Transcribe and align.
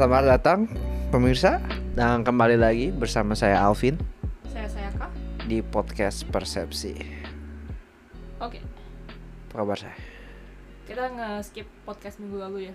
Selamat 0.00 0.24
datang 0.24 0.64
pemirsa 1.12 1.60
dan 1.92 2.24
kembali 2.24 2.56
lagi 2.56 2.88
bersama 2.88 3.36
saya 3.36 3.60
Alvin 3.60 4.00
Saya 4.48 4.64
saya 4.64 4.88
kak. 4.96 5.12
di 5.44 5.60
podcast 5.60 6.24
Persepsi. 6.24 6.96
Oke, 8.40 8.64
Apa 9.52 9.60
kabar 9.60 9.76
saya? 9.76 9.92
kita 10.88 11.04
nge-skip 11.04 11.68
podcast 11.84 12.16
minggu 12.16 12.40
lalu 12.40 12.72
ya. 12.72 12.74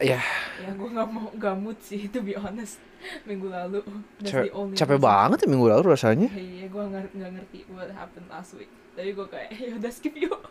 Ya, 0.00 0.20
Ya 0.56 0.72
gue 0.72 0.88
nggak 0.88 1.08
mau 1.12 1.28
gamut 1.36 1.84
sih, 1.84 2.08
to 2.08 2.24
be 2.24 2.32
honest. 2.32 2.80
Minggu 3.28 3.52
lalu. 3.52 3.84
That's 4.16 4.32
ca- 4.32 4.48
the 4.48 4.54
only 4.56 4.72
capek 4.72 4.96
reason. 4.96 5.04
banget 5.04 5.38
ya 5.44 5.48
minggu 5.52 5.68
lalu 5.68 5.84
rasanya. 5.92 6.28
Iya, 6.32 6.66
gue 6.66 6.80
nggak 6.88 7.04
nggak 7.12 7.30
ngerti 7.36 7.58
what 7.68 7.92
happened 7.92 8.24
last 8.32 8.56
week. 8.56 8.72
Tapi 8.96 9.12
gue 9.12 9.26
kayak, 9.28 9.52
ya 9.68 9.76
udah 9.76 9.92
skip 9.92 10.16
yuk. 10.16 10.40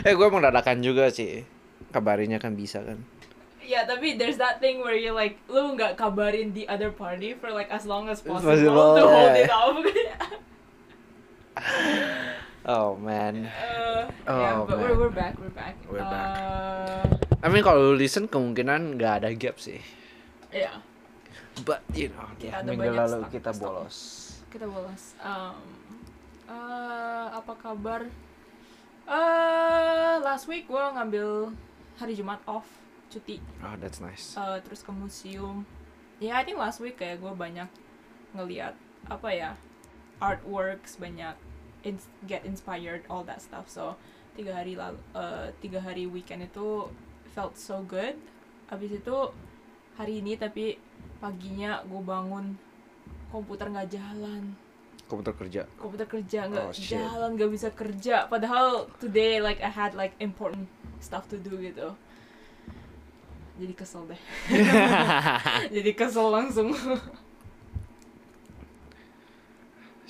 Eh, 0.00 0.14
gue 0.14 0.22
emang 0.22 0.38
dadakan 0.38 0.78
juga 0.80 1.10
sih. 1.10 1.42
Kabarinya 1.90 2.38
kan 2.38 2.54
bisa 2.54 2.78
kan. 2.80 3.02
Ya, 3.70 3.86
tapi 3.86 4.18
there's 4.18 4.34
that 4.36 4.58
thing 4.58 4.82
where 4.82 4.98
you 4.98 5.14
like, 5.14 5.38
lu 5.46 5.78
nggak 5.78 5.94
kabarin 5.94 6.50
the 6.50 6.66
other 6.66 6.90
party 6.90 7.38
for 7.38 7.54
like 7.54 7.70
as 7.70 7.86
long 7.86 8.10
as 8.10 8.18
possible, 8.18 8.50
Possible, 8.50 8.98
to 8.98 9.04
hold 9.06 9.30
yeah. 9.30 9.44
it 9.46 9.50
off. 9.50 9.78
Oh 12.60 12.92
man. 12.94 13.48
Uh, 13.48 14.04
yeah, 14.28 14.60
Oh, 14.60 14.66
but 14.66 14.76
man. 14.76 14.84
we're, 14.84 14.98
we're 15.00 15.14
back, 15.14 15.34
we're 15.38 15.48
back. 15.50 15.76
We're 15.88 16.04
back. 16.04 16.28
Uh, 16.36 17.02
I 17.40 17.48
mean 17.48 17.64
kalau 17.64 17.92
lu 17.92 17.96
listen 17.96 18.28
kemungkinan 18.28 19.00
nggak 19.00 19.24
ada 19.24 19.30
gap 19.32 19.56
sih. 19.56 19.80
yeah. 20.52 20.76
But 21.62 21.80
you 21.92 22.10
know, 22.10 22.28
ya, 22.36 22.60
ada 22.60 22.68
minggu 22.68 22.90
lalu 22.90 23.20
stuck- 23.20 23.32
kita 23.32 23.50
stuck. 23.52 23.64
bolos. 23.64 23.96
kita 24.50 24.66
bolos 24.66 25.14
um, 25.22 25.54
eh, 26.44 27.26
apa 27.30 27.52
kabar 27.54 28.02
eh 29.06 30.14
last 30.20 30.44
week 30.44 30.66
gue 30.66 30.84
ngambil 30.90 31.54
hari 31.96 32.18
Jumat 32.18 32.42
off 32.44 32.66
cuti. 33.10 33.42
Oh, 33.60 33.74
that's 33.74 33.98
nice. 33.98 34.32
eh, 34.32 34.58
terus 34.62 34.80
ke 34.80 34.90
museum. 34.90 35.66
Ya 36.18 36.36
I 36.36 36.44
think 36.44 36.56
last 36.56 36.78
week 36.78 36.96
kayak 36.96 37.18
gue 37.18 37.32
banyak 37.32 37.66
ngeliat 38.32 38.78
apa 39.06 39.28
ya 39.28 39.50
artworks 40.18 40.96
banyak 40.96 41.34
ins- 41.82 42.10
get 42.24 42.44
inspired 42.44 43.02
all 43.08 43.24
that 43.24 43.40
stuff. 43.40 43.66
So 43.66 43.96
tiga 44.32 44.54
hari 44.54 44.76
lalu 44.76 45.00
eh, 45.12 45.48
tiga 45.58 45.80
hari 45.80 46.06
weekend 46.06 46.44
itu 46.44 46.88
felt 47.30 47.56
so 47.56 47.82
good. 47.82 48.14
Abis 48.68 48.94
itu 48.94 49.16
hari 49.96 50.20
ini 50.20 50.36
tapi 50.36 50.78
paginya 51.18 51.82
gue 51.82 52.00
bangun 52.00 52.54
komputer 53.28 53.68
nggak 53.68 53.90
jalan. 53.90 54.54
Komputer 55.06 55.34
kerja. 55.34 55.62
komputer 55.74 56.06
kerja 56.06 56.40
nggak 56.46 56.66
Oh, 56.66 56.72
shit. 56.72 56.94
jalan 56.94 57.34
nggak 57.34 57.50
bisa 57.50 57.68
kerja. 57.72 58.30
Padahal 58.30 58.86
today 59.02 59.42
like 59.42 59.58
I 59.58 59.66
had 59.66 59.92
like 59.92 60.14
important 60.18 60.70
stuff 61.00 61.26
to 61.32 61.40
do 61.40 61.56
gitu 61.58 61.96
jadi 63.60 63.74
kesel 63.76 64.02
deh 64.08 64.20
jadi 65.76 65.90
kesel 65.92 66.26
langsung 66.26 66.72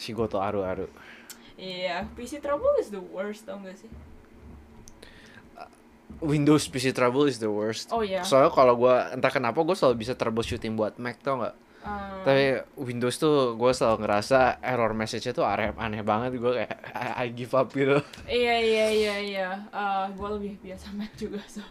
Shigoto 0.01 0.41
aru-aru. 0.41 0.89
iya 1.61 2.09
PC 2.17 2.41
trouble 2.41 2.73
is 2.81 2.89
the 2.89 3.03
worst 3.03 3.45
tau 3.45 3.61
gak 3.61 3.77
sih 3.77 3.91
Windows 6.21 6.69
PC 6.69 6.93
trouble 6.93 7.25
is 7.25 7.41
the 7.41 7.48
worst. 7.48 7.89
oh 7.93 8.05
iya 8.05 8.21
Soalnya 8.21 8.53
kalau 8.53 8.77
gua 8.77 9.09
entah 9.09 9.33
kenapa 9.33 9.56
gue 9.61 9.73
selalu 9.73 10.05
bisa 10.05 10.12
troubleshooting 10.12 10.77
buat 10.77 11.01
Mac 11.01 11.17
tau 11.21 11.41
nggak? 11.41 11.56
Um, 11.81 12.12
Tapi 12.28 12.45
Windows 12.77 13.17
tuh 13.17 13.56
gue 13.56 13.73
selalu 13.73 14.05
ngerasa 14.05 14.60
error 14.60 14.93
message-nya 14.93 15.33
tuh 15.33 15.49
aneh, 15.49 15.72
aneh 15.81 16.05
banget 16.05 16.37
gue 16.37 16.53
kayak 16.60 16.77
I, 16.93 17.25
I 17.25 17.27
give 17.33 17.56
up 17.56 17.72
gitu. 17.72 18.05
iya 18.28 18.56
iya 18.60 18.87
iya 18.93 19.15
iya 19.16 19.49
Eh, 19.72 20.05
gue 20.12 20.28
lebih 20.37 20.60
biasa 20.60 20.93
Mac 20.93 21.09
juga 21.16 21.41
so 21.49 21.65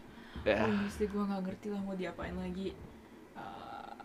Windows 0.57 0.95
deh 0.95 1.07
gue 1.07 1.23
nggak 1.23 1.41
ngerti 1.43 1.67
lah 1.69 1.81
mau 1.81 1.93
diapain 1.93 2.33
lagi 2.33 2.69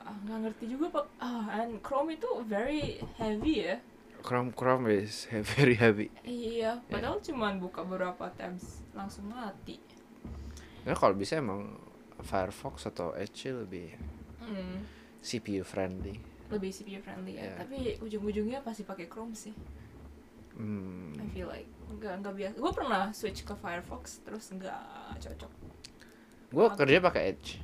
Eh, 0.04 0.14
nggak 0.24 0.38
ngerti 0.44 0.64
juga 0.68 0.86
pak 0.92 1.06
ah 1.18 1.48
and 1.56 1.80
Chrome 1.80 2.12
itu 2.12 2.28
very 2.44 3.00
heavy 3.16 3.64
ya 3.64 3.76
Chrome 4.20 4.52
Chrome 4.52 4.88
is 4.88 5.28
very 5.56 5.76
heavy. 5.76 6.08
Iya, 6.24 6.80
padahal 6.88 7.20
cuman 7.20 7.60
buka 7.60 7.84
beberapa 7.84 8.32
tabs 8.32 8.80
langsung 8.96 9.28
mati. 9.28 9.76
Ya 10.80 10.96
kalau 10.96 11.12
bisa 11.12 11.36
emang 11.36 11.76
Firefox 12.24 12.88
atau 12.88 13.12
Edge 13.12 13.52
lebih 13.52 13.92
Hmm, 14.40 14.80
CPU 15.20 15.60
friendly. 15.60 16.16
lebih 16.48 16.72
CPU 16.72 17.00
friendly 17.00 17.36
ya. 17.36 17.52
Iya. 17.52 17.52
Tapi 17.60 17.74
ujung-ujungnya 18.00 18.64
pasti 18.64 18.84
pakai 18.84 19.12
Chrome 19.12 19.36
sih. 19.36 19.52
Hmm. 20.56 21.12
I 21.20 21.28
feel 21.28 21.48
like 21.48 21.68
nggak 21.92 22.24
nggak 22.24 22.34
biasa. 22.36 22.54
Gue 22.56 22.72
pernah 22.72 23.12
switch 23.12 23.44
ke 23.44 23.52
Firefox 23.52 24.24
terus 24.24 24.48
nggak 24.48 25.20
cocok. 25.20 25.52
Gue 26.54 26.66
kerja 26.72 27.02
pakai 27.02 27.22
Edge. 27.34 27.58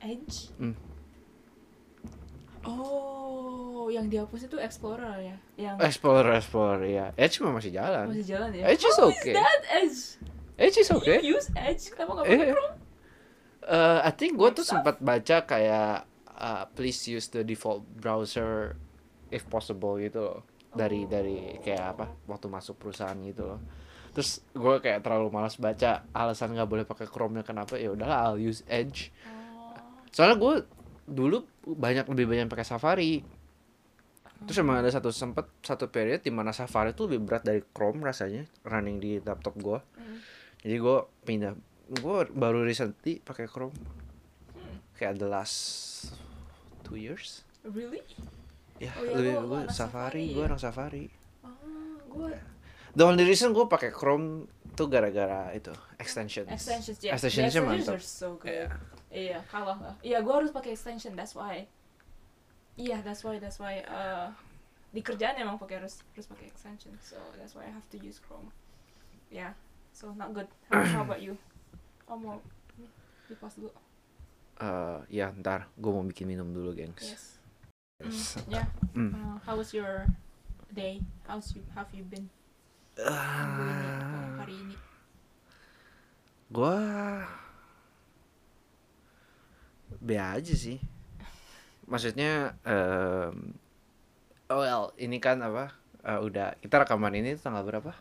Edge. 0.00 0.36
Hmm. 0.56 0.72
Oh, 2.60 3.88
yang 3.88 4.12
dihapus 4.12 4.44
itu 4.44 4.56
Explorer 4.60 5.16
ya, 5.20 5.36
yang 5.56 5.76
Explorer 5.80 6.36
Explorer 6.36 6.80
ya. 6.84 7.06
Edge 7.16 7.40
mah 7.40 7.56
masih 7.56 7.72
jalan. 7.72 8.12
masih 8.12 8.26
jalan 8.36 8.50
ya. 8.52 8.64
Edge 8.68 8.84
is 8.84 8.96
How 9.00 9.08
okay. 9.08 9.32
Is 9.32 9.36
that 9.40 9.62
Edge? 9.72 10.00
Edge 10.60 10.76
is 10.76 10.90
okay. 10.92 11.18
You 11.24 11.40
use 11.40 11.48
Edge? 11.56 11.88
Kenapa 11.88 12.20
nggak 12.20 12.26
pakai 12.28 12.48
Chrome? 12.52 12.76
Uh, 13.60 13.98
I 14.04 14.12
think 14.12 14.36
gue 14.36 14.50
tuh 14.52 14.64
sempat 14.64 15.00
baca 15.00 15.36
kayak 15.44 16.04
uh, 16.36 16.64
please 16.76 17.00
use 17.08 17.28
the 17.28 17.40
default 17.40 17.84
browser 17.96 18.76
if 19.32 19.44
possible 19.48 19.96
gitu 19.96 20.20
loh 20.20 20.40
dari 20.72 21.04
Oh. 21.04 21.08
dari 21.08 21.58
kayak 21.60 21.96
apa 21.96 22.06
waktu 22.28 22.46
masuk 22.46 22.76
perusahaan 22.76 23.16
gitu 23.24 23.46
loh 23.46 23.60
terus 24.10 24.30
gue 24.50 24.74
kayak 24.78 25.00
terlalu 25.00 25.30
malas 25.30 25.54
baca 25.54 26.02
alasan 26.10 26.50
nggak 26.50 26.66
boleh 26.66 26.82
pakai 26.82 27.06
Chrome 27.06 27.36
nya 27.36 27.44
kenapa 27.44 27.74
ya 27.74 27.90
udahlah 27.90 28.18
I'll 28.26 28.40
use 28.40 28.62
Edge 28.66 29.10
Oh. 29.22 29.74
soalnya 30.10 30.34
gue 30.34 30.54
dulu 31.04 31.42
banyak 31.64 32.06
lebih 32.06 32.26
banyak 32.26 32.46
pakai 32.46 32.64
Safari 32.64 33.22
terus 34.40 34.56
emang 34.58 34.78
ada 34.78 34.88
satu 34.88 35.10
sempet 35.10 35.46
satu 35.60 35.86
period 35.86 36.20
di 36.20 36.28
mana 36.28 36.50
Safari 36.50 36.90
tuh 36.90 37.06
lebih 37.06 37.22
berat 37.22 37.42
dari 37.42 37.60
Chrome 37.66 38.00
rasanya 38.00 38.48
running 38.62 38.96
di 38.96 39.18
laptop 39.18 39.54
gue 39.56 39.78
Hmm. 39.94 40.18
jadi 40.60 40.76
gue 40.76 40.96
pindah 41.22 41.52
gue 41.92 42.16
baru 42.30 42.62
recently 42.62 43.18
pakai 43.18 43.46
Chrome 43.46 43.74
kayak 44.94 45.16
the 45.16 45.26
last 45.26 45.56
two 46.82 46.94
years 46.94 47.44
Really? 47.62 48.00
ya 48.78 48.90
Oh 48.92 49.04
iya, 49.04 49.12
lebih 49.14 49.34
gue 49.44 49.60
Safari 49.68 49.70
Safari 49.70 50.24
gue 50.30 50.40
ya? 50.40 50.48
anak 50.48 50.58
Safari 50.58 51.04
Oh, 51.40 51.50
gue 52.16 52.32
the 52.94 53.04
only 53.04 53.24
reason 53.24 53.52
gue 53.52 53.66
pakai 53.66 53.90
Chrome 53.90 54.46
tuh 54.74 54.86
gara-gara 54.86 55.50
itu 55.52 55.70
extensions 55.98 56.48
extensions 56.48 56.98
ya. 57.02 57.12
Extensionsnya 57.14 57.60
The 57.62 57.66
extensions 57.66 57.86
mantap. 57.86 57.98
are 57.98 58.04
so 58.04 58.28
good. 58.38 58.48
Iya. 58.50 58.66
Iya, 59.10 59.38
kalah 59.50 59.74
lah. 59.74 59.94
Iya, 60.06 60.22
gue 60.22 60.30
harus 60.34 60.54
pakai 60.54 60.78
extension. 60.78 61.18
That's 61.18 61.34
why. 61.34 61.66
Iya, 62.78 63.02
that's 63.02 63.26
why. 63.26 63.42
That's 63.42 63.58
why. 63.58 63.82
Uh, 63.82 64.30
di 64.94 65.02
kerjaan 65.02 65.34
emang 65.38 65.58
pakai 65.58 65.82
harus 65.82 66.02
harus 66.14 66.26
pakai 66.30 66.46
extension. 66.46 66.94
So 67.02 67.18
that's 67.34 67.58
why 67.58 67.66
I 67.66 67.72
have 67.74 67.86
to 67.90 67.98
use 67.98 68.22
Chrome. 68.22 68.54
Yeah. 69.30 69.58
So 69.90 70.14
not 70.14 70.30
good. 70.30 70.46
How, 70.70 70.82
how 70.86 71.02
about 71.02 71.22
you? 71.22 71.34
Oh 72.10 72.18
mau 72.18 72.42
di 73.30 73.38
pause 73.38 73.62
dulu. 73.62 73.70
Eh, 74.58 74.98
ya 75.22 75.30
ntar 75.30 75.70
gue 75.78 75.90
mau 75.94 76.02
bikin 76.02 76.26
minum 76.26 76.50
dulu 76.50 76.74
gengs 76.74 76.98
Yes. 77.06 77.38
Mm, 78.02 78.50
yeah. 78.50 78.66
Hmm. 78.98 79.10
Uh, 79.14 79.36
how 79.46 79.54
was 79.54 79.70
your 79.70 80.10
day? 80.74 80.98
How's 81.22 81.54
you? 81.54 81.62
Have 81.78 81.86
you 81.94 82.02
been? 82.02 82.26
Uh, 83.00 84.36
hari 84.36 84.54
ini. 84.54 84.76
gue 86.50 86.76
be 89.98 90.16
aja 90.16 90.52
sih 90.52 90.76
maksudnya 91.84 92.52
em, 92.62 93.56
oh 94.46 94.58
well 94.58 94.84
ini 94.96 95.16
kan 95.16 95.40
apa 95.40 95.72
eh, 96.02 96.18
udah 96.18 96.56
kita 96.58 96.76
rekaman 96.78 97.14
ini 97.14 97.36
tanggal 97.36 97.62
berapa 97.62 97.92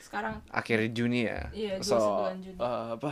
Sekarang 0.00 0.40
akhir 0.48 0.88
Juni 0.90 1.28
ya 1.28 1.52
Iya, 1.52 1.74
so 1.80 2.00
29 2.32 2.40
Juni. 2.42 2.56
eh, 2.56 2.86
apa 2.96 3.10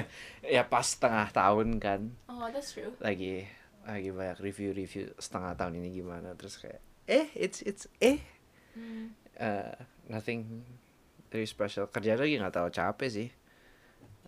ya 0.54 0.62
pas 0.62 0.86
setengah 0.86 1.26
tahun 1.28 1.68
kan 1.76 2.00
oh 2.26 2.46
that's 2.48 2.72
true. 2.72 2.94
lagi 2.98 3.44
lagi 3.82 4.10
banyak 4.10 4.38
review-review 4.38 5.16
setengah 5.16 5.52
tahun 5.54 5.80
ini 5.80 5.88
gimana 5.92 6.32
terus 6.32 6.56
kayak 6.56 6.78
eh 7.04 7.26
it's 7.34 7.60
it's 7.62 7.90
eh 7.98 8.22
Hmm. 8.68 9.10
uh, 9.34 9.74
nothing 10.08 10.64
very 11.28 11.46
special. 11.46 11.86
Kerja 11.86 12.16
lagi 12.16 12.40
nggak 12.40 12.56
tahu 12.56 12.68
capek 12.72 13.08
sih. 13.08 13.28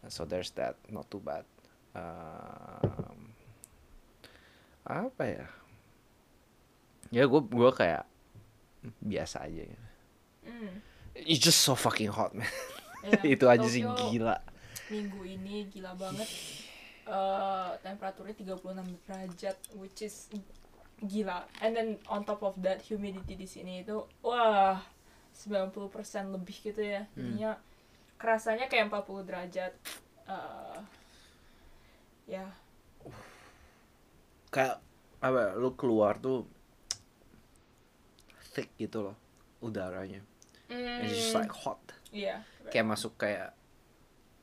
So 0.09 0.25
there's 0.25 0.53
that 0.57 0.81
not 0.89 1.09
too 1.13 1.21
bad. 1.21 1.45
Um, 1.93 3.35
apa 4.85 5.25
ya? 5.27 5.47
Ya 7.11 7.25
gue 7.27 7.43
gua 7.43 7.75
kayak 7.75 8.07
biasa 9.03 9.45
aja 9.45 9.67
gitu. 9.67 9.89
Hmm. 10.41 10.81
it's 11.13 11.43
just 11.43 11.61
so 11.61 11.77
fucking 11.77 12.09
hot 12.09 12.33
man. 12.33 12.49
Iya, 13.05 13.21
itu 13.37 13.45
aja 13.45 13.67
sih 13.69 13.85
gila. 13.85 14.41
minggu 14.91 15.21
ini 15.23 15.69
gila 15.71 15.93
banget. 15.95 16.27
Eh 17.07 17.71
temperaturnya 17.85 18.35
36 18.35 19.05
derajat 19.05 19.57
which 19.77 20.01
is 20.07 20.33
gila. 21.05 21.45
And 21.61 21.77
then 21.77 21.89
on 22.09 22.25
top 22.25 22.41
of 22.41 22.57
that 22.65 22.81
humidity 22.87 23.37
di 23.37 23.49
sini 23.49 23.85
itu 23.85 24.07
wah 24.25 24.81
90% 25.41 26.37
lebih 26.37 26.57
gitu 26.61 26.83
ya. 26.85 27.09
Jadinya 27.17 27.57
kerasanya 28.21 28.69
kayak 28.69 28.93
40 28.93 29.25
derajat 29.25 29.73
Eh, 30.31 30.79
ya. 32.31 32.47
Kayak 34.55 34.79
apa 35.19 35.39
ya, 35.43 35.51
lu 35.59 35.75
keluar 35.75 36.17
tuh 36.23 36.47
thick 38.55 38.71
gitu 38.79 39.11
loh 39.11 39.17
udaranya. 39.59 40.23
It's 40.71 41.35
just 41.35 41.35
like 41.35 41.51
hot. 41.51 41.83
Iya. 42.15 42.47
Kayak 42.71 42.87
masuk 42.95 43.19
kayak 43.19 43.55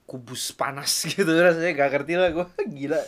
kubus 0.08 0.52
panas 0.56 1.04
gitu 1.12 1.28
rasanya 1.28 1.72
gak 1.76 1.92
ngerti 1.96 2.14
lah 2.20 2.30
gue 2.36 2.48
gila. 2.84 3.02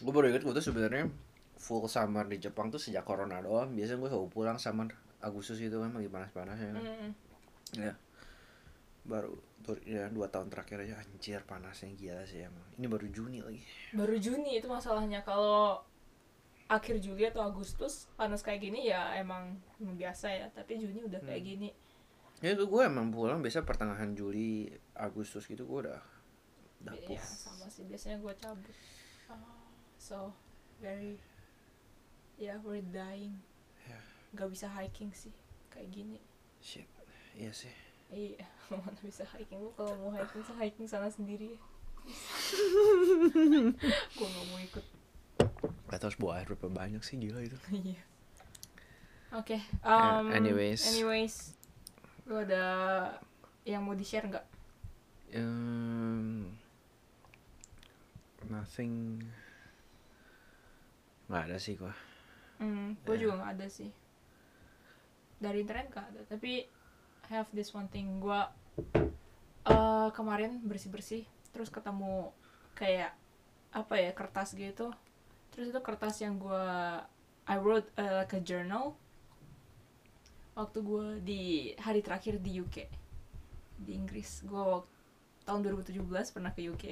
Gue 0.00 0.12
baru 0.14 0.30
inget 0.30 0.42
gue 0.46 0.54
tuh 0.54 0.64
sebenarnya 0.64 1.10
full 1.60 1.84
summer 1.86 2.24
di 2.24 2.40
Jepang 2.40 2.72
tuh 2.72 2.80
sejak 2.80 3.04
corona 3.04 3.38
doang. 3.38 3.76
Biasanya 3.76 4.00
gue 4.00 4.08
selalu 4.08 4.28
pulang 4.32 4.56
summer 4.56 4.88
Agustus 5.20 5.60
gitu 5.60 5.84
kan 5.84 5.92
lagi 5.92 6.08
panas-panasnya 6.08 6.72
kan. 6.72 6.80
Mm. 6.80 7.10
ya. 7.76 7.92
Baru 9.04 9.36
ya 9.84 10.08
dua 10.08 10.32
tahun 10.32 10.48
terakhir 10.48 10.88
aja. 10.88 10.96
Anjir 10.98 11.44
panasnya 11.44 11.92
gila 11.92 12.24
sih 12.24 12.40
emang. 12.42 12.64
Ini 12.80 12.86
baru 12.88 13.06
Juni 13.12 13.44
lagi. 13.44 13.60
Baru 13.92 14.16
Juni 14.16 14.56
itu 14.56 14.66
masalahnya. 14.66 15.20
Kalau 15.20 15.84
akhir 16.66 17.02
Juli 17.02 17.28
atau 17.28 17.42
Agustus 17.44 18.08
panas 18.14 18.40
kayak 18.40 18.62
gini 18.62 18.88
ya 18.88 19.12
emang 19.20 19.60
emang 19.76 20.00
biasa 20.00 20.32
ya. 20.32 20.46
Tapi 20.48 20.80
Juni 20.80 21.04
udah 21.04 21.20
kayak 21.20 21.42
Hmm. 21.44 21.50
gini. 21.52 21.68
Ya 22.40 22.56
gue 22.56 22.82
emang 22.82 23.12
pulang 23.12 23.44
biasa 23.44 23.68
pertengahan 23.68 24.16
Juli 24.16 24.72
Agustus 24.96 25.44
gitu 25.44 25.68
gue 25.68 25.84
udah 25.84 26.00
udah 26.80 26.94
ya 26.96 27.04
puff. 27.12 27.20
sama 27.20 27.68
sih. 27.68 27.84
Biasanya 27.84 28.16
gue 28.16 28.32
cabut. 28.40 28.72
Ah, 29.28 29.36
so 30.00 30.32
very 30.80 31.20
ya 32.40 32.56
we're 32.64 32.80
dying 32.88 33.36
Ya. 33.84 34.00
nggak 34.32 34.48
bisa 34.48 34.66
hiking 34.72 35.12
sih 35.12 35.30
kayak 35.68 35.92
gini 35.92 36.18
shit 36.58 36.88
iya 37.36 37.52
sih 37.52 37.70
iya 38.08 38.42
mana 38.72 38.96
bisa 39.04 39.22
hiking 39.30 39.60
lu 39.60 39.70
kalau 39.76 39.92
mau 39.98 40.10
hiking 40.10 40.40
sih 40.40 40.56
hiking 40.56 40.86
sana 40.86 41.06
sendiri 41.06 41.52
ya 41.54 41.60
gue 44.10 44.26
nggak 44.26 44.46
mau 44.48 44.58
ikut 44.58 44.86
Gak 45.90 46.06
harus 46.06 46.16
bawa 46.16 46.38
air 46.38 46.46
berapa 46.46 46.70
banyak 46.70 47.02
sih 47.02 47.18
gila 47.18 47.42
itu 47.42 47.58
Iya. 47.74 48.00
Oke. 49.30 49.58
Ya, 49.62 50.18
um, 50.18 50.30
anyways. 50.30 50.86
Anyways, 50.86 51.54
lu 52.26 52.38
ada 52.38 52.62
yang 53.62 53.82
mau 53.82 53.94
di 53.94 54.02
share 54.02 54.26
nggak? 54.26 54.46
um, 55.34 56.50
nothing 58.46 59.22
nggak 61.26 61.42
ada 61.46 61.56
sih 61.62 61.78
gua 61.78 61.94
Hmm, 62.60 62.94
gue 63.02 63.16
Ya. 63.16 63.20
juga 63.24 63.40
nggak 63.40 63.52
ada 63.56 63.66
sih. 63.66 63.90
Dari 65.40 65.64
internet 65.64 65.88
nggak 65.88 66.06
ada. 66.12 66.20
Tapi 66.28 66.68
I 67.24 67.32
have 67.32 67.48
this 67.50 67.72
one 67.72 67.88
thing. 67.88 68.20
Gue 68.20 68.36
eh 69.62 70.08
kemarin 70.12 70.60
bersih 70.62 70.88
bersih, 70.88 71.24
terus 71.50 71.68
ketemu 71.68 72.30
kayak 72.74 73.16
apa 73.72 73.94
ya 73.96 74.12
kertas 74.12 74.52
gitu. 74.52 74.92
Terus 75.50 75.72
itu 75.72 75.80
kertas 75.80 76.20
yang 76.20 76.36
gue 76.36 76.64
I 77.44 77.56
wrote 77.56 77.88
uh, 77.96 78.22
like 78.22 78.36
a 78.36 78.40
journal 78.40 78.94
waktu 80.52 80.78
gue 80.82 81.06
di 81.24 81.42
hari 81.80 81.98
terakhir 81.98 82.36
di 82.38 82.60
UK 82.60 82.84
di 83.80 83.96
Inggris 83.96 84.44
gue 84.44 84.60
tahun 85.42 85.60
2017 85.64 86.04
pernah 86.30 86.52
ke 86.52 86.68
UK 86.68 86.84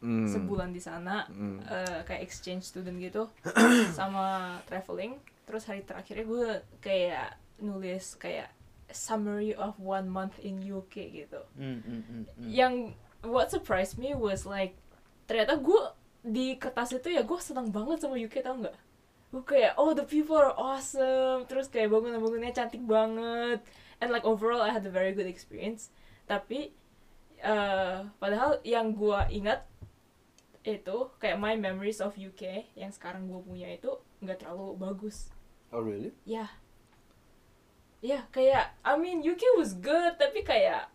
Hmm. 0.00 0.24
sebulan 0.24 0.72
di 0.72 0.80
sana 0.80 1.28
Hmm. 1.28 1.60
eh, 1.60 2.00
kayak 2.02 2.24
exchange 2.24 2.64
student 2.64 2.96
gitu 2.96 3.28
sama 3.98 4.56
traveling 4.64 5.20
terus 5.44 5.68
hari 5.68 5.84
terakhirnya 5.84 6.24
gue 6.24 6.48
kayak 6.80 7.28
nulis 7.60 8.16
kayak 8.16 8.48
summary 8.88 9.52
of 9.52 9.76
one 9.76 10.08
month 10.08 10.40
in 10.40 10.56
UK 10.58 11.12
gitu 11.14 11.44
Hmm, 11.52 11.84
hmm, 11.84 12.00
hmm, 12.00 12.22
hmm. 12.26 12.48
yang 12.48 12.74
what 13.20 13.52
surprised 13.52 14.00
me 14.00 14.16
was 14.16 14.48
like 14.48 14.72
ternyata 15.28 15.60
gue 15.60 15.82
di 16.20 16.56
kertas 16.56 16.92
itu 16.92 17.12
ya 17.12 17.20
gue 17.20 17.36
senang 17.36 17.68
banget 17.68 18.00
sama 18.00 18.16
UK 18.16 18.40
tau 18.40 18.56
nggak 18.56 18.76
gue 19.30 19.42
kayak 19.44 19.76
oh 19.76 19.92
the 19.92 20.02
people 20.02 20.34
are 20.34 20.56
awesome 20.56 21.44
terus 21.44 21.68
kayak 21.68 21.92
bangunan-bangunannya 21.92 22.50
cantik 22.50 22.82
banget 22.82 23.60
and 24.00 24.08
like 24.08 24.24
overall 24.24 24.58
I 24.58 24.72
had 24.72 24.82
a 24.82 24.90
very 24.90 25.12
good 25.12 25.28
experience 25.28 25.92
tapi 26.24 26.72
eh 27.38 27.98
padahal 28.16 28.60
yang 28.64 28.92
gue 28.92 29.16
ingat 29.30 29.64
itu 30.60 30.96
kayak 31.16 31.40
my 31.40 31.56
memories 31.56 32.04
of 32.04 32.20
UK 32.20 32.68
yang 32.76 32.92
sekarang 32.92 33.24
gue 33.24 33.40
punya 33.40 33.72
itu 33.72 33.96
nggak 34.20 34.44
terlalu 34.44 34.76
bagus. 34.76 35.32
Oh 35.72 35.80
really? 35.80 36.12
Ya. 36.28 36.52
Ya 38.04 38.28
kayak 38.32 38.76
I 38.84 38.96
mean 39.00 39.24
UK 39.24 39.40
was 39.56 39.72
good 39.72 40.20
tapi 40.20 40.44
kayak 40.44 40.92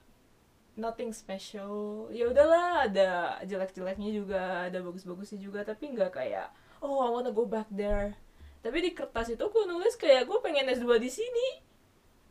nothing 0.78 1.10
special. 1.10 2.06
Ya 2.14 2.30
udahlah 2.30 2.86
ada 2.86 3.42
jelek-jeleknya 3.42 4.10
juga 4.14 4.70
ada 4.70 4.80
bagus-bagusnya 4.86 5.42
juga 5.42 5.66
tapi 5.66 5.90
nggak 5.98 6.14
kayak 6.14 6.54
oh 6.86 7.02
I 7.02 7.10
wanna 7.10 7.34
go 7.34 7.50
back 7.50 7.66
there. 7.74 8.14
Tapi 8.62 8.82
di 8.82 8.92
kertas 8.94 9.34
itu 9.34 9.42
gue 9.42 9.64
nulis 9.66 9.98
kayak 9.98 10.30
gue 10.30 10.38
pengen 10.46 10.70
S2 10.70 11.02
di 11.02 11.10
sini. 11.10 11.48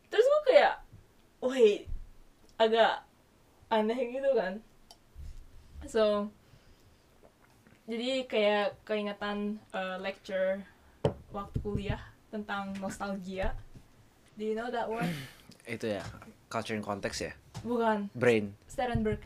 Terus 0.06 0.26
gue 0.26 0.42
kayak 0.54 0.74
wait 1.42 1.90
agak 2.58 3.02
aneh 3.70 3.98
gitu 4.14 4.30
kan. 4.38 4.62
So 5.90 6.30
jadi 7.84 8.24
kayak 8.24 8.66
keingetan 8.88 9.60
uh, 9.76 10.00
lecture 10.00 10.64
waktu 11.34 11.56
kuliah 11.60 12.00
tentang 12.32 12.72
nostalgia. 12.80 13.52
Do 14.34 14.42
you 14.42 14.56
know 14.56 14.72
that 14.72 14.88
word? 14.88 15.08
Itu 15.68 15.98
ya 15.98 16.04
culture 16.48 16.76
in 16.76 16.84
context 16.84 17.24
ya? 17.24 17.32
Bukan. 17.62 18.12
Brain. 18.16 18.56
Sterenberg 18.66 19.20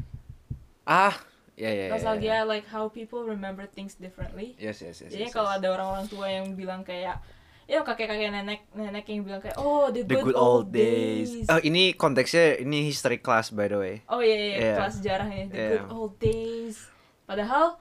ah 0.89 1.13
ya 1.53 1.69
ya 1.69 1.69
ya, 1.69 1.85
ya 1.85 1.93
nostalgia 1.93 2.37
like 2.49 2.65
how 2.73 2.89
people 2.89 3.21
remember 3.29 3.69
things 3.69 3.93
differently. 4.01 4.57
Yes 4.57 4.81
yes 4.81 5.05
yes, 5.05 5.13
jadi 5.13 5.29
yes, 5.29 5.37
kalau 5.37 5.53
yes. 5.53 5.61
ada 5.61 5.67
orang-orang 5.77 6.07
tua 6.09 6.27
yang 6.33 6.57
bilang 6.57 6.81
kayak 6.81 7.21
ya 7.69 7.85
kakek-kakek 7.85 8.33
nenek 8.33 8.65
nenek 8.73 9.05
yang 9.05 9.21
bilang 9.21 9.45
kayak 9.45 9.61
oh 9.61 9.93
the, 9.93 10.01
the 10.01 10.17
good 10.17 10.33
old 10.33 10.73
days. 10.73 11.45
oh 11.53 11.61
ini 11.61 11.93
konteksnya 11.93 12.57
ini 12.65 12.89
history 12.89 13.21
class 13.21 13.53
by 13.53 13.69
the 13.69 13.77
way. 13.77 13.95
Oh 14.09 14.25
iya, 14.25 14.37
iya, 14.41 14.57
Yeah. 14.57 14.77
kelas 14.81 14.95
sejarah 14.97 15.29
ini, 15.29 15.45
the 15.53 15.61
Yeah. 15.61 15.71
good 15.77 15.89
old 15.93 16.15
days. 16.17 16.89
Padahal 17.29 17.77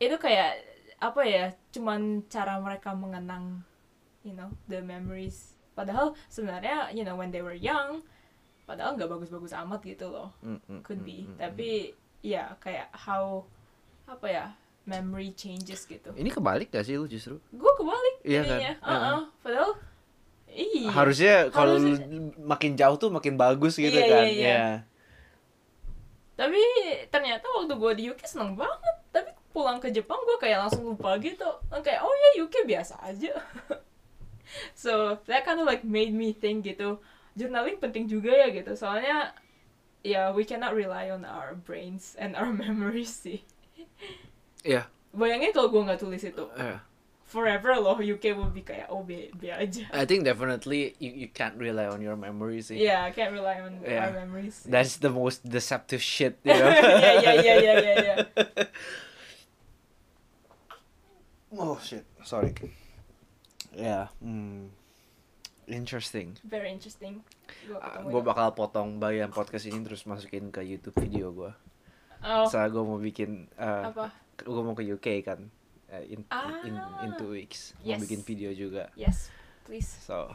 itu 0.00 0.16
kayak 0.16 0.56
apa 0.98 1.22
ya, 1.22 1.44
cuman 1.70 2.00
cara 2.26 2.56
mereka 2.56 2.92
mengenang, 2.92 3.60
you 4.20 4.32
know, 4.32 4.48
the 4.66 4.80
memories. 4.80 5.52
Padahal 5.72 6.12
sebenarnya, 6.26 6.88
you 6.90 7.04
know, 7.04 7.14
when 7.14 7.28
they 7.28 7.40
were 7.40 7.54
young, 7.54 8.00
padahal 8.64 8.94
nggak 8.94 9.08
bagus-bagus 9.08 9.52
amat 9.56 9.80
gitu 9.82 10.08
loh, 10.08 10.32
Mm, 10.40 10.58
mm, 10.58 10.80
could 10.82 11.00
mm, 11.00 11.06
be. 11.06 11.16
mm. 11.22 11.36
Tapi 11.36 11.68
ya 12.20 12.52
kayak 12.56 12.92
how 12.94 13.44
apa 14.04 14.26
ya, 14.26 14.46
memory 14.82 15.32
changes 15.32 15.84
gitu. 15.84 16.10
ini 16.14 16.28
kebalik 16.28 16.68
gak 16.68 16.82
sih 16.82 16.96
lu 16.96 17.04
justru 17.04 17.36
Gue 17.48 17.72
kebalik 17.74 18.16
Iya 18.22 18.40
kan? 18.42 18.58
Heeh. 18.58 18.76
Uh-uh. 18.82 19.20
Padahal 19.38 19.72
iya. 20.48 20.88
harusnya 20.90 21.34
kalau 21.48 21.78
Harusnya- 21.78 22.34
makin 22.36 22.72
jauh 22.74 22.96
tuh 22.96 23.08
makin 23.08 23.36
bagus 23.36 23.76
gitu 23.76 23.92
Iya, 23.94 24.08
kan 24.08 24.24
iya, 24.24 24.32
iya. 24.32 24.48
ya 24.50 24.64
Tapi 26.34 26.60
ternyata 27.08 27.44
waktu 27.52 27.74
gue 27.74 27.92
di 27.94 28.04
UK 28.10 28.22
seneng 28.24 28.56
banget. 28.56 28.96
Pulang 29.50 29.82
ke 29.82 29.90
Jepang 29.90 30.22
gue 30.22 30.38
kayak 30.38 30.62
langsung 30.62 30.86
lupa 30.86 31.18
gitu. 31.18 31.46
Kayak 31.82 32.00
oh 32.02 32.14
ya 32.14 32.30
UK 32.46 32.64
biasa 32.66 33.02
aja. 33.02 33.34
so 34.78 35.18
that 35.26 35.42
kind 35.42 35.58
of 35.58 35.66
like 35.66 35.82
made 35.82 36.14
me 36.14 36.30
think 36.30 36.66
gitu. 36.66 36.98
Journaling 37.34 37.78
penting 37.78 38.06
juga 38.06 38.30
ya 38.30 38.50
gitu. 38.50 38.74
Soalnya 38.78 39.34
ya 40.06 40.30
we 40.32 40.46
cannot 40.46 40.72
rely 40.72 41.10
on 41.10 41.26
our 41.26 41.52
brains 41.54 42.14
and 42.14 42.38
our 42.38 42.50
memories 42.64 43.10
sih. 43.10 43.42
Iya. 44.62 44.86
Bayangin 45.10 45.50
kalau 45.50 45.68
gue 45.74 45.82
nggak 45.82 45.98
tulis 45.98 46.22
itu. 46.22 46.46
Iya. 46.54 46.86
Forever 47.30 47.78
loh 47.78 47.94
UK 47.94 48.34
will 48.34 48.50
be 48.50 48.58
kayak 48.66 48.90
oh 48.90 49.06
be, 49.06 49.30
be 49.38 49.54
aja. 49.54 49.86
I 49.94 50.02
think 50.02 50.26
definitely 50.26 50.98
you, 50.98 51.14
you 51.14 51.28
can't 51.30 51.54
rely 51.54 51.86
on 51.86 52.02
your 52.02 52.18
memory 52.18 52.58
sih. 52.58 52.74
Yeah, 52.74 53.06
I 53.06 53.14
can't 53.14 53.30
rely 53.30 53.62
on 53.62 53.78
Yeah. 53.86 54.10
our 54.10 54.14
memories. 54.18 54.66
That's 54.66 54.98
the 54.98 55.14
most 55.14 55.46
deceptive 55.46 56.02
shit, 56.02 56.42
you 56.42 56.54
know. 56.58 56.66
yeah, 56.66 57.22
yeah, 57.22 57.34
yeah, 57.38 57.58
yeah, 57.62 57.78
yeah, 57.78 57.98
yeah. 58.02 58.18
Oh 61.52 61.78
shit, 61.78 62.04
sorry. 62.22 62.54
Ya, 63.70 64.10
hmm. 64.18 64.70
Interesting. 65.66 66.34
Very 66.42 66.74
interesting. 66.74 67.22
Gue 67.62 67.78
itu. 68.10 68.26
bakal 68.26 68.50
potong 68.52 68.98
bagian 68.98 69.30
podcast 69.30 69.64
ini 69.64 69.78
terus 69.80 70.02
masukin 70.02 70.50
ke 70.50 70.58
YouTube 70.60 70.98
video 70.98 71.30
gue. 71.30 71.52
Oh, 72.20 72.44
Soalnya 72.44 72.74
gue 72.74 72.82
mau 72.82 72.98
bikin, 72.98 73.46
uh, 73.54 73.86
apa? 73.88 74.10
gue 74.36 74.60
mau 74.60 74.74
ke 74.74 74.82
UK 74.82 75.22
kan, 75.22 75.46
uh, 75.88 76.02
in, 76.02 76.26
in 76.66 76.74
in 76.74 77.10
Ah. 77.14 77.16
two 77.16 77.30
weeks. 77.30 77.78
Mau 77.80 77.94
Yes. 77.94 78.02
bikin 78.02 78.20
video 78.20 78.50
juga. 78.50 78.90
Yes, 78.98 79.30
please. 79.62 79.86
So 80.02 80.34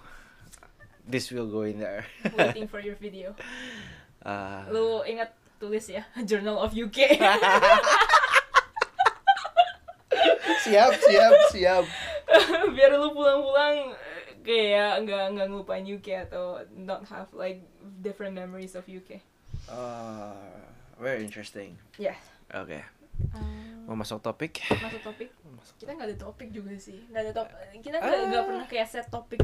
this 1.04 1.28
will 1.30 1.52
go 1.52 1.68
in 1.68 1.84
there. 1.84 2.08
Waiting 2.32 2.66
for 2.66 2.80
your 2.80 2.96
video. 2.96 3.36
Uh, 4.24 4.64
Lu 4.74 5.04
ingat 5.04 5.36
tulis 5.60 5.84
ya, 5.86 6.08
Journal 6.30 6.58
of 6.58 6.72
UK. 6.72 7.20
siap, 10.66 10.92
siap, 10.98 11.34
siap. 11.50 11.84
Biar 12.76 12.92
lu 12.94 13.10
pulang-pulang 13.12 13.94
eh, 13.94 14.36
kayak 14.42 15.06
nggak 15.06 15.24
nggak 15.32 15.48
ngelupain 15.48 15.86
UK 15.86 16.08
atau 16.26 16.58
not 16.74 17.06
have 17.06 17.30
like 17.32 17.62
different 18.02 18.34
memories 18.34 18.74
of 18.74 18.86
UK. 18.86 19.22
Uh, 19.66 20.34
very 20.98 21.22
interesting. 21.22 21.78
Ya. 21.96 22.18
Oke, 22.52 22.82
Um, 23.32 23.88
mau 23.88 23.96
masuk 23.96 24.20
topik? 24.20 24.60
masuk 24.76 25.00
topik. 25.02 25.32
Masuk. 25.48 25.76
Kita 25.80 25.96
nggak 25.96 26.08
ada 26.12 26.18
topik 26.20 26.50
juga 26.52 26.76
sih. 26.76 27.00
Nggak 27.08 27.22
ada 27.24 27.32
top. 27.32 27.48
Kita 27.80 27.96
nggak 27.98 28.22
nggak 28.28 28.44
pernah 28.44 28.66
kayak 28.68 28.88
set 28.92 29.08
topik 29.08 29.40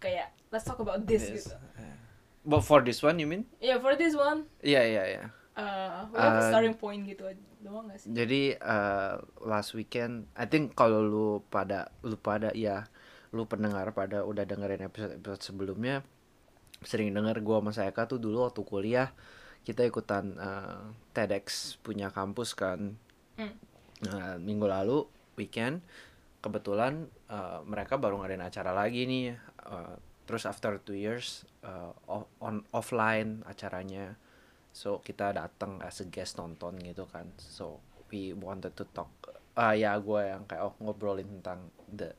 kayak 0.00 0.32
let's 0.48 0.64
talk 0.64 0.80
about 0.80 1.04
this, 1.04 1.28
This. 1.28 1.44
gitu. 1.44 1.54
Uh, 1.76 1.96
But 2.40 2.64
for 2.64 2.80
this 2.80 3.04
one, 3.04 3.20
you 3.20 3.28
mean? 3.28 3.44
Yeah, 3.60 3.76
for 3.76 3.92
this 3.92 4.16
one, 4.16 4.48
Iya, 4.64 4.80
iya, 4.88 5.02
iya. 5.04 5.22
Uh, 5.60 6.08
Uh, 6.10 6.48
starting 6.48 6.74
point 6.74 7.04
gitu 7.04 7.28
doang 7.60 7.86
nggak 7.86 8.00
sih? 8.00 8.08
Jadi 8.10 8.56
uh, 8.56 9.20
last 9.44 9.76
weekend, 9.76 10.26
I 10.32 10.48
think 10.48 10.72
kalau 10.72 11.04
lu 11.04 11.28
pada 11.52 11.92
lu 12.00 12.16
pada 12.16 12.50
ya, 12.56 12.88
lu 13.36 13.44
pendengar 13.44 13.92
pada 13.92 14.24
udah 14.24 14.48
dengerin 14.48 14.88
episode-episode 14.88 15.42
sebelumnya, 15.44 16.00
sering 16.80 17.12
denger 17.12 17.44
gua 17.44 17.60
sama 17.60 17.70
Sayaka 17.76 18.08
tuh 18.08 18.18
dulu 18.18 18.48
waktu 18.48 18.64
kuliah 18.64 19.12
kita 19.60 19.84
ikutan 19.84 20.40
uh, 20.40 20.96
TEDx 21.12 21.76
punya 21.84 22.08
kampus 22.08 22.56
kan. 22.56 22.96
Hmm. 23.36 23.54
Nah, 24.08 24.40
minggu 24.40 24.64
lalu 24.64 25.04
weekend 25.36 25.84
kebetulan 26.40 27.12
uh, 27.28 27.60
mereka 27.68 28.00
baru 28.00 28.24
ngadain 28.24 28.40
acara 28.40 28.72
lagi 28.72 29.04
nih. 29.04 29.36
uh, 29.68 30.00
terus 30.24 30.46
after 30.46 30.78
two 30.78 30.94
years 30.94 31.42
uh, 31.66 31.90
on 32.38 32.62
offline 32.70 33.42
acaranya. 33.50 34.14
So 34.70 35.00
kita 35.00 35.32
datang 35.32 35.82
as 35.82 36.00
a 36.00 36.06
guest 36.06 36.36
nonton 36.36 36.78
gitu 36.80 37.04
kan. 37.04 37.28
So 37.36 37.78
we 38.08 38.32
wanted 38.32 38.74
to 38.74 38.84
talk. 38.90 39.10
Ah 39.54 39.72
ya 39.72 39.98
gue 39.98 40.20
yang 40.22 40.46
kayak 40.46 40.62
oh 40.62 40.74
ngobrolin 40.78 41.40
tentang 41.40 41.68
the 41.86 42.14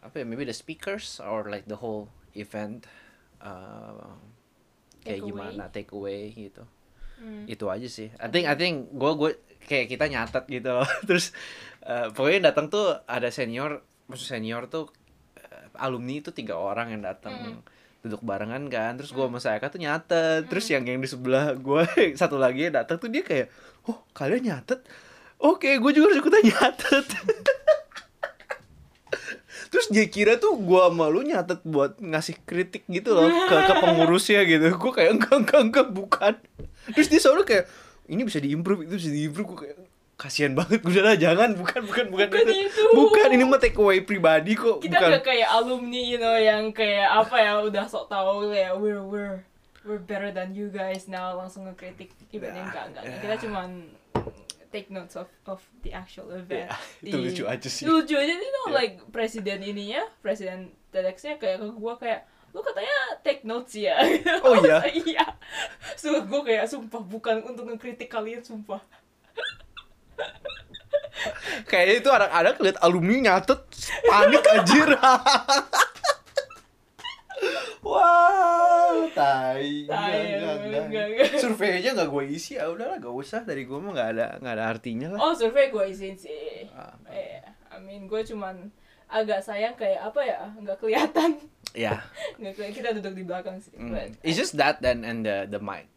apa 0.00 0.20
ya 0.20 0.24
maybe 0.24 0.44
the 0.44 0.52
speakers 0.52 1.20
or 1.20 1.48
like 1.48 1.64
the 1.64 1.76
whole 1.76 2.08
event. 2.32 2.84
Uh, 3.38 4.16
kayak 5.00 5.20
Takeaway. 5.20 5.28
gimana 5.52 5.64
take 5.68 5.92
away 5.92 6.32
gitu 6.32 6.64
Hmm. 7.14 7.46
itu 7.46 7.70
aja 7.70 7.86
sih 7.86 8.10
I 8.18 8.26
think 8.26 8.50
I 8.50 8.58
think 8.58 8.90
gue 8.90 9.12
gue 9.14 9.30
kayak 9.62 9.86
kita 9.86 10.10
nyatet 10.10 10.50
gitu 10.50 10.66
loh 10.74 10.88
terus 11.08 11.30
eh, 11.86 12.10
pokoknya 12.10 12.50
datang 12.50 12.66
tuh 12.66 12.90
ada 13.06 13.30
senior 13.30 13.86
maksud 14.10 14.34
senior 14.34 14.66
tuh 14.66 14.90
eh, 15.38 15.70
alumni 15.78 16.18
itu 16.18 16.34
tiga 16.34 16.58
orang 16.58 16.90
yang 16.90 17.06
datang 17.06 17.62
duduk 18.04 18.20
barengan 18.20 18.68
kan 18.68 19.00
terus 19.00 19.16
gue 19.16 19.24
sama 19.24 19.40
Sayaka 19.40 19.72
tuh 19.72 19.80
nyatet 19.80 20.44
terus 20.52 20.68
yang 20.68 20.84
yang 20.84 21.00
di 21.00 21.08
sebelah 21.08 21.56
gue 21.56 21.88
satu 22.20 22.36
lagi 22.36 22.68
datang 22.68 23.00
tuh 23.00 23.08
dia 23.08 23.24
kayak 23.24 23.48
oh 23.88 24.04
kalian 24.12 24.52
nyatet? 24.52 24.84
Oke 25.40 25.76
gue 25.80 25.90
juga 25.92 26.12
harus 26.12 26.20
ikutan 26.20 26.44
nyatet. 26.44 27.06
Terus 29.74 29.90
dia 29.90 30.06
kira 30.06 30.38
tuh 30.38 30.54
gue 30.54 30.80
sama 30.86 31.10
lu 31.10 31.26
nyatet 31.26 31.58
buat 31.66 31.98
ngasih 31.98 32.46
kritik 32.46 32.86
gitu 32.86 33.10
loh 33.10 33.26
ke, 33.26 33.56
ke 33.58 33.74
pengurusnya 33.82 34.46
gitu. 34.46 34.70
Gue 34.78 34.92
kayak 34.94 35.18
enggak 35.18 35.34
enggak 35.42 35.60
enggak 35.66 35.86
bukan. 35.90 36.34
Terus 36.94 37.10
dia 37.10 37.18
selalu 37.18 37.42
kayak 37.42 37.64
ini 38.06 38.22
bisa 38.22 38.38
diimprove 38.38 38.86
itu 38.86 38.94
bisa 38.94 39.10
diimprove. 39.10 39.46
Gue 39.50 39.58
kayak 39.66 39.76
kasihan 40.14 40.52
banget 40.52 40.78
gue 40.82 40.90
udah 40.90 41.04
lah 41.04 41.16
jangan 41.16 41.50
bukan 41.52 41.80
bukan 41.84 42.04
bukan, 42.08 42.28
Bukan 42.28 42.44
itu. 42.46 42.70
itu. 42.70 42.82
bukan 42.92 43.28
ini 43.30 43.42
mah 43.42 43.58
take 43.58 43.74
away 43.74 43.98
pribadi 44.00 44.54
kok 44.54 44.78
Kita 44.78 44.94
bukan 44.96 45.10
nggak 45.10 45.24
kayak 45.24 45.48
alumni, 45.50 46.00
you 46.00 46.16
know, 46.16 46.32
yang 46.32 46.70
kayak 46.70 47.06
apa 47.06 47.36
ya 47.36 47.52
udah 47.60 47.84
sok 47.84 48.06
tahu 48.06 48.48
kayak 48.48 48.72
we're 48.74 49.02
we're 49.02 49.42
we're 49.82 49.98
better 50.00 50.30
than 50.30 50.50
you 50.50 50.68
guys 50.68 51.04
now 51.04 51.32
langsung 51.32 51.66
ngekritik 51.66 52.14
event 52.30 52.54
yang 52.54 52.66
enggak 52.66 52.84
enggak. 52.88 53.02
Ya. 53.04 53.16
Kita 53.18 53.34
cuman 53.42 53.68
take 54.70 54.88
notes 54.88 55.14
of 55.14 55.26
of 55.44 55.58
the 55.80 55.90
actual 55.90 56.30
event. 56.30 56.66
Ya, 56.66 56.74
itu 57.04 57.12
Di- 57.12 57.24
lucu 57.28 57.44
aja 57.44 57.68
sih 57.68 57.82
lucu 57.84 58.14
aja 58.14 58.32
you 58.32 58.52
know 58.52 58.66
Ya. 58.68 58.74
like 58.76 58.94
presiden 59.08 59.60
ininya 59.60 60.02
presiden 60.18 60.72
TEDx-nya 60.88 61.36
kayak 61.36 61.58
ke 61.58 61.66
gua 61.74 61.94
kayak 61.94 62.22
lu 62.50 62.58
katanya 62.58 62.94
take 63.20 63.42
notes 63.42 63.74
ya 63.74 63.98
Oh, 64.40 64.54
iya? 64.56 64.78
iya 65.04 65.26
so 65.94 66.14
gue 66.16 66.40
kayak 66.44 66.64
sumpah 66.64 67.02
bukan 67.02 67.42
untuk 67.44 67.66
ngekritik 67.66 68.06
kalian 68.06 68.40
sumpah 68.40 68.78
kayaknya 71.70 71.94
itu 72.00 72.10
anak-anak 72.10 72.54
lihat 72.60 72.78
alumni 72.80 73.16
nyatet 73.32 73.60
panik 74.04 74.44
anjir 74.46 74.90
Wah, 77.84 79.04
tai. 79.12 79.84
Enggak. 79.84 81.36
Surveinya 81.42 81.92
enggak 81.92 82.08
gue 82.08 82.24
isi, 82.32 82.56
ya 82.56 82.72
udahlah, 82.72 82.96
gak 82.96 83.12
usah. 83.12 83.44
Dari 83.44 83.68
gue 83.68 83.76
mah 83.76 83.92
enggak 83.92 84.08
ada 84.16 84.26
enggak 84.40 84.54
ada 84.56 84.64
artinya 84.64 85.06
lah. 85.12 85.18
oh 85.20 85.32
survei 85.36 85.68
gue 85.68 85.84
isiin 85.92 86.16
sih 86.16 86.64
Ah. 86.72 86.96
eh 87.12 87.44
I 87.68 87.78
mean 87.78 88.08
gue 88.08 88.24
cuman 88.24 88.72
agak 89.04 89.44
sayang 89.44 89.76
kayak 89.76 90.00
apa 90.00 90.20
ya 90.24 90.38
nggak 90.56 90.80
kelihatan 90.80 91.36
Ya. 91.76 92.00
nggak 92.40 92.56
kelihatan 92.56 92.72
kita 92.74 92.88
duduk 92.96 93.14
di 93.14 93.24
belakang 93.26 93.60
sih 93.60 93.76
mm. 93.76 93.90
but 93.92 94.08
It's 94.24 94.34
just 94.34 94.56
that 94.56 94.80
then 94.80 95.04
and 95.04 95.20
the 95.22 95.44
the 95.44 95.60
mic. 95.60 95.90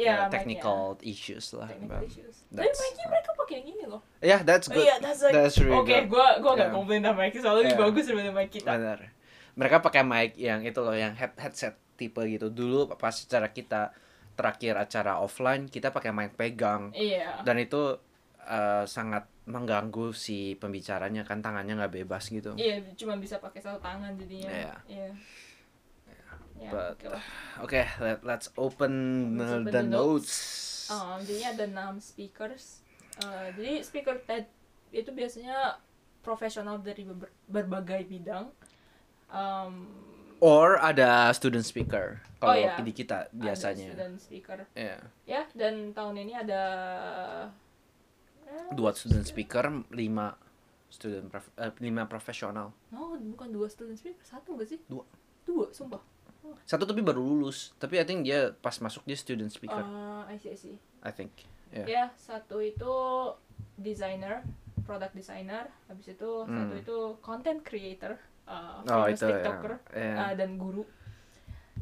Ya 0.00 0.16
The 0.24 0.32
technical 0.32 0.80
issues 1.02 1.52
lah. 1.52 1.68
technical 1.68 2.00
issues 2.00 2.36
tapi 2.48 2.66
mic 2.66 2.94
mereka 3.04 3.30
pakai 3.36 3.54
yang 3.56 3.68
ini 3.68 3.84
loh 3.84 4.02
Yeah, 4.20 4.40
that's 4.40 4.66
Oh 4.66 4.74
good. 4.74 4.84
iya, 4.84 4.96
that's 4.96 5.20
like, 5.20 5.32
That's 5.32 5.56
really 5.56 5.72
oke, 5.74 5.86
good. 5.86 6.04
gue 6.08 6.26
gue 6.38 6.52
gak 6.52 6.60
Yeah. 6.62 6.72
komplain 6.72 7.00
sama 7.00 7.16
mic 7.20 7.32
soalnya 7.34 7.52
lebih 7.62 7.72
Yeah. 7.72 7.82
bagus 7.82 8.04
daripada 8.04 8.30
mic 8.30 8.48
kita. 8.50 8.68
Benar. 8.70 8.98
Mereka 9.50 9.76
pakai 9.80 10.02
mic 10.02 10.30
yang 10.36 10.60
itu 10.60 10.78
loh, 10.78 10.92
yang 10.92 11.12
head 11.12 11.32
headset 11.36 11.74
tipe 11.94 12.20
gitu. 12.22 12.48
Dulu 12.48 12.92
pas 12.94 13.12
secara 13.12 13.48
kita 13.48 13.92
terakhir 14.32 14.72
acara 14.74 15.18
offline, 15.18 15.66
kita 15.66 15.88
pakai 15.88 16.10
mic 16.10 16.32
pegang. 16.34 16.92
Iya. 16.92 17.40
Dan 17.42 17.58
itu 17.58 17.96
eh, 18.42 18.84
sangat 18.84 19.24
mengganggu 19.44 20.12
si 20.12 20.54
pembicaranya 20.54 21.22
kan 21.22 21.40
tangannya 21.40 21.76
nggak 21.76 21.94
bebas 21.98 22.28
gitu. 22.28 22.54
Iya, 22.54 22.80
cuma 22.94 23.16
bisa 23.16 23.36
pakai 23.36 23.58
satu 23.58 23.76
tangan 23.78 24.14
jadinya. 24.14 24.48
Iya. 24.48 24.74
Iya. 24.86 25.10
Ya, 26.60 26.68
But- 26.68 26.92
oke 26.92 27.06
lah. 27.08 27.24
Oke, 27.64 27.80
let, 27.98 28.20
let's 28.20 28.52
open, 28.54 28.92
Let's 29.34 29.48
uh, 29.48 29.56
open 29.56 29.64
the 29.64 29.72
the 29.72 29.82
notes. 29.82 30.32
Um, 30.86 31.18
jadi 31.24 31.56
ada 31.56 31.64
enam 31.64 31.96
speakers. 31.98 32.84
Uh, 33.18 33.48
jadi 33.56 33.80
speaker 33.80 34.20
TED 34.20 34.44
itu 34.92 35.08
biasanya 35.08 35.80
profesional 36.20 36.76
dari 36.78 37.08
ber- 37.08 37.32
berbagai 37.48 38.04
bidang. 38.04 38.52
Um, 39.28 39.88
Or 40.40 40.76
ada 40.76 41.28
student 41.32 41.60
speaker 41.62 42.16
kalau 42.36 42.56
Oh, 42.56 42.56
iya. 42.56 42.80
di 42.80 42.92
kita 42.92 43.28
biasanya. 43.30 43.92
dan 43.92 44.16
speaker. 44.16 44.64
Iya. 44.72 44.96
Ya, 45.24 45.44
dan 45.52 45.92
tahun 45.92 46.16
ini 46.18 46.32
ada 46.32 46.62
eh, 48.44 48.72
Dua 48.72 48.92
student 48.92 49.24
speaker, 49.24 49.68
lima 49.92 50.32
student 50.88 51.28
prof- 51.28 51.52
eh, 51.54 51.72
lima 51.78 52.04
profesional. 52.04 52.72
No, 52.88 53.14
bukan 53.16 53.48
dua 53.48 53.68
student 53.68 53.96
speaker, 53.96 54.24
satu 54.24 54.56
gak 54.56 54.68
sih? 54.68 54.80
Dua. 54.88 55.04
Dua, 55.44 55.68
sumpah. 55.70 56.00
Satu 56.64 56.84
tapi 56.84 57.00
baru 57.00 57.20
lulus. 57.20 57.72
Tapi 57.76 57.96
I 57.96 58.04
think 58.04 58.22
dia 58.22 58.52
pas 58.54 58.74
masuk 58.76 59.02
dia 59.02 59.14
student 59.14 59.48
speaker. 59.48 59.78
Uh, 59.78 60.22
I 60.24 60.36
see, 60.36 60.50
I 60.50 60.58
see. 60.58 60.76
I 61.00 61.10
think. 61.10 61.32
Yeah. 61.70 61.86
Ya, 61.86 62.04
satu 62.14 62.58
itu 62.58 62.92
designer, 63.76 64.42
product 64.82 65.14
designer. 65.14 65.70
Habis 65.86 66.12
itu 66.12 66.30
satu 66.42 66.50
Hmm. 66.68 66.78
itu 66.78 66.96
content 67.20 67.60
creator, 67.60 68.18
uh, 68.44 68.82
Oh 68.82 69.04
famous 69.04 69.16
itu 69.16 69.24
ya. 69.24 69.34
TikToker, 69.36 69.72
Yeah. 69.92 70.16
uh, 70.20 70.32
dan 70.34 70.50
guru. 70.56 70.82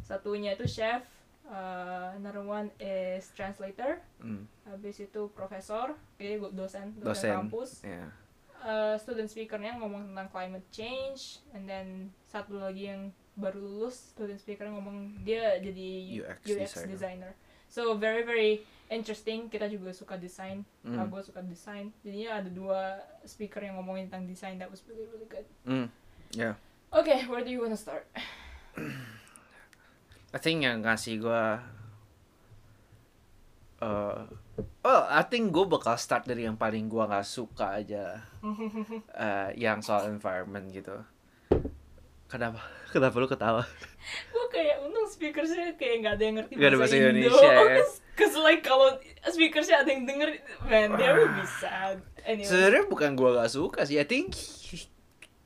Satunya 0.00 0.54
itu 0.54 0.64
chef. 0.64 1.04
Uh, 1.44 2.12
another 2.14 2.44
one 2.44 2.68
is 2.76 3.32
translator. 3.32 4.04
Mm, 4.20 4.44
Habis 4.66 5.00
itu 5.00 5.32
profesor, 5.32 5.96
jadi 6.14 6.36
gu- 6.36 6.52
dosen, 6.52 6.92
dosen, 6.94 7.08
Dosen. 7.08 7.32
kampus. 7.34 7.70
yeah. 7.82 8.12
Uh, 8.58 8.92
student 8.96 9.24
speakernya 9.26 9.80
ngomong 9.80 10.12
tentang 10.12 10.28
climate 10.28 10.68
change, 10.68 11.40
and 11.50 11.64
then 11.64 11.86
satu 12.22 12.60
lagi 12.60 12.92
yang 12.92 13.08
baru 13.38 13.62
lulus 13.62 14.12
student 14.12 14.36
speaker 14.36 14.66
ngomong 14.66 15.22
dia 15.22 15.56
jadi 15.62 15.88
UX 16.26 16.38
UX, 16.42 16.58
designer. 16.74 16.90
designer. 16.90 17.32
So 17.70 17.94
very 17.94 18.26
very 18.26 18.66
interesting. 18.90 19.46
Kita 19.46 19.70
juga 19.70 19.94
suka 19.94 20.18
desain. 20.18 20.66
Mm. 20.82 21.06
Gue 21.06 21.22
suka 21.22 21.40
desain. 21.44 21.94
Jadinya 22.02 22.42
ada 22.42 22.50
dua 22.50 22.98
speaker 23.22 23.62
yang 23.62 23.78
ngomongin 23.78 24.10
tentang 24.10 24.26
desain. 24.26 24.58
That 24.58 24.72
was 24.72 24.82
really 24.90 25.06
really 25.08 25.28
good. 25.30 25.46
Mm, 25.64 25.86
yeah. 26.34 26.58
Okay, 26.90 27.28
where 27.30 27.44
do 27.44 27.52
you 27.52 27.62
wanna 27.62 27.78
start? 27.78 28.08
I 30.34 30.38
think 30.40 30.64
yang 30.66 30.84
ngasih 30.84 31.24
gua 31.24 31.62
uh, 33.80 34.28
oh 34.84 35.02
I 35.08 35.22
think 35.24 35.54
gue 35.54 35.64
bakal 35.64 35.96
start 35.96 36.28
dari 36.28 36.44
yang 36.44 36.58
paling 36.58 36.90
gua 36.90 37.08
nggak 37.08 37.26
suka 37.26 37.80
aja 37.80 38.28
uh, 39.24 39.48
yang 39.56 39.80
soal 39.80 40.12
environment 40.12 40.68
gitu 40.68 41.00
kenapa 42.28 42.60
kenapa 42.94 43.14
lu 43.18 43.28
ketawa 43.28 43.62
gue 44.32 44.46
kayak 44.52 44.76
untung 44.84 45.08
speakersnya 45.08 45.74
kayak 45.76 45.94
nggak 46.04 46.14
ada 46.16 46.24
yang 46.24 46.36
ngerti 46.40 46.52
ada 46.56 46.76
bahasa 46.76 46.94
Indo. 46.96 47.08
Indonesia, 47.12 47.52
ya. 47.52 47.84
Cause 48.18 48.34
like 48.42 48.66
kalau 48.66 48.98
speakersnya 49.30 49.86
ada 49.86 49.94
yang 49.94 50.02
denger, 50.02 50.42
man, 50.66 50.90
they 50.98 51.06
will 51.06 51.30
be 51.30 51.46
sad. 51.46 52.02
Anyway. 52.26 52.50
sebenarnya 52.50 52.84
bukan 52.90 53.14
gua 53.14 53.30
nggak 53.38 53.52
suka 53.54 53.86
sih 53.86 53.94
I 53.94 54.04
think 54.04 54.34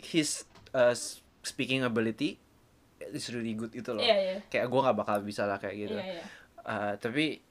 his 0.01 0.49
uh, 0.73 0.97
speaking 1.45 1.85
ability 1.85 2.41
is 3.13 3.29
really 3.29 3.53
good 3.53 3.77
itu 3.77 3.93
loh 3.93 4.01
Iya 4.01 4.17
iya. 4.17 4.37
kayak 4.49 4.67
gua 4.73 4.89
nggak 4.89 4.99
bakal 5.05 5.17
bisa 5.21 5.45
lah 5.45 5.61
kayak 5.61 5.77
gitu 5.85 5.97
Iya 6.01 6.17
iya. 6.19 6.25
Uh, 6.63 6.93
tapi 6.97 7.45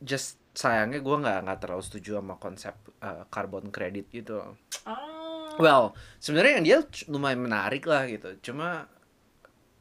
just 0.00 0.40
sayangnya 0.56 0.98
gue 1.04 1.16
nggak 1.20 1.38
nggak 1.46 1.60
terlalu 1.62 1.82
setuju 1.84 2.18
sama 2.18 2.34
konsep 2.40 2.74
uh, 3.04 3.22
carbon 3.30 3.68
credit 3.70 4.08
gitu. 4.10 4.40
Ah. 4.88 5.19
Well, 5.58 5.96
sebenarnya 6.22 6.52
yang 6.60 6.66
dia 6.66 6.78
lumayan 7.10 7.40
menarik 7.42 7.88
lah 7.88 8.06
gitu. 8.06 8.36
Cuma 8.52 8.86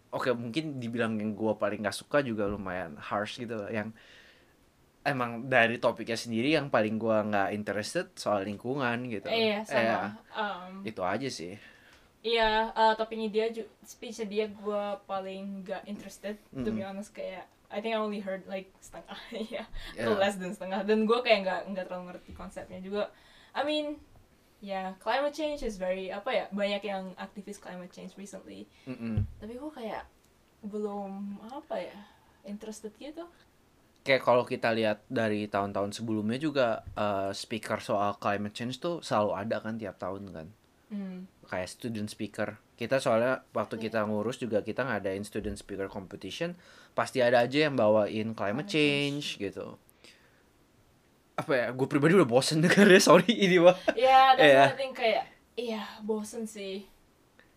oke 0.09 0.33
mungkin 0.33 0.81
dibilang 0.81 1.21
yang 1.21 1.37
gue 1.37 1.53
paling 1.53 1.85
nggak 1.85 1.93
suka 1.93 2.25
juga 2.25 2.49
lumayan 2.49 2.97
harsh 2.97 3.37
gitu 3.37 3.59
loh. 3.59 3.69
Yang 3.69 3.93
emang 5.05 5.47
dari 5.47 5.79
topiknya 5.79 6.19
sendiri 6.19 6.53
yang 6.53 6.67
paling 6.67 6.99
gua 6.99 7.23
nggak 7.23 7.49
interested 7.55 8.11
soal 8.19 8.43
lingkungan 8.43 9.07
gitu. 9.07 9.27
Iya, 9.31 9.63
sama. 9.65 9.79
Iya, 9.81 9.99
Um, 10.35 10.71
itu 10.85 11.01
aja 11.01 11.29
sih. 11.31 11.53
Iya, 12.19 12.75
uh, 12.75 12.93
topiknya 12.99 13.31
dia, 13.31 13.45
speechnya 13.87 14.27
dia 14.27 14.45
gue 14.51 14.83
paling 15.07 15.63
gak 15.63 15.87
interested, 15.87 16.35
to 16.51 16.67
be 16.67 16.83
honest 16.83 17.15
kayak 17.15 17.47
I 17.71 17.79
think 17.79 17.95
I 17.95 17.99
only 18.03 18.19
heard 18.19 18.43
like 18.43 18.75
setengah 18.83 19.15
ya, 19.31 19.63
Ya. 19.95 20.03
atau 20.03 20.19
less 20.19 20.35
than 20.35 20.51
setengah, 20.51 20.83
dan 20.83 21.07
gue 21.07 21.19
kayak 21.23 21.47
nggak 21.47 21.61
nggak 21.71 21.85
terlalu 21.87 22.05
ngerti 22.11 22.31
konsepnya 22.35 22.83
juga. 22.83 23.07
I 23.55 23.63
mean, 23.63 24.03
ya 24.59 24.91
climate 24.99 25.31
change 25.31 25.63
is 25.63 25.79
very 25.79 26.11
apa 26.11 26.29
ya 26.31 26.45
banyak 26.51 26.83
yang 26.83 27.15
aktivis 27.15 27.57
climate 27.57 27.91
change 27.91 28.15
recently, 28.19 28.67
Mm-mm. 28.83 29.23
tapi 29.39 29.55
gue 29.55 29.71
kayak 29.71 30.03
belum 30.59 31.39
apa 31.47 31.79
ya 31.79 31.97
interested 32.43 32.91
gitu. 32.99 33.23
Kayak 34.03 34.23
kalau 34.23 34.43
kita 34.43 34.71
lihat 34.75 35.03
dari 35.07 35.47
tahun-tahun 35.47 35.95
sebelumnya 35.95 36.39
juga 36.39 36.83
eh, 36.95 37.31
speaker 37.31 37.79
soal 37.79 38.15
climate 38.19 38.55
change 38.55 38.79
tuh 38.79 38.99
selalu 38.99 39.31
ada 39.35 39.59
kan 39.63 39.75
tiap 39.79 39.95
tahun 39.99 40.23
kan. 40.31 40.47
Hmm. 40.89 41.29
Kayak 41.45 41.69
student 41.69 42.09
speaker. 42.09 42.57
Kita 42.79 42.97
soalnya 42.97 43.43
waktu 43.51 43.75
Iya. 43.77 43.83
kita 43.91 43.99
ngurus 44.07 44.39
juga 44.39 44.63
kita 44.63 44.87
ngadain 44.87 45.21
student 45.27 45.59
speaker 45.59 45.91
competition, 45.91 46.55
pasti 46.95 47.19
ada 47.19 47.43
aja 47.43 47.67
yang 47.67 47.75
bawain 47.75 48.31
climate 48.33 48.67
Climate 48.67 48.71
change 48.71 49.37
gitu. 49.37 49.75
Apa 51.39 51.51
ya? 51.55 51.67
Gue 51.71 51.87
pribadi 51.87 52.19
udah 52.19 52.27
bosen 52.27 52.59
dengarnya, 52.63 52.99
sorry 52.99 53.31
ini 53.31 53.63
mah. 53.63 53.79
Ya, 53.95 54.35
what 54.35 54.43
I 54.43 54.75
think 54.75 54.99
kayak 54.99 55.23
iya 55.55 55.87
bosen 56.03 56.43
sih. 56.43 56.83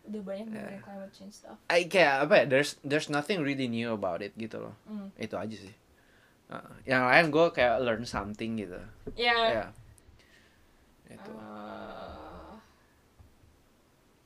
Udah 0.07 0.23
banyak 0.23 0.51
dengerin 0.51 0.79
Iya. 0.79 0.83
climate 0.83 1.15
change 1.15 1.35
stuff. 1.35 1.59
I 1.67 1.87
kayak 1.91 2.27
apa 2.27 2.35
ya? 2.43 2.45
There's 2.47 2.79
there's 2.83 3.11
nothing 3.11 3.43
really 3.43 3.67
new 3.67 3.91
about 3.91 4.23
it 4.23 4.35
gitu 4.39 4.62
loh. 4.62 4.75
Hmm. 4.87 5.11
Itu 5.19 5.35
aja 5.35 5.55
sih. 5.55 5.75
Uh, 6.47 6.75
yang 6.85 7.07
lain 7.09 7.33
gue 7.33 7.47
kayak 7.51 7.81
learn 7.83 8.05
something 8.05 8.59
gitu. 8.59 8.79
Ya. 9.19 9.39
Ya. 9.51 9.67
Itu. 11.09 11.31
Uh, 11.33 12.59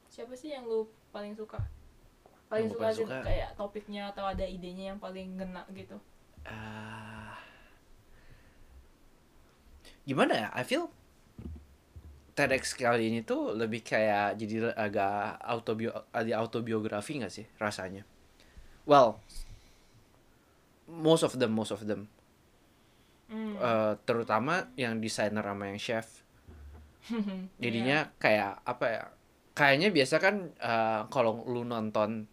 siapa 0.09 0.33
sih 0.33 0.53
yang 0.53 0.65
lu 0.65 0.89
paling 1.13 1.37
suka? 1.37 1.61
Paling 2.49 2.73
suka, 2.73 2.83
paling 2.89 2.99
suka? 2.99 3.17
kayak 3.27 3.49
topiknya 3.55 4.03
atau 4.15 4.25
ada 4.27 4.43
idenya 4.43 4.95
yang 4.95 4.99
paling 4.99 5.37
ngena 5.37 5.63
gitu. 5.77 5.99
Ah. 6.47 7.06
Gimana 10.07 10.33
ya? 10.47 10.49
I 10.55 10.63
feel 10.63 10.89
TEDx 12.37 12.77
kali 12.77 13.11
ini 13.11 13.21
tuh 13.25 13.57
lebih 13.57 13.81
kayak 13.83 14.37
jadi 14.39 14.71
agak 14.77 15.41
autobio 15.41 15.91
ada 16.13 16.31
autobiografi 16.39 17.19
nggak 17.19 17.33
sih 17.33 17.47
rasanya? 17.59 18.07
Well, 18.87 19.19
most 20.87 21.27
of 21.27 21.35
them, 21.35 21.59
most 21.59 21.75
of 21.75 21.83
them, 21.91 22.07
Hmm. 23.27 23.59
Eh, 23.59 23.93
terutama 24.07 24.71
yang 24.79 25.03
desainer 25.03 25.43
sama 25.43 25.75
yang 25.75 25.81
chef. 25.83 26.23
Jadinya 27.63 28.11
kayak 28.23 28.63
apa 28.63 28.87
ya? 28.87 29.05
Kayaknya 29.57 29.89
biasa 29.91 30.17
kan 30.23 30.35
eh, 30.55 31.01
kalau 31.11 31.43
lu 31.51 31.67
nonton, 31.67 32.31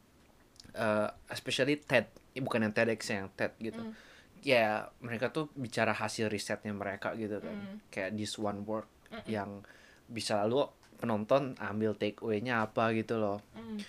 eh, 0.78 1.10
especially 1.34 1.82
TED, 1.82 2.06
bukan 2.38 2.70
yang 2.70 2.74
TEDx 2.74 3.00
yang 3.10 3.26
TED 3.34 3.54
gitu. 3.58 3.82
Hmm. 3.82 3.94
Ya 4.44 4.68
mereka 5.00 5.32
tuh 5.32 5.48
bicara 5.56 5.92
hasil 5.92 6.28
risetnya 6.28 6.72
mereka 6.72 7.16
gitu 7.16 7.40
kan 7.40 7.56
Mm. 7.56 7.78
kayak 7.88 8.12
this 8.14 8.36
one 8.36 8.62
work 8.64 8.86
Mm-mm. 9.08 9.24
yang 9.26 9.64
bisa 10.06 10.44
lalu 10.44 10.68
penonton 11.00 11.56
ambil 11.58 11.96
take 11.96 12.20
away-nya 12.20 12.62
apa 12.62 12.92
gitu 12.92 13.16
loh 13.16 13.40
Hmm. 13.52 13.80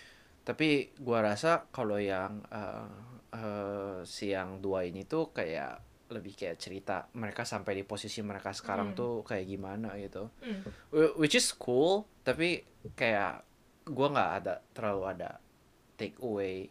tapi 0.43 0.95
gua 0.97 1.23
rasa 1.25 1.67
kalau 1.69 1.99
yang 1.99 2.43
eh, 2.49 2.89
eh, 3.33 3.99
si 4.05 4.31
yang 4.31 4.59
dua 4.59 4.83
ini 4.83 5.03
tuh 5.03 5.31
kayak 5.31 5.83
lebih 6.13 6.37
kayak 6.37 6.61
cerita 6.61 7.09
mereka 7.13 7.43
sampai 7.43 7.75
di 7.75 7.83
posisi 7.83 8.21
mereka 8.21 8.53
sekarang 8.53 8.93
Mm. 8.93 8.97
tuh 8.97 9.13
kayak 9.23 9.47
gimana 9.49 9.97
gitu. 9.97 10.31
Wh- 10.91 11.17
which 11.17 11.35
is 11.35 11.51
cool 11.51 12.05
tapi 12.23 12.63
kayak 12.93 13.43
gua 13.85 14.09
nggak 14.09 14.31
ada 14.39 14.55
terlalu 14.71 15.03
ada 15.09 15.31
take 15.97 16.15
away 16.21 16.69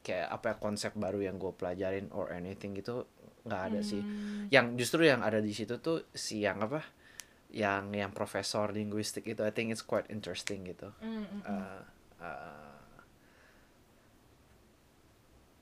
kayak 0.00 0.30
apa 0.30 0.54
konsep 0.56 0.94
baru 0.94 1.18
yang 1.20 1.34
gue 1.34 1.50
pelajarin 1.52 2.14
or 2.14 2.30
anything 2.30 2.70
gitu 2.72 3.10
nggak 3.46 3.62
ada 3.72 3.80
sih. 3.80 4.02
Hmm. 4.02 4.50
yang 4.50 4.74
justru 4.74 5.06
yang 5.06 5.22
ada 5.22 5.38
di 5.38 5.54
situ 5.54 5.78
tuh 5.78 6.10
si 6.10 6.42
yang 6.42 6.58
apa? 6.60 6.82
Yang 7.54 7.84
yang 7.94 8.10
profesor 8.10 8.74
linguistik 8.74 9.24
itu 9.30 9.46
I 9.46 9.54
think 9.54 9.70
it's 9.70 9.86
quite 9.86 10.10
interesting 10.10 10.66
gitu. 10.66 10.90
Hmm. 10.98 11.24
Uh, 11.46 11.82
uh, 12.20 12.74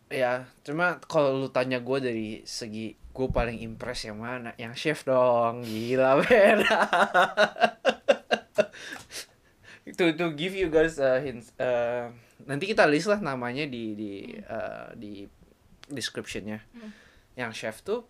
ya 0.08 0.48
cuma 0.64 1.00
kalau 1.04 1.44
lu 1.44 1.48
tanya 1.52 1.80
gue 1.80 1.98
dari 2.00 2.28
segi 2.44 2.96
gue 2.96 3.28
paling 3.30 3.60
impress 3.60 4.08
yang 4.08 4.18
mana? 4.24 4.56
Yang 4.56 4.74
chef 4.80 4.98
dong 5.04 5.62
gila 5.62 6.18
men. 6.24 6.64
To 9.94 10.10
to 10.16 10.34
give 10.34 10.56
you 10.58 10.72
guys 10.72 10.98
a 10.98 11.22
hint 11.22 11.46
uh, 11.60 12.10
nanti 12.48 12.66
kita 12.66 12.88
list 12.88 13.06
lah 13.06 13.22
namanya 13.22 13.68
di 13.68 13.94
di 13.94 14.12
uh, 14.42 14.90
di 14.96 15.28
descriptionnya. 15.86 16.64
Hmm. 16.72 17.03
Yang 17.34 17.50
chef 17.50 17.80
tuh 17.80 18.06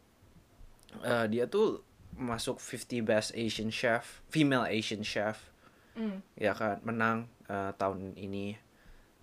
uh, 1.01 1.25
dia 1.27 1.45
tuh 1.45 1.81
masuk 2.15 2.59
50 2.59 3.03
best 3.03 3.29
Asian 3.35 3.69
chef 3.69 4.23
female 4.29 4.65
Asian 4.65 5.03
chef 5.03 5.51
Hmm. 5.95 6.19
ya 6.35 6.51
kan 6.53 6.83
menang 6.83 7.31
uh, 7.47 7.71
tahun 7.79 8.19
ini 8.19 8.59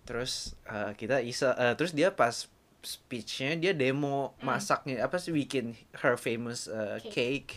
terus 0.01 0.55
uh, 0.63 0.95
kita 0.95 1.19
isa 1.19 1.51
uh, 1.51 1.75
terus 1.75 1.91
dia 1.91 2.09
pas 2.09 2.47
speechnya 2.79 3.53
dia 3.53 3.75
demo 3.75 4.33
Hmm. 4.39 4.55
masaknya 4.55 5.03
apa 5.03 5.19
sih 5.19 5.29
bikin 5.29 5.75
her 5.99 6.15
famous 6.15 6.71
uh, 6.71 6.95
Cake. 7.03 7.11
cake 7.11 7.51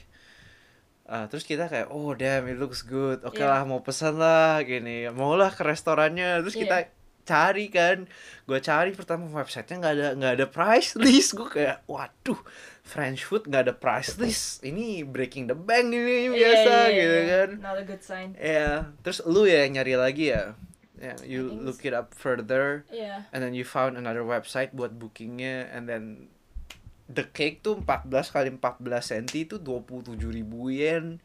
Uh, 1.04 1.28
terus 1.28 1.44
kita 1.44 1.68
kayak 1.68 1.92
oh 1.92 2.16
damn 2.16 2.48
it 2.48 2.57
looks 2.57 2.80
good 2.80 3.20
oke 3.22 3.37
Yeah. 3.37 3.52
lah 3.52 3.62
mau 3.62 3.85
pesan 3.85 4.16
lah 4.16 4.64
gini 4.64 5.04
mau 5.12 5.37
lah 5.37 5.52
ke 5.52 5.61
restorannya 5.61 6.40
terus 6.40 6.57
Yeah. 6.57 6.64
kita 6.64 6.76
cari 7.25 7.73
kan 7.73 8.05
gue 8.45 8.59
cari 8.61 8.93
pertama 8.93 9.25
websitenya 9.33 9.77
nggak 9.81 9.95
ada 9.97 10.09
nggak 10.15 10.33
ada 10.37 10.47
price 10.47 10.93
list 11.01 11.35
gue 11.35 11.49
kayak 11.49 11.83
waduh 11.89 12.37
French 12.85 13.25
food 13.25 13.49
nggak 13.49 13.65
ada 13.65 13.75
price 13.75 14.21
list 14.21 14.61
ini 14.61 15.01
breaking 15.03 15.49
the 15.49 15.57
bank 15.57 15.89
ini 15.89 16.29
Iya, 16.29 16.31
biasa 16.31 16.71
iya, 16.71 16.85
iya, 16.85 16.93
gitu 16.93 17.17
iya. 17.17 17.29
kan 17.33 17.49
Not 17.59 17.77
a 17.81 17.85
good 17.85 18.03
sign. 18.05 18.29
Ya, 18.37 18.93
terus 19.01 19.25
lu 19.25 19.49
ya 19.49 19.65
yang 19.65 19.81
nyari 19.81 19.95
lagi 19.97 20.27
ya. 20.31 20.53
Ya, 20.95 21.17
you 21.27 21.49
look 21.51 21.81
it 21.83 21.93
up 21.93 22.13
further 22.13 22.85
Iya. 22.89 23.25
and 23.33 23.41
then 23.41 23.53
you 23.53 23.65
found 23.65 23.97
another 23.97 24.23
website 24.23 24.77
buat 24.77 24.93
bookingnya 24.95 25.69
and 25.73 25.89
then 25.89 26.29
the 27.05 27.25
cake 27.25 27.61
tuh 27.61 27.77
14 27.77 28.09
kali 28.33 28.49
14 28.57 28.81
cm 29.01 29.27
itu 29.45 29.57
27 29.61 30.17
ribu 30.21 30.69
yen. 30.69 31.21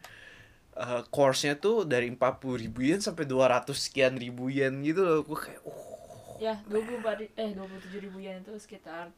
Uh, 0.76 1.04
course-nya 1.12 1.60
tuh 1.60 1.84
dari 1.84 2.08
40 2.08 2.20
ribu 2.56 2.80
yen 2.84 3.00
sampai 3.00 3.28
200 3.28 3.68
sekian 3.76 4.16
ribu 4.16 4.48
yen 4.48 4.80
gitu 4.80 5.04
loh. 5.04 5.24
Gue 5.24 5.36
kayak 5.36 5.60
oh 5.64 5.89
Ya, 6.40 6.56
24 6.66 7.20
ri- 7.20 7.34
eh 7.36 7.52
27 7.52 8.00
ribu 8.00 8.18
yen 8.18 8.40
itu 8.40 8.56
sekitar 8.56 9.12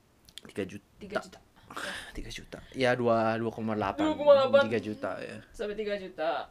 3 0.43 0.65
juta. 0.65 0.87
3 0.99 1.21
juta. 1.21 1.39
Ya, 1.71 1.93
3 2.11 2.27
juta. 2.29 2.57
Ya 2.75 2.91
2 2.97 3.37
2,8. 3.37 4.01
2,8. 4.03 4.67
3 4.67 4.81
juta 4.81 5.11
ya. 5.17 5.37
sampai 5.53 5.75
3 5.77 5.95
juta. 5.97 6.49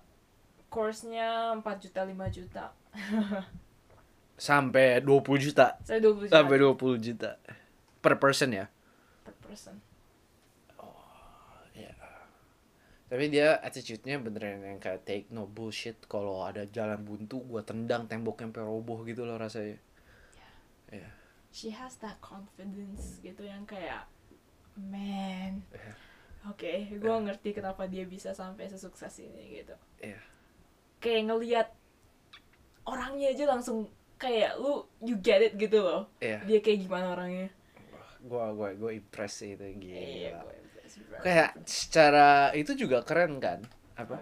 Course-nya 0.70 1.59
4 1.59 1.83
juta, 1.83 2.00
5 2.06 2.30
juta. 2.38 2.64
Sampai 4.38 5.02
20 5.02 5.20
juta. 5.37 5.76
Saya 5.83 5.98
20 6.00 6.30
juta 6.30 6.33
Sampai 6.33 6.56
20 6.56 6.96
juta 7.02 7.30
per 8.00 8.16
person 8.16 8.48
ya. 8.54 8.66
per 9.26 9.35
person. 9.44 9.76
Tapi 13.11 13.26
dia 13.26 13.59
attitude-nya 13.59 14.22
beneran 14.22 14.62
yang 14.62 14.78
kayak 14.78 15.02
take 15.02 15.26
no 15.35 15.42
bullshit. 15.42 15.98
Kalau 16.06 16.46
ada 16.46 16.62
jalan 16.70 17.02
buntu, 17.02 17.42
gua 17.42 17.59
tendang 17.59 18.06
temboknya 18.06 18.46
sampai 18.46 18.62
roboh 18.62 19.02
gitu 19.02 19.26
loh 19.26 19.35
rasanya. 19.35 19.83
Iya. 20.90 21.11
She 21.50 21.74
has 21.74 21.98
that 21.98 22.18
confidence 22.22 23.18
gitu 23.22 23.42
yang 23.42 23.66
kayak 23.66 24.07
man. 24.79 25.66
Iya. 25.74 25.94
Oke, 26.48 26.88
gue 26.88 27.16
ngerti 27.26 27.53
kenapa 27.53 27.85
dia 27.85 28.07
bisa 28.09 28.33
sampai 28.33 28.70
sesukses 28.70 29.12
ini 29.20 29.61
gitu. 29.61 29.76
Iya. 30.00 30.20
Kayak 31.03 31.22
ngelihat 31.33 31.68
orangnya 32.88 33.29
aja 33.33 33.44
langsung 33.44 33.92
kayak 34.20 34.57
lu 34.61 34.85
you 35.00 35.16
get 35.20 35.40
it 35.40 35.57
gitu 35.57 35.81
loh. 35.81 36.09
Iya. 36.20 36.44
Dia 36.44 36.59
kayak 36.61 36.85
gimana 36.85 37.16
orangnya. 37.16 37.48
Gua 38.20 38.53
gua 38.53 38.76
gua 38.76 38.92
impress 38.92 39.40
sih 39.40 39.57
itu 39.57 39.64
gila. 39.81 39.96
Iya, 39.96 40.31
gue 40.44 40.55
impressed, 40.61 40.98
bro. 41.09 41.18
Kayak 41.24 41.50
secara 41.64 42.53
itu 42.53 42.72
juga 42.76 43.00
keren 43.00 43.40
kan? 43.40 43.64
Apa? 43.96 44.20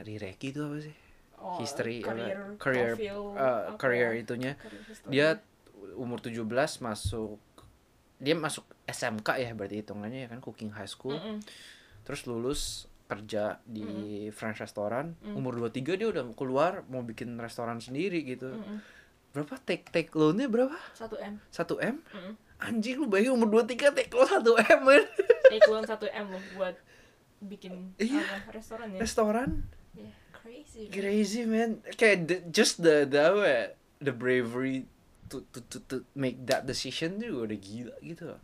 Rireki 0.00 0.56
itu 0.56 0.60
apa 0.64 0.76
sih? 0.80 0.96
Oh, 1.38 1.58
History 1.58 2.00
career, 2.00 2.56
career 2.56 2.92
profile, 2.92 3.24
uh, 3.34 3.76
career 3.76 4.10
ya? 4.10 4.20
itunya. 4.20 4.52
Career. 4.56 4.82
Dia 5.06 5.28
umur 5.94 6.18
17 6.18 6.42
masuk 6.80 7.38
dia 8.16 8.32
masuk 8.32 8.64
SMK 8.82 9.28
ya 9.36 9.52
berarti 9.52 9.76
hitungannya 9.78 10.24
ya 10.24 10.28
kan 10.28 10.40
cooking 10.40 10.70
high 10.70 10.88
school. 10.88 11.14
Mm-mm. 11.14 11.40
terus 12.00 12.22
lulus 12.24 12.62
kerja 13.04 13.58
di 13.62 13.84
French 14.30 14.58
restoran 14.58 15.18
Mm. 15.20 15.36
umur 15.36 15.52
23 15.60 15.94
dia 15.94 16.08
udah 16.08 16.24
keluar 16.32 16.86
mau 16.86 17.02
bikin 17.02 17.34
restoran 17.36 17.76
sendiri 17.76 18.22
gitu 18.22 18.46
Mm-mm. 18.48 18.78
berapa 19.32 19.58
take 19.60 19.90
take 19.90 20.10
loannya 20.10 20.46
berapa 20.46 20.72
1 20.94 21.02
m. 21.20 21.34
1 21.44 21.60
m 21.84 21.96
Mm-mm. 22.00 22.32
anjing 22.58 22.96
lu 22.96 23.06
bayangin 23.06 23.34
umur 23.34 23.60
23 23.60 23.90
take 23.92 24.10
lo 24.10 24.24
1 24.24 24.40
M 24.72 24.80
men 24.82 25.04
take 25.46 25.66
loan 25.66 25.82
1 25.82 25.92
m 26.14 26.26
loh 26.30 26.42
buat 26.54 26.76
bikin 27.38 27.92
Iya. 27.96 28.22
apa 28.24 28.50
restoran 28.50 28.86
ya 28.88 28.98
restoran 28.98 29.50
yeah, 29.92 30.14
crazy 30.46 30.82
man. 30.86 30.92
crazy 30.94 31.42
man. 31.42 31.70
Kayak 31.98 32.18
the, 32.30 32.36
just 32.54 32.74
the 32.78 33.02
the 33.02 33.24
ya, 33.42 33.60
the 33.98 34.14
bravery 34.14 34.86
to, 35.28 35.42
to 35.50 35.58
to 35.66 35.78
to 35.90 35.96
make 36.14 36.38
that 36.46 36.64
decision 36.64 37.18
tuh 37.18 37.42
udah 37.42 37.58
gila 37.58 37.96
gitu. 38.00 38.38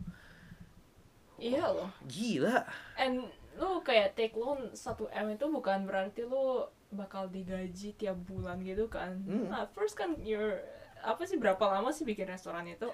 Iya 1.39 1.63
loh. 1.71 1.91
Gila. 2.07 2.67
And 2.99 3.31
lu 3.55 3.79
kayak 3.85 4.17
take 4.17 4.35
loan 4.35 4.73
1 4.73 4.79
m 5.13 5.25
itu 5.31 5.45
bukan 5.45 5.85
berarti 5.85 6.25
lu 6.25 6.65
bakal 6.93 7.29
digaji 7.29 7.95
tiap 7.95 8.17
bulan 8.27 8.61
gitu 8.61 8.91
kan. 8.91 9.17
Hmm. 9.25 9.49
nah 9.49 9.65
first 9.73 9.97
kan 9.97 10.17
your 10.21 10.61
apa 11.03 11.25
sih 11.27 11.35
berapa 11.35 11.59
lama 11.59 11.89
sih 11.91 12.05
bikin 12.05 12.29
restoran 12.29 12.67
itu? 12.67 12.89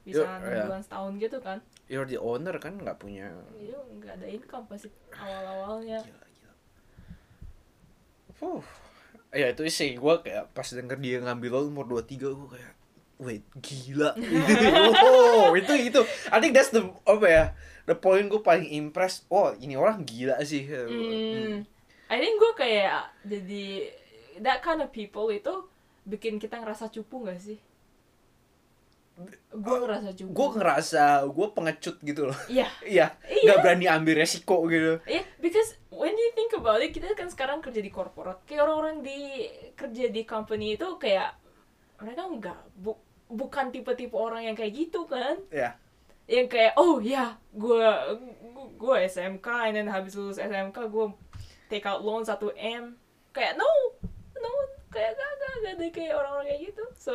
Bisa 0.00 0.24
enam 0.24 0.48
iya. 0.48 0.64
bulan 0.64 0.80
setahun 0.80 1.12
gitu 1.20 1.38
kan? 1.44 1.58
You're 1.86 2.08
the 2.08 2.16
owner 2.16 2.56
kan 2.56 2.80
nggak 2.80 2.96
punya 2.96 3.36
itu 3.60 3.76
nggak 4.00 4.16
ada 4.16 4.26
income 4.32 4.64
pasti 4.64 4.88
awal 5.12 5.44
awalnya 5.44 6.00
gila 6.00 6.24
gila 6.24 6.29
Huh. 8.40 8.60
ya 9.30 9.54
itu 9.54 9.62
sih 9.70 9.94
gue 9.94 10.14
kayak 10.26 10.50
pas 10.50 10.66
denger 10.66 10.98
dia 10.98 11.22
ngambil 11.22 11.50
loan 11.54 11.70
umur 11.70 11.86
23 12.02 12.18
gue 12.18 12.48
kayak 12.50 12.74
wait 13.20 13.44
gila. 13.60 14.16
Oh 15.06 15.52
itu 15.54 15.92
itu. 15.92 16.00
I 16.32 16.40
think 16.40 16.56
that's 16.56 16.72
the 16.72 16.88
apa 17.04 17.26
ya 17.28 17.44
the 17.84 17.94
point 17.94 18.26
gue 18.26 18.40
paling 18.40 18.66
impressed 18.72 19.28
oh 19.30 19.52
ini 19.60 19.76
orang 19.76 20.02
gila 20.02 20.40
sih. 20.42 20.66
Hmm, 20.66 21.62
I 22.10 22.16
think 22.18 22.34
gue 22.40 22.52
kayak 22.58 23.12
jadi 23.22 23.92
that 24.42 24.64
kind 24.64 24.80
of 24.80 24.90
people 24.90 25.28
itu 25.30 25.68
bikin 26.08 26.40
kita 26.40 26.58
ngerasa 26.58 26.88
cupu 26.90 27.28
gak 27.28 27.38
sih? 27.38 27.60
Gue 29.50 29.76
ngerasa 29.78 30.08
cupu. 30.12 30.30
gue 30.30 30.48
ngerasa 30.54 31.02
gue 31.26 31.46
pengecut 31.50 31.96
gitu 32.00 32.22
loh 32.24 32.38
Iya, 32.46 32.68
iya 32.94 33.06
Iya. 33.24 33.42
nggak 33.44 33.58
berani 33.60 33.86
ambil 33.86 34.14
resiko 34.16 34.62
gitu 34.66 35.02
iya, 35.04 35.22
because 35.36 35.74
when 35.90 36.12
you 36.12 36.30
think 36.32 36.52
about 36.52 36.78
it, 36.78 36.90
kita 36.90 37.12
kan 37.12 37.26
sekarang 37.26 37.60
kerja 37.60 37.78
di 37.78 37.88
corporate. 37.88 38.40
Kayak 38.44 38.64
orang-orang 38.64 38.96
di 39.00 39.44
kerja 39.74 40.08
di 40.08 40.22
company 40.22 40.74
itu 40.74 40.96
kayak 40.96 41.36
mereka 41.96 42.22
nggak 42.24 42.58
bu, 42.74 42.96
bukan 43.28 43.68
tipe-tipe 43.68 44.12
orang 44.12 44.42
yang 44.42 44.54
kayak 44.54 44.72
gitu 44.72 45.04
kan? 45.04 45.36
ya 45.48 45.76
Yang 46.24 46.46
kayak 46.48 46.72
oh 46.76 46.96
ya, 46.98 47.36
gue 47.52 47.84
gue 48.72 48.94
SMK, 49.04 49.44
and 49.66 49.74
then 49.76 49.88
habis 49.88 50.14
lulus 50.14 50.38
SMK 50.38 50.78
gue 50.86 51.06
take 51.66 51.84
out 51.84 52.00
loan 52.00 52.22
1 52.22 52.38
m. 52.56 52.96
Kayak 53.30 53.54
no, 53.54 53.68
no, 54.34 54.50
kayak 54.88 55.12
gak, 55.12 55.30
gak, 55.36 55.52
gak 55.60 55.72
ada 55.74 55.86
kayak 55.90 56.12
orang-orang 56.14 56.46
kayak 56.48 56.62
gitu. 56.66 56.84
So 56.96 57.14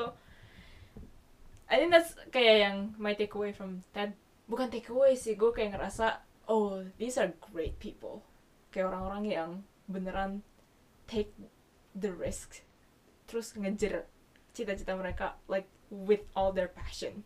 I 1.66 1.82
think 1.82 1.90
that's 1.90 2.14
kayak 2.30 2.56
yang 2.62 2.78
my 2.98 3.14
takeaway 3.14 3.50
from 3.50 3.82
TED. 3.90 4.14
Bukan 4.46 4.70
takeaway 4.70 5.18
sih, 5.18 5.34
gue 5.34 5.50
kayak 5.50 5.74
ngerasa, 5.74 6.22
oh, 6.46 6.86
these 6.98 7.18
are 7.18 7.34
great 7.52 7.82
people. 7.82 8.22
Kayak 8.70 8.94
orang-orang 8.94 9.24
yang 9.26 9.52
beneran 9.86 10.46
take 11.06 11.34
the 11.94 12.14
risk. 12.14 12.62
Terus 13.26 13.58
ngejar 13.58 14.06
cita-cita 14.54 14.94
mereka, 14.94 15.42
like, 15.50 15.66
with 15.90 16.22
all 16.34 16.54
their 16.54 16.70
passion. 16.70 17.26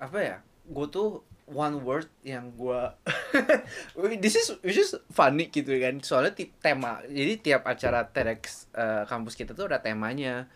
apa 0.00 0.16
ya 0.16 0.36
gue 0.64 0.86
tuh 0.88 1.20
one 1.44 1.84
word 1.84 2.08
yang 2.24 2.56
gue 2.56 2.80
this 4.24 4.32
is 4.32 4.48
which 4.64 4.80
is 4.80 4.96
funny 5.12 5.52
gitu 5.52 5.76
kan 5.76 6.00
soalnya 6.00 6.32
ti- 6.32 6.56
tema 6.56 7.04
jadi 7.04 7.36
tiap 7.36 7.68
acara 7.68 8.08
TEDx 8.08 8.72
eh, 8.72 9.04
kampus 9.04 9.36
kita 9.36 9.52
tuh 9.52 9.68
ada 9.68 9.76
temanya 9.76 10.48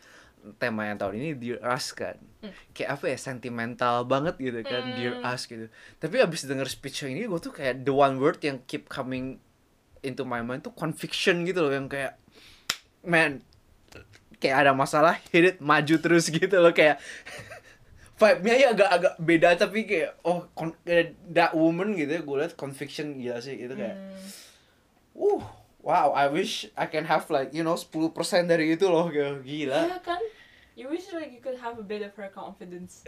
tema 0.56 0.84
yang 0.84 0.96
tahun 0.96 1.14
ini 1.16 1.30
Dear 1.34 1.60
Us 1.64 1.92
kan 1.92 2.16
Hmm. 2.44 2.52
kayak 2.76 3.00
apa 3.00 3.04
ya 3.08 3.16
sentimental 3.16 4.04
banget 4.04 4.36
gitu 4.36 4.60
kan 4.60 4.84
Dear 4.92 5.16
Hmm. 5.16 5.32
Us 5.32 5.44
gitu 5.44 5.72
tapi 5.96 6.20
abis 6.20 6.44
denger 6.44 6.68
speech 6.68 7.02
yang 7.02 7.16
ini 7.16 7.24
gue 7.24 7.40
tuh 7.40 7.50
kayak 7.50 7.80
the 7.80 7.90
one 7.90 8.20
word 8.20 8.36
yang 8.40 8.60
keep 8.64 8.86
coming 8.86 9.40
into 10.00 10.22
my 10.22 10.40
mind 10.40 10.60
tuh 10.60 10.76
conviction 10.76 11.42
gitu 11.42 11.64
loh 11.64 11.72
yang 11.72 11.88
kayak 11.88 12.20
man 13.00 13.40
kayak 14.36 14.56
ada 14.60 14.72
masalah 14.72 15.16
hit 15.32 15.44
it 15.46 15.56
maju 15.58 15.96
terus 15.96 16.28
gitu 16.34 16.60
loh 16.60 16.76
kayak 16.76 17.00
vibe-nya 18.20 18.54
ya 18.54 18.68
agak-agak 18.70 19.14
beda 19.18 19.48
tapi 19.56 19.88
kayak 19.88 20.20
oh 20.22 20.44
that 21.26 21.50
woman 21.50 21.96
gitu 21.96 22.12
ya 22.12 22.20
gue 22.20 22.36
liat 22.38 22.54
conviction 22.54 23.16
gila 23.16 23.40
sih 23.40 23.56
gitu 23.56 23.72
kayak 23.72 23.96
Hmm. 23.96 25.40
uh 25.40 25.44
wow 25.84 26.10
I 26.10 26.26
wish 26.26 26.64
I 26.74 26.88
can 26.88 27.04
have 27.04 27.28
like 27.28 27.52
you 27.52 27.60
know 27.60 27.76
10% 27.76 28.16
dari 28.48 28.72
itu 28.72 28.88
loh 28.88 29.06
kayak 29.06 29.44
gila 29.44 29.80
Iya 29.84 29.98
kan? 30.00 30.20
You 30.74 30.90
wish 30.90 31.12
like 31.12 31.30
you 31.30 31.38
could 31.38 31.60
have 31.60 31.78
a 31.78 31.86
bit 31.86 32.02
of 32.02 32.10
her 32.16 32.32
confidence. 32.32 33.04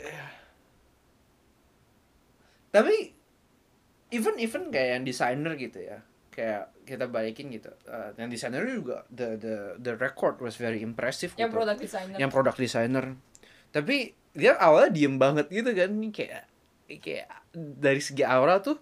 tapi 2.70 3.16
even 4.12 4.36
even 4.36 4.68
kayak 4.68 5.00
yang 5.00 5.04
desainer 5.04 5.56
gitu 5.56 5.80
ya 5.80 6.04
kayak 6.28 6.68
kita 6.84 7.08
balikin 7.08 7.48
gitu 7.48 7.72
eh, 7.88 8.12
yang 8.20 8.28
desainer 8.28 8.60
juga 8.62 9.08
the 9.08 9.40
the 9.40 9.54
the 9.80 9.92
record 9.96 10.36
was 10.38 10.60
very 10.60 10.84
impressive 10.84 11.32
Yang 11.34 11.48
gitu. 11.50 11.56
product 11.56 11.80
designer. 11.80 12.16
yang 12.20 12.30
product 12.30 12.58
designer 12.60 13.04
tapi 13.72 14.12
dia 14.36 14.52
awalnya 14.60 14.92
diem 14.92 15.16
banget 15.16 15.48
gitu 15.48 15.72
kan 15.72 15.90
kayak 16.12 16.44
kayak 17.00 17.26
dari 17.56 18.00
segi 18.04 18.20
aura 18.22 18.60
tuh 18.60 18.76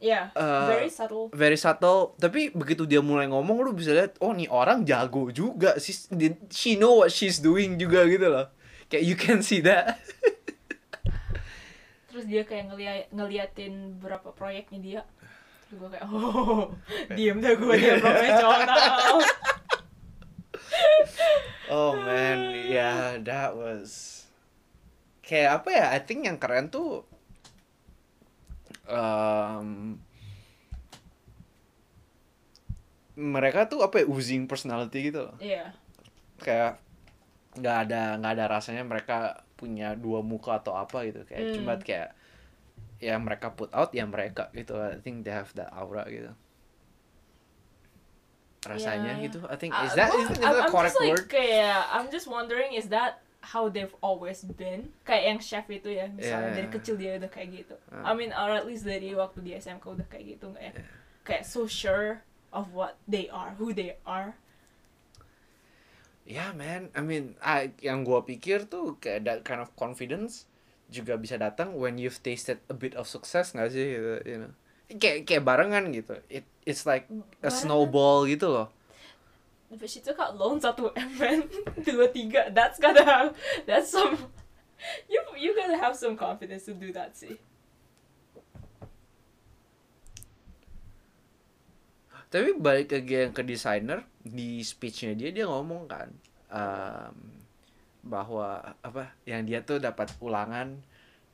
Iya, 0.00 0.32
Eh, 0.32 0.66
very 0.66 0.88
subtle. 0.88 1.28
very 1.30 1.54
subtle 1.54 2.16
tapi 2.16 2.48
begitu 2.50 2.88
dia 2.88 2.98
mulai 2.98 3.28
ngomong 3.28 3.60
lu 3.60 3.70
bisa 3.70 3.92
lihat 3.92 4.16
oh 4.18 4.32
nih 4.32 4.48
orang 4.48 4.82
jago 4.82 5.28
juga 5.28 5.76
sih 5.76 5.92
she 6.48 6.74
know 6.74 6.98
what 6.98 7.12
she's 7.12 7.36
doing 7.38 7.76
juga 7.76 8.08
gitu 8.08 8.26
loh 8.26 8.48
kayak 8.88 9.04
you 9.04 9.12
can 9.12 9.44
see 9.44 9.60
that 9.60 10.00
Terus 12.10 12.26
dia 12.26 12.42
kayak 12.42 12.66
ngeliat, 12.66 13.06
ngeliatin 13.14 14.02
berapa 14.02 14.34
proyeknya 14.34 14.78
dia. 14.82 15.00
Terus 15.62 15.78
gue 15.78 15.90
kayak, 15.94 16.10
oh, 16.10 16.74
diem 17.14 17.38
dah 17.38 17.54
gue 17.54 17.74
dia 17.78 18.02
profesional. 18.02 19.22
oh 21.70 21.94
man 21.94 22.50
yeah 22.66 23.14
that 23.22 23.54
was 23.54 24.26
kayak 25.22 25.62
apa 25.62 25.70
ya 25.70 25.86
I 25.94 26.02
think 26.02 26.26
yang 26.26 26.42
keren 26.42 26.66
tuh 26.66 27.06
um, 28.90 29.96
mereka 33.14 33.66
tuh 33.66 33.80
apa 33.80 34.00
ya 34.00 34.06
oozing 34.08 34.46
personality 34.46 35.10
gitu 35.10 35.28
loh 35.28 35.36
Iya. 35.38 35.74
kayak 36.40 36.80
nggak 37.52 37.76
ada 37.88 38.02
nggak 38.16 38.32
ada 38.32 38.44
rasanya 38.48 38.82
mereka 38.82 39.18
punya 39.54 39.92
dua 39.92 40.22
muka 40.22 40.56
atau 40.56 40.72
apa 40.74 41.04
gitu 41.04 41.26
kayak 41.26 41.42
Hmm. 41.42 41.54
cuma 41.60 41.72
kayak 41.76 42.16
ya 42.96 43.16
mereka 43.16 43.52
put 43.52 43.68
out 43.72 43.90
ya 43.92 44.04
mereka 44.04 44.48
gitu 44.52 44.72
I 44.76 45.00
think 45.00 45.24
they 45.24 45.34
have 45.34 45.52
that 45.54 45.68
aura 45.74 46.06
gitu 46.06 46.32
rasanya 48.62 49.16
Yeah. 49.16 49.24
gitu 49.28 49.38
I 49.44 49.56
think 49.56 49.72
is 49.74 49.92
that 49.94 50.12
gua- 50.12 50.20
is 50.22 50.38
that 50.38 50.56
I'm 50.56 50.68
correct 50.68 50.92
just 50.92 51.00
like 51.00 51.12
word 51.12 51.26
kayak, 51.28 51.80
I'm 51.90 52.08
just 52.08 52.28
wondering 52.28 52.72
is 52.72 52.88
that 52.88 53.20
how 53.42 53.68
they've 53.68 53.92
always 54.00 54.44
been? 54.44 54.92
Kayak 55.02 55.24
yang 55.24 55.38
chef 55.40 55.66
itu 55.66 55.88
ya, 55.88 56.06
misalnya 56.08 56.52
Yeah. 56.52 56.56
dari 56.60 56.68
kecil 56.68 56.94
dia 56.96 57.16
udah 57.16 57.30
kayak 57.32 57.48
gitu. 57.56 57.76
Ah. 57.88 58.10
I 58.10 58.12
mean, 58.12 58.30
or 58.30 58.52
at 58.52 58.64
least 58.64 58.84
dari 58.84 59.12
waktu 59.12 59.40
di 59.40 59.56
SMK 59.56 59.84
udah 59.84 60.06
kayak 60.06 60.36
gitu 60.36 60.52
nggak 60.52 60.64
ya? 60.64 60.72
Kayak 61.24 61.44
so 61.44 61.64
sure 61.64 62.20
of 62.50 62.72
what 62.72 63.00
they 63.08 63.26
are, 63.28 63.56
who 63.56 63.72
they 63.72 63.96
are. 64.04 64.36
Ya 66.24 66.52
man, 66.54 66.92
I 66.94 67.02
mean, 67.02 67.34
I, 67.42 67.74
yang 67.82 68.04
gua 68.04 68.22
pikir 68.22 68.68
tuh 68.70 69.00
kayak 69.02 69.26
that 69.26 69.40
kind 69.42 69.58
of 69.58 69.72
confidence 69.74 70.46
juga 70.86 71.16
bisa 71.18 71.34
datang 71.34 71.74
when 71.74 71.98
you've 71.98 72.20
tasted 72.20 72.60
a 72.68 72.76
bit 72.76 72.94
of 72.94 73.08
success 73.08 73.50
nggak 73.50 73.70
sih, 73.70 73.86
gitu, 73.98 74.12
you 74.26 74.38
know? 74.46 74.52
Kayak 74.90 75.26
kayak 75.26 75.42
barengan 75.42 75.90
gitu. 75.90 76.18
It 76.28 76.44
it's 76.62 76.82
like 76.84 77.06
a 77.08 77.14
Barengan. 77.46 77.50
snowball 77.50 78.26
gitu 78.26 78.50
loh. 78.50 78.68
But 79.70 79.86
she 79.86 80.02
took 80.02 80.18
out 80.18 80.34
loan 80.34 80.58
satu 80.58 80.90
M 80.98 81.10
man, 81.14 81.46
dua 81.86 82.10
tiga. 82.16 82.50
That's 82.50 82.82
gotta 82.82 83.06
have, 83.06 83.38
that's 83.64 83.94
some. 83.94 84.18
You 85.12 85.20
you 85.36 85.52
gotta 85.52 85.76
have 85.76 85.92
some 85.92 86.16
confidence 86.16 86.64
to 86.64 86.72
do 86.72 86.88
that 86.96 87.12
sih. 87.12 87.36
Tapi 92.32 92.56
balik 92.56 92.88
lagi 92.88 93.28
yang 93.28 93.34
ke 93.36 93.44
desainer 93.44 94.08
di 94.24 94.64
speechnya 94.64 95.12
dia 95.12 95.36
dia 95.36 95.44
ngomong 95.44 95.84
kan 95.84 96.08
um, 96.48 97.14
bahwa 98.00 98.72
apa 98.80 99.12
yang 99.28 99.44
dia 99.44 99.60
tuh 99.60 99.76
dapat 99.76 100.08
ulangan 100.24 100.80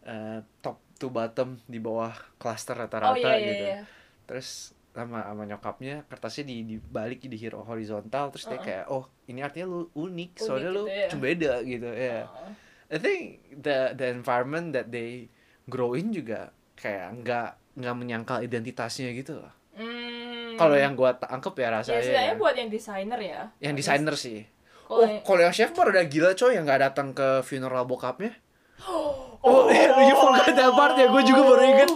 eh, 0.02 0.42
top 0.58 0.82
to 0.98 1.12
bottom 1.12 1.60
di 1.68 1.78
bawah 1.78 2.10
klaster 2.40 2.74
rata-rata 2.74 3.14
oh 3.14 3.20
iya 3.20 3.34
iya 3.36 3.46
gitu. 3.46 3.64
iya. 3.68 3.80
Terus 4.26 4.75
sama 4.96 5.20
sama 5.28 5.44
nyokapnya 5.44 6.08
kertasnya 6.08 6.44
di 6.48 6.56
dibalik 6.64 7.20
di 7.20 7.36
hero 7.36 7.60
horizontal 7.62 8.32
terus 8.32 8.48
dia 8.48 8.56
Uh-uh. 8.56 8.64
kayak 8.64 8.84
oh 8.88 9.04
ini 9.28 9.44
artinya 9.44 9.66
lu 9.68 9.80
unik 9.92 10.00
Unik 10.00 10.30
soalnya 10.40 10.70
lu 10.72 10.88
gitu 10.88 10.96
ya. 10.96 11.08
cuma 11.12 11.22
beda 11.22 11.52
gitu 11.68 11.90
ya. 11.92 12.18
Oh. 12.24 12.52
I 12.86 12.98
think 13.02 13.20
the 13.60 13.92
the 13.98 14.06
environment 14.08 14.72
that 14.72 14.88
they 14.88 15.28
grow 15.68 15.92
in 15.98 16.14
juga 16.14 16.54
kayak 16.78 17.20
nggak 17.20 17.50
nggak 17.76 17.94
menyangkal 17.98 18.38
identitasnya 18.40 19.12
gitu 19.12 19.42
loh. 19.44 19.52
Hmm. 19.76 20.56
Kalau 20.56 20.76
yang 20.78 20.96
gua 20.96 21.12
tangkep 21.20 21.52
ya 21.60 21.62
ya 21.62 21.68
rasanya. 21.76 22.00
setidaknya 22.00 22.32
ya. 22.32 22.40
buat 22.40 22.54
yang 22.56 22.70
desainer 22.72 23.20
ya. 23.20 23.40
yang 23.60 23.74
desainer 23.76 24.16
sih. 24.16 24.40
Kalau 24.86 25.02
Oh, 25.02 25.18
kalau 25.26 25.40
yang 25.42 25.50
chef 25.50 25.74
baru 25.74 25.90
udah 25.92 26.06
gila 26.06 26.30
coy 26.38 26.54
yang 26.54 26.62
nggak 26.64 26.80
datang 26.90 27.10
ke 27.12 27.44
funeral 27.44 27.84
bokapnya. 27.84 28.32
Oh, 29.46 29.70
you 29.70 30.14
forgot 30.18 30.50
that 30.58 30.74
part 30.74 30.98
ya. 30.98 31.06
Gue 31.06 31.22
juga 31.22 31.46
baru 31.46 31.62
inget. 31.62 31.90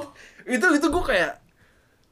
Itu 0.46 0.70
itu 0.70 0.86
gue 0.86 1.02
kayak 1.02 1.42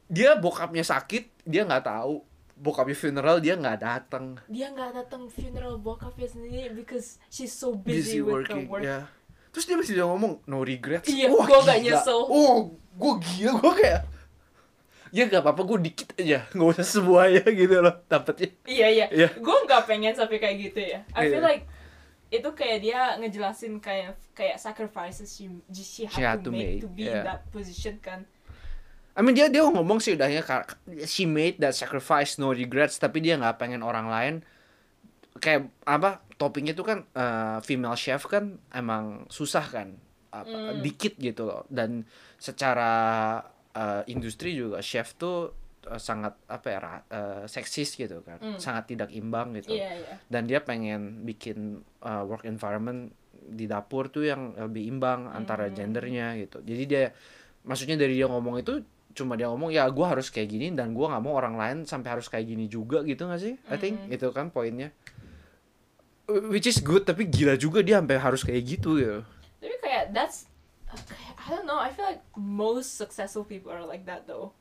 dia 0.09 0.35
bokapnya 0.35 0.83
sakit, 0.83 1.45
dia 1.45 1.63
nggak 1.63 1.85
tahu. 1.85 2.25
Bokapnya 2.55 2.97
funeral 2.97 3.39
dia 3.39 3.55
nggak 3.55 3.79
datang. 3.79 4.35
dia 4.47 4.67
nggak 4.69 4.91
datang 4.93 5.31
funeral 5.31 5.79
bokapnya 5.79 6.27
sendiri 6.27 6.75
because 6.75 7.23
she's 7.29 7.53
so 7.53 7.71
busy, 7.73 8.19
with 8.19 8.49
her 8.49 8.67
work 8.67 8.83
ya. 8.83 9.07
Terus 9.49 9.65
dia 9.65 9.77
masih 9.77 9.95
ngomong 10.03 10.43
no 10.45 10.61
regrets. 10.61 11.07
Iya, 11.07 11.31
gua 11.31 11.47
nggak 11.47 11.79
gila. 11.79 11.95
nyesel. 12.03 12.19
Oh, 12.19 12.75
gue 12.75 13.13
gila, 13.23 13.53
gue 13.57 13.75
kayak 13.79 14.03
ya 15.09 15.25
nggak 15.25 15.41
apa-apa, 15.41 15.63
gue 15.65 15.79
dikit 15.89 16.09
aja, 16.19 16.45
nggak 16.51 16.69
usah 16.69 16.85
semuanya 16.85 17.41
gitu 17.65 17.81
loh 17.81 17.95
dapetnya. 18.05 18.53
iya 18.69 18.87
iya 18.91 19.07
Iya. 19.09 19.29
gue 19.41 19.57
nggak 19.65 19.83
pengen 19.87 20.13
sampai 20.13 20.37
kayak 20.37 20.57
gitu 20.61 20.81
ya 20.85 21.01
I 21.17 21.33
feel 21.33 21.41
Iya. 21.41 21.49
like 21.49 21.65
itu 22.29 22.49
kayak 22.53 22.79
dia 22.85 23.01
ngejelasin 23.17 23.81
kayak 23.81 24.21
kayak 24.37 24.61
sacrifices 24.61 25.33
she 25.33 25.49
she 25.73 26.05
had, 26.05 26.13
She 26.13 26.21
had 26.21 26.41
to, 26.45 26.53
make, 26.53 26.85
to 26.85 26.89
be 26.93 27.09
yeah. 27.09 27.23
in 27.23 27.25
that 27.25 27.49
position 27.49 27.97
kan 28.05 28.29
I 29.19 29.27
mean 29.27 29.35
dia 29.35 29.51
dia 29.51 29.67
ngomong 29.67 29.99
sih 29.99 30.15
udahnya 30.15 30.47
she 31.03 31.27
made 31.27 31.59
that 31.59 31.75
sacrifice 31.75 32.39
no 32.39 32.55
regrets 32.55 33.03
tapi 33.03 33.19
dia 33.19 33.35
nggak 33.35 33.59
pengen 33.59 33.83
orang 33.83 34.07
lain 34.07 34.35
kayak 35.43 35.67
apa 35.83 36.23
toppingnya 36.39 36.75
tuh 36.75 36.87
kan 36.87 36.99
eh, 37.13 37.59
female 37.67 37.99
chef 37.99 38.31
kan 38.31 38.63
emang 38.71 39.27
susah 39.27 39.67
kan 39.67 39.99
apa, 40.31 40.71
Hmm. 40.71 40.79
dikit 40.79 41.19
gitu 41.19 41.51
loh 41.51 41.67
dan 41.67 42.07
secara 42.39 42.93
eh, 43.75 44.03
industri 44.07 44.55
juga 44.55 44.79
chef 44.79 45.19
tuh 45.19 45.51
eh, 45.87 45.99
sangat 45.99 46.39
apa 46.47 46.67
ya 46.71 46.79
eh, 47.11 47.43
seksis 47.51 47.99
gitu 47.99 48.23
kan 48.23 48.39
Hmm. 48.39 48.59
sangat 48.63 48.95
tidak 48.95 49.11
imbang 49.11 49.51
gitu 49.59 49.75
iya 49.75 49.99
iya 49.99 50.15
dan 50.31 50.47
dia 50.47 50.63
pengen 50.63 51.27
bikin 51.27 51.83
uh, 52.07 52.23
work 52.23 52.47
environment 52.47 53.11
di 53.33 53.65
dapur 53.67 54.13
tuh 54.13 54.29
yang 54.29 54.55
lebih 54.55 54.87
imbang 54.87 55.27
antara 55.27 55.67
Hmm. 55.67 55.75
gendernya 55.75 56.39
gitu 56.39 56.63
jadi 56.63 56.83
dia 56.87 57.03
maksudnya 57.67 57.99
dari 57.99 58.15
dia 58.15 58.31
ngomong 58.31 58.63
itu 58.63 58.79
cuma 59.19 59.35
dia 59.35 59.51
ngomong 59.51 59.75
ya 59.75 59.91
gua 59.91 60.15
harus 60.15 60.31
kayak 60.31 60.55
gini 60.55 60.71
dan 60.71 60.95
gua 60.95 61.11
nggak 61.11 61.23
mau 61.27 61.35
orang 61.35 61.59
lain 61.59 61.77
sampai 61.83 62.15
harus 62.15 62.31
kayak 62.31 62.47
gini 62.47 62.71
juga 62.71 63.03
gitu 63.03 63.27
gak 63.27 63.43
sih? 63.43 63.59
I 63.67 63.77
think 63.77 64.07
itu 64.07 64.31
kan 64.31 64.55
poinnya. 64.55 64.95
Which 66.29 66.71
is 66.71 66.79
good 66.79 67.03
tapi 67.03 67.27
gila 67.27 67.59
juga 67.59 67.83
dia 67.83 67.99
sampai 67.99 68.23
harus 68.23 68.47
kayak 68.47 68.63
gitu 68.79 69.03
gitu. 69.03 69.27
Tapi 69.59 69.77
kayak 69.83 70.15
that's 70.15 70.47
kayak, 70.87 71.35
I 71.35 71.47
don't 71.51 71.67
know 71.67 71.83
I 71.83 71.91
feel 71.91 72.07
like 72.07 72.23
most 72.39 72.95
successful 72.95 73.43
people 73.43 73.75
are 73.75 73.83
like 73.83 74.07
that 74.07 74.31
though. 74.31 74.55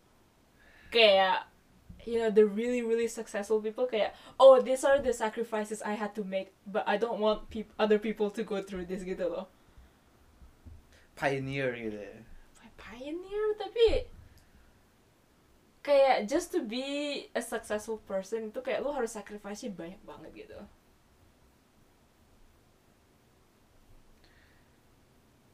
Kayak 0.89 1.45
you 2.01 2.17
know 2.17 2.33
the 2.33 2.49
really 2.49 2.81
really 2.81 3.11
successful 3.11 3.61
people 3.61 3.85
kayak 3.85 4.17
oh 4.41 4.57
these 4.57 4.81
are 4.81 4.97
the 4.97 5.13
sacrifices 5.13 5.85
I 5.85 5.93
had 5.99 6.17
to 6.17 6.25
make 6.25 6.55
but 6.65 6.87
I 6.89 6.97
don't 6.97 7.21
want 7.21 7.53
peop 7.53 7.69
other 7.77 8.01
people 8.01 8.33
to 8.33 8.41
go 8.41 8.65
through 8.65 8.89
this 8.89 9.05
gitu 9.05 9.29
loh. 9.29 9.45
Pioneer 11.13 11.77
gitu 11.77 12.27
pioneer 12.77 13.45
tapi 13.59 14.07
kayak 15.87 16.27
just 16.27 16.51
to 16.51 16.59
be 16.67 16.83
a 17.31 17.39
successful 17.39 17.95
person 18.03 18.51
itu 18.51 18.59
kayak 18.59 18.83
lu 18.83 18.91
harus 18.91 19.15
sacrifice 19.15 19.63
banyak 19.71 20.01
banget 20.03 20.31
gitu. 20.43 20.59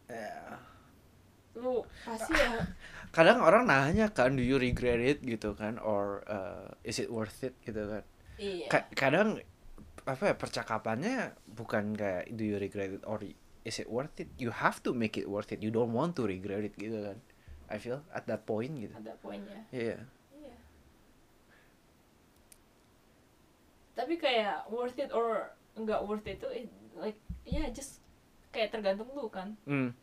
Ya 0.09 0.57
lu 1.53 1.85
pasti 2.01 2.33
ya. 2.33 2.65
Kadang 3.15 3.45
orang 3.45 3.69
nanya 3.69 4.09
kan 4.09 4.33
do 4.33 4.41
you 4.41 4.57
regret 4.57 4.97
it? 4.97 5.21
gitu 5.21 5.53
kan 5.53 5.77
or 5.77 6.25
uh, 6.25 6.73
is 6.81 6.97
it 6.97 7.13
worth 7.13 7.45
it? 7.45 7.53
gitu 7.61 7.85
kan. 7.85 8.03
Iya. 8.41 8.67
Ka- 8.73 8.89
kadang 8.97 9.37
apa 10.03 10.33
ya 10.33 10.35
percakapannya 10.35 11.37
bukan 11.45 11.93
kayak 11.93 12.33
do 12.33 12.41
you 12.41 12.57
regret 12.57 12.89
it? 12.89 13.05
or 13.05 13.21
is 13.61 13.77
it 13.77 13.85
worth 13.85 14.17
it? 14.17 14.33
You 14.41 14.49
have 14.49 14.81
to 14.81 14.97
make 14.97 15.13
it 15.13 15.29
worth 15.29 15.53
it. 15.53 15.61
You 15.61 15.69
don't 15.69 15.93
want 15.93 16.17
to 16.17 16.25
regret 16.25 16.65
it 16.65 16.73
gitu 16.73 17.05
kan. 17.05 17.21
I 17.69 17.77
feel 17.77 18.01
at 18.13 18.25
that 18.25 18.49
point 18.49 18.73
gitu. 18.73 18.93
Ada 18.97 19.13
poinnya 19.21 19.65
iya 19.73 19.97
iya 19.97 19.99
tapi 23.93 24.17
kayak 24.17 24.65
worth 24.69 24.97
it 24.97 25.13
or 25.13 25.53
nggak 25.77 26.01
worth 26.05 26.25
it 26.25 26.37
itu 26.41 26.49
it- 26.65 26.77
like 26.97 27.17
ya 27.45 27.65
just 27.69 28.01
kayak 28.53 28.69
tergantung 28.69 29.09
lu 29.13 29.29
kan. 29.29 29.57
Hmm. 29.65 29.93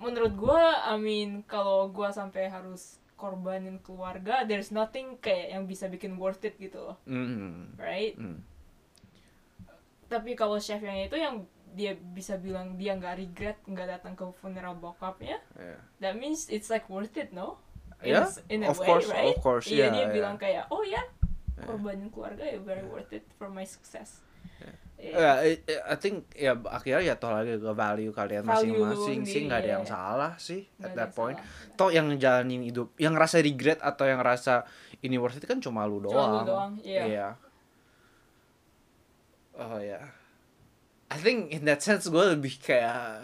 Menurut 0.00 0.36
gua 0.36 0.84
I 0.84 1.00
mean 1.00 1.44
kalau 1.48 1.88
gua 1.88 2.12
sampai 2.12 2.48
harus 2.52 3.00
korbanin 3.16 3.80
keluarga 3.80 4.44
there's 4.44 4.68
nothing 4.68 5.16
kayak 5.22 5.54
yang 5.56 5.64
bisa 5.64 5.88
bikin 5.88 6.20
worth 6.20 6.44
it 6.44 6.56
gitu 6.60 6.92
loh. 6.92 6.96
Hmm. 7.08 7.72
Right? 7.80 8.12
Hmm. 8.16 8.44
Tapi 10.08 10.36
kalau 10.36 10.60
chef 10.60 10.84
yang 10.84 11.08
itu 11.08 11.16
yang 11.16 11.48
dia 11.74 11.98
bisa 11.98 12.38
bilang 12.38 12.78
dia 12.78 12.94
nggak 12.94 13.18
regret 13.18 13.58
nggak 13.66 13.98
datang 13.98 14.14
ke 14.14 14.22
funeral 14.38 14.78
bokapnya 14.78 15.42
yeah. 15.58 15.74
that 15.98 16.14
means 16.14 16.46
it's 16.46 16.70
like 16.70 16.86
worth 16.86 17.18
it 17.18 17.34
no? 17.34 17.58
In, 17.98 18.14
Yeah, 18.14 18.30
in 18.46 18.62
a 18.62 18.70
of 18.70 18.78
way 18.78 18.86
course, 18.86 19.10
right? 19.10 19.34
of 19.34 19.42
course, 19.42 19.66
iya 19.66 19.88
yeah, 19.88 19.90
dia 19.90 20.00
yeah. 20.06 20.12
bilang 20.14 20.36
kayak 20.38 20.70
oh 20.70 20.86
ya 20.86 21.02
Yeah. 21.02 21.06
Korbanin 21.62 22.10
keluarga 22.10 22.42
ya 22.42 22.58
very 22.58 22.82
worth 22.86 23.14
it 23.14 23.22
for 23.38 23.46
my 23.46 23.62
success 23.62 24.24
Iya. 24.94 25.10
Ya, 25.18 25.32
I, 25.42 25.50
I 25.90 25.96
think 25.98 26.30
ya 26.32 26.54
akhirnya 26.70 27.02
ya 27.02 27.14
toh 27.18 27.34
lagi 27.34 27.58
ke 27.58 27.72
value 27.74 28.14
kalian 28.14 28.46
masing-masing 28.46 29.26
sih 29.26 29.50
nggak 29.50 29.60
ada 29.60 29.68
iya, 29.68 29.74
yang 29.76 29.84
iya. 29.84 29.90
salah 29.90 30.32
sih 30.38 30.62
Nggak 30.78 30.86
at 30.86 30.92
that 30.94 31.10
point 31.12 31.36
salah. 31.36 31.76
toh 31.76 31.90
yang 31.90 32.06
jalanin 32.16 32.62
hidup 32.62 32.88
yang 32.96 33.12
rasa 33.18 33.42
regret 33.42 33.82
atau 33.82 34.06
yang 34.06 34.22
rasa 34.22 34.62
ini 35.02 35.18
worth 35.18 35.36
it 35.36 35.44
kan 35.44 35.58
cuma 35.58 35.84
lu 35.84 35.98
doang 35.98 36.14
Cuma 36.14 36.30
lu 36.30 36.40
doang, 36.46 36.72
iya. 36.86 37.02
Iya. 37.04 37.28
oh 39.60 39.78
ya 39.82 40.00
I 41.10 41.18
think 41.20 41.52
in 41.52 41.66
that 41.66 41.82
sense 41.82 42.06
gue 42.08 42.24
lebih 42.38 42.54
kayak 42.62 43.20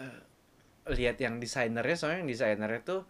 lihat 0.91 1.17
yang 1.23 1.39
desainernya 1.39 1.95
soalnya 1.97 2.19
yang 2.27 2.29
desainernya 2.29 2.81
tuh 2.83 3.01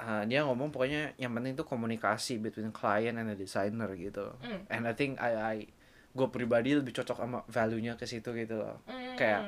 uh, 0.00 0.24
dia 0.24 0.40
ngomong 0.42 0.72
pokoknya 0.72 1.12
yang 1.20 1.36
penting 1.36 1.52
tuh 1.54 1.68
komunikasi 1.68 2.40
between 2.40 2.72
client 2.72 3.20
and 3.20 3.28
the 3.28 3.36
designer 3.36 3.92
gitu. 3.94 4.32
Mm. 4.40 4.60
and 4.72 4.82
I 4.88 4.92
think 4.96 5.20
I, 5.20 5.30
I 5.36 5.56
gue 6.10 6.28
pribadi 6.32 6.74
lebih 6.74 6.90
cocok 6.90 7.20
sama 7.20 7.44
value-nya 7.46 7.94
ke 7.94 8.08
situ 8.08 8.32
gitu 8.32 8.58
loh. 8.58 8.80
Mm, 8.88 9.14
kayak 9.14 9.40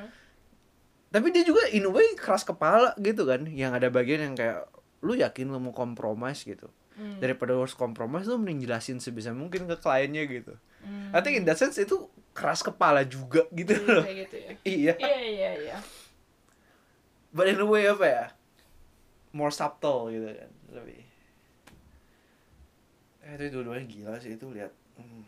tapi 1.12 1.29
dia 1.29 1.45
juga 1.45 1.69
in 1.73 1.85
a 1.85 1.93
way 1.93 2.12
keras 2.17 2.45
kepala 2.45 2.93
gitu 3.01 3.25
kan. 3.25 3.49
Yang 3.49 3.73
ada 3.83 3.88
bagian 3.88 4.21
yang 4.31 4.35
kayak 4.37 4.69
lu 5.03 5.17
yakin 5.17 5.49
lu 5.49 5.59
mau 5.59 5.73
compromise 5.73 6.45
gitu. 6.45 6.69
Mm. 6.93 7.25
daripada 7.25 7.57
harus 7.57 7.73
compromise 7.73 8.29
lu 8.29 8.37
mending 8.37 8.69
jelasin 8.69 9.01
sebisa 9.01 9.33
mungkin 9.33 9.65
ke 9.65 9.81
kliennya 9.81 10.29
gitu. 10.29 10.55
Mm. 10.85 11.17
I 11.17 11.19
think 11.25 11.35
in 11.41 11.45
that 11.49 11.57
sense 11.57 11.81
itu 11.81 12.05
keras 12.37 12.61
kepala 12.61 13.01
juga 13.05 13.49
gitu 13.53 13.73
Iya, 13.73 13.88
loh. 13.88 14.05
gitu 14.05 14.37
ya. 14.37 14.51
Iya. 14.62 14.95
Iya 15.01 15.19
iya 15.25 15.51
iya. 15.57 15.77
But 17.33 17.49
in 17.49 17.59
a 17.59 17.65
way 17.65 17.88
apa 17.88 18.05
ya 18.05 18.25
more 19.33 19.51
subtle 19.51 20.09
gitu 20.09 20.29
kan 20.29 20.51
lebih 20.73 21.01
eh 23.23 23.33
itu 23.38 23.55
dua-duanya 23.55 23.87
gila 23.87 24.14
sih 24.18 24.35
itu 24.35 24.47
lihat 24.51 24.73
hmm, 24.99 25.23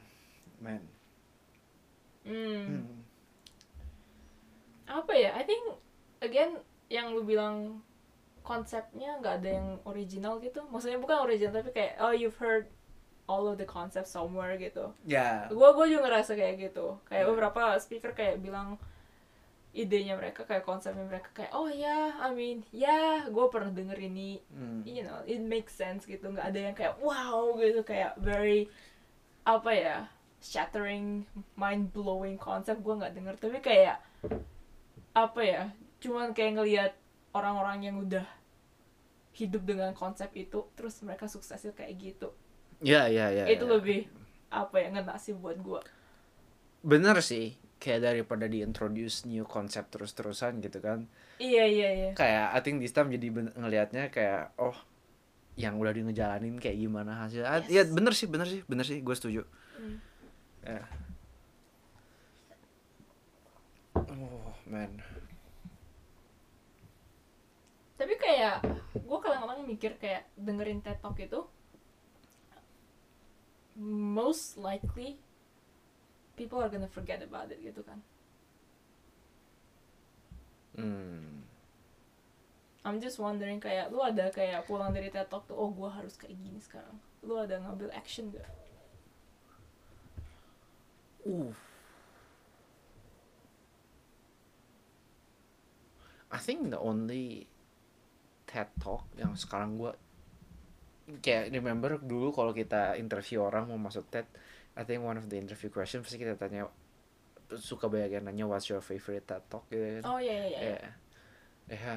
man 0.61 0.83
Hmm. 2.25 2.81
hmm. 2.81 3.05
apa 4.89 5.13
ya 5.13 5.37
I 5.37 5.45
think 5.45 5.61
again 6.25 6.57
yang 6.89 7.13
lu 7.13 7.21
bilang 7.21 7.85
konsepnya 8.41 9.21
nggak 9.21 9.45
ada 9.45 9.51
yang 9.61 9.69
original 9.85 10.41
gitu 10.41 10.65
maksudnya 10.73 10.97
bukan 10.97 11.21
original 11.21 11.53
tapi 11.53 11.73
kayak 11.73 12.01
oh 12.01 12.17
you've 12.17 12.37
heard 12.41 12.65
all 13.29 13.45
of 13.45 13.57
the 13.57 13.69
concepts 13.69 14.13
somewhere 14.13 14.57
gitu 14.57 14.89
ya 15.05 15.49
gue 15.49 15.69
gue 15.77 15.87
juga 15.93 16.09
ngerasa 16.09 16.33
kayak 16.33 16.73
gitu 16.73 16.97
kayak 17.09 17.25
Yeah. 17.25 17.31
beberapa 17.33 17.77
speaker 17.77 18.13
kayak 18.13 18.41
bilang 18.41 18.81
idenya 19.75 20.15
mereka 20.15 20.47
kayak 20.47 20.63
konsepnya 20.63 21.03
mereka 21.03 21.35
kayak 21.35 21.51
oh 21.51 21.67
ya 21.67 22.15
I 22.23 22.31
mean 22.31 22.63
ya 22.71 23.27
gue 23.27 23.47
pernah 23.51 23.75
denger 23.75 23.99
ini. 23.99 24.39
Hmm. 24.55 24.87
you 24.87 25.03
know 25.03 25.21
it 25.27 25.43
makes 25.43 25.75
sense 25.75 26.07
gitu. 26.07 26.31
Nggak 26.31 26.55
ada 26.55 26.59
yang 26.71 26.75
kayak 26.79 26.95
wow 27.03 27.59
gitu. 27.59 27.83
Kayak 27.83 28.15
very 28.23 28.71
apa 29.45 29.71
ya 29.75 29.97
shattering 30.41 31.29
mind 31.59 31.91
blowing 31.91 32.39
konsep 32.39 32.79
gue 32.79 32.95
nggak 32.95 33.15
denger. 33.19 33.35
Tapi 33.37 33.59
kayak 33.59 33.99
apa 35.15 35.41
ya 35.43 35.63
cuman 35.99 36.31
kayak 36.33 36.53
ngelihat 36.63 36.93
orang-orang 37.35 37.79
yang 37.91 37.97
udah 37.99 38.27
hidup 39.35 39.67
dengan 39.67 39.91
konsep 39.99 40.31
itu 40.39 40.63
terus 40.79 41.03
mereka 41.03 41.27
suksesnya 41.27 41.75
kayak 41.75 41.99
gitu. 41.99 42.31
Ya 42.79 43.11
ya 43.11 43.35
ya 43.35 43.51
itu 43.51 43.67
ya. 43.67 43.73
lebih 43.75 44.01
apa 44.55 44.79
ya 44.79 44.89
ngena 44.95 45.19
sih 45.19 45.35
buat 45.35 45.59
gue 45.59 45.83
bener 46.85 47.19
sih 47.19 47.59
kayak 47.85 48.01
daripada 48.01 48.49
diintroduce 48.49 49.29
new 49.29 49.45
konsep 49.45 49.85
terus-terusan 49.93 50.65
gitu 50.65 50.81
kan. 50.81 51.05
Iya 51.37 51.69
iya 51.69 51.89
iya. 51.93 52.11
Kayak 52.17 52.57
I 52.57 52.61
think 52.65 52.81
this 52.81 52.97
time 52.97 53.13
jadi 53.13 53.29
ngelihatnya 53.53 54.09
kayak 54.09 54.57
oh 54.57 54.73
yang 55.55 55.77
udah 55.77 55.93
di 55.93 56.01
ngejalanin 56.03 56.57
kayak 56.57 56.81
gimana 56.81 57.29
hasilnya 57.29 57.63
Yes. 57.69 57.71
ya 57.71 57.83
bener 57.87 58.11
sih 58.17 58.27
bener 58.27 58.49
sih 58.49 58.65
bener 58.65 58.89
sih 58.89 59.05
gue 59.05 59.13
setuju. 59.15 59.43
Hmm. 59.77 59.99
ya. 60.65 60.81
Oh 63.95 64.49
man. 64.65 64.91
Tapi 67.95 68.15
kayak 68.19 68.65
gue 68.97 69.19
kadang-kadang 69.21 69.69
mikir 69.69 69.93
kayak 70.01 70.25
dengerin 70.35 70.81
TED 70.81 70.99
Talk 70.99 71.21
itu 71.21 71.45
most 73.79 74.55
likely 74.57 75.19
people 76.35 76.61
are 76.61 76.71
gonna 76.71 76.91
forget 76.91 77.23
about 77.23 77.51
it 77.51 77.59
gitu 77.63 77.81
kan 77.83 77.99
hmm 80.79 81.43
I'm 82.85 83.01
just 83.01 83.17
wondering 83.17 83.65
kayak 83.65 83.89
lu 83.89 84.05
ada 84.05 84.29
kayak 84.29 84.69
pulang 84.69 84.93
dari 84.93 85.09
TED 85.09 85.33
Talk 85.33 85.49
tuh 85.49 85.57
oh 85.57 85.73
gue 85.73 85.89
harus 85.89 86.21
kayak 86.21 86.37
gini 86.37 86.61
sekarang 86.61 87.01
lu 87.25 87.41
ada 87.41 87.57
ngambil 87.57 87.89
action 87.97 88.29
gak? 88.29 88.45
Uh. 91.25 91.49
I 96.29 96.39
think 96.43 96.69
the 96.69 96.77
only 96.77 97.49
TED 98.45 98.69
Talk 98.77 99.09
yang 99.17 99.33
sekarang 99.39 99.81
gua 99.81 99.97
kayak 101.25 101.53
remember 101.53 101.97
dulu 102.01 102.35
kalau 102.35 102.53
kita 102.53 102.99
interview 103.01 103.45
orang 103.45 103.71
mau 103.71 103.79
masuk 103.79 104.05
TED, 104.13 104.29
I 104.75 104.83
think 104.83 105.07
one 105.07 105.15
of 105.19 105.31
the 105.31 105.39
interview 105.39 105.71
question 105.71 106.03
pasti 106.03 106.19
kita 106.19 106.35
tanya 106.35 106.67
suka 107.55 107.87
banyak 107.87 108.19
yang 108.19 108.25
nanya 108.27 108.45
what's 108.51 108.67
your 108.67 108.83
favorite 108.83 109.23
TED 109.27 109.43
Talk 109.47 109.71
gitu 109.71 110.01
kan. 110.01 110.03
Oh 110.07 110.19
iya 110.19 110.35
iya 110.35 110.49
iya. 110.51 110.61
Ya. 110.75 110.91
Ya, 111.65 111.95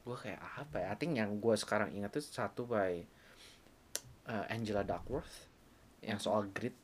gue 0.00 0.16
kayak 0.16 0.40
apa 0.42 0.76
ya? 0.82 0.86
I 0.90 0.96
think 0.96 1.14
yang 1.20 1.38
gue 1.38 1.54
sekarang 1.54 1.92
ingat 1.94 2.16
tuh 2.16 2.24
satu 2.24 2.66
by 2.66 3.04
uh, 4.26 4.44
Angela 4.50 4.82
Duckworth 4.82 5.46
yang 6.00 6.16
soal 6.16 6.48
grit. 6.50 6.74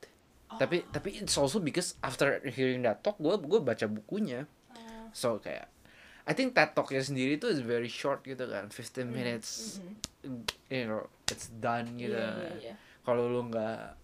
Oh. 0.53 0.61
Tapi 0.61 0.85
tapi 0.93 1.25
it's 1.25 1.35
also 1.41 1.59
because 1.59 1.97
after 2.05 2.39
hearing 2.47 2.85
that 2.85 3.01
talk 3.03 3.17
gue 3.19 3.35
gue 3.35 3.61
baca 3.65 3.87
bukunya. 3.89 4.45
Oh. 4.77 5.09
So 5.17 5.41
kayak 5.41 5.73
I 6.27 6.35
think 6.35 6.59
TED 6.59 6.75
Talknya 6.75 7.03
sendiri 7.07 7.39
tuh 7.39 7.55
is 7.55 7.62
very 7.62 7.87
short 7.87 8.27
gitu 8.27 8.51
kan, 8.51 8.67
15 8.67 9.07
Mm, 9.07 9.11
minutes, 9.15 9.79
mm-mm. 10.27 10.43
you 10.67 10.83
know, 10.91 11.07
it's 11.31 11.55
done 11.62 11.95
gitu. 11.95 12.19
Iya 12.19 12.35
iya 12.35 12.55
iya. 12.59 12.75
Kalau 13.07 13.31
lu 13.31 13.47
nggak 13.47 13.95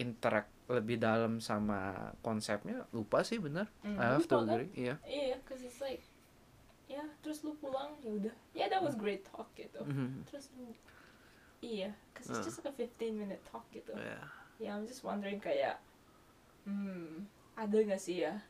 interact 0.00 0.48
lebih 0.70 0.96
dalam 0.96 1.38
sama 1.38 2.10
konsepnya, 2.24 2.88
lupa 2.96 3.20
sih 3.20 3.36
bener. 3.36 3.68
Mm, 3.84 3.98
I 3.98 4.04
have 4.16 4.24
to 4.24 4.36
kan? 4.38 4.46
agree, 4.48 4.70
iya. 4.72 4.94
Iya, 5.04 5.36
cause 5.44 5.60
it's 5.60 5.78
like 5.78 6.00
ya 6.88 7.04
terus 7.22 7.44
lu 7.44 7.54
pulang 7.54 7.94
ya 8.02 8.10
udah. 8.10 8.34
Yeah, 8.50 8.66
that 8.66 8.82
was 8.82 8.96
great 8.96 9.22
talk 9.22 9.52
gitu. 9.54 9.82
Mhm. 9.84 10.24
Terus 10.26 10.50
lu 10.56 10.72
iya, 11.60 11.92
cause 12.16 12.30
it's 12.30 12.40
Uh. 12.40 12.46
just 12.46 12.58
like 12.64 12.70
a 12.70 12.74
15 12.74 13.20
minute 13.20 13.42
talk 13.44 13.66
gitu. 13.70 13.92
Yeah. 13.94 14.24
Ya, 14.56 14.76
I'm 14.76 14.88
just 14.88 15.04
wondering 15.04 15.38
kayak 15.38 15.78
hmm, 16.64 17.28
ada 17.56 17.76
gak 17.80 18.00
sih 18.00 18.24
ya 18.24 18.40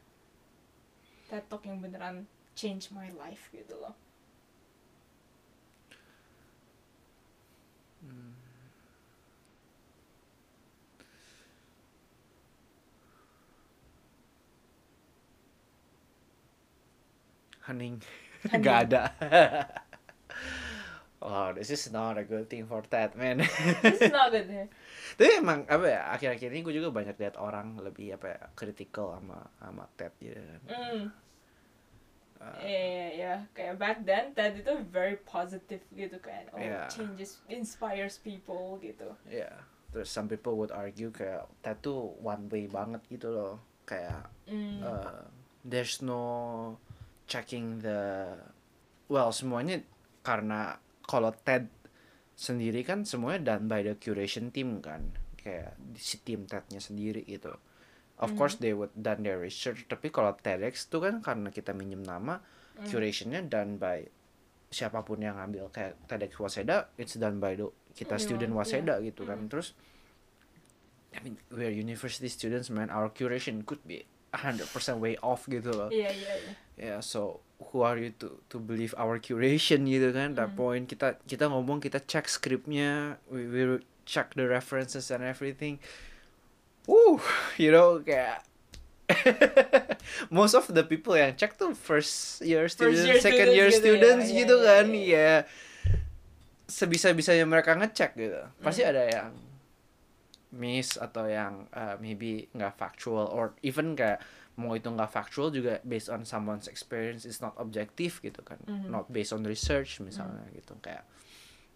TED 1.31 1.47
Talk 1.47 1.63
yang 1.63 1.79
beneran 1.79 2.27
change 2.59 2.91
my 2.91 3.07
life 3.15 3.49
gitu 3.55 3.79
loh. 3.79 3.95
Hening. 17.71 18.03
Hening. 18.51 18.63
Gak 18.67 18.79
ada. 18.91 19.03
oh, 21.23 21.55
this 21.55 21.71
is 21.71 21.87
not 21.95 22.19
a 22.19 22.27
good 22.27 22.51
thing 22.51 22.67
for 22.67 22.83
that, 22.91 23.15
man. 23.15 23.47
This 23.87 24.03
is 24.03 24.11
not 24.11 24.35
good 24.35 24.51
eh? 24.51 24.67
Tapi 25.21 25.39
emang 25.39 25.71
apa 25.71 25.87
ya 25.87 26.01
akhir-akhir 26.11 26.51
ini 26.51 26.67
gue 26.67 26.75
juga 26.75 26.91
banyak 26.91 27.15
lihat 27.15 27.39
orang 27.39 27.79
lebih 27.79 28.19
apa 28.19 28.27
ya 28.27 28.41
critical 28.59 29.15
sama 29.15 29.39
sama 29.63 29.85
Ted 29.95 30.11
gitu 30.19 30.41
kan. 30.41 30.61
Mm. 30.67 31.03
Uh. 32.41 32.57
Kayak 33.53 33.77
back 33.77 33.99
then, 34.09 34.33
TED 34.33 34.65
itu 34.65 34.73
very 34.89 35.21
positive 35.29 35.85
gitu 35.93 36.17
kan. 36.25 36.49
Oh, 36.51 36.57
Iya. 36.57 36.89
changes, 36.89 37.45
inspires 37.53 38.17
people 38.17 38.81
gitu. 38.81 39.13
Ya, 39.29 39.53
terus 39.93 40.09
some 40.09 40.25
people 40.25 40.57
would 40.57 40.73
argue 40.73 41.13
kayak 41.13 41.45
Ted 41.61 41.85
tuh 41.85 42.17
one 42.25 42.49
way 42.49 42.65
banget 42.65 43.05
gitu 43.13 43.29
loh. 43.29 43.61
Kayak 43.85 44.25
Mm. 44.49 44.81
uh, 44.81 45.29
there's 45.69 46.01
no 46.01 46.81
checking 47.31 47.79
the 47.79 48.27
well 49.07 49.31
semuanya 49.31 49.87
karena 50.21 50.77
kalau 51.07 51.31
TED 51.33 51.71
sendiri 52.35 52.83
kan 52.83 53.07
semuanya 53.07 53.55
done 53.55 53.71
by 53.71 53.81
the 53.81 53.95
curation 53.95 54.51
team 54.51 54.83
kan 54.83 55.07
kayak 55.39 55.73
si 55.95 56.19
tim 56.21 56.45
TED-nya 56.45 56.83
sendiri 56.83 57.23
gitu 57.23 57.55
of 58.19 58.29
Mhm. 58.33 58.37
course 58.37 58.59
they 58.59 58.75
would 58.75 58.91
done 58.93 59.23
their 59.23 59.39
research 59.39 59.87
tapi 59.87 60.11
kalau 60.11 60.35
TEDx 60.35 60.91
tuh 60.91 61.01
kan 61.01 61.23
karena 61.23 61.49
kita 61.49 61.71
minjem 61.71 62.03
nama 62.03 62.43
Mm. 62.77 62.87
curationnya 62.89 63.41
done 63.47 63.77
by 63.77 64.05
siapa 64.69 65.01
pun 65.01 65.19
yang 65.19 65.37
ngambil 65.37 65.69
kayak 65.71 65.97
TEDx 66.05 66.37
Waseda 66.37 66.91
it's 66.97 67.17
done 67.17 67.39
by 67.39 67.55
the 67.55 67.69
kita 67.93 68.17
Anyone, 68.17 68.25
student 68.25 68.53
yeah. 68.53 68.59
Waseda 68.59 68.95
gitu 69.01 69.23
kan 69.25 69.39
Mm. 69.45 69.49
terus 69.49 69.73
I 71.11 71.19
mean 71.21 71.37
we're 71.49 71.73
university 71.73 72.29
students 72.29 72.71
man 72.71 72.89
our 72.89 73.11
curation 73.11 73.65
could 73.65 73.83
be 73.83 74.07
100% 74.31 74.63
way 75.03 75.19
off 75.21 75.45
gitu 75.45 75.75
loh 75.75 75.91
Iya, 75.91 76.07
iya, 76.09 76.33
iya. 76.39 76.53
Ya 76.81 77.05
so 77.05 77.45
who 77.71 77.85
are 77.85 78.01
you 78.01 78.09
to 78.17 78.41
to 78.49 78.57
believe 78.57 78.97
our 78.97 79.21
curation 79.21 79.85
gitu 79.85 80.17
kan 80.17 80.33
that 80.33 80.57
Mm. 80.57 80.57
point 80.57 80.85
kita 80.89 81.21
kita 81.29 81.53
ngomong 81.53 81.85
kita 81.85 82.01
cek 82.01 82.25
skripnya 82.25 83.21
we 83.29 83.45
we 83.45 83.85
check 84.09 84.33
the 84.33 84.49
references 84.49 85.13
and 85.13 85.21
everything 85.21 85.77
Woo, 86.89 87.21
you 87.61 87.69
know 87.69 88.01
kayak 88.01 88.41
most 90.33 90.57
of 90.57 90.65
the 90.73 90.81
people 90.83 91.13
yang 91.13 91.37
cek 91.37 91.61
tuh 91.61 91.77
first 91.77 92.41
year 92.41 92.65
students, 92.71 93.05
year 93.05 93.21
second 93.21 93.53
students 93.53 93.59
year 93.59 93.69
gitu 93.69 93.77
ya, 93.77 93.95
students 94.01 94.27
iya, 94.27 94.39
gitu 94.41 94.57
iya, 94.57 94.67
kan, 94.67 94.87
iya. 94.89 95.11
ya 95.13 95.35
sebisa-bisanya 96.71 97.45
mereka 97.51 97.75
ngecek 97.75 98.15
gitu. 98.15 98.41
Pasti 98.63 98.87
Mm. 98.87 98.91
ada 98.95 99.03
yang 99.11 99.31
miss 100.51 100.99
atau 100.99 101.27
yang 101.27 101.67
uh, 101.75 101.95
maybe 101.99 102.47
nggak 102.55 102.75
factual 102.75 103.27
or 103.31 103.55
even 103.63 103.95
kayak 103.95 104.23
mau 104.57 104.73
itu 104.73 104.87
nggak 104.87 105.09
factual 105.09 105.49
juga 105.49 105.79
based 105.83 106.09
on 106.09 106.23
someone's 106.23 106.67
experience 106.67 107.23
is 107.23 107.39
not 107.39 107.55
objective 107.57 108.19
gitu 108.19 108.41
kan, 108.41 108.59
Mhm. 108.61 108.89
not 108.89 109.07
based 109.07 109.31
on 109.31 109.43
research 109.43 110.01
misalnya 110.01 110.43
gitu 110.51 110.75
kayak 110.79 111.07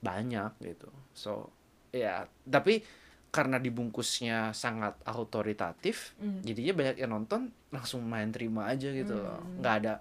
banyak 0.00 0.52
gitu. 0.60 0.88
So 1.12 1.48
ya 1.90 2.24
tapi 2.42 2.82
karena 3.30 3.58
dibungkusnya 3.58 4.50
sangat 4.52 4.94
autoritatif 5.04 6.14
Mm. 6.16 6.42
jadinya 6.42 6.72
banyak 6.76 6.96
yang 6.98 7.10
nonton 7.10 7.40
langsung 7.68 8.02
main 8.02 8.30
terima 8.30 8.66
aja 8.68 8.86
gitu 8.88 9.10
loh 9.12 9.42
Hmm. 9.42 9.58
nggak 9.58 9.74
ada 9.80 9.94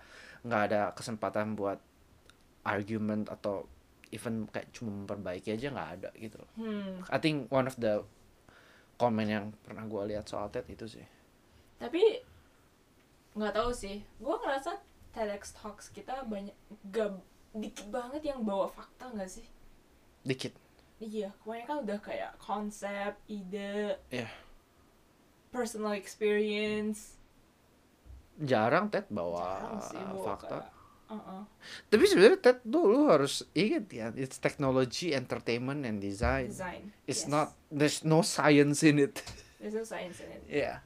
nggak 0.44 0.62
ada 0.70 0.82
kesempatan 0.94 1.54
buat 1.54 1.82
argument 2.64 3.28
atau 3.28 3.66
even 4.10 4.46
kayak 4.48 4.70
cuma 4.72 4.94
memperbaiki 4.96 5.50
aja 5.50 5.68
nggak 5.70 5.90
ada 5.98 6.10
gitu 6.16 6.38
loh 6.38 6.50
Hmm. 6.56 7.02
I 7.10 7.18
think 7.18 7.50
one 7.50 7.66
of 7.66 7.74
the 7.76 8.06
komen 8.96 9.26
yang 9.26 9.46
pernah 9.60 9.84
gue 9.84 10.14
lihat 10.14 10.26
soal 10.26 10.50
TED 10.50 10.70
itu 10.70 10.86
sih 10.88 11.06
Tapi 11.76 12.00
nggak 13.34 13.54
tahu 13.54 13.70
sih. 13.72 14.02
Gue 14.18 14.36
ngerasa 14.38 14.78
TEDx 15.12 15.54
Talks 15.54 15.90
kita 15.90 16.26
banyak 16.26 16.54
gak 16.90 17.18
dikit 17.54 17.86
banget 17.88 18.26
yang 18.26 18.42
bawa 18.42 18.66
fakta 18.66 19.10
nggak 19.10 19.30
sih? 19.30 19.46
dikit 20.24 20.56
Iya, 20.98 21.36
kebanyakan 21.44 21.84
udah 21.84 22.00
kayak 22.00 22.32
konsep, 22.40 23.20
ide, 23.28 24.00
Iya. 24.08 24.26
personal 25.52 25.94
experience. 25.94 27.20
jarang 28.34 28.90
TED 28.90 29.06
bawa 29.12 29.62
Jarang 29.62 29.82
sih 29.84 30.02
bawa 30.02 30.26
fakta 30.26 30.58
kayak, 30.58 30.72
uh-uh. 31.12 31.42
tapi 31.86 32.04
sebenarnya 32.10 32.40
TED 32.42 32.58
tuh 32.66 32.84
lu 32.90 33.06
harus 33.06 33.46
ingat 33.54 33.86
ya 33.94 34.08
it's 34.18 34.42
technology 34.42 35.14
entertainment 35.14 35.86
and 35.86 36.02
design 36.02 36.50
Design. 36.50 36.90
it's 37.06 37.28
yes. 37.28 37.30
not 37.30 37.48
there's 37.70 38.02
no 38.02 38.26
science 38.26 38.82
in 38.82 38.98
it 38.98 39.22
There's 39.62 39.78
no 39.78 39.86
science 39.86 40.18
in 40.18 40.34
it. 40.34 40.42
yeah 40.66 40.82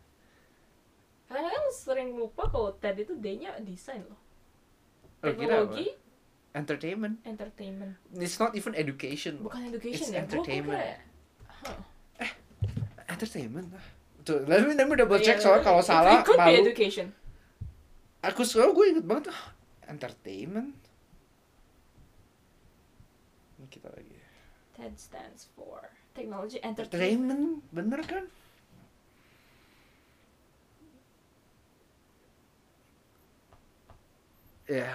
Kadang-kadang 1.28 1.68
sering 1.70 2.10
lupa 2.14 2.48
kalau 2.48 2.72
TED 2.74 3.04
itu 3.04 3.14
D-nya 3.14 3.60
desain 3.60 4.00
loh. 4.02 4.16
Apa? 5.18 5.34
Teknologi, 5.34 5.88
entertainment 6.54 7.16
entertainment. 7.22 7.94
it's 8.16 8.38
not 8.38 8.54
even 8.54 8.74
education 8.74 9.38
Bukan 9.40 9.68
education 9.68 10.04
It's 10.04 10.14
ya? 10.14 10.22
Entertainment. 10.24 10.78
kira- 10.78 11.06
Huh. 11.58 11.80
entertainment 13.08 13.68
lah 13.72 13.86
tuh 14.22 14.42
let 14.44 14.62
me, 14.62 14.74
let 14.74 14.86
me 14.86 14.94
double 14.94 15.18
check 15.18 15.38
Iya, 15.38 15.44
soalnya 15.44 15.64
kalau 15.64 15.80
it- 15.80 15.88
salah 15.88 16.14
It 16.14 16.24
could 16.24 16.38
be 16.38 16.46
malu 16.48 16.64
education. 16.64 17.08
aku 18.20 18.42
selalu 18.42 18.70
gue 18.74 18.86
inget 18.92 19.06
banget 19.06 19.26
ah, 19.30 19.44
entertainment 19.86 20.74
Ini 23.56 23.66
kita 23.68 23.90
lagi 23.90 24.18
TED 24.74 24.94
stands 24.96 25.50
for 25.52 25.82
Technology 26.12 26.58
Entertainment. 26.60 27.34
entertainment 27.34 27.44
bener 27.70 28.02
kan 28.04 28.24
ya 34.68 34.92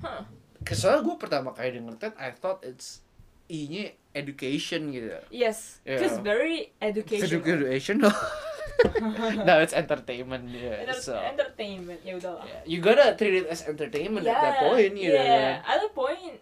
Huh. 0.00 0.24
Soalnya 0.72 1.04
gue 1.04 1.16
pertama 1.20 1.52
kali 1.52 1.76
denger 1.76 2.00
TED, 2.00 2.14
I 2.16 2.32
thought 2.32 2.64
it's 2.64 3.04
I-nya 3.52 3.92
education 4.16 4.88
gitu. 4.96 5.12
Yes, 5.28 5.84
because 5.84 6.16
Yeah. 6.16 6.24
very 6.24 6.72
educational. 6.80 7.28
Education? 7.36 7.96
no, 9.48 9.54
it's 9.60 9.76
entertainment. 9.76 10.48
Yeah. 10.48 10.88
Enter- 10.88 10.96
so, 10.96 11.20
entertainment, 11.20 12.00
ya 12.00 12.16
udahlah. 12.16 12.48
yeah. 12.48 12.62
You 12.64 12.80
gotta 12.80 13.12
treat 13.12 13.44
it 13.44 13.46
as 13.52 13.66
entertainment 13.68 14.24
at 14.24 14.40
that 14.40 14.56
point, 14.64 14.96
gitu 14.96 15.12
yeah. 15.12 15.60
kan. 15.60 15.68
At 15.68 15.76
that 15.84 15.92
point, 15.92 16.40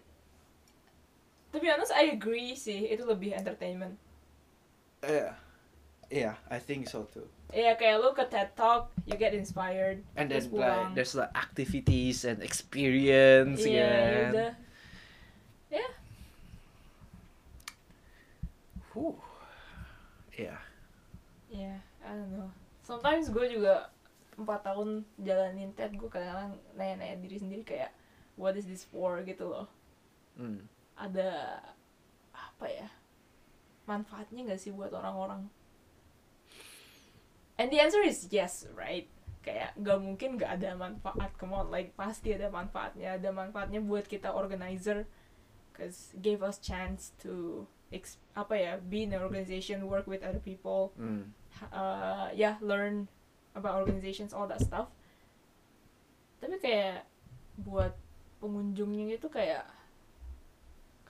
to 1.51 1.57
be 1.59 1.67
honest, 1.67 1.91
I 1.91 2.15
agree 2.15 2.55
sih, 2.55 2.87
itu 2.87 3.03
lebih 3.03 3.35
entertainment. 3.35 3.99
Yeah. 5.03 5.35
yeah 6.11 6.35
I 6.51 6.59
think 6.59 6.89
so 6.89 7.07
too 7.07 7.29
Iya 7.49 7.73
kayak 7.81 7.97
lu 7.97 8.13
ke 8.13 8.21
TED 8.29 8.53
Talk, 8.53 8.93
you 9.09 9.17
get 9.17 9.33
inspired. 9.33 10.05
and 10.13 10.29
then 10.29 10.37
terus 10.37 10.45
like 10.53 10.69
pulang. 10.69 10.93
there's 10.93 11.13
like 11.17 11.33
activities 11.33 12.21
and 12.21 12.45
experience 12.45 13.65
Iya, 13.65 13.73
ya 13.73 13.89
kan 13.89 14.29
udah. 14.29 14.51
Ya, 15.69 15.87
Whew. 18.93 19.17
yeah 20.33 20.61
ya, 21.49 21.73
I 22.05 22.13
don't 22.13 22.29
know. 22.33 22.49
Sometimes 22.85 23.33
gue 23.33 23.45
juga 23.49 23.89
empat 24.37 24.61
tahun 24.65 25.03
jalanin 25.19 25.73
TED, 25.73 25.97
gue 25.97 26.09
kadang-kadang 26.09 26.55
nanya-nanya 26.77 27.17
diri 27.19 27.37
sendiri 27.41 27.63
kayak, 27.65 27.91
what 28.37 28.53
is 28.55 28.69
this 28.69 28.85
for 28.85 29.19
gitu 29.25 29.49
loh. 29.49 29.67
Hmm. 30.37 30.69
Ada 30.95 31.59
apa 32.31 32.65
ya? 32.69 32.87
Manfaatnya 33.89 34.45
gak 34.53 34.61
sih 34.61 34.71
buat 34.71 34.93
orang-orang? 34.93 35.49
And 37.59 37.67
the 37.67 37.83
answer 37.83 37.99
is 37.99 38.31
yes, 38.31 38.63
right? 38.71 39.11
Kayak 39.43 39.75
gak 39.83 39.99
mungkin 39.99 40.39
gak 40.39 40.63
ada 40.63 40.79
manfaat, 40.79 41.35
come 41.35 41.51
on, 41.51 41.67
like 41.67 41.91
pasti 41.99 42.31
ada 42.31 42.47
manfaatnya. 42.47 43.19
Ada 43.19 43.35
manfaatnya 43.35 43.83
buat 43.83 44.07
kita 44.07 44.31
organizer, 44.31 45.03
cause 45.75 46.15
gave 46.23 46.39
us 46.39 46.55
chance 46.63 47.11
to 47.19 47.67
ex- 47.91 48.15
apa 48.31 48.55
ya, 48.55 48.71
be 48.79 49.03
in 49.03 49.11
an 49.11 49.19
organization, 49.19 49.91
work 49.91 50.07
with 50.07 50.23
other 50.23 50.39
people, 50.39 50.95
Hmm. 50.95 51.35
uh, 51.75 52.31
yeah, 52.31 52.55
learn 52.63 53.11
about 53.59 53.75
organizations, 53.75 54.31
all 54.31 54.47
that 54.47 54.63
stuff. 54.63 54.87
Tapi 56.39 56.55
kayak 56.63 57.03
buat 57.59 57.91
pengunjungnya 58.39 59.19
itu 59.19 59.27
kayak 59.27 59.67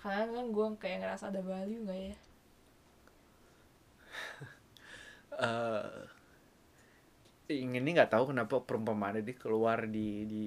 kadang 0.01 0.33
kan 0.33 0.45
gue 0.49 0.65
kayak 0.81 0.97
ngerasa 1.05 1.29
ada 1.29 1.45
value 1.45 1.85
gak 1.85 1.99
ya? 1.99 2.15
eh 5.37 5.93
ini 7.49 7.89
nggak 7.97 8.13
tahu 8.13 8.29
kenapa 8.29 8.61
perumpamaan 8.61 9.17
ini 9.25 9.33
keluar 9.33 9.89
di 9.89 10.29
di 10.29 10.43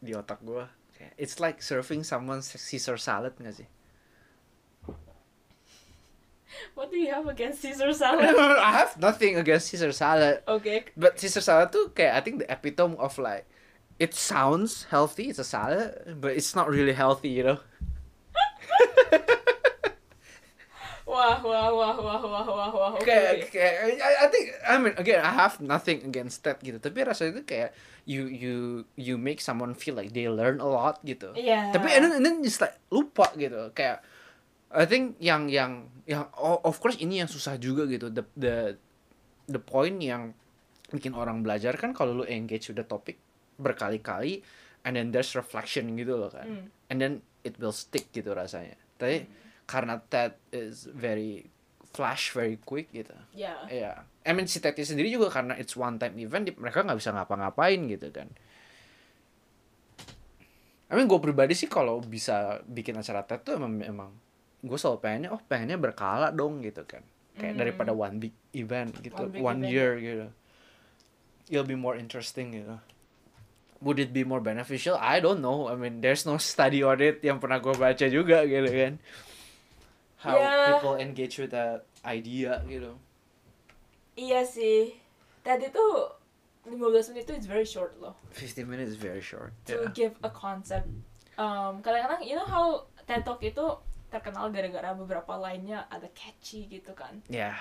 di 0.00 0.12
otak 0.16 0.40
gue 0.40 0.64
kayak 0.96 1.12
it's 1.20 1.36
like 1.36 1.60
serving 1.60 2.00
someone 2.00 2.40
Caesar 2.40 2.96
salad 2.96 3.36
nggak 3.36 3.64
sih 3.64 3.68
What 6.72 6.88
do 6.88 6.96
you 6.96 7.12
have 7.12 7.28
against 7.28 7.60
Caesar 7.60 7.92
salad? 7.92 8.32
I 8.64 8.72
have 8.80 8.96
nothing 8.96 9.36
against 9.36 9.68
Caesar 9.68 9.92
salad 9.92 10.40
Okay. 10.48 10.88
but 10.96 11.20
Caesar 11.20 11.44
salad 11.44 11.68
tuh 11.68 11.92
kayak 11.92 12.16
I 12.16 12.20
think 12.24 12.40
the 12.40 12.48
epitome 12.48 12.96
of 12.96 13.12
like 13.20 13.44
it 14.00 14.16
sounds 14.16 14.88
healthy 14.88 15.28
it's 15.28 15.40
a 15.40 15.44
salad 15.44 16.16
but 16.16 16.32
it's 16.32 16.56
not 16.56 16.72
really 16.72 16.96
healthy 16.96 17.28
you 17.28 17.44
know 17.44 17.60
Wah, 21.16 21.40
wah, 21.40 21.68
wah, 21.72 21.96
wah, 21.96 22.20
wah, 22.20 22.44
wah, 22.44 22.70
wah. 22.70 22.90
Oke. 22.92 23.08
kayak 23.08 23.30
oke. 23.40 23.48
kayak 23.48 23.74
I, 23.96 24.12
I 24.20 24.26
think 24.28 24.44
I 24.60 24.74
mean 24.76 24.92
again 24.94 25.24
I 25.24 25.32
have 25.32 25.56
nothing 25.58 26.04
against 26.04 26.44
that 26.44 26.60
gitu 26.60 26.76
tapi 26.76 27.00
rasanya 27.02 27.40
itu 27.40 27.42
kayak 27.48 27.72
you 28.04 28.28
you 28.28 28.54
you 28.94 29.16
make 29.16 29.40
someone 29.40 29.72
feel 29.72 29.96
like 29.96 30.12
they 30.12 30.28
learn 30.28 30.60
a 30.60 30.68
lot 30.68 31.00
gitu 31.02 31.32
Iya. 31.32 31.72
tapi 31.72 31.88
and 31.90 32.04
then, 32.04 32.12
and 32.14 32.22
then 32.22 32.36
just 32.40 32.60
like 32.60 32.76
lupa 32.92 33.32
gitu 33.34 33.72
kayak 33.72 34.04
I 34.68 34.84
think 34.84 35.16
yang 35.16 35.48
yang 35.48 35.88
yang 36.04 36.28
oh, 36.36 36.60
of 36.60 36.76
course 36.76 36.98
ini 36.98 37.18
yang 37.18 37.30
susah 37.32 37.56
juga 37.56 37.88
gitu 37.88 38.12
the 38.12 38.22
the 38.36 38.76
the 39.48 39.58
point 39.58 39.96
yang 39.98 40.36
bikin 40.86 41.14
orang 41.14 41.40
belajar 41.40 41.74
kan 41.74 41.90
kalau 41.90 42.12
lu 42.12 42.24
engage 42.26 42.68
with 42.68 42.76
the 42.76 42.84
topic 42.84 43.16
berkali-kali 43.56 44.44
and 44.82 44.94
then 44.94 45.10
there's 45.10 45.32
reflection 45.32 45.96
gitu 45.96 46.14
loh 46.14 46.28
kan 46.28 46.46
Hmm. 46.46 46.64
and 46.86 46.98
then 46.98 47.12
it 47.42 47.56
will 47.58 47.72
stick 47.72 48.10
gitu 48.10 48.30
rasanya 48.30 48.76
tapi 48.96 49.26
karena 49.66 49.98
that 50.08 50.38
is 50.48 50.86
very 50.88 51.50
flash 51.90 52.30
very 52.30 52.56
quick 52.58 52.88
gitu 52.90 53.14
Ya. 53.32 53.56
Iya. 53.66 53.92
I 54.22 54.30
mean 54.30 54.46
si 54.46 54.58
Teti 54.58 54.82
sendiri 54.82 55.06
juga 55.06 55.30
karena 55.30 55.54
it's 55.54 55.74
one 55.74 55.96
time 55.96 56.18
event, 56.18 56.44
di- 56.44 56.56
mereka 56.56 56.82
nggak 56.82 56.98
bisa 56.98 57.10
ngapa-ngapain 57.10 57.78
gitu 57.86 58.10
kan. 58.10 58.26
I 60.86 60.94
mean 60.94 61.06
gue 61.06 61.18
pribadi 61.18 61.50
sih 61.52 61.66
kalau 61.66 61.98
bisa 61.98 62.62
bikin 62.62 62.94
acara 62.94 63.22
TED 63.22 63.42
tuh 63.42 63.54
emang 63.54 63.72
emang 63.82 64.10
gue 64.62 64.74
selalu 64.74 64.98
pengennya 64.98 65.30
oh 65.30 65.40
pengennya 65.40 65.78
berkala 65.78 66.30
dong 66.30 66.62
gitu 66.62 66.82
kan. 66.82 67.02
Kayak 67.34 67.52
Hmm. 67.52 67.60
daripada 67.60 67.92
one 67.92 68.16
big 68.16 68.34
event 68.52 68.96
gitu, 68.98 69.18
One 69.20 69.34
one, 69.36 69.60
event. 69.60 69.70
year 69.70 69.90
gitu. 69.96 70.26
It'll 71.48 71.68
be 71.68 71.76
more 71.76 71.94
interesting 71.94 72.50
gitu. 72.52 72.78
Would 73.78 74.00
it 74.00 74.10
be 74.10 74.24
more 74.24 74.40
beneficial? 74.40 74.96
I 74.96 75.20
don't 75.20 75.38
know. 75.38 75.68
I 75.68 75.76
mean 75.76 76.00
there's 76.00 76.24
no 76.24 76.34
study 76.36 76.80
on 76.80 76.98
it 76.98 77.20
yang 77.20 77.38
pernah 77.38 77.58
gue 77.58 77.74
baca 77.74 78.06
juga 78.08 78.42
gitu 78.42 78.66
kan. 78.66 78.98
How 80.26 80.34
Yeah. 80.34 80.74
people 80.74 80.98
engage 80.98 81.38
with 81.38 81.54
that 81.54 81.86
idea 82.02 82.58
gitu. 82.66 82.98
Iya 84.18 84.42
sih. 84.42 84.98
Tadi 85.46 85.70
tuh 85.70 86.10
15 86.66 87.14
menit 87.14 87.30
itu 87.30 87.34
is 87.38 87.46
very 87.46 87.62
short 87.62 87.94
loh. 88.02 88.18
15 88.34 88.66
minutes 88.66 88.90
is 88.90 88.98
very 88.98 89.22
short. 89.22 89.54
To 89.70 89.86
Yeah. 89.86 89.94
give 89.94 90.14
a 90.26 90.30
concept. 90.34 90.90
Um, 91.38 91.78
kadang-kadang 91.78 92.26
you 92.26 92.34
know 92.34 92.48
how 92.48 92.90
TED 93.06 93.22
Talk 93.22 93.38
itu 93.38 93.62
terkenal 94.10 94.50
gara-gara 94.50 94.90
beberapa 94.98 95.38
lainnya 95.38 95.86
ada 95.86 96.10
catchy 96.10 96.66
gitu 96.66 96.90
kan. 96.90 97.22
Yeah. 97.30 97.54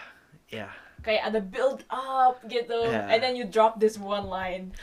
Yeah. 0.49 0.73
Kayak 1.05 1.29
ada 1.29 1.39
build 1.45 1.85
up 1.93 2.41
gitu. 2.49 2.81
Yeah. 2.89 3.13
And 3.13 3.21
then 3.21 3.37
you 3.37 3.45
drop 3.45 3.77
this 3.77 4.01
one 4.01 4.25
line. 4.25 4.73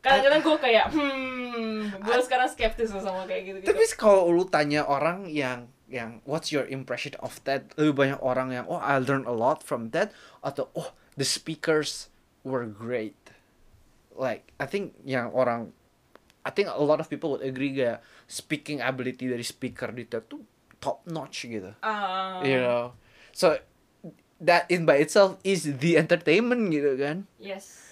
Kadang-kadang 0.00 0.40
gue 0.40 0.56
kayak, 0.56 0.86
hmm, 0.96 2.00
gue 2.00 2.18
sekarang 2.24 2.48
skeptis 2.48 2.88
sama 2.88 3.28
kayak 3.28 3.42
gitu-gitu. 3.52 3.68
Tapi 3.68 3.84
kalau 4.00 4.32
lu 4.32 4.48
tanya 4.48 4.88
orang 4.88 5.28
yang 5.28 5.68
yang 5.90 6.22
what's 6.22 6.54
your 6.54 6.64
impression 6.70 7.18
of 7.18 7.42
that? 7.44 7.74
Lebih 7.74 7.94
banyak 7.98 8.20
orang 8.22 8.54
yang 8.54 8.64
oh 8.70 8.78
I 8.78 9.02
learned 9.02 9.26
a 9.26 9.34
lot 9.34 9.66
from 9.66 9.90
that 9.92 10.14
atau 10.40 10.70
oh 10.78 10.94
the 11.18 11.26
speakers 11.26 12.08
were 12.46 12.64
great. 12.64 13.18
Like 14.14 14.54
I 14.62 14.70
think 14.70 14.94
yang 15.02 15.34
orang 15.34 15.74
I 16.46 16.50
think 16.54 16.72
a 16.72 16.80
lot 16.80 17.02
of 17.02 17.10
people 17.10 17.36
would 17.36 17.44
agree 17.44 17.76
kayak 17.76 18.00
speaking 18.24 18.80
ability 18.80 19.28
dari 19.28 19.44
speaker 19.44 19.92
di 19.92 20.08
TED 20.08 20.24
tuh 20.30 20.40
top 20.80 21.04
notch 21.04 21.44
gitu. 21.44 21.76
Um, 21.84 22.40
You 22.46 22.64
know. 22.64 22.96
So 23.36 23.60
that 24.40 24.64
in 24.72 24.88
by 24.88 25.04
itself 25.04 25.36
is 25.44 25.68
the 25.68 26.00
entertainment 26.00 26.72
gitu 26.72 26.96
kan. 26.96 27.28
Yes. 27.36 27.90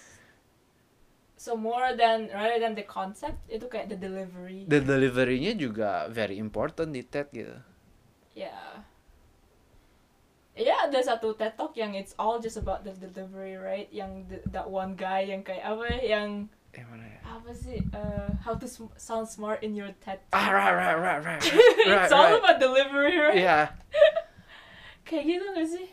So 1.39 1.55
more 1.55 1.95
than 1.95 2.33
rather 2.33 2.59
than 2.59 2.75
the 2.75 2.89
concept 2.89 3.39
itu 3.53 3.69
kayak 3.69 3.93
the 3.93 3.99
delivery. 4.01 4.65
The 4.67 4.83
delivery-nya 4.83 5.55
juga 5.55 6.09
very 6.11 6.41
important 6.41 6.97
di 6.97 7.05
TED 7.05 7.29
gitu. 7.31 7.57
Ya. 8.39 8.55
Ya 10.59 10.75
ada 10.87 10.99
satu 10.99 11.35
TED 11.35 11.55
Talk 11.55 11.75
yang 11.75 11.95
it's 11.95 12.15
all 12.19 12.39
just 12.39 12.59
about 12.59 12.83
the 12.83 12.91
delivery, 12.95 13.55
right? 13.55 13.87
Yang 13.91 14.11
the- 14.31 14.45
that 14.51 14.67
one 14.67 14.95
guy 14.95 15.27
yang 15.27 15.43
kayak 15.43 15.63
apa 15.63 15.87
yang 16.03 16.51
Yang 16.75 16.87
mana 16.91 17.07
ya? 17.07 17.21
apa 17.27 17.51
sih 17.55 17.79
uh, 17.91 18.31
how 18.43 18.55
to 18.59 18.67
sm- 18.67 18.95
sound 18.95 19.27
smart 19.27 19.63
in 19.63 19.75
your 19.79 19.91
TED 20.03 20.19
Talk. 20.31 20.35
Ah 20.35 20.51
right 20.51 20.75
right 20.75 20.99
right 20.99 21.23
right. 21.23 21.43
it's 21.47 21.87
right, 21.87 22.11
all 22.11 22.27
right. 22.31 22.39
about 22.39 22.59
delivery, 22.59 23.15
right? 23.19 23.39
Yeah. 23.39 23.71
Kayak 25.07 25.25
gitu 25.31 25.47
gak 25.55 25.69
sih? 25.71 25.87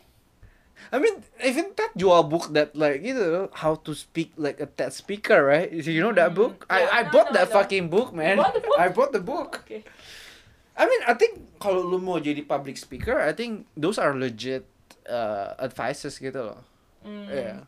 I 0.92 1.00
mean, 1.00 1.18
even 1.40 1.72
TED 1.72 1.94
jual 1.96 2.26
book 2.26 2.50
that 2.52 2.74
like 2.74 3.00
you 3.06 3.14
know 3.14 3.48
how 3.54 3.78
to 3.86 3.94
speak 3.94 4.34
like 4.36 4.58
a 4.58 4.66
TED 4.66 4.90
speaker, 4.92 5.46
right? 5.46 5.70
You 5.70 6.02
know 6.02 6.10
that 6.14 6.34
Mm, 6.34 6.38
book? 6.38 6.54
yeah, 6.66 6.90
I 6.90 7.00
I 7.00 7.00
no, 7.06 7.10
bought 7.14 7.30
no, 7.30 7.34
that 7.38 7.48
no. 7.48 7.54
fucking 7.54 7.86
book, 7.86 8.10
man. 8.10 8.36
bought 8.36 8.50
the 8.52 8.62
book? 8.66 8.76
I 8.76 8.86
bought 8.90 9.12
the 9.14 9.22
book. 9.24 9.50
Oke. 9.62 9.86
I 10.76 10.84
mean, 10.84 11.02
I 11.08 11.16
think 11.16 11.56
kalau 11.56 11.80
lu 11.80 11.96
mau 11.96 12.20
jadi 12.20 12.44
public 12.44 12.76
speaker, 12.76 13.16
I 13.16 13.32
think 13.32 13.64
those 13.72 13.96
are 13.96 14.12
legit 14.12 14.68
uh, 15.08 15.56
advices 15.56 16.20
gitu 16.20 16.52
loh. 16.52 16.60
Mm. 17.00 17.26
Yeah. 17.32 17.60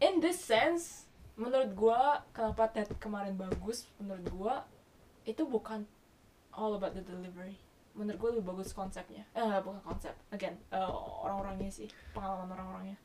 In 0.00 0.24
this 0.24 0.40
sense, 0.40 1.04
menurut 1.36 1.76
gua 1.76 2.24
kenapa 2.32 2.72
TED 2.72 2.96
kemarin 2.96 3.36
bagus? 3.36 3.84
Menurut 4.00 4.26
gua 4.32 4.54
itu 5.28 5.44
bukan 5.44 5.84
all 6.56 6.80
about 6.80 6.96
the 6.96 7.04
delivery. 7.04 7.60
Menurut 7.92 8.16
gua 8.16 8.30
lebih 8.32 8.56
bagus 8.56 8.72
konsepnya. 8.72 9.28
Eh 9.36 9.60
bukan 9.60 9.84
konsep. 9.84 10.16
Again, 10.32 10.56
eh, 10.72 10.88
orang-orangnya 11.20 11.68
sih, 11.68 11.92
pengalaman 12.16 12.48
orang-orangnya. 12.56 12.96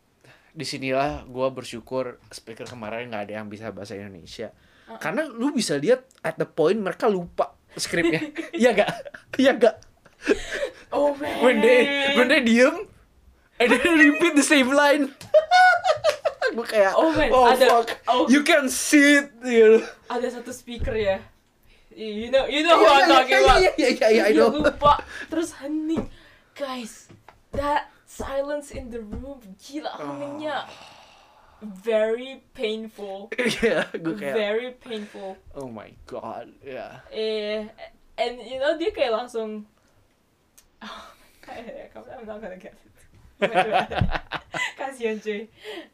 Di 0.56 0.64
sinilah 0.64 1.28
gua 1.28 1.52
bersyukur 1.52 2.24
speaker 2.32 2.64
kemarin 2.64 3.12
nggak 3.12 3.28
ada 3.28 3.44
yang 3.44 3.52
bisa 3.52 3.76
bahasa 3.76 4.00
Indonesia. 4.00 4.56
Uh-uh. 4.88 5.02
Karena 5.04 5.28
lu 5.28 5.52
bisa 5.52 5.76
lihat 5.76 6.08
at 6.24 6.40
the 6.40 6.48
point 6.48 6.80
mereka 6.80 7.12
lupa 7.12 7.55
skripnya. 7.78 8.22
Iya 8.52 8.70
gak? 8.74 8.90
Iya 9.38 9.52
gak? 9.56 9.76
Oh 10.90 11.14
man. 11.16 11.44
when 11.44 11.62
they 11.62 12.16
when 12.18 12.28
they 12.32 12.42
diem 12.42 12.88
and 13.62 13.68
then 13.70 13.94
repeat 14.00 14.34
the 14.34 14.42
same 14.42 14.74
line 14.74 15.12
gue 16.56 16.66
kayak 16.66 16.96
Oh, 16.96 17.12
man, 17.12 17.30
oh 17.30 17.52
ada- 17.52 17.68
fuck 17.68 17.90
oh. 18.08 18.26
you 18.32 18.42
can 18.42 18.72
see 18.72 19.20
it 19.22 19.30
you 19.44 19.78
know 19.78 19.82
ada 20.08 20.28
satu 20.32 20.50
speaker 20.56 20.96
ya. 20.96 21.20
You 21.96 22.28
know, 22.28 22.44
you 22.44 22.60
know 22.60 22.76
who 22.76 22.92
I'm 22.92 23.08
talking 23.08 23.40
about. 23.40 23.64
yeah, 23.64 23.72
yeah, 23.80 23.92
yeah, 23.96 24.10
yeah, 24.12 24.26
I 24.28 24.36
know 24.36 24.52
lupa 24.52 25.00
terus 25.32 25.56
hening. 25.64 26.12
Guys, 26.52 27.08
that 27.56 27.88
silence 28.04 28.76
in 28.76 28.92
the 28.92 29.00
room 29.00 29.40
gila 29.56 29.96
heningnya. 29.96 30.68
Very 31.62 32.44
painful. 32.52 33.32
yeah 33.64 33.88
gue 33.96 34.16
kayak 34.16 34.36
Very 34.36 34.70
painful. 34.76 35.40
oh 35.56 35.72
my 35.72 35.92
god 36.06 36.52
yeah 36.60 37.00
Eh, 37.10 37.64
and 38.16 38.34
you 38.44 38.60
know 38.60 38.76
dia 38.76 38.92
kayak 38.92 39.14
langsung. 39.14 39.64
Oh, 40.86 41.08
kayak 41.42 41.96
I'm 41.96 42.28
not 42.28 42.44
gonna 42.44 42.60
get 42.60 42.76
it. 42.76 42.96
kasian 44.80 45.20
cuy 45.20 45.48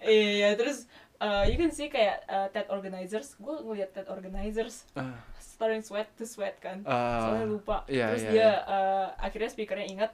iya 0.03 0.53
terus 0.53 0.86
uh, 1.18 1.45
you 1.49 1.57
can 1.57 1.74
see 1.74 1.89
kayak 1.89 2.22
uh, 2.30 2.47
TED 2.53 2.70
organizers 2.70 3.34
gue 3.38 3.55
ngeliat 3.66 3.93
TED 3.93 4.07
organizers 4.09 4.86
Ah, 4.93 5.18
starting 5.41 5.82
sweat 5.82 6.09
to 6.18 6.26
sweat 6.26 6.57
kan 6.62 6.86
ah, 6.86 7.26
soalnya 7.26 7.47
lupa 7.49 7.78
iya, 7.89 8.14
terus 8.14 8.26
iya, 8.26 8.32
dia 8.32 8.41
iya. 8.41 8.53
uh, 8.66 9.07
akhirnya 9.18 9.49
speakernya 9.49 9.88
ingat 9.89 10.12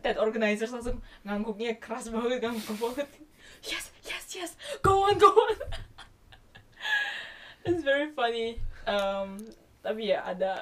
TED 0.00 0.16
organizers 0.22 0.70
langsung 0.70 1.02
ngangguknya 1.26 1.76
keras 1.82 2.08
banget 2.08 2.38
ngangguk 2.42 2.78
banget 2.78 3.08
yes 3.64 3.90
yes 4.04 4.24
yes 4.36 4.50
go 4.80 5.08
on 5.08 5.18
go 5.18 5.28
on 5.28 5.56
it's 7.66 7.82
very 7.84 8.08
funny 8.12 8.60
um, 8.88 9.40
tapi 9.84 10.12
ya 10.12 10.24
ada 10.24 10.56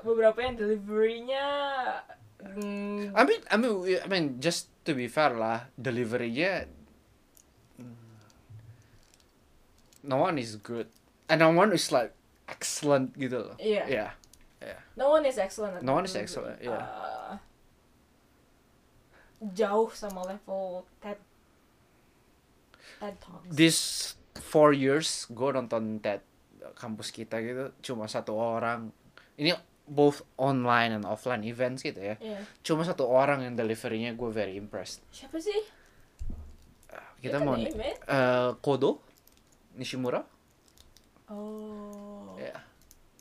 beberapa 0.00 0.38
yang 0.40 0.56
deliverynya 0.56 1.46
mm, 2.40 3.12
I 3.12 3.22
mean, 3.28 3.40
I 3.52 3.56
mean, 3.60 3.74
I 4.00 4.08
mean, 4.08 4.26
just 4.40 4.72
to 4.88 4.96
be 4.96 5.12
fair 5.12 5.36
lah, 5.36 5.68
deliverynya 5.76 6.64
mm, 7.76 7.96
no 10.08 10.24
one 10.24 10.40
is 10.40 10.56
good, 10.56 10.88
and 11.28 11.44
no 11.44 11.52
one 11.52 11.76
is 11.76 11.92
like 11.92 12.16
excellent 12.48 13.12
gitu 13.20 13.52
loh. 13.52 13.56
Iya. 13.60 13.84
Yeah. 13.88 14.12
no 15.00 15.08
one 15.08 15.24
is 15.24 15.40
excellent 15.40 15.80
No 15.80 15.96
one 15.96 16.04
is 16.04 16.12
excellent, 16.12 16.60
yeah. 16.60 16.84
Uh, 16.84 17.40
jauh 19.56 19.88
sama 19.96 20.20
level 20.28 20.84
TED 21.00 21.16
TED 23.00 23.16
Talks 23.18 23.48
This 23.48 23.78
four 24.36 24.70
years, 24.70 25.24
gue 25.26 25.48
nonton 25.50 25.98
TED 25.98 26.20
kampus 26.76 27.10
kita 27.10 27.40
gitu, 27.40 27.72
cuma 27.82 28.04
satu 28.06 28.36
orang. 28.36 28.92
Ini 29.34 29.56
both 29.90 30.22
online 30.38 30.94
and 30.94 31.04
offline 31.04 31.42
events 31.42 31.82
gitu 31.82 31.98
ya. 31.98 32.14
Iya. 32.20 32.38
Cuma 32.62 32.86
satu 32.86 33.08
orang 33.08 33.42
yang 33.42 33.58
deliverynya 33.58 34.14
gue 34.14 34.30
very 34.30 34.54
impressed. 34.54 35.02
siapa 35.10 35.40
sih 35.40 35.56
Kita 37.20 37.36
mau 37.42 37.52
eh, 37.56 38.50
Kodo 38.60 39.02
Nishimura. 39.74 40.24
oh 41.28 42.36
Yeah. 42.40 42.56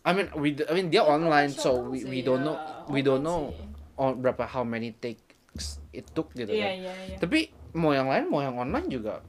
I 0.07 0.15
mean, 0.15 0.31
we 0.39 0.55
I 0.55 0.71
mean 0.71 0.87
dia 0.87 1.03
online, 1.03 1.51
so 1.51 1.75
we 1.83 1.99
sih, 1.99 2.07
we 2.07 2.19
don't 2.23 2.47
know 2.47 2.55
we 2.87 3.03
don't 3.03 3.19
know 3.19 3.51
on 3.99 4.23
berapa 4.23 4.47
how 4.47 4.63
many 4.63 4.95
takes 4.95 5.83
it 5.91 6.07
took 6.15 6.31
gitu 6.31 6.47
iya 6.47 6.71
kan. 6.71 6.73
iya 6.79 6.93
iya 7.11 7.17
Tapi 7.19 7.51
mau 7.75 7.91
yang 7.91 8.07
lain 8.07 8.31
mau 8.31 8.39
yang 8.39 8.55
online 8.55 8.87
juga 8.87 9.19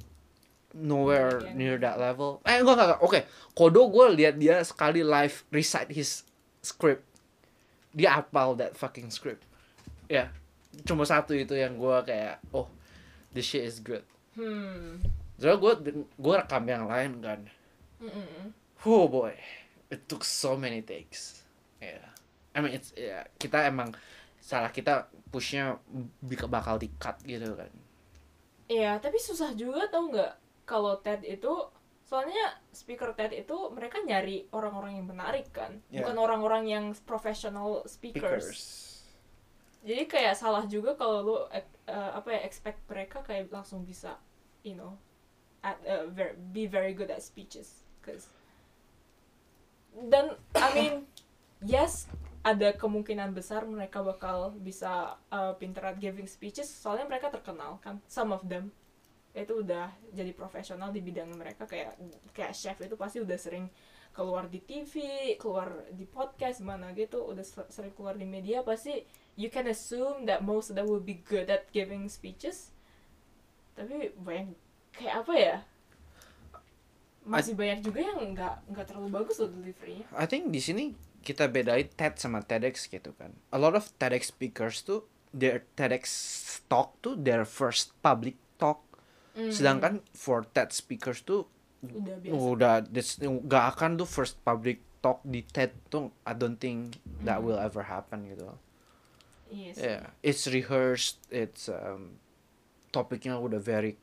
nowhere 0.74 1.50
near 1.54 1.76
that 1.78 1.98
level. 1.98 2.38
Eh 2.46 2.62
enggak 2.62 2.76
enggak. 2.78 3.00
Oke, 3.02 3.20
Kodo 3.54 3.90
gue 3.90 4.06
lihat 4.14 4.38
dia 4.38 4.62
sekali 4.62 5.02
live 5.02 5.42
recite 5.50 5.90
his 5.90 6.22
script. 6.62 7.02
Dia 7.90 8.22
apal 8.22 8.54
that 8.58 8.78
fucking 8.78 9.10
script. 9.10 9.42
Ya. 10.06 10.30
Cuma 10.86 11.02
satu 11.02 11.34
itu 11.34 11.58
yang 11.58 11.74
gue 11.74 11.96
kayak 12.06 12.38
oh 12.54 12.70
this 13.34 13.46
shit 13.46 13.66
is 13.66 13.82
good. 13.82 14.06
hmm 14.38 15.02
Soalnya 15.40 15.58
gue 15.58 15.72
gue 16.04 16.34
rekam 16.36 16.64
yang 16.68 16.84
lain 16.86 17.18
kan. 17.24 17.40
Mm-mm. 18.00 18.52
Oh 18.84 19.08
boy, 19.08 19.36
it 19.92 20.08
took 20.08 20.24
so 20.24 20.56
many 20.56 20.80
takes. 20.80 21.44
Yeah. 21.80 22.04
I 22.54 22.60
mean 22.60 22.76
it's 22.76 22.92
ya 22.96 23.24
kita 23.36 23.68
emang 23.68 23.92
salah 24.40 24.72
kita 24.72 25.08
pushnya 25.30 25.78
bakal 26.48 26.80
di 26.80 26.88
cut 26.96 27.20
gitu 27.24 27.56
kan. 27.56 27.70
Iya, 28.70 29.02
tapi 29.02 29.18
susah 29.18 29.50
juga 29.58 29.82
tau 29.90 30.06
nggak 30.08 30.32
kalau 30.70 31.02
TED 31.02 31.26
itu 31.26 31.50
soalnya 32.06 32.54
speaker 32.70 33.10
TED 33.18 33.42
itu 33.42 33.56
mereka 33.74 33.98
nyari 34.06 34.46
orang-orang 34.54 35.02
yang 35.02 35.06
menarik 35.10 35.50
kan, 35.50 35.82
Yeah. 35.90 36.06
bukan 36.06 36.16
orang-orang 36.22 36.64
yang 36.70 36.84
professional 37.02 37.82
speakers. 37.90 38.86
Jadi 39.82 40.06
kayak 40.06 40.38
salah 40.38 40.62
juga 40.70 40.94
kalau 40.94 41.18
lu 41.26 41.36
eh, 41.50 41.66
apa 41.90 42.30
ya 42.30 42.40
expect 42.46 42.78
mereka 42.86 43.26
kayak 43.26 43.50
langsung 43.50 43.82
bisa, 43.82 44.14
you 44.62 44.78
know, 44.78 44.94
at 45.66 45.76
uh, 45.84 46.06
ver- 46.08 46.38
be 46.54 46.64
very 46.70 46.94
good 46.94 47.10
at 47.12 47.20
speeches, 47.20 47.84
cause 48.00 48.30
dan 50.08 50.38
I 50.56 50.68
mean 50.72 50.94
yes 51.60 52.08
ada 52.40 52.72
kemungkinan 52.72 53.36
besar 53.36 53.68
mereka 53.68 54.00
bakal 54.00 54.56
bisa 54.56 55.20
uh, 55.28 55.52
pinter 55.60 55.84
at 55.84 56.00
giving 56.00 56.24
speeches. 56.24 56.68
Soalnya 56.72 57.04
mereka 57.04 57.28
terkenal 57.28 57.76
kan 57.84 58.00
some 58.08 58.32
of 58.32 58.40
them 58.48 58.72
itu 59.30 59.62
udah 59.62 59.94
jadi 60.10 60.34
profesional 60.34 60.90
di 60.90 60.98
bidang 60.98 61.30
mereka 61.38 61.66
kayak 61.66 61.94
kayak 62.34 62.54
chef 62.54 62.78
itu 62.82 62.98
pasti 62.98 63.22
udah 63.22 63.38
sering 63.38 63.70
keluar 64.10 64.50
di 64.50 64.58
TV 64.58 64.94
keluar 65.38 65.86
di 65.94 66.02
podcast 66.02 66.58
mana 66.66 66.90
gitu 66.98 67.22
udah 67.30 67.46
ser- 67.46 67.70
sering 67.70 67.94
keluar 67.94 68.18
di 68.18 68.26
media 68.26 68.66
pasti 68.66 69.06
you 69.38 69.46
can 69.46 69.70
assume 69.70 70.26
that 70.26 70.42
most 70.42 70.74
of 70.74 70.74
them 70.74 70.90
will 70.90 71.02
be 71.02 71.22
good 71.22 71.46
at 71.46 71.70
giving 71.70 72.10
speeches 72.10 72.74
tapi 73.78 74.10
banyak 74.18 74.58
kayak 74.90 75.22
apa 75.22 75.34
ya 75.38 75.56
masih 77.22 77.54
banyak 77.54 77.86
juga 77.86 78.02
yang 78.02 78.34
nggak 78.34 78.66
nggak 78.74 78.86
terlalu 78.90 79.08
bagus 79.14 79.38
loh 79.38 79.52
deliverynya 79.54 80.10
I 80.18 80.26
think 80.26 80.50
di 80.50 80.58
sini 80.58 80.90
kita 81.20 81.52
bedain 81.52 81.88
TED 81.92 82.16
sama 82.16 82.40
TEDx 82.40 82.88
gitu 82.88 83.12
kan. 83.16 83.36
A 83.52 83.58
lot 83.60 83.76
of 83.76 83.92
TEDx 84.00 84.32
speakers 84.32 84.80
tuh 84.82 85.04
their 85.30 85.68
TEDx 85.76 86.04
talk 86.66 86.96
tuh 87.04 87.14
their 87.16 87.44
first 87.44 87.92
public 88.00 88.40
talk. 88.56 88.80
Hmm, 89.40 89.48
Sedangkan 89.50 89.92
for 90.12 90.44
TED 90.44 90.68
speakers 90.70 91.22
tuh 91.22 91.48
udah 91.80 92.16
biasa 92.18 92.36
udah 92.36 92.74
this- 92.84 93.16
nggak 93.16 93.64
akan 93.72 93.96
tuh 93.96 94.04
first 94.04 94.36
public 94.40 94.78
talk 94.98 95.24
di 95.24 95.40
TED 95.42 95.72
tuh 95.86 96.12
I 96.22 96.32
don't 96.32 96.54
think 96.54 96.94
that 97.20 97.38
Mhm. 97.38 97.44
will 97.46 97.56
ever 97.58 97.82
happen 97.82 98.26
gitu. 98.26 98.52
iya 99.48 99.70
sih 99.72 99.82
Yeah, 99.82 100.12
it's 100.20 100.44
rehearsed. 100.44 101.18
It's 101.28 101.66
um, 101.66 102.20
topiknya 102.88 103.34
udah 103.34 103.58
very 103.58 103.96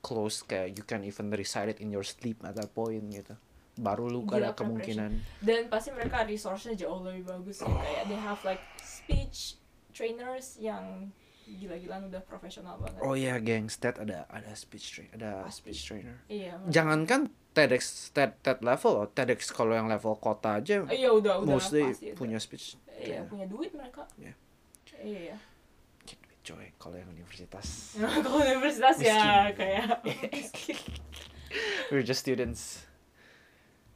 close 0.00 0.40
kayak 0.40 0.72
you 0.72 0.82
can 0.82 1.04
even 1.04 1.28
recite 1.30 1.68
it 1.68 1.78
in 1.78 1.88
your 1.88 2.02
sleep 2.02 2.40
at 2.40 2.56
that 2.56 2.72
point 2.72 3.04
gitu. 3.06 3.36
Baru 3.76 4.08
lu 4.08 4.24
Gila, 4.24 4.34
ada 4.34 4.50
kemungkinan. 4.52 5.10
dan 5.38 5.60
pasti 5.68 5.88
mereka 5.90 6.24
resource-nya 6.24 6.74
jauh 6.74 7.00
lebih 7.00 7.22
bagus 7.22 7.58
sih 7.58 7.68
kayak 7.68 8.08
they 8.08 8.18
have 8.18 8.40
like 8.42 8.60
speech 8.78 9.60
trainers 9.90 10.56
yang 10.56 11.12
gila-gilaan 11.52 12.06
udah 12.06 12.22
profesional 12.22 12.76
banget 12.76 13.00
Oh 13.00 13.12
iya, 13.12 13.36
gengs, 13.36 13.74
TED 13.76 13.98
ada 13.98 14.24
ada 14.26 14.50
speech 14.52 14.86
trainer, 14.90 15.12
ada 15.14 15.30
Pasti. 15.44 15.58
speech 15.66 15.80
trainer. 15.84 16.16
iya 16.26 16.54
Jangankan 16.66 17.26
TEDx 17.50 17.82
TED 18.10 18.38
TED 18.38 18.60
level 18.60 18.90
loh, 18.94 19.06
TEDx 19.08 19.50
kalau 19.50 19.72
yang 19.72 19.86
level 19.86 20.14
kota 20.14 20.56
aja 20.56 20.86
iya 20.86 21.10
udah 21.10 21.42
udah 21.42 21.48
mostly 21.48 21.82
pasti 21.84 22.06
udah. 22.06 22.16
punya 22.16 22.38
speech 22.38 22.78
iya 22.94 23.20
trainer. 23.20 23.26
punya 23.26 23.46
duit 23.46 23.70
mereka 23.72 24.06
Iya. 24.14 24.34
iya 25.00 25.20
iya 25.26 25.38
Coy, 26.40 26.72
kalau 26.76 26.96
yang 26.96 27.10
universitas. 27.10 27.94
kalau 28.24 28.40
universitas 28.40 28.96
ya 28.98 29.50
kayak 29.52 30.00
We're 31.90 32.02
just 32.02 32.22
students. 32.22 32.86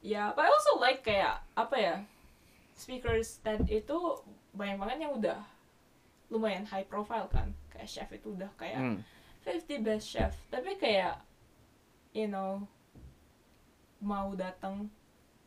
ya 0.03 0.35
but 0.35 0.45
I 0.45 0.51
also 0.51 0.77
like 0.77 1.01
kayak 1.01 1.41
apa 1.55 1.77
ya 1.77 1.95
speakers 2.75 3.41
TED 3.41 3.65
itu 3.73 3.97
banyak 4.53 4.77
banget 4.77 4.99
yang 5.01 5.15
udah 5.15 5.41
lumayan 6.29 6.65
high 6.65 6.85
profile 6.85 7.29
kan 7.29 7.53
kayak 7.69 7.87
chef 7.87 8.09
itu 8.11 8.33
udah 8.33 8.49
kayak 8.55 8.79
Hmm. 8.79 8.99
50 9.45 9.81
best 9.81 10.09
chef 10.09 10.33
tapi 10.49 10.75
kayak 10.75 11.21
you 12.13 12.25
know 12.25 12.65
mau 14.01 14.33
datang 14.33 14.89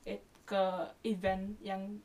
it 0.04 0.22
ke 0.44 0.64
event 1.04 1.58
yang 1.60 1.98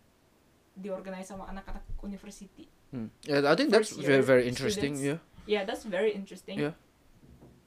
diorganize 0.73 1.29
sama 1.29 1.49
anak-anak 1.49 1.85
university 2.01 2.68
Hmm. 2.93 3.09
Yeah, 3.25 3.41
I 3.49 3.57
think 3.57 3.73
that's 3.73 3.89
First 3.89 4.05
very 4.05 4.20
year 4.20 4.23
very 4.23 4.45
interesting. 4.45 4.93
students. 5.01 5.01
Yeah. 5.01 5.20
yeah 5.49 5.62
that's 5.64 5.81
very 5.83 6.12
interesting 6.12 6.61
Yeah. 6.61 6.77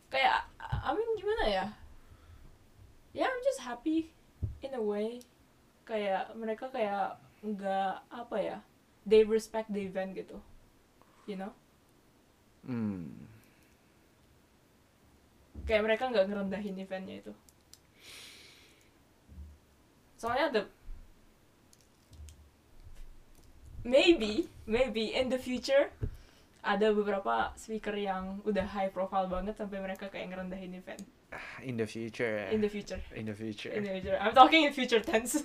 kayak 0.08 0.46
I 0.62 0.94
mean 0.94 1.10
gimana 1.18 1.46
ya 1.50 1.66
ya 3.12 3.26
I'm 3.26 3.42
just 3.42 3.62
happy 3.62 4.14
in 4.62 4.72
a 4.72 4.82
way 4.82 5.26
kayak 5.84 6.30
mereka 6.34 6.70
kayak 6.70 7.18
nggak 7.42 8.06
apa 8.06 8.38
ya 8.38 8.58
they 9.02 9.26
respect 9.26 9.70
the 9.70 9.82
event 9.82 10.14
gitu 10.14 10.38
you 11.26 11.36
know 11.36 11.52
Hmm. 12.66 13.06
kayak 15.66 15.86
mereka 15.86 16.10
nggak 16.10 16.26
ngerendahin 16.26 16.82
eventnya 16.82 17.22
itu 17.22 17.34
soalnya 20.18 20.46
ada 20.50 20.62
maybe 23.86 24.50
maybe 24.66 25.14
in 25.14 25.30
the 25.30 25.38
future 25.38 25.94
ada 26.66 26.90
beberapa 26.90 27.54
speaker 27.54 27.94
yang 27.94 28.42
udah 28.42 28.66
high 28.66 28.90
profile 28.90 29.30
banget 29.30 29.54
sampai 29.54 29.78
mereka 29.78 30.10
kayak 30.10 30.34
ngerendahin 30.34 30.74
event 30.76 31.06
In 31.62 31.76
the 31.76 31.84
future. 31.86 32.48
in 32.48 32.64
the 32.64 32.72
future 32.72 32.98
In 33.12 33.28
the 33.28 33.36
future. 33.36 33.70
in 33.70 33.84
the 33.84 33.92
future 33.92 34.18
I'm 34.18 34.34
talking 34.34 34.66
in 34.66 34.74
future 34.74 35.04
tense 35.04 35.44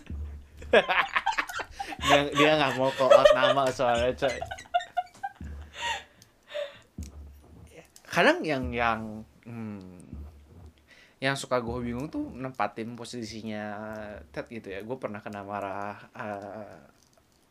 dia 2.06 2.30
dia 2.30 2.50
nggak 2.56 2.78
mau 2.78 2.88
call 2.94 3.10
out 3.10 3.26
nama 3.34 3.66
soalnya 3.68 4.14
coy. 4.14 4.38
Kadang 8.10 8.42
yang 8.42 8.74
yang 8.74 9.22
hmm, 9.46 10.02
yang 11.22 11.38
suka 11.38 11.62
gue 11.62 11.78
bingung 11.86 12.10
tuh 12.10 12.26
nempatin 12.34 12.98
posisinya 12.98 13.64
Ted 14.34 14.50
gitu 14.50 14.74
ya. 14.74 14.82
Gue 14.82 14.98
pernah 14.98 15.22
kena 15.22 15.46
marah 15.46 16.10
eh, 16.18 16.78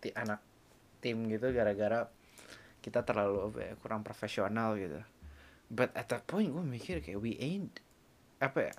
ti 0.04 0.12
anak 0.12 0.44
tim 1.00 1.28
gitu 1.32 1.56
gara-gara 1.56 2.12
kita 2.84 3.04
terlalu 3.04 3.52
apa 3.52 3.60
ya, 3.60 3.74
kurang 3.80 4.02
profesional 4.04 4.76
gitu. 4.80 5.00
but 5.70 5.94
at 5.94 6.10
that 6.10 6.26
point 6.26 6.50
gue 6.50 6.66
mikir 6.66 6.98
kayak 7.00 7.22
we 7.22 7.38
ain't 7.38 7.78
apa 8.42 8.74
ya 8.74 8.76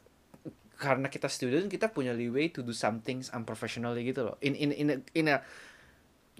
karena 0.74 1.06
kita 1.06 1.30
student 1.30 1.70
kita 1.70 1.92
punya 1.94 2.10
leeway 2.10 2.50
to 2.50 2.66
do 2.66 2.74
some 2.74 2.98
things 2.98 3.30
unprofessionally 3.30 4.02
gitu 4.02 4.26
loh 4.26 4.36
in 4.42 4.58
in 4.58 4.74
in 4.74 4.88
a, 4.90 4.96
in 5.14 5.26
a 5.30 5.38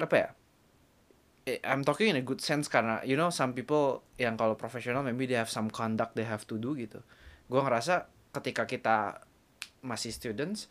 apa 0.03 0.15
ya 0.19 0.29
I'm 1.65 1.83
talking 1.83 2.13
in 2.13 2.21
a 2.21 2.25
good 2.25 2.39
sense 2.39 2.71
karena 2.71 3.03
you 3.03 3.19
know 3.19 3.35
some 3.35 3.51
people 3.51 4.07
yang 4.15 4.39
kalau 4.39 4.55
profesional 4.55 5.03
maybe 5.03 5.27
they 5.27 5.35
have 5.35 5.51
some 5.51 5.67
conduct 5.67 6.15
they 6.15 6.29
have 6.29 6.47
to 6.47 6.55
do 6.61 6.79
gitu. 6.79 7.03
Gue 7.51 7.59
ngerasa 7.59 8.07
ketika 8.31 8.69
kita 8.71 9.27
masih 9.83 10.15
students 10.15 10.71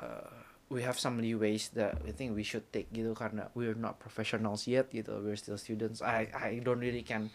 uh, 0.00 0.32
we 0.72 0.80
have 0.82 0.96
some 0.96 1.20
leeways 1.20 1.68
that 1.76 1.98
I 2.06 2.14
think 2.16 2.32
we 2.32 2.42
should 2.42 2.64
take 2.72 2.88
gitu 2.90 3.12
karena 3.12 3.50
we're 3.52 3.76
not 3.76 4.00
professionals 4.00 4.64
yet 4.64 4.88
gitu 4.88 5.20
we're 5.20 5.36
still 5.36 5.60
students. 5.60 6.00
I 6.00 6.30
I 6.32 6.50
don't 6.64 6.80
really 6.80 7.04
can 7.04 7.28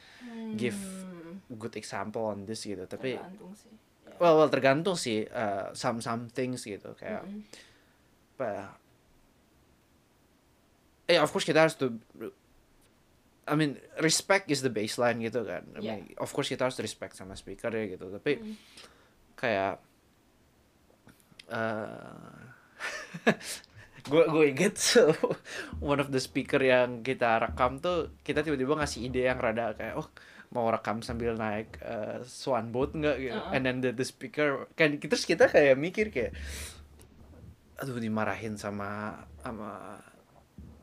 give 0.57 0.75
Hmm, 1.21 1.39
good 1.61 1.75
example 1.79 2.27
on 2.27 2.43
this 2.49 2.65
gitu 2.65 2.83
tapi 2.89 3.15
tergantung 3.15 3.53
sih. 3.55 3.71
Ya. 4.03 4.15
well 4.19 4.35
well 4.41 4.51
tergantung 4.51 4.95
sih 4.99 5.23
uh, 5.29 5.71
some 5.71 6.03
some 6.03 6.27
things 6.27 6.65
gitu 6.65 6.91
kayak 6.97 7.23
Mm-mm. 7.23 7.43
apa 8.35 8.47
ya? 8.51 8.65
Eh 11.07 11.19
of 11.19 11.27
course 11.31 11.43
kita 11.43 11.63
harus 11.67 11.75
tuh 11.75 11.91
I 13.43 13.53
mean 13.53 13.75
respect 13.97 14.47
is 14.47 14.61
the 14.61 14.69
baseline 14.69 15.17
gitu 15.19 15.41
kan 15.43 15.65
I 15.73 15.81
Yeah. 15.81 15.97
mean, 15.97 16.13
of 16.17 16.29
course 16.29 16.47
kita 16.47 16.65
harus 16.65 16.77
respect 16.77 17.15
sama 17.15 17.33
speaker 17.33 17.69
ya 17.69 17.89
gitu 17.89 18.09
tapi 18.09 18.37
Mm. 18.37 18.55
kayak 19.33 19.81
uh, 21.51 22.37
gue 24.01 24.23
gue 24.25 24.45
inget 24.49 24.75
so, 24.77 25.13
one 25.83 26.01
of 26.01 26.09
the 26.09 26.17
speaker 26.17 26.57
yang 26.57 27.01
kita 27.01 27.37
rekam 27.39 27.77
tuh 27.77 28.17
kita 28.21 28.41
tiba-tiba 28.41 28.73
ngasih 28.73 29.05
ide 29.05 29.29
yang 29.29 29.37
rada 29.37 29.77
kayak 29.77 29.93
oh 29.95 30.09
mau 30.51 30.67
rekam 30.67 30.99
sambil 30.99 31.37
naik 31.37 31.77
uh, 31.79 32.19
swan 32.25 32.73
boat 32.73 32.91
nggak 32.91 33.17
gitu 33.19 33.37
Uh-uh. 33.37 33.53
and 33.53 33.63
then 33.63 33.77
the, 33.79 33.93
the 33.93 34.03
speaker 34.03 34.65
kan 34.73 34.97
terus 34.97 35.23
kita 35.23 35.47
kayak 35.47 35.77
mikir 35.77 36.09
kayak 36.09 36.33
aduh 37.77 37.97
dimarahin 37.97 38.57
sama 38.57 39.21
sama 39.41 39.97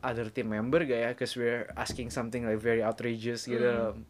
other 0.02 0.30
team 0.30 0.50
member 0.50 0.82
gak 0.82 1.00
ya 1.00 1.10
cause 1.12 1.34
we're 1.34 1.66
asking 1.74 2.08
something 2.08 2.46
like 2.46 2.58
very 2.58 2.80
outrageous 2.82 3.44
gitu 3.44 3.94
Mm. 3.94 4.04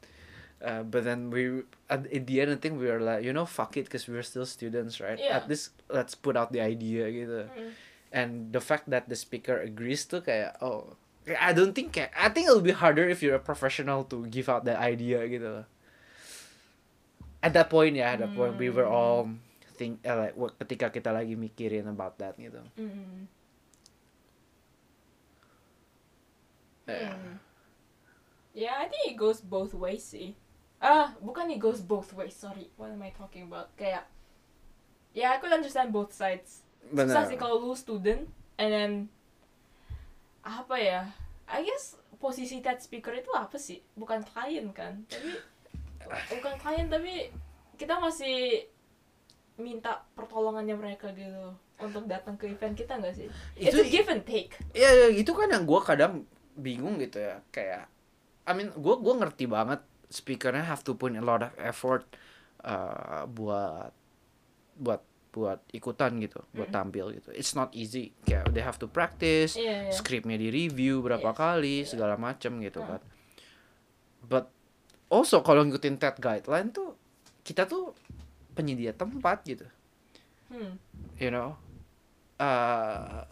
Uh, 0.58 0.82
but 0.82 1.06
then 1.06 1.30
we 1.30 1.62
at 1.86 2.02
in 2.10 2.26
the 2.26 2.42
end 2.42 2.50
I 2.50 2.58
think 2.58 2.82
we 2.82 2.90
were 2.90 2.98
like 2.98 3.22
you 3.22 3.30
know 3.30 3.46
fuck 3.46 3.78
it 3.78 3.86
because 3.86 4.10
we're 4.10 4.26
still 4.26 4.42
students 4.42 4.98
right 4.98 5.14
Yeah. 5.14 5.38
at 5.38 5.46
least 5.46 5.70
let's 5.86 6.18
put 6.18 6.34
out 6.34 6.50
the 6.50 6.58
idea 6.58 7.06
gitu 7.08 7.46
Mm. 7.46 7.70
and 8.10 8.30
the 8.50 8.58
fact 8.58 8.90
that 8.90 9.06
the 9.06 9.14
speaker 9.14 9.54
agrees 9.54 10.02
tuh 10.10 10.18
kayak 10.18 10.58
oh 10.58 10.98
I 11.30 11.54
don't 11.54 11.78
think 11.78 11.94
kayak 11.94 12.10
I 12.10 12.26
think 12.34 12.50
it'll 12.50 12.64
be 12.64 12.74
harder 12.74 13.06
if 13.06 13.22
you're 13.22 13.38
a 13.38 13.42
professional 13.42 14.02
to 14.10 14.26
give 14.26 14.50
out 14.50 14.66
that 14.66 14.82
idea 14.82 15.22
gitu 15.30 15.62
at 17.38 17.54
that 17.54 17.70
point 17.70 17.94
ya 17.94 18.18
at 18.18 18.26
that 18.26 18.34
point 18.34 18.58
we 18.58 18.66
were 18.66 18.86
Hmm. 18.88 18.98
all 18.98 19.20
think 19.78 20.02
eh, 20.02 20.10
like 20.10 20.34
ketika 20.58 20.90
kita 20.90 21.14
lagi 21.14 21.38
mikirin 21.38 21.86
about 21.86 22.18
that 22.18 22.34
gitu 22.34 22.58
Mm. 22.74 23.30
Hmm. 26.88 27.36
Yeah, 28.56 28.74
I 28.80 28.88
think 28.88 29.12
it 29.12 29.16
goes 29.16 29.44
both 29.44 29.76
ways 29.76 30.02
sih. 30.02 30.32
Ah, 30.80 31.12
bukan 31.20 31.52
it 31.52 31.60
goes 31.60 31.84
both 31.84 32.10
ways. 32.16 32.32
Sorry, 32.32 32.72
what 32.74 32.88
am 32.88 33.04
I 33.04 33.12
talking 33.12 33.46
about? 33.46 33.70
Kayak, 33.76 34.08
yeah, 35.12 35.30
I 35.30 35.38
could 35.38 35.52
understand 35.52 35.92
both 35.92 36.10
sides. 36.10 36.64
Susah 36.88 37.28
sih 37.28 37.36
kalau 37.36 37.60
lu 37.60 37.76
student, 37.76 38.24
and 38.56 38.70
then 38.72 38.92
apa 40.40 40.74
ya? 40.80 41.00
I 41.44 41.60
guess 41.60 41.94
posisi 42.16 42.64
that 42.64 42.80
speaker 42.80 43.12
itu 43.12 43.28
apa 43.36 43.60
sih? 43.60 43.84
Bukan 43.94 44.24
klien 44.24 44.72
kan? 44.72 45.04
Tapi 45.04 45.36
bukan 46.40 46.54
klien 46.56 46.88
tapi 46.88 47.28
kita 47.76 48.00
masih 48.00 48.64
minta 49.58 50.02
pertolongannya 50.14 50.74
mereka 50.74 51.10
gitu 51.12 51.52
untuk 51.78 52.06
datang 52.06 52.34
ke 52.34 52.48
event 52.48 52.74
kita 52.74 52.96
nggak 52.96 53.14
sih? 53.14 53.28
It's 53.54 53.74
Itu- 53.74 53.84
a 53.84 53.86
give 53.86 54.08
and 54.08 54.24
take. 54.24 54.56
ya 54.72 54.88
ya, 54.88 55.06
itu 55.12 55.30
kan 55.34 55.50
yang 55.50 55.66
gue 55.66 55.80
kadang 55.84 56.24
bingung 56.58 56.98
gitu 56.98 57.18
ya 57.18 57.38
kayak 57.48 57.86
I 58.44 58.52
mean 58.52 58.68
gue 58.70 58.94
gua 58.96 59.14
ngerti 59.16 59.46
banget 59.46 59.78
speakernya 60.08 60.64
have 60.64 60.82
to 60.82 60.92
put 60.92 61.12
a 61.12 61.20
lot 61.20 61.40
of 61.40 61.52
effort 61.56 62.02
uh, 62.62 63.24
buat 63.24 63.92
buat 64.74 65.02
buat 65.28 65.60
ikutan 65.70 66.16
gitu 66.18 66.40
buat 66.50 66.68
Mm. 66.68 66.74
tampil 66.74 67.06
gitu 67.12 67.30
it's 67.30 67.52
not 67.52 67.70
easy 67.72 68.10
kayak 68.22 68.48
they 68.50 68.64
have 68.64 68.74
to 68.74 68.88
practice 68.88 69.54
Iya, 69.54 69.86
iya. 69.86 69.92
skripnya 69.92 70.34
di 70.34 70.48
review 70.48 70.98
berapa 70.98 71.30
Yes. 71.30 71.36
kali 71.36 71.76
Iya. 71.78 71.88
segala 71.88 72.14
macem 72.16 72.58
gitu 72.58 72.80
kan 72.80 72.98
but 74.24 74.48
also 75.06 75.40
kalau 75.40 75.62
ngikutin 75.62 75.96
TED 75.96 76.16
guideline 76.18 76.68
tuh 76.68 76.96
kita 77.40 77.64
tuh 77.64 77.92
penyedia 78.52 78.90
tempat 78.90 79.44
gitu 79.44 79.68
Hmm. 80.48 80.80
you 81.14 81.28
know 81.28 81.60
uh, 82.40 83.22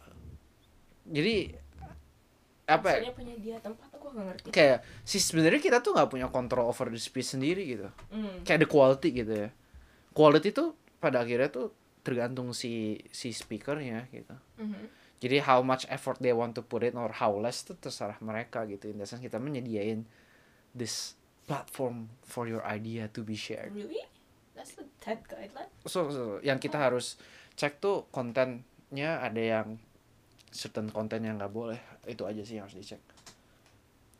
jadi 1.06 1.56
apa 2.66 2.98
ya 2.98 3.14
penyedia 3.14 3.56
tempat 3.58 3.86
aku 3.94 4.10
gak 4.10 4.26
ngerti. 4.26 4.48
kayak 4.50 4.78
sih 5.02 5.22
sebenarnya 5.22 5.58
kita 5.58 5.78
tuh 5.78 5.94
nggak 5.94 6.10
punya 6.10 6.26
control 6.26 6.66
over 6.66 6.90
the 6.90 6.98
speech 6.98 7.30
sendiri 7.30 7.62
gitu 7.64 7.86
Hmm. 8.10 8.42
kayak 8.42 8.66
the 8.66 8.68
quality 8.68 9.14
gitu 9.14 9.32
ya 9.38 9.50
quality 10.10 10.50
tuh 10.50 10.74
pada 10.98 11.22
akhirnya 11.22 11.46
tuh 11.46 11.70
tergantung 12.02 12.50
si 12.50 12.98
si 13.08 13.30
speakernya 13.30 14.10
gitu 14.10 14.34
Mhm. 14.58 14.82
jadi 15.18 15.42
how 15.42 15.62
much 15.62 15.86
effort 15.86 16.18
they 16.18 16.30
want 16.30 16.52
to 16.52 16.62
put 16.62 16.82
in 16.82 16.94
or 16.94 17.10
how 17.12 17.30
less 17.32 17.62
tuh 17.62 17.74
terserah 17.74 18.18
mereka 18.18 18.62
gitu 18.64 18.86
in 18.86 18.98
the 18.98 19.06
sense 19.06 19.20
kita 19.20 19.38
menyediain 19.38 20.02
this 20.72 21.14
platform 21.46 22.10
for 22.20 22.44
your 22.44 22.62
idea 22.62 23.06
to 23.06 23.22
be 23.22 23.34
shared 23.34 23.70
Really? 23.70 24.02
That's 24.52 24.74
the 24.74 24.88
TED 24.98 25.22
guideline? 25.24 25.70
so, 25.84 26.10
so 26.10 26.22
yang 26.40 26.58
kita 26.58 26.74
harus 26.76 27.14
cek 27.54 27.78
tuh 27.78 28.10
kontennya 28.10 29.20
ada 29.20 29.38
yang 29.38 29.78
certain 30.56 30.88
konten 30.88 31.20
yang 31.20 31.36
nggak 31.36 31.52
boleh 31.52 31.78
itu 32.08 32.24
aja 32.24 32.40
sih 32.40 32.56
yang 32.56 32.64
harus 32.64 32.80
dicek 32.80 33.02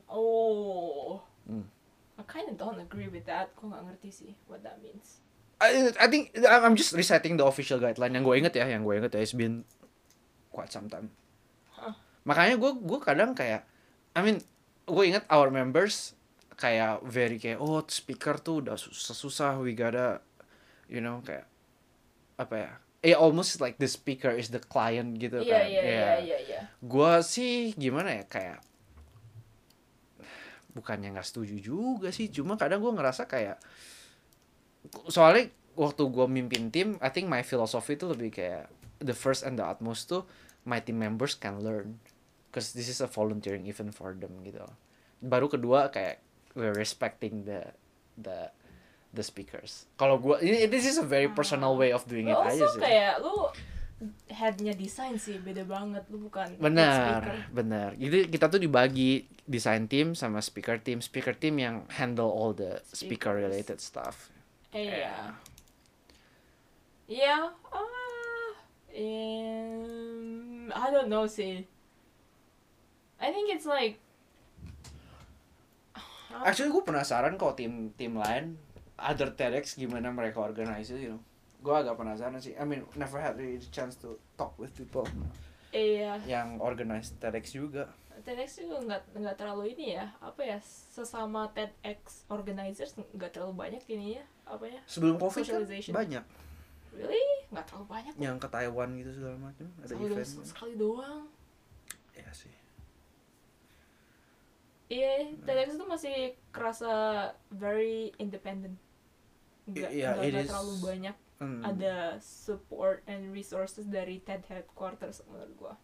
Oh. 0.07 1.23
Hmm. 1.47 1.67
I 2.17 2.23
kind 2.25 2.49
of 2.49 2.57
don't 2.57 2.81
agree 2.81 3.11
with 3.11 3.27
that. 3.29 3.53
Kok 3.59 3.75
gak 3.75 3.83
ngerti 3.87 4.11
sih 4.11 4.33
what 4.49 4.65
that 4.65 4.81
means. 4.81 5.21
I, 5.57 5.93
I 5.97 6.07
think 6.09 6.37
I'm 6.45 6.77
just 6.77 6.93
reciting 6.93 7.41
the 7.41 7.47
official 7.49 7.81
guideline 7.81 8.13
yang 8.13 8.25
gue 8.25 8.37
inget 8.37 8.53
ya, 8.53 8.69
yang 8.69 8.85
gue 8.85 9.01
inget 9.01 9.17
ya, 9.17 9.21
it's 9.25 9.33
been 9.33 9.65
quite 10.53 10.69
some 10.69 10.89
time. 10.93 11.09
Huh. 11.73 11.97
Makanya 12.29 12.61
gue 12.61 12.77
gue 12.77 12.99
kadang 13.01 13.33
kayak, 13.33 13.65
I 14.13 14.21
mean, 14.21 14.45
gue 14.85 15.05
inget 15.05 15.25
our 15.33 15.49
members 15.49 16.13
kayak 16.61 17.05
very 17.05 17.41
kayak 17.41 17.61
oh 17.61 17.81
speaker 17.89 18.37
tuh 18.37 18.65
udah 18.65 18.77
susah-susah, 18.77 19.57
we 19.65 19.73
gotta, 19.73 20.21
you 20.93 21.01
know 21.01 21.25
kayak 21.25 21.49
apa 22.37 22.55
ya? 22.57 22.73
Eh 23.05 23.13
almost 23.13 23.61
like 23.61 23.77
the 23.77 23.87
speaker 23.89 24.33
is 24.33 24.49
the 24.51 24.61
client 24.63 25.21
gitu 25.21 25.41
Iya, 25.45 25.53
kan. 25.53 25.65
iya, 25.69 25.83
iya, 25.85 26.13
iya, 26.21 26.39
iya. 26.41 26.61
Gue 26.81 27.21
sih 27.23 27.77
gimana 27.77 28.23
ya 28.23 28.25
kayak 28.27 28.59
bukannya 30.77 31.17
nggak 31.17 31.25
setuju 31.25 31.57
juga 31.57 32.13
sih, 32.13 32.29
cuma 32.29 32.61
kadang 32.61 32.85
gue 32.85 32.93
ngerasa 32.93 33.25
kayak 33.25 33.57
soalnya 35.09 35.49
waktu 35.73 36.05
gue 36.05 36.27
mimpin 36.29 36.69
tim, 36.69 37.01
I 37.01 37.09
think 37.09 37.33
my 37.33 37.41
philosophy 37.41 37.97
itu 37.97 38.05
lebih 38.13 38.29
kayak 38.37 38.69
the 39.01 39.17
first 39.17 39.41
and 39.41 39.57
the 39.57 39.65
utmost 39.65 40.13
tuh 40.13 40.29
my 40.69 40.77
team 40.85 41.01
members 41.01 41.33
can 41.33 41.65
learn, 41.65 41.97
cause 42.53 42.77
this 42.77 42.93
is 42.93 43.01
a 43.01 43.09
volunteering 43.09 43.65
event 43.65 43.97
for 43.97 44.13
them 44.13 44.37
gitu. 44.45 44.61
Baru 45.25 45.49
kedua 45.49 45.89
kayak 45.89 46.21
we're 46.53 46.77
respecting 46.77 47.49
the 47.49 47.73
the 48.21 48.53
the 49.17 49.25
speakers. 49.25 49.89
Kalau 49.97 50.21
gue 50.21 50.37
ini 50.45 50.69
this 50.69 50.85
is 50.85 51.01
a 51.01 51.07
very 51.07 51.33
personal 51.33 51.75
way 51.81 51.91
of 51.97 52.05
doing 52.05 52.29
it 52.29 52.37
aja 52.37 52.53
also 52.53 52.77
sih. 52.77 52.81
kayak 52.85 53.25
lu 53.25 53.49
headnya 54.29 54.77
desain 54.77 55.17
sih 55.17 55.41
beda 55.41 55.65
banget. 55.65 56.05
Lu 56.13 56.29
bukan 56.29 56.61
Benar, 56.61 57.49
benar. 57.49 57.97
Jadi 57.97 58.29
kita 58.29 58.53
tuh 58.53 58.61
dibagi 58.61 59.25
design 59.49 59.89
team 59.89 60.13
sama 60.13 60.45
speaker 60.45 60.77
team. 60.77 61.01
Speaker 61.01 61.33
team 61.33 61.57
yang 61.57 61.89
handle 61.97 62.29
all 62.29 62.53
the 62.53 62.85
speaker 62.93 63.33
related 63.33 63.81
stuff. 63.81 64.29
Iya. 64.77 65.33
Iya. 67.09 67.57
Ah. 67.73 68.53
Um, 68.97 70.73
I 70.73 70.89
don't 70.89 71.13
know 71.13 71.29
sih. 71.29 71.69
I 73.21 73.29
think 73.33 73.53
it's 73.53 73.69
like. 73.69 74.01
Actually 76.37 76.69
gue 76.69 76.85
penasaran 76.85 77.41
kok 77.41 77.57
tim 77.57 77.97
tim 77.97 78.13
lain 78.13 78.61
other 78.97 79.29
TEDx 79.31 79.75
gimana 79.75 80.09
mereka 80.09 80.41
organize 80.41 80.89
you 80.89 81.13
know. 81.13 81.23
Gue 81.61 81.73
agak 81.75 81.97
penasaran 81.97 82.37
sih. 82.37 82.55
I 82.55 82.63
mean, 82.63 82.85
never 82.95 83.17
had 83.17 83.35
really 83.35 83.57
the 83.57 83.69
chance 83.69 83.97
to 83.99 84.17
talk 84.35 84.55
with 84.57 84.71
people 84.73 85.05
Iya. 85.71 86.21
yang 86.25 86.57
organize 86.59 87.13
TEDx 87.17 87.53
juga. 87.53 87.91
TEDx 88.17 88.59
juga 88.59 88.81
nggak 88.83 89.03
nggak 89.15 89.37
terlalu 89.37 89.73
ini 89.73 89.93
ya 89.93 90.09
apa 90.19 90.41
ya 90.41 90.57
sesama 90.65 91.53
TEDx 91.53 92.25
organizers 92.27 92.97
nggak 92.97 93.29
terlalu 93.31 93.53
banyak 93.53 93.85
ini 93.87 94.17
ya 94.17 94.25
apa 94.49 94.65
ya 94.65 94.81
Sebelum 94.89 95.21
Covid 95.21 95.45
kan 95.45 95.61
banyak 95.93 96.25
really 96.97 97.25
nggak 97.53 97.67
terlalu 97.69 97.87
banyak 97.87 98.15
yang 98.17 98.41
ke 98.41 98.49
Taiwan 98.49 98.97
gitu 98.97 99.11
segala 99.13 99.37
macam, 99.37 99.69
ada 99.77 99.93
sekali, 99.93 100.09
event. 100.09 100.31
do- 100.33 100.49
sekali 100.49 100.75
doang 100.75 101.23
Iya 102.17 102.31
sih. 102.33 102.55
iya 104.89 105.13
TEDx 105.43 105.75
itu 105.75 105.85
masih 105.85 106.17
kerasa 106.55 106.93
very 107.51 108.17
independent 108.17 108.79
nggak 109.67 109.91
is. 110.45 110.49
terlalu 110.51 110.75
banyak 110.81 111.17
Hmm. 111.37 111.61
ada 111.61 112.17
support 112.25 113.05
and 113.05 113.29
resources 113.29 113.85
dari 113.85 114.25
TED 114.25 114.49
headquarters 114.49 115.21
menurut 115.29 115.53
gua. 115.61 115.75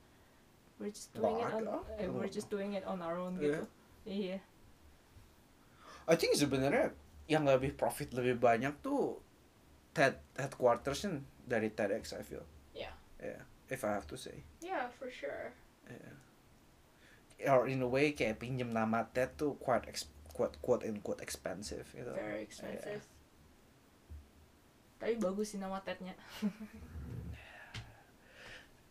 We're 0.81 0.89
just 0.91 1.13
doing 1.13 1.37
it 1.39 1.53
on 1.53 1.63
eh, 2.01 2.09
we're 2.09 2.33
just 2.33 2.49
doing 2.49 2.73
it 2.73 2.89
on 2.89 3.05
our 3.05 3.21
own 3.21 3.37
Iya. 3.37 3.45
gitu. 3.45 3.65
Iya. 4.09 4.39
I 6.09 6.15
think 6.17 6.35
sebenarnya 6.35 6.97
yang 7.29 7.45
lebih 7.45 7.77
profit 7.77 8.17
lebih 8.17 8.41
banyak 8.41 8.81
tuh 8.81 9.21
TED 9.93 10.17
headquarters 10.41 11.05
dari 11.45 11.69
TEDx 11.69 12.17
I 12.17 12.25
feel. 12.25 12.49
Yeah. 12.73 12.97
Yeah, 13.21 13.45
if 13.69 13.85
I 13.85 13.93
have 13.93 14.09
to 14.09 14.17
say. 14.17 14.43
Yeah, 14.65 14.89
for 14.97 15.13
sure. 15.13 15.53
Or 17.45 17.69
in 17.69 17.85
a 17.85 17.91
way 17.91 18.17
kayak 18.17 18.41
pinjem 18.41 18.73
nama 18.73 19.05
TED 19.13 19.37
tuh 19.37 19.61
quite 19.61 19.85
ex 19.85 20.09
quote 20.33 20.57
quote 20.65 20.83
and 20.89 21.05
quote 21.05 21.21
expensive 21.21 21.85
gitu. 21.93 22.09
Very 22.17 22.41
expensive. 22.41 23.05
Tapi 25.03 25.19
bagus 25.19 25.51
sih 25.51 25.59
nama 25.59 25.83
TED-nya. 25.83 26.15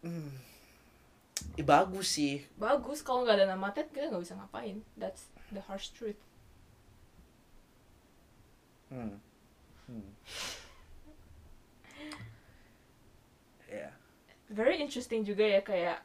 Hmm. 0.03 0.35
Ih, 1.55 1.63
bagus 1.63 2.19
sih. 2.19 2.43
Bagus 2.59 2.99
kalau 2.99 3.23
nggak 3.23 3.39
ada 3.39 3.55
nama 3.55 3.71
TED 3.71 3.95
kita 3.95 4.11
nggak 4.11 4.27
bisa 4.27 4.35
ngapain. 4.35 4.83
That's 4.99 5.31
the 5.55 5.63
harsh 5.63 5.95
truth. 5.95 6.19
Hmm. 8.91 9.23
Hmm. 9.87 10.11
Yeah. 13.71 13.95
Very 14.51 14.83
interesting 14.83 15.23
juga 15.23 15.47
ya 15.47 15.63
kayak 15.63 16.03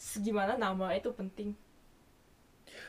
segimana 0.00 0.56
nama 0.56 0.96
itu 0.96 1.12
penting. 1.12 1.52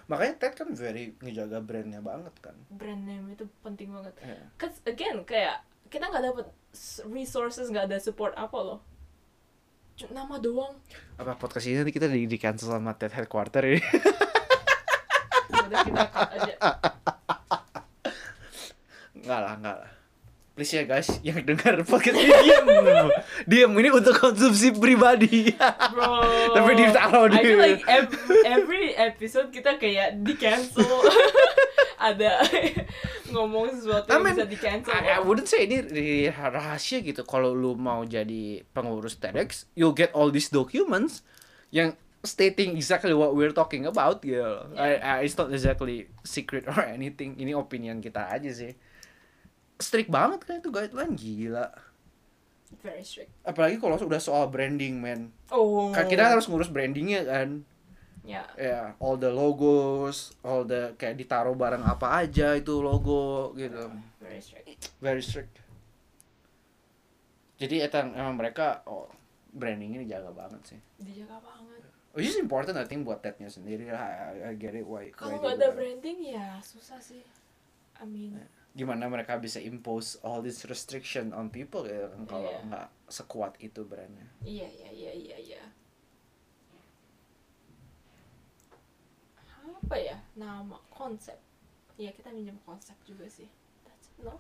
Makanya 0.06 0.34
TED 0.38 0.54
kan 0.54 0.70
very 0.72 1.18
ngejaga 1.18 1.60
brandnya 1.60 1.98
banget 2.00 2.34
kan. 2.38 2.54
Brand 2.70 3.04
name 3.04 3.34
itu 3.34 3.46
penting 3.60 3.90
banget. 3.90 4.14
Yeah. 4.22 4.46
Cause 4.56 4.78
again 4.86 5.26
kayak 5.26 5.62
kita 5.90 6.06
nggak 6.06 6.24
dapet 6.24 6.46
s- 6.70 7.02
resources 7.06 7.70
nggak 7.70 7.90
ada 7.90 7.98
support 7.98 8.38
apa 8.38 8.54
loh. 8.56 8.80
Cuma 9.96 10.12
nama 10.14 10.38
doang. 10.38 10.76
Apa 11.16 11.34
podcast 11.36 11.66
ini 11.66 11.80
nanti 11.80 11.90
kita 11.90 12.06
di, 12.06 12.28
di 12.28 12.38
cancel 12.38 12.70
sama 12.70 12.94
TED 12.94 13.16
headquarter 13.16 13.64
ini? 13.66 13.82
Udah 15.56 15.80
kita 15.82 16.04
cut 16.06 16.30
aja. 16.36 16.54
Enggak 19.16 19.40
lah, 19.42 19.54
enggak 19.58 19.76
lah. 19.82 19.92
Please 20.56 20.72
ya 20.72 20.88
guys, 20.88 21.12
yang 21.28 21.44
dengar 21.44 21.84
podcast 21.84 22.16
ini 22.16 22.32
diam. 22.32 23.12
diam, 23.44 23.72
ini 23.76 23.92
untuk 23.92 24.16
konsumsi 24.16 24.72
pribadi. 24.72 25.52
Bro. 25.92 26.24
Tapi 26.56 26.72
ditaruh 26.80 27.28
I 27.28 27.32
di- 27.36 27.44
feel 27.44 27.60
like 27.60 27.84
every, 27.84 28.40
every 28.48 28.86
episode 28.96 29.52
kita 29.52 29.76
kayak 29.76 30.24
di 30.24 30.32
cancel. 30.40 30.88
ada 32.00 32.40
ngomong 33.36 33.68
sesuatu 33.76 34.08
I 34.08 34.16
yang 34.16 34.24
mean, 34.24 34.36
bisa 34.40 34.48
di 34.48 34.56
cancel. 34.56 34.96
I, 34.96 35.20
I 35.20 35.22
wouldn't 35.28 35.52
say 35.52 35.68
ini 35.68 35.84
rahasia 36.32 37.04
gitu. 37.04 37.28
Kalau 37.28 37.52
lu 37.52 37.76
mau 37.76 38.08
jadi 38.08 38.64
pengurus 38.72 39.20
TEDx, 39.20 39.68
you'll 39.76 39.92
get 39.92 40.16
all 40.16 40.32
these 40.32 40.48
documents 40.48 41.20
yang 41.68 42.00
stating 42.24 42.80
exactly 42.80 43.12
what 43.12 43.36
we're 43.36 43.52
talking 43.52 43.84
about 43.84 44.24
gitu. 44.24 44.40
loh. 44.40 44.72
I, 44.80 45.04
I, 45.04 45.16
it's 45.28 45.36
not 45.36 45.52
exactly 45.52 46.08
secret 46.24 46.64
or 46.72 46.80
anything. 46.80 47.36
Ini 47.36 47.60
opinion 47.60 48.00
kita 48.00 48.32
aja 48.32 48.56
sih. 48.56 48.72
Strict 49.76 50.08
banget 50.08 50.44
kan 50.44 50.60
itu 50.60 50.72
guideline 50.72 51.14
gila. 51.14 51.68
Very 52.80 53.04
strict. 53.04 53.32
Apalagi 53.44 53.78
kalau 53.78 53.98
udah 53.98 54.22
soal 54.22 54.48
branding, 54.48 55.00
man. 55.00 55.32
Oh. 55.50 55.92
Kan 55.92 56.08
kita 56.08 56.28
harus 56.28 56.48
ngurus 56.48 56.70
brandingnya 56.70 57.24
kan. 57.24 57.64
Ya. 58.26 58.42
Ya, 58.58 58.98
all 58.98 59.22
the 59.22 59.30
logos, 59.30 60.34
all 60.42 60.66
the 60.66 60.98
kayak 60.98 61.14
ditaruh 61.16 61.54
barang 61.54 61.86
apa 61.86 62.26
aja 62.26 62.58
itu 62.58 62.82
logo 62.82 63.54
gitu. 63.54 63.86
Very 64.18 64.42
strict. 64.42 64.82
Very 64.98 65.22
strict. 65.22 65.54
Jadi 67.56 67.80
etang 67.80 68.12
emang 68.12 68.36
mereka 68.36 68.82
oh 68.86 69.08
branding 69.54 69.96
ini 69.96 70.06
jaga 70.10 70.34
banget 70.34 70.76
sih. 70.76 70.80
Dijaga 71.00 71.38
banget. 71.40 71.82
Which 72.18 72.28
is 72.28 72.40
important 72.40 72.76
I 72.76 72.88
think 72.88 73.06
buat 73.06 73.22
TED-nya 73.22 73.48
sendiri. 73.48 73.92
I, 73.92 73.94
I- 73.94 74.44
I 74.50 74.54
get 74.58 74.74
it 74.74 74.84
why. 74.84 75.14
Kalau 75.14 75.38
nggak 75.38 75.62
ada 75.62 75.70
branding 75.72 76.34
ya 76.34 76.58
susah 76.60 77.00
sih. 77.00 77.24
I 77.96 78.04
mean, 78.04 78.36
Gimana 78.76 79.08
mereka 79.08 79.40
bisa 79.40 79.58
impose 79.58 80.20
all 80.20 80.44
this 80.44 80.68
restriction 80.68 81.32
on 81.32 81.48
people 81.48 81.88
ya 81.88 82.12
kan 82.12 82.28
kalau 82.28 82.52
Iya. 82.52 82.60
nggak 82.68 82.88
sekuat 83.08 83.56
itu 83.58 83.82
brandnya. 83.82 84.28
iya 84.44 84.68
iya 84.68 84.90
iya 84.92 85.12
iya 85.16 85.38
iya. 85.40 85.64
Apa 89.66 89.96
ya 89.96 90.18
nama 90.36 90.78
konsep? 90.90 91.38
Iya 91.96 92.12
kita 92.12 92.30
minjem 92.30 92.58
konsep 92.64 92.96
juga 93.04 93.26
sih. 93.28 93.48
That's 93.84 94.12
it, 94.12 94.18
no? 94.22 94.38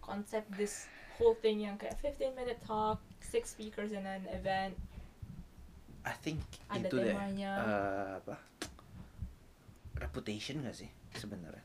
Konsep 0.00 0.44
this 0.56 0.88
whole 1.16 1.36
thing 1.36 1.60
yang 1.60 1.76
kayak 1.76 1.96
15 2.00 2.32
minute 2.32 2.58
talk, 2.62 2.98
six 3.20 3.52
speakers 3.52 3.92
in 3.92 4.04
an 4.04 4.24
event. 4.30 4.74
I 6.04 6.12
think 6.20 6.40
Ada 6.68 6.86
itu 6.86 6.96
deh. 6.96 7.12
temanya. 7.12 7.52
eh, 7.56 8.10
apa? 8.20 8.36
Reputation 9.96 10.60
gak 10.60 10.76
sih 10.76 10.88
sebenarnya? 11.14 11.64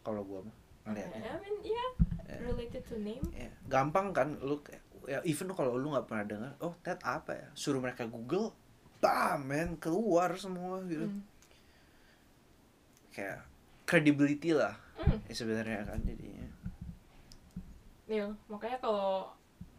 Kalau 0.00 0.22
gua 0.22 0.44
mah 0.44 0.56
ngeliatnya. 0.86 1.20
I 1.26 1.38
mean, 1.42 1.56
yeah, 1.62 1.90
Ya. 2.26 2.42
related 2.42 2.82
to 2.86 2.98
name. 2.98 3.22
Ya, 3.30 3.46
gampang 3.66 4.10
kan 4.10 4.34
lu 4.42 4.58
ya 5.06 5.22
even 5.22 5.46
kalau 5.50 5.78
lu 5.78 5.94
nggak 5.94 6.10
pernah 6.10 6.26
dengar 6.26 6.52
oh 6.58 6.74
TED 6.82 6.98
apa 7.06 7.30
ya 7.30 7.46
suruh 7.54 7.78
mereka 7.78 8.02
Google 8.04 8.50
bam 8.98 9.46
men 9.46 9.78
keluar 9.78 10.34
semua 10.34 10.82
gitu 10.82 11.06
Mm. 11.06 11.22
kayak 13.12 13.46
credibility 13.86 14.50
lah 14.50 14.74
Mm. 14.98 15.22
ya 15.30 15.34
sebenarnya 15.34 15.86
kan 15.86 16.02
jadinya 16.02 16.46
Iya, 18.06 18.30
makanya 18.46 18.78
kalau 18.78 19.30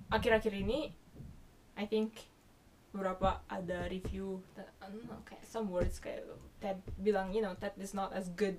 akhir-akhir 0.08 0.52
ini 0.52 0.92
I 1.76 1.86
think 1.86 2.16
beberapa 2.92 3.40
ada 3.48 3.88
review 3.88 4.40
that, 4.56 4.72
I 4.80 4.88
don't 4.88 5.04
know, 5.06 5.20
kayak 5.24 5.44
some 5.44 5.68
words 5.68 6.00
kayak 6.00 6.24
Ted 6.58 6.80
bilang 6.98 7.32
you 7.32 7.40
know 7.40 7.52
Ted 7.54 7.76
is 7.78 7.92
not 7.92 8.12
as 8.12 8.32
good 8.32 8.56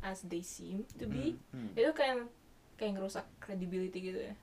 as 0.00 0.22
they 0.24 0.40
seem 0.40 0.82
to 0.92 1.04
be 1.04 1.34
Hmm, 1.48 1.68
hmm. 1.68 1.72
itu 1.74 1.90
kayak 1.92 2.26
kayak 2.74 2.92
ngerusak 2.94 3.26
credibility 3.38 3.98
gitu 4.04 4.20
ya 4.22 4.34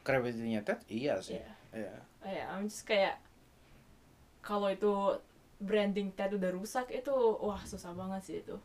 credibility-nya 0.00 0.62
TED 0.62 0.80
iya 0.88 1.14
sih 1.18 1.36
Iya. 1.36 1.52
Iya. 1.70 1.94
Oh 2.18 2.30
ya 2.30 2.44
I'm 2.50 2.64
just 2.64 2.82
kayak 2.82 3.20
kalau 4.40 4.68
itu 4.68 4.92
branding 5.58 6.10
Ted 6.10 6.32
udah 6.32 6.50
rusak 6.50 6.88
itu 6.90 7.10
wah 7.36 7.60
susah 7.60 7.92
banget 7.92 8.22
sih 8.22 8.36
itu 8.38 8.56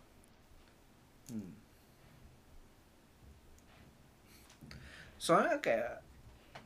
Hmm. 1.26 1.56
soalnya 5.16 5.56
kayak 5.58 6.04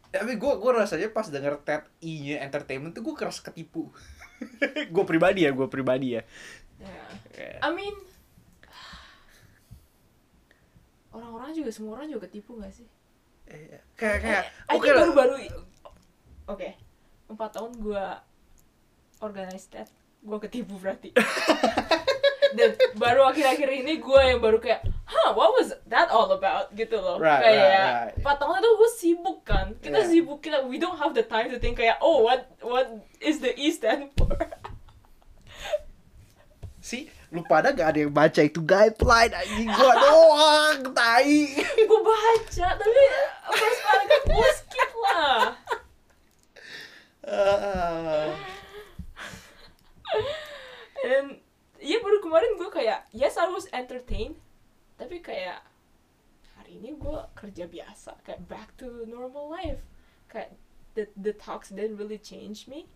tapi 0.10 0.34
gue 0.34 0.54
gue 0.56 0.72
rasanya 0.74 1.10
pas 1.10 1.28
denger 1.28 1.62
TED 1.62 1.84
I-nya 2.02 2.42
entertainment 2.42 2.90
tuh 2.92 3.04
gue 3.04 3.14
keras 3.14 3.38
ketipu 3.38 3.94
gue 4.94 5.04
pribadi 5.06 5.46
ya 5.46 5.52
gue 5.52 5.68
pribadi 5.68 6.18
ya 6.18 6.24
ya 6.80 7.06
Kayak- 7.30 7.62
I 7.62 7.70
mean 7.72 7.96
orang-orang 11.18 11.52
juga 11.52 11.70
semua 11.70 11.98
orang 11.98 12.08
juga 12.08 12.26
ketipu 12.26 12.58
gak 12.58 12.72
sih? 12.72 12.88
Iya. 13.48 13.80
kayak 13.96 14.18
kayak 14.20 14.44
Eh, 14.44 14.76
oke 14.76 14.84
think 14.84 14.92
lah. 14.92 15.00
baru-baru 15.02 15.36
oke. 16.48 16.70
Empat 17.28 17.50
tahun 17.54 17.72
gue 17.78 18.06
organize 19.20 19.68
that. 19.70 19.88
Gue 20.20 20.40
ketipu 20.40 20.76
berarti. 20.76 21.12
Dan 22.58 22.70
baru 22.96 23.28
akhir-akhir 23.28 23.70
ini 23.78 24.00
gue 24.00 24.22
yang 24.24 24.40
baru 24.40 24.58
kayak 24.58 24.80
huh 25.04 25.32
what 25.32 25.52
was 25.54 25.72
that 25.86 26.08
all 26.08 26.28
about? 26.30 26.72
Gitu 26.72 26.96
loh. 26.96 27.16
Right, 27.18 27.40
kayak 27.40 27.60
right, 27.60 27.88
right. 28.08 28.16
empat 28.18 28.36
tahun 28.38 28.56
itu 28.58 28.70
gue 28.74 28.92
sibuk 28.94 29.40
kan. 29.44 29.68
Kita 29.78 30.00
Yeah. 30.00 30.10
sibuk 30.10 30.40
kita 30.40 30.64
we 30.64 30.76
don't 30.76 30.96
have 30.96 31.12
the 31.12 31.24
time 31.24 31.48
to 31.48 31.58
think 31.58 31.76
kayak 31.76 32.00
oh 32.00 32.24
what 32.24 32.48
what 32.60 32.88
is 33.20 33.40
the 33.40 33.52
E 33.54 33.68
stand 33.70 34.12
for? 34.14 34.32
Sih 36.80 37.12
lu 37.28 37.44
pada 37.44 37.76
gak 37.76 37.92
ada 37.92 38.00
yang 38.08 38.14
baca 38.16 38.40
itu 38.40 38.64
guideline 38.64 39.34
anjing. 39.36 39.68
Gua 39.68 39.94
doang 40.00 40.80
tai. 40.96 41.60
Gue 41.60 42.02
baca 42.02 42.68
tapi 42.80 43.04
first 43.52 43.80
paragraph 43.84 44.26
gue 44.32 44.50
skip 44.56 44.92
lah. 45.04 45.40
Ah. 47.28 48.32
And 51.04 51.44
iya 51.84 52.00
baru 52.00 52.24
kemarin 52.24 52.56
gue 52.56 52.70
kayak 52.72 53.12
yes 53.12 53.36
I 53.36 53.52
was 53.52 53.68
entertained. 53.76 54.40
Tapi 54.96 55.20
kayak 55.20 55.60
hari 56.56 56.80
ini 56.80 56.96
gue 56.96 57.20
kerja 57.36 57.68
biasa 57.68 58.24
kayak 58.24 58.48
back 58.48 58.72
to 58.80 59.04
normal 59.04 59.52
life. 59.52 59.84
Kayak 60.32 60.56
the 60.96 61.12
the 61.20 61.36
talks 61.36 61.76
didn't 61.76 62.00
really 62.00 62.18
change 62.18 62.72
me 62.72 62.88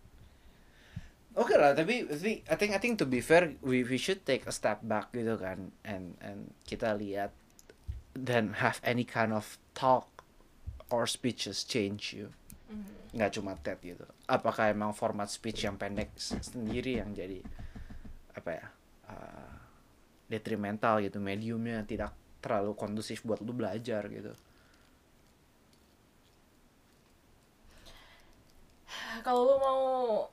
Oke 1.32 1.56
lah, 1.56 1.72
tapi, 1.72 2.04
tapi 2.04 2.44
I 2.44 2.56
think 2.60 2.72
I 2.76 2.80
think 2.84 3.00
to 3.00 3.08
be 3.08 3.24
fair, 3.24 3.56
we 3.64 3.88
we 3.88 3.96
should 3.96 4.28
take 4.28 4.44
a 4.44 4.52
step 4.52 4.84
back 4.84 5.16
gitu 5.16 5.40
kan, 5.40 5.72
and 5.88 6.20
and 6.20 6.52
kita 6.68 6.92
lihat 6.92 7.32
then 8.12 8.60
have 8.60 8.84
any 8.84 9.08
kind 9.08 9.32
of 9.32 9.56
talk 9.72 10.28
or 10.92 11.08
speeches 11.08 11.64
change 11.64 12.12
you, 12.12 12.36
nggak 13.16 13.40
cuma 13.40 13.56
TED 13.64 13.80
gitu. 13.96 14.04
Apakah 14.28 14.76
emang 14.76 14.92
format 14.92 15.32
speech 15.32 15.64
yang 15.64 15.80
pendek 15.80 16.12
sendiri 16.20 17.00
yang 17.00 17.16
jadi 17.16 17.40
apa 18.36 18.50
ya 18.52 18.66
uh, 19.08 19.56
detrimental 20.28 21.00
gitu, 21.00 21.24
mediumnya 21.24 21.88
tidak 21.88 22.12
terlalu 22.44 22.76
kondusif 22.76 23.24
buat 23.24 23.40
lu 23.40 23.56
belajar 23.56 24.04
gitu 24.12 24.36
kalau 29.20 29.42
lu 29.44 29.56
mau 29.60 29.82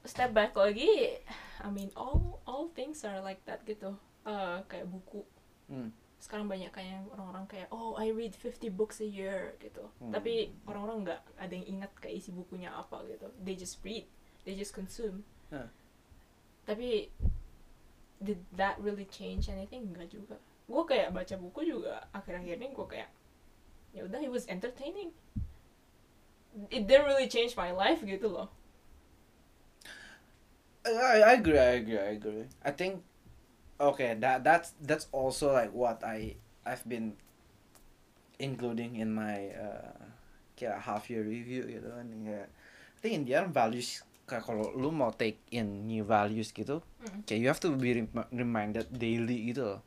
step 0.06 0.30
back 0.30 0.54
lagi 0.54 1.18
I 1.58 1.68
mean 1.74 1.90
all 1.98 2.38
all 2.46 2.70
things 2.70 3.02
are 3.02 3.18
like 3.18 3.42
that 3.50 3.66
gitu. 3.66 3.98
Eh, 4.22 4.58
kayak 4.70 4.86
buku. 4.86 5.26
Hmm. 5.68 5.92
sekarang 6.18 6.50
banyak 6.50 6.74
kayak 6.74 7.06
orang-orang 7.14 7.46
kayak 7.46 7.70
oh 7.70 7.94
I 7.94 8.10
read 8.10 8.34
50 8.34 8.74
books 8.74 8.98
a 8.98 9.06
year 9.06 9.54
gitu. 9.62 9.86
Hmm. 10.02 10.10
tapi 10.10 10.50
orang-orang 10.66 11.06
nggak 11.06 11.20
ada 11.38 11.52
yang 11.54 11.78
ingat 11.78 11.90
kayak 12.02 12.18
isi 12.18 12.30
bukunya 12.34 12.70
apa 12.74 13.02
gitu. 13.06 13.30
They 13.42 13.54
just 13.54 13.82
read. 13.86 14.06
They 14.42 14.58
just 14.58 14.74
consume. 14.74 15.26
Huh. 15.48 15.70
tapi 16.68 17.08
did 18.20 18.44
that 18.52 18.76
really 18.82 19.08
change 19.08 19.48
anything? 19.48 19.88
Enggak 19.94 20.12
juga. 20.12 20.36
Gue 20.68 20.84
kayak 20.84 21.16
baca 21.16 21.34
buku 21.40 21.64
juga 21.64 22.04
akhir-akhir 22.12 22.60
ini 22.60 22.68
gue 22.76 22.86
kayak 22.86 23.10
ya 23.96 24.04
udah 24.04 24.20
it 24.20 24.28
was 24.28 24.44
entertaining. 24.50 25.14
It 26.68 26.84
didn't 26.90 27.06
really 27.06 27.30
change 27.30 27.54
my 27.54 27.70
life 27.70 28.02
gitu 28.02 28.28
loh 28.28 28.57
I, 30.86 31.20
I 31.20 31.32
agree 31.36 31.58
I 31.58 31.80
agree 31.80 31.98
I 31.98 32.10
agree 32.14 32.46
I 32.62 32.70
think 32.70 33.02
okay 33.78 34.14
that 34.18 34.42
that's 34.42 34.72
that's 34.80 35.06
also 35.10 35.52
like 35.52 35.72
what 35.74 36.00
I 36.02 36.36
I've 36.64 36.84
been 36.84 37.16
including 38.38 38.96
in 38.96 39.10
my 39.10 39.50
uh, 39.54 39.98
kayak 40.54 40.78
half 40.82 41.10
year 41.10 41.22
review 41.26 41.66
gitu 41.66 41.88
kan 41.90 42.06
ya 42.22 42.46
I 42.46 42.98
think 42.98 43.12
in 43.14 43.22
the 43.26 43.34
end 43.34 43.50
values 43.50 44.02
kayak 44.28 44.46
kalau 44.46 44.70
lu 44.74 44.90
mau 44.90 45.10
take 45.10 45.40
in 45.50 45.86
new 45.86 46.04
values 46.04 46.50
gitu 46.52 46.82
Mm. 46.98 47.22
kayak 47.30 47.38
you 47.38 47.48
have 47.48 47.62
to 47.62 47.70
be 47.78 47.94
rem- 47.94 48.30
reminded 48.34 48.90
daily 48.90 49.54
gitu 49.54 49.62
loh 49.74 49.80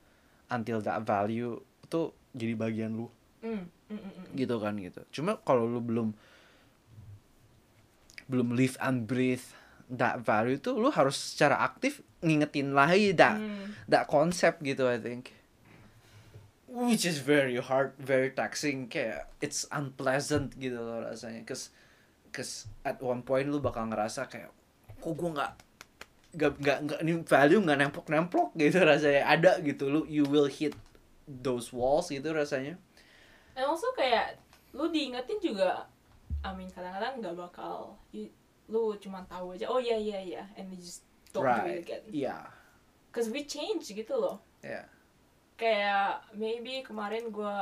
until 0.48 0.80
that 0.80 1.04
value 1.04 1.60
tuh 1.88 2.16
jadi 2.32 2.56
bagian 2.56 2.96
lu 2.96 3.12
Mm, 3.44 3.68
mm, 3.68 3.92
mm, 3.92 4.00
mm. 4.00 4.26
gitu 4.38 4.56
kan 4.58 4.74
gitu 4.80 5.02
cuma 5.12 5.36
kalau 5.44 5.68
lu 5.68 5.84
belum 5.84 6.16
belum 8.32 8.56
live 8.56 8.80
and 8.80 9.04
breathe 9.10 9.44
that 9.92 10.24
value 10.24 10.56
tuh 10.56 10.80
lu 10.80 10.88
harus 10.88 11.36
secara 11.36 11.60
aktif 11.62 12.00
ngingetin 12.24 12.72
lagi 12.72 13.12
that 13.12 13.36
Mm. 13.36 13.76
that 13.86 14.08
concept 14.08 14.64
gitu 14.64 14.88
I 14.88 14.96
think. 14.98 15.36
Which 16.72 17.04
is 17.04 17.20
very 17.20 17.60
hard 17.60 17.92
very 18.00 18.32
taxing. 18.32 18.88
Kayak 18.88 19.28
it's 19.44 19.68
unpleasant 19.70 20.56
gitu 20.56 20.80
loh 20.80 21.04
rasanya. 21.04 21.44
Cause 21.44 21.76
cause 22.32 22.72
at 22.88 23.04
one 23.04 23.28
point 23.28 23.52
lu 23.52 23.60
bakal 23.60 23.92
ngerasa 23.92 24.32
kayak 24.32 24.56
kok 25.04 25.14
gua 25.14 25.30
nggak 25.36 25.52
nggak 26.32 26.52
nggak 26.64 26.78
nggak 26.88 27.00
ini 27.04 27.14
value 27.28 27.60
nggak 27.60 27.80
nemplok 27.84 28.08
nemplok 28.08 28.50
gitu 28.56 28.80
rasanya. 28.80 29.28
Ada 29.28 29.60
gitu 29.60 29.92
lu 29.92 30.08
you 30.08 30.24
will 30.24 30.48
hit 30.48 30.72
those 31.28 31.76
walls 31.76 32.08
gitu 32.08 32.32
rasanya. 32.32 32.80
And 33.52 33.68
also 33.68 33.92
kayak 33.92 34.40
lu 34.72 34.88
diingetin 34.88 35.44
juga 35.44 35.84
I 36.40 36.56
mean 36.56 36.72
kadang-kadang 36.72 37.20
nggak 37.20 37.36
bakal 37.36 38.00
you- 38.16 38.32
lu 38.72 38.96
cuma 38.98 39.28
tahu 39.28 39.60
aja 39.60 39.68
oh 39.68 39.78
iya 39.78 40.00
iya 40.00 40.20
iya 40.24 40.44
and 40.56 40.72
you 40.72 40.80
just 40.80 41.04
don't 41.36 41.44
do 41.44 41.52
right. 41.52 41.84
it 41.84 41.86
again. 41.86 42.04
Yeah 42.08 42.48
cause 43.12 43.28
we 43.28 43.44
change 43.44 43.92
gitu 43.92 44.16
loh. 44.16 44.40
Yeah 44.64 44.88
kayak 45.60 46.26
maybe 46.34 46.82
kemarin 46.82 47.30
gua 47.30 47.54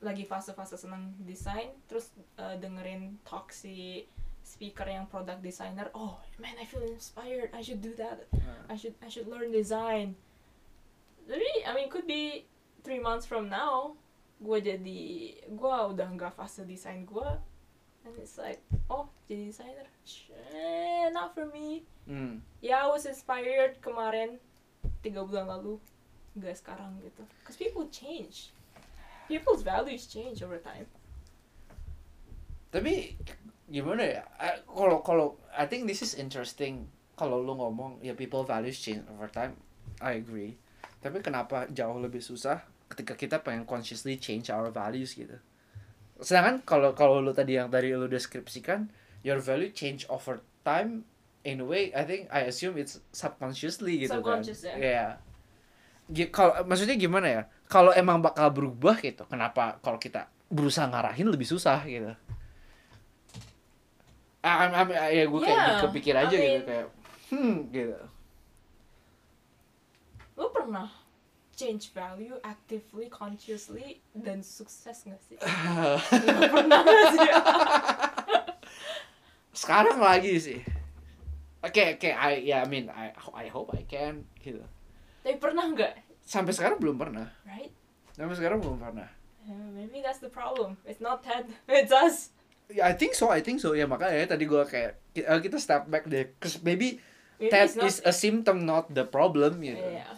lagi 0.00 0.24
fase-fase 0.24 0.80
senang 0.80 1.12
desain 1.22 1.74
terus 1.86 2.10
uh, 2.40 2.56
dengerin 2.56 3.20
talk 3.22 3.52
si 3.52 4.06
speaker 4.42 4.88
yang 4.88 5.06
product 5.06 5.44
designer 5.44 5.92
oh 5.94 6.18
man 6.38 6.54
I 6.58 6.66
feel 6.66 6.86
inspired. 6.86 7.50
I 7.54 7.62
should 7.62 7.82
do 7.82 7.94
that. 7.98 8.26
I 8.66 8.74
should 8.78 8.94
I 9.02 9.10
should 9.10 9.26
learn 9.26 9.50
design. 9.50 10.14
Tapi 11.26 11.66
I 11.66 11.70
mean 11.74 11.86
could 11.90 12.06
be 12.06 12.46
three 12.82 12.98
months 12.98 13.26
from 13.26 13.46
now 13.46 13.94
gue 14.42 14.58
jadi 14.58 15.02
gue 15.54 15.76
udah 15.94 16.08
nggak 16.18 16.34
fase 16.34 16.66
desain 16.66 17.06
gue 17.06 17.30
and 18.06 18.14
it's 18.18 18.38
like 18.38 18.60
oh 18.90 19.08
jadi 19.30 19.48
designer? 19.48 19.86
Shh, 20.04 20.30
not 21.12 21.34
for 21.34 21.46
me. 21.48 21.86
Hmm. 22.06 22.42
ya 22.58 22.82
I 22.82 22.88
was 22.90 23.06
inspired 23.06 23.78
kemarin 23.78 24.42
tiga 25.06 25.22
bulan 25.22 25.46
lalu 25.46 25.78
nggak 26.34 26.58
sekarang 26.58 26.98
gitu. 27.02 27.22
Cause 27.46 27.54
people 27.54 27.86
change. 27.88 28.50
People's 29.30 29.62
values 29.62 30.10
change 30.10 30.42
over 30.42 30.58
time. 30.58 30.88
Tapi 32.74 33.14
gimana 33.70 34.02
ya? 34.02 34.22
Kalau 34.66 34.98
kalau 35.04 35.26
I 35.54 35.68
think 35.70 35.86
this 35.86 36.02
is 36.02 36.18
interesting. 36.18 36.90
Kalau 37.14 37.38
lu 37.38 37.54
ngomong 37.54 38.02
ya 38.02 38.16
people 38.18 38.42
values 38.42 38.80
change 38.82 39.06
over 39.12 39.30
time. 39.30 39.54
I 40.02 40.18
agree. 40.18 40.58
Tapi 40.98 41.22
kenapa 41.22 41.70
jauh 41.70 41.98
lebih 42.02 42.22
susah 42.24 42.62
ketika 42.92 43.16
kita 43.16 43.36
pengen 43.40 43.64
consciously 43.64 44.20
change 44.20 44.52
our 44.52 44.68
values 44.68 45.16
gitu 45.16 45.40
sedangkan 46.22 46.62
kalau 46.62 46.94
kalau 46.94 47.18
lu 47.18 47.34
tadi 47.34 47.58
yang 47.58 47.68
tadi 47.68 47.92
lu 47.92 48.06
deskripsikan 48.06 48.86
your 49.22 49.38
value 49.38 49.70
change 49.70 50.06
over 50.06 50.38
time 50.62 51.02
in 51.42 51.58
a 51.58 51.66
way 51.66 51.90
I 51.92 52.06
think 52.06 52.30
I 52.30 52.46
assume 52.46 52.78
it's 52.78 53.02
subconsciously 53.10 53.98
gitu 54.00 54.18
Subconscious, 54.18 54.62
kan 54.62 54.78
ya. 54.78 55.06
Gi- 56.06 56.30
kalau 56.30 56.62
maksudnya 56.66 56.94
gimana 56.94 57.26
ya? 57.26 57.42
Kalau 57.66 57.90
emang 57.90 58.22
bakal 58.22 58.50
berubah 58.50 58.98
gitu 58.98 59.26
kenapa 59.26 59.78
kalau 59.80 59.96
kita 59.96 60.30
berusaha 60.46 60.84
ngarahin 60.86 61.26
lebih 61.26 61.46
susah 61.48 61.82
gitu? 61.84 62.12
Ah, 64.42 64.66
I'm, 64.66 64.72
I'm, 64.74 64.88
ya 64.90 65.24
gue 65.30 65.40
kayak 65.40 65.58
Yeah, 65.62 65.78
kepikir 65.86 66.14
aja 66.18 66.34
I 66.34 66.38
gitu 66.38 66.42
mean- 66.58 66.66
kayak 66.66 66.86
hmm 67.30 67.54
gitu. 67.70 67.98
Lo 70.34 70.50
pernah 70.50 70.90
change 71.52 71.92
value 71.92 72.36
actively 72.42 73.12
consciously 73.12 74.00
dan 74.12 74.40
sukses 74.40 75.04
nggak 75.04 75.22
sih? 75.24 75.36
Nggak 75.38 76.50
pernah 76.50 76.80
sih 77.12 77.30
sekarang 79.52 80.00
lagi 80.00 80.32
sih. 80.40 80.60
Oke 81.62 81.94
oke 81.94 82.10
I 82.10 82.42
ya 82.42 82.64
I 82.64 82.66
mean 82.66 82.90
I 82.90 83.14
I 83.14 83.46
hope 83.52 83.70
I 83.76 83.86
can 83.86 84.26
gitu. 84.42 84.64
Tapi 85.22 85.38
pernah 85.38 85.70
nggak? 85.70 86.26
Sampai 86.26 86.50
sekarang 86.56 86.82
belum 86.82 86.98
pernah. 86.98 87.30
Right? 87.46 87.70
Sampai 88.16 88.34
sekarang 88.34 88.58
belum 88.58 88.82
pernah. 88.82 89.06
Uh, 89.46 89.70
maybe 89.70 90.02
that's 90.02 90.18
the 90.18 90.32
problem. 90.32 90.80
It's 90.82 90.98
not 90.98 91.22
Ted 91.22 91.46
it's 91.70 91.94
us. 91.94 92.34
Ya, 92.72 92.88
I 92.88 92.96
think 92.96 93.12
so, 93.14 93.28
I 93.30 93.44
think 93.44 93.60
so. 93.60 93.76
Ya 93.76 93.84
makanya 93.86 94.34
tadi 94.34 94.48
gue 94.48 94.62
kayak 94.64 94.98
eh, 95.14 95.40
kita 95.44 95.60
step 95.60 95.86
back 95.92 96.08
deh, 96.08 96.32
cause 96.40 96.58
maybe 96.64 96.98
maybe 97.36 97.52
not 97.52 97.84
is 97.84 98.00
a 98.02 98.14
symptom, 98.14 98.64
not 98.64 98.88
the 98.90 99.04
problem 99.04 99.60
gitu. 99.60 99.76
yeah. 99.76 100.08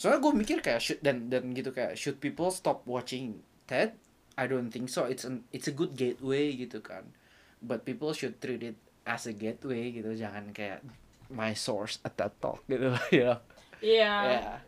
Soalnya 0.00 0.24
gue 0.24 0.32
mikir 0.32 0.58
kayak 0.64 0.80
should 0.80 1.00
dan 1.04 1.28
dan 1.28 1.52
gitu 1.52 1.76
kayak 1.76 1.92
should 1.92 2.16
people 2.24 2.48
stop 2.48 2.88
watching 2.88 3.44
TED? 3.68 4.00
I 4.40 4.48
don't 4.48 4.72
think 4.72 4.88
so. 4.88 5.04
It's 5.04 5.28
an 5.28 5.44
it's 5.52 5.68
a 5.68 5.74
good 5.76 5.92
gateway 5.92 6.56
gitu 6.56 6.80
kan. 6.80 7.12
But 7.60 7.84
people 7.84 8.16
should 8.16 8.40
treat 8.40 8.64
it 8.64 8.80
as 9.04 9.28
a 9.28 9.36
gateway 9.36 9.92
gitu, 9.92 10.16
jangan 10.16 10.56
kayak 10.56 10.80
my 11.28 11.52
source 11.52 12.00
at 12.00 12.16
that 12.16 12.40
talk 12.40 12.64
gitu 12.64 12.96
ya. 13.12 13.44
yeah 13.84 14.24
Yeah. 14.40 14.60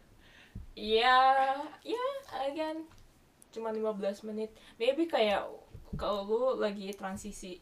Ya, 0.73 1.21
ya, 1.85 2.05
again, 2.49 2.89
cuma 3.53 3.77
15 3.77 4.25
menit. 4.25 4.57
Maybe 4.81 5.05
kayak 5.05 5.45
kalau 6.01 6.25
lu 6.25 6.41
lagi 6.57 6.89
transisi 6.97 7.61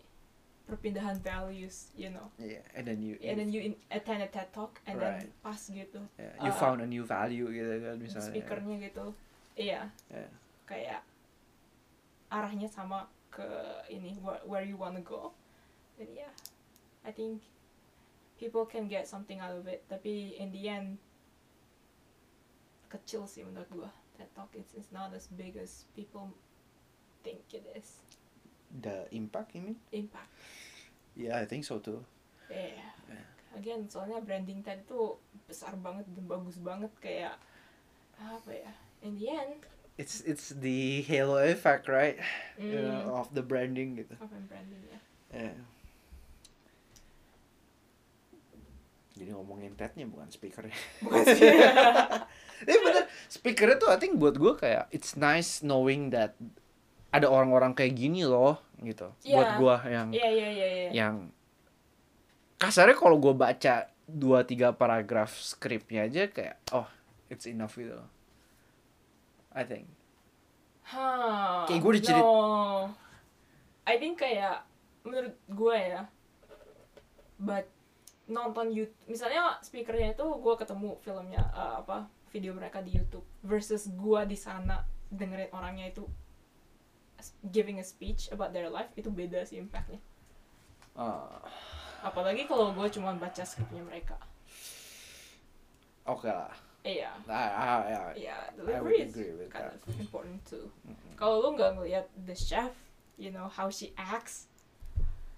perpindahan 0.70 1.18
values, 1.18 1.90
you 1.98 2.14
know. 2.14 2.30
Yeah, 2.38 2.62
and 2.78 2.86
then 2.86 3.02
you 3.02 3.18
And 3.18 3.42
then 3.42 3.50
you 3.50 3.60
in, 3.60 3.74
attend 3.90 4.22
a 4.22 4.30
TED 4.30 4.54
Talk 4.54 4.78
and 4.86 5.02
Right. 5.02 5.26
then 5.26 5.34
pas 5.42 5.58
gitu 5.58 5.98
yeah, 6.14 6.30
you 6.46 6.54
uh, 6.54 6.60
found 6.62 6.78
a 6.78 6.86
new 6.86 7.02
value 7.02 7.50
gitu 7.50 7.74
kan 7.82 7.98
misalnya. 7.98 8.30
speakernya 8.30 8.76
gitu. 8.86 9.06
Iya, 9.58 9.90
Yeah. 10.14 10.30
kayak 10.70 11.02
arahnya 12.30 12.70
sama 12.70 13.10
ke 13.34 13.42
ini 13.90 14.14
where, 14.22 14.38
where 14.46 14.62
you 14.62 14.78
wanna 14.78 15.02
go. 15.02 15.34
Dan 15.98 16.14
ya, 16.14 16.30
I 17.02 17.10
think 17.10 17.42
people 18.38 18.62
can 18.62 18.86
get 18.86 19.10
something 19.10 19.42
out 19.42 19.58
of 19.58 19.66
it. 19.66 19.82
Tapi 19.90 20.38
in 20.38 20.54
the 20.54 20.70
end 20.70 21.02
kecil 22.86 23.26
sih 23.26 23.42
menurut 23.42 23.66
gua. 23.74 23.90
TED 24.14 24.30
Talk 24.36 24.52
it's, 24.54 24.76
it's 24.76 24.92
not 24.92 25.10
as 25.16 25.26
big 25.32 25.56
as 25.56 25.88
people 25.96 26.30
think 27.26 27.40
it 27.50 27.64
is. 27.74 28.04
The 28.70 29.10
impact 29.10 29.58
you 29.58 29.62
mean? 29.66 29.78
Impact. 29.90 30.30
Yeah, 31.18 31.42
I 31.42 31.44
think 31.44 31.66
so 31.66 31.82
too. 31.82 32.06
Yeah. 32.46 32.78
Yeah. 33.10 33.26
Again, 33.58 33.90
soalnya 33.90 34.22
branding 34.22 34.62
TED 34.62 34.86
itu 34.86 35.18
besar 35.50 35.74
banget 35.82 36.06
dan 36.14 36.24
bagus 36.30 36.62
banget 36.62 36.92
kayak 37.02 37.34
apa 38.14 38.50
ya? 38.54 38.72
In 39.02 39.18
the 39.18 39.26
end, 39.26 39.66
It's 40.00 40.24
it's 40.24 40.56
the 40.56 41.04
halo 41.04 41.36
effect, 41.44 41.84
right? 41.84 42.16
You 42.56 42.80
mm, 42.80 43.04
know, 43.04 43.20
of 43.20 43.28
the 43.36 43.44
branding 43.44 44.00
gitu. 44.00 44.16
yang 44.16 44.48
branding 44.48 44.80
ya? 44.88 44.98
Yeah. 45.28 45.60
Jadi 49.20 49.36
ngomongin 49.36 49.76
TED-nya 49.76 50.08
bukan 50.08 50.32
speakernya. 50.32 50.72
Bukan 51.04 51.20
sih. 51.36 51.52
Tapi 52.64 52.76
bener, 52.80 53.04
speakernya 53.28 53.76
tuh 53.76 53.92
I 53.92 54.00
think 54.00 54.16
buat 54.16 54.40
gue 54.40 54.56
kayak 54.56 54.88
it's 54.88 55.20
nice 55.20 55.60
knowing 55.60 56.08
that 56.16 56.32
ada 57.10 57.26
orang-orang 57.26 57.72
kayak 57.72 57.92
gini 57.92 58.22
loh 58.22 58.58
gitu. 58.78 59.10
Buat 59.24 59.46
Iya. 59.46 59.56
gue 59.56 59.74
yang 59.88 60.08
Iya 60.10 60.28
iya 60.28 60.48
iya 60.48 60.66
iya. 60.68 60.90
yang 60.92 61.14
kasarnya 62.56 62.94
kalau 62.94 63.16
gue 63.16 63.32
baca 63.32 63.74
dua 64.04 64.42
tiga 64.42 64.70
paragraf 64.70 65.30
skripnya 65.32 66.04
aja 66.04 66.26
kayak 66.26 66.58
oh 66.70 66.86
it's 67.28 67.44
enough 67.44 67.74
gitu 67.74 67.92
loh. 67.92 68.10
I 69.50 69.62
think 69.62 69.86
Hah, 70.84 71.66
Kayak 71.66 71.80
gua 71.80 71.92
dicerit- 71.94 72.18
No. 72.20 72.90
I 73.84 73.94
think 73.96 74.18
kayak 74.18 74.66
menurut 75.00 75.38
gue 75.46 75.76
ya. 75.76 76.02
But 77.36 77.70
nonton 78.26 78.70
YouTube, 78.70 78.98
misalnya 79.06 79.54
speakernya 79.60 80.12
itu 80.12 80.26
gue 80.26 80.54
ketemu 80.56 80.98
filmnya 80.98 81.42
eh, 81.48 81.74
apa 81.78 82.06
video 82.28 82.52
mereka 82.52 82.78
di 82.78 82.90
YouTube 82.92 83.22
versus 83.40 83.86
gue 83.88 84.20
di 84.24 84.34
sana 84.34 84.82
dengerin 85.08 85.50
orangnya 85.50 85.86
itu 85.88 86.06
giving 87.50 87.78
a 87.78 87.84
speech 87.84 88.28
about 88.30 88.52
their 88.52 88.68
life 88.68 88.90
itu 88.94 89.08
beda 89.08 89.44
sih 89.44 89.58
impactnya. 89.58 90.00
uh, 90.94 91.40
Apalagi 92.00 92.48
kalau 92.48 92.72
gue 92.72 92.88
cuma 92.90 93.12
baca 93.14 93.44
skripnya 93.44 93.84
mereka. 93.84 94.16
oke 96.06 96.26
lah 96.26 96.50
Iya. 96.80 97.12
I, 97.28 97.36
I, 97.36 97.68
I, 97.92 98.12
Iya, 98.16 98.36
I 98.40 98.56
delivery 98.56 99.04
would 99.04 99.12
is 99.12 99.52
kind 99.52 99.68
that 99.68 99.76
of 99.84 100.00
important 100.00 100.40
too. 100.48 100.64
Mm-mm. 100.88 101.12
Kalau 101.12 101.44
lu 101.44 101.48
nggak 101.52 101.76
ngeliat 101.76 102.08
the 102.24 102.32
chef, 102.32 102.72
you 103.20 103.28
know 103.28 103.52
how 103.52 103.68
she 103.68 103.92
acts, 104.00 104.48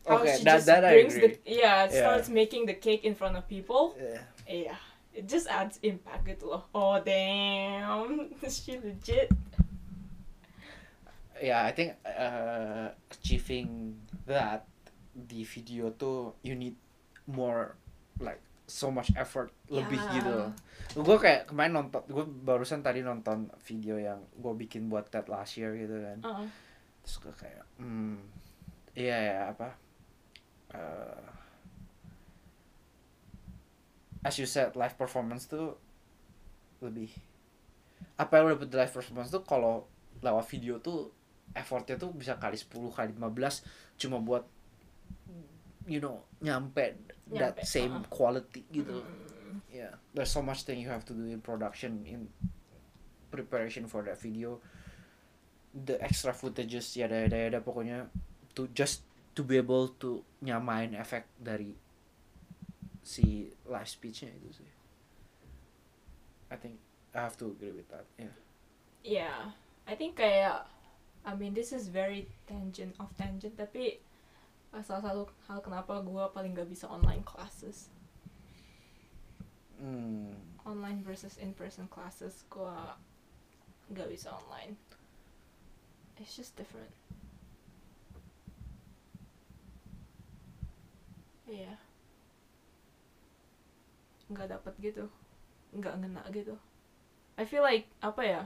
how 0.07 0.23
Okay, 0.23 0.39
she 0.39 0.47
that- 0.47 0.63
just 0.63 0.71
that 0.71 0.87
brings 0.87 1.19
the 1.19 1.35
yeah 1.43 1.91
Yeah. 1.91 1.99
starts 2.07 2.31
making 2.31 2.71
the 2.71 2.79
cake 2.79 3.03
in 3.03 3.19
front 3.19 3.35
of 3.35 3.51
people. 3.51 3.99
Yeah. 3.99 4.23
Yeah, 4.47 4.79
it 5.11 5.27
just 5.27 5.51
adds 5.51 5.83
impact 5.83 6.31
gitu 6.31 6.47
loh. 6.47 6.63
Oh 6.71 7.03
damn, 7.03 8.31
she 8.47 8.79
legit. 8.79 9.27
Yeah 11.43 11.67
I 11.67 11.73
think 11.75 11.99
uh, 12.07 12.89
achieving 13.11 13.99
that 14.25 14.65
di 15.13 15.43
video 15.43 15.91
tuh 15.91 16.39
you 16.41 16.55
need 16.55 16.79
more 17.27 17.75
like 18.17 18.41
so 18.65 18.89
much 18.89 19.11
effort 19.13 19.53
lebih 19.69 19.99
Ya. 20.01 20.13
gitu. 20.17 20.37
Gue 21.03 21.17
kayak 21.19 21.51
kemarin 21.51 21.77
nonton 21.77 22.01
gue 22.07 22.25
barusan 22.25 22.81
tadi 22.81 23.03
nonton 23.03 23.51
video 23.67 23.99
yang 23.99 24.23
gue 24.33 24.55
bikin 24.57 24.87
buat 24.89 25.11
TED 25.11 25.29
last 25.29 25.59
year 25.59 25.75
gitu 25.77 25.99
kan. 26.01 26.19
Uh, 26.23 26.47
terus 27.03 27.17
gue 27.21 27.35
kayak 27.35 27.65
hmm 27.77 28.17
iya 28.95 29.17
ya 29.19 29.39
apa 29.51 29.69
uh, 30.73 31.27
as 34.23 34.39
you 34.39 34.47
said 34.47 34.73
live 34.79 34.95
performance 34.95 35.49
tuh 35.49 35.75
lebih 36.79 37.11
apa 38.19 38.33
yang 38.39 38.45
lo 38.47 38.55
dapet 38.55 38.71
live 38.71 38.93
performance 38.93 39.31
tuh 39.33 39.43
kalau 39.43 39.89
lewat 40.23 40.45
video 40.47 40.79
tuh 40.79 41.11
effortnya 41.53 42.01
tuh 42.01 42.13
bisa 42.13 42.37
kali 42.41 42.57
10 42.57 42.69
kali 42.93 43.13
15 43.13 44.01
cuma 44.01 44.19
buat 44.21 44.45
you 45.87 45.99
know 45.99 46.23
nyampe, 46.41 46.95
that 47.31 47.59
Nyampe, 47.59 47.63
same 47.67 47.95
uh-uh. 48.03 48.11
quality 48.11 48.63
gitu. 48.71 49.03
Mm, 49.03 49.59
yeah 49.71 49.93
there's 50.15 50.31
so 50.31 50.41
much 50.43 50.63
thing 50.65 50.79
you 50.79 50.91
have 50.91 51.05
to 51.05 51.15
do 51.15 51.27
in 51.27 51.43
production 51.43 52.03
in 52.07 52.31
preparation 53.33 53.89
for 53.89 54.05
that 54.05 54.21
video. 54.21 54.61
The 55.73 55.97
extra 56.05 56.37
footages 56.37 56.93
ya 56.93 57.09
ada 57.09 57.25
ada 57.25 57.59
pokoknya 57.65 58.13
to 58.53 58.69
just 58.77 59.09
to 59.33 59.41
be 59.41 59.57
able 59.57 59.89
to 59.97 60.21
nyamain 60.45 60.93
efek 60.93 61.25
dari 61.41 61.73
si 63.01 63.49
live 63.65 63.89
speechnya 63.89 64.29
itu 64.37 64.61
sih. 64.63 64.71
I 66.53 66.61
think 66.61 66.77
I 67.17 67.25
have 67.25 67.41
to 67.41 67.57
agree 67.57 67.73
with 67.73 67.89
that 67.89 68.05
yeah. 68.21 68.37
Yeah, 69.03 69.51
I 69.89 69.99
think 69.99 70.15
kayak 70.15 70.63
I 71.23 71.39
mean 71.39 71.55
this 71.55 71.71
is 71.71 71.87
very 71.87 72.27
tangent 72.51 72.99
of 72.99 73.15
tangent 73.15 73.55
tapi 73.55 74.03
uh, 74.75 74.83
salah 74.83 75.03
satu 75.07 75.23
hal 75.47 75.59
kenapa 75.63 76.03
gue 76.03 76.25
paling 76.35 76.57
gak 76.59 76.67
bisa 76.67 76.91
online 76.91 77.23
classes. 77.23 77.93
hmm. 79.83 80.31
online 80.65 81.03
versus 81.03 81.37
in 81.43 81.53
person 81.53 81.91
classes 81.91 82.47
gua 82.47 82.95
nggak 83.91 84.09
bisa 84.09 84.31
online. 84.31 84.79
It's 86.17 86.39
just 86.39 86.55
different. 86.55 86.95
Iya. 91.51 91.75
Nggak 94.31 94.49
dapet 94.55 94.75
gitu. 94.79 95.11
Nggak 95.75 95.99
ngena 95.99 96.23
gitu. 96.31 96.55
I 97.35 97.45
feel 97.45 97.67
like 97.67 97.91
apa 98.01 98.23
ya? 98.23 98.43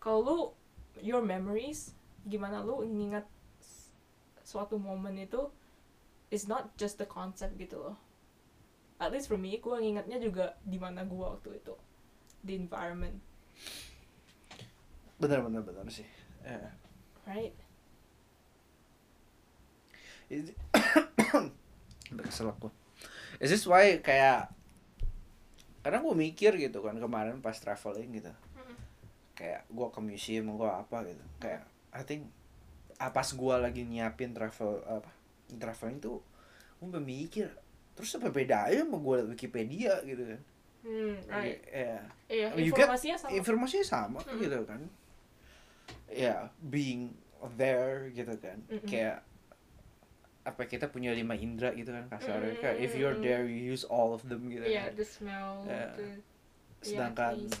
Kalau 0.00 0.56
your 0.98 1.22
memories 1.22 1.94
gimana 2.26 2.60
lu 2.60 2.82
ngingat 2.82 3.24
s- 3.62 3.94
suatu 4.42 4.76
momen 4.76 5.14
itu 5.16 5.48
is 6.28 6.44
not 6.44 6.74
just 6.74 6.98
the 6.98 7.06
concept 7.06 7.54
gitu 7.56 7.78
loh. 7.78 7.96
At 9.00 9.14
least 9.14 9.30
for 9.30 9.38
me 9.38 9.56
gue 9.56 9.72
ngingetnya 9.72 10.18
juga 10.18 10.58
di 10.60 10.76
mana 10.76 11.06
gue 11.06 11.16
waktu 11.16 11.56
itu 11.56 11.74
the 12.42 12.54
environment. 12.54 13.16
Benar 15.16 15.40
benar 15.44 15.62
benar 15.64 15.84
sih. 15.88 16.06
Yeah. 16.40 16.72
right? 17.24 17.52
Is 20.30 20.54
kesel 22.08 22.48
aku. 22.54 22.70
Is 23.40 23.50
this 23.50 23.64
why 23.64 23.98
kayak 24.00 24.52
kadang 25.80 26.04
gue 26.04 26.12
mikir 26.12 26.52
gitu 26.60 26.84
kan 26.84 26.92
kemarin 27.00 27.40
pas 27.40 27.56
traveling 27.56 28.20
gitu 28.20 28.28
kayak 29.40 29.64
gue 29.66 29.88
ke 29.88 30.00
museum 30.04 30.52
gue 30.52 30.68
apa 30.68 31.00
gitu. 31.02 31.24
Kayak 31.40 31.64
I 31.90 32.04
think 32.04 32.28
ah, 32.96 33.08
pas 33.08 33.24
gue 33.24 33.54
lagi 33.56 33.82
nyiapin 33.82 34.36
travel 34.36 34.84
apa 34.84 35.08
traveling 35.56 35.96
tuh 35.98 36.20
gue 36.76 37.00
mikir 37.00 37.48
terus 37.96 38.12
apa 38.14 38.28
bedanya 38.28 38.84
sama 38.84 39.00
gue 39.00 39.18
Wikipedia 39.32 39.96
gitu 40.04 40.22
kan. 40.28 40.40
Hmm, 40.80 41.16
right. 41.26 41.60
ya. 41.66 42.00
Iya 42.28 42.46
You 42.56 42.68
get 42.68 42.84
informasinya 42.84 43.16
sama. 43.16 43.30
informasinya 43.32 43.86
sama 43.86 44.20
Mm. 44.24 44.38
gitu 44.38 44.58
kan. 44.64 44.80
Ya 46.08 46.36
being 46.60 47.16
there 47.56 48.08
gitu 48.10 48.36
kan. 48.36 48.60
Mm-mm. 48.68 48.84
kayak 48.84 49.24
apa 50.40 50.64
kita 50.64 50.88
punya 50.88 51.12
lima 51.12 51.36
indera 51.36 51.68
gitu 51.72 51.92
kan 51.92 52.08
kasarnya 52.08 52.56
Mm-mm, 52.56 52.62
kayak 52.64 52.76
if 52.80 52.96
you're 52.96 53.16
there 53.20 53.44
you 53.44 53.60
use 53.68 53.84
all 53.84 54.12
of 54.12 54.24
them 54.24 54.48
gitu 54.48 54.64
iya 54.64 54.88
kan. 54.88 54.96
the 54.96 55.04
smell 55.04 55.60
Yeah. 55.68 55.92
the 55.92 56.08
sedangkan 56.80 57.36
taste. 57.36 57.60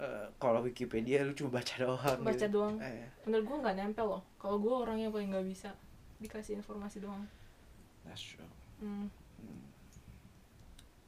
Eh, 0.00 0.26
kalau 0.40 0.64
Wikipedia 0.64 1.20
lu 1.22 1.36
cuma 1.36 1.60
baca 1.60 1.74
doang 1.76 2.20
baca 2.24 2.40
gitu. 2.40 2.48
doang 2.48 2.80
Eh, 2.80 3.04
menurut 3.28 3.44
gue 3.44 3.56
nggak 3.60 3.76
nempel 3.76 4.06
loh 4.16 4.22
kalau 4.40 4.56
gue 4.56 4.72
orang 4.72 4.96
yang 4.96 5.12
paling 5.12 5.28
nggak 5.28 5.44
bisa 5.44 5.76
dikasih 6.16 6.56
informasi 6.56 7.04
doang 7.04 7.28
that's 8.08 8.24
true 8.24 8.48
hmm. 8.80 9.12
Hmm. 9.40 9.70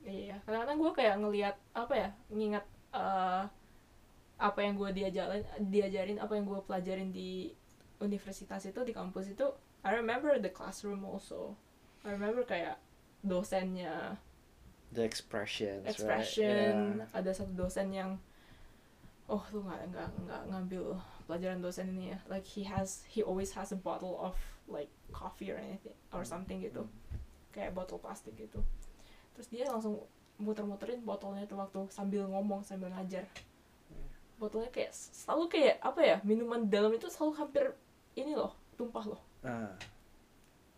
Iya, 0.03 0.35
kadang-kadang 0.43 0.79
gue 0.83 0.93
kayak 0.99 1.17
ngelihat 1.23 1.57
apa 1.79 1.95
ya, 1.95 2.09
ngingat 2.35 2.67
eh, 2.91 3.45
apa 4.43 4.59
yang 4.59 4.75
gue 4.75 4.91
diajarin, 4.91 5.45
diajarin, 5.71 6.19
apa 6.19 6.33
yang 6.35 6.47
gue 6.51 6.61
pelajarin 6.67 7.15
di 7.15 7.55
universitas 8.03 8.67
itu, 8.67 8.83
di 8.83 8.91
kampus 8.91 9.31
itu. 9.31 9.47
I 9.87 9.95
remember 9.95 10.35
the 10.43 10.51
classroom 10.51 11.07
also. 11.07 11.55
I 12.03 12.11
remember 12.11 12.43
kayak 12.43 12.83
dosennya, 13.23 14.19
the 14.91 15.07
expressions 15.07 15.87
expression. 15.87 16.99
right? 16.99 17.15
Ada 17.15 17.31
satu 17.47 17.55
dosen 17.55 17.95
yang, 17.95 18.19
oh 19.33 19.41
lu 19.51 19.65
nggak 19.65 19.89
nggak 19.89 20.09
nggak 20.23 20.43
ngambil 20.53 20.85
pelajaran 21.25 21.59
dosen 21.59 21.89
ini 21.91 22.13
ya. 22.13 22.19
Like 22.29 22.45
he 22.45 22.69
has, 22.69 23.09
he 23.09 23.25
always 23.25 23.57
has 23.57 23.73
a 23.73 23.79
bottle 23.79 24.21
of 24.21 24.37
like 24.69 24.93
coffee 25.11 25.49
or 25.49 25.57
anything 25.57 25.97
or 26.13 26.23
something 26.23 26.61
gitu. 26.61 26.85
kayak 27.53 27.77
botol 27.77 28.01
plastik 28.01 28.33
gitu 28.33 28.65
terus 29.37 29.45
dia 29.53 29.69
langsung 29.69 30.01
muter-muterin 30.41 31.05
botolnya 31.05 31.45
tuh 31.45 31.61
waktu 31.61 31.85
sambil 31.93 32.25
ngomong 32.25 32.65
sambil 32.65 32.89
ngajar 32.89 33.29
botolnya 34.41 34.73
kayak 34.73 34.89
selalu 34.91 35.53
kayak 35.53 35.77
apa 35.85 36.01
ya 36.01 36.17
minuman 36.25 36.65
dalam 36.67 36.89
itu 36.91 37.13
selalu 37.13 37.33
hampir 37.37 37.65
ini 38.17 38.33
loh 38.33 38.57
tumpah 38.75 39.05
loh 39.05 39.21
Ah. 39.45 39.69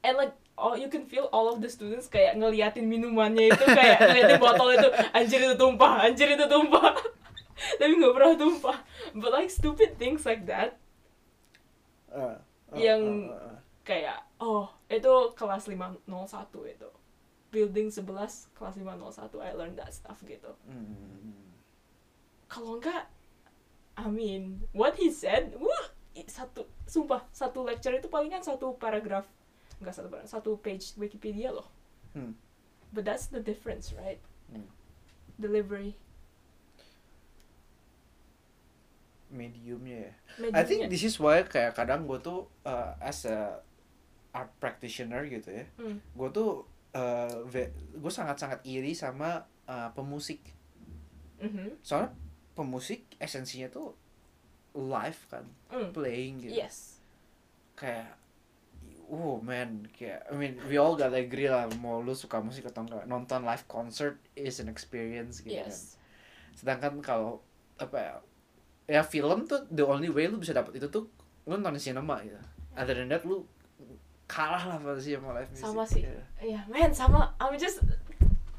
and 0.03 0.19
like 0.19 0.35
oh 0.59 0.75
you 0.75 0.91
can 0.91 1.07
feel 1.07 1.31
all 1.31 1.47
of 1.47 1.63
the 1.63 1.71
students 1.71 2.11
kayak 2.11 2.35
ngeliatin 2.35 2.91
minumannya 2.91 3.55
itu 3.55 3.65
kayak 3.71 4.03
ngeliatin 4.03 4.43
botol 4.43 4.75
itu 4.75 4.89
anjir 5.15 5.47
itu 5.47 5.55
tumpah 5.55 6.03
anjir 6.03 6.27
itu 6.27 6.45
tumpah 6.51 6.91
tapi 7.79 7.93
nggak 7.95 8.15
pernah 8.15 8.35
tumpah 8.35 8.79
but 9.15 9.31
like 9.31 9.51
stupid 9.51 9.95
things 9.97 10.23
like 10.25 10.45
that 10.45 10.79
Ah, 12.15 12.39
ah, 12.71 12.77
Yang- 12.79 13.27
ah, 13.27 13.35
ah, 13.35 13.47
ah. 13.51 13.59
kayak 13.83 14.19
oh 14.39 14.67
itu 14.87 15.13
kelas 15.35 15.67
501 15.67 16.07
itu 16.71 16.91
building 17.51 17.91
11 17.91 18.55
kelas 18.55 18.75
501 18.79 19.43
I 19.43 19.51
learned 19.53 19.79
that 19.79 19.91
stuff 19.91 20.23
gitu 20.23 20.55
Hmm. 20.67 21.55
kalau 22.47 22.79
enggak 22.79 23.11
I 23.95 24.07
mean 24.11 24.67
what 24.71 24.99
he 24.99 25.11
said 25.11 25.55
wah 25.59 25.91
satu 26.27 26.67
sumpah 26.87 27.27
satu 27.35 27.67
lecture 27.67 27.95
itu 27.95 28.07
palingan 28.07 28.43
satu 28.43 28.79
paragraf 28.79 29.27
enggak 29.83 29.95
satu 29.99 30.07
paragraf 30.11 30.31
satu 30.31 30.51
page 30.59 30.95
Wikipedia 30.95 31.51
loh 31.51 31.67
Hmm. 32.15 32.39
but 32.95 33.03
that's 33.03 33.27
the 33.27 33.43
difference 33.43 33.91
right 33.91 34.23
Hmm. 34.51 34.71
delivery 35.35 35.99
mediumnya 39.35 40.09
ya 40.09 40.13
mediumnya 40.39 40.57
I 40.57 40.63
think 40.63 40.87
this 40.87 41.03
is 41.03 41.19
why 41.19 41.43
kayak 41.43 41.75
kadang 41.75 42.07
gue 42.07 42.17
tuh 42.19 42.47
uh, 42.63 42.95
as 42.99 43.27
a 43.27 43.59
art 44.31 44.51
practitioner 44.57 45.27
gitu 45.27 45.51
ya 45.51 45.67
Hmm. 45.77 45.99
gue 46.01 46.29
tuh 46.31 46.63
uh, 46.91 47.43
gue 47.93 48.13
sangat-sangat 48.13 48.63
iri 48.63 48.95
sama 48.95 49.43
uh, 49.67 49.91
pemusik 49.91 50.41
Mhm. 51.37 51.83
soalnya 51.83 52.15
pemusik 52.55 53.05
esensinya 53.19 53.67
tuh 53.69 53.93
live 54.73 55.21
kan 55.29 55.45
Mm. 55.69 55.91
playing 55.91 56.35
gitu 56.41 56.55
Yes. 56.57 56.99
kayak 57.75 58.15
oh 59.05 59.39
man 59.39 59.85
kayak 59.91 60.25
I 60.27 60.35
mean 60.35 60.55
we 60.65 60.75
all 60.75 60.95
gotta 60.95 61.15
agree 61.17 61.47
lah 61.47 61.69
mau 61.77 61.99
lu 61.99 62.11
suka 62.11 62.41
musik 62.41 62.65
atau 62.65 62.83
enggak 62.83 63.05
nonton 63.05 63.43
live 63.43 63.67
concert 63.67 64.17
is 64.35 64.59
an 64.59 64.67
experience 64.67 65.43
gitu 65.43 65.59
kan 65.59 65.69
Yes. 65.69 65.99
sedangkan 66.55 67.03
kalau 67.03 67.43
apa 67.77 67.97
ya 67.99 68.15
ya 68.85 69.01
film 69.01 69.49
tuh 69.49 69.65
the 69.71 69.81
only 69.81 70.09
way 70.09 70.29
lu 70.29 70.37
bisa 70.37 70.53
dapat 70.53 70.77
itu 70.77 70.89
tuh 70.89 71.09
lu 71.45 71.57
nonton 71.57 71.77
di 71.77 71.83
cinema 71.83 72.21
gitu 72.21 72.37
other 72.77 72.93
than 72.93 73.09
that 73.09 73.25
lu 73.25 73.45
kalah 74.25 74.61
lah 74.65 74.77
pasti 74.81 75.13
sama 75.13 75.37
live 75.37 75.49
music 75.53 75.63
Sama 75.63 75.85
sih. 75.85 76.03
Iya. 76.03 76.25
Yeah, 76.41 76.63
man, 76.67 76.91
sama. 76.91 77.37
I'm 77.37 77.55
just 77.57 77.85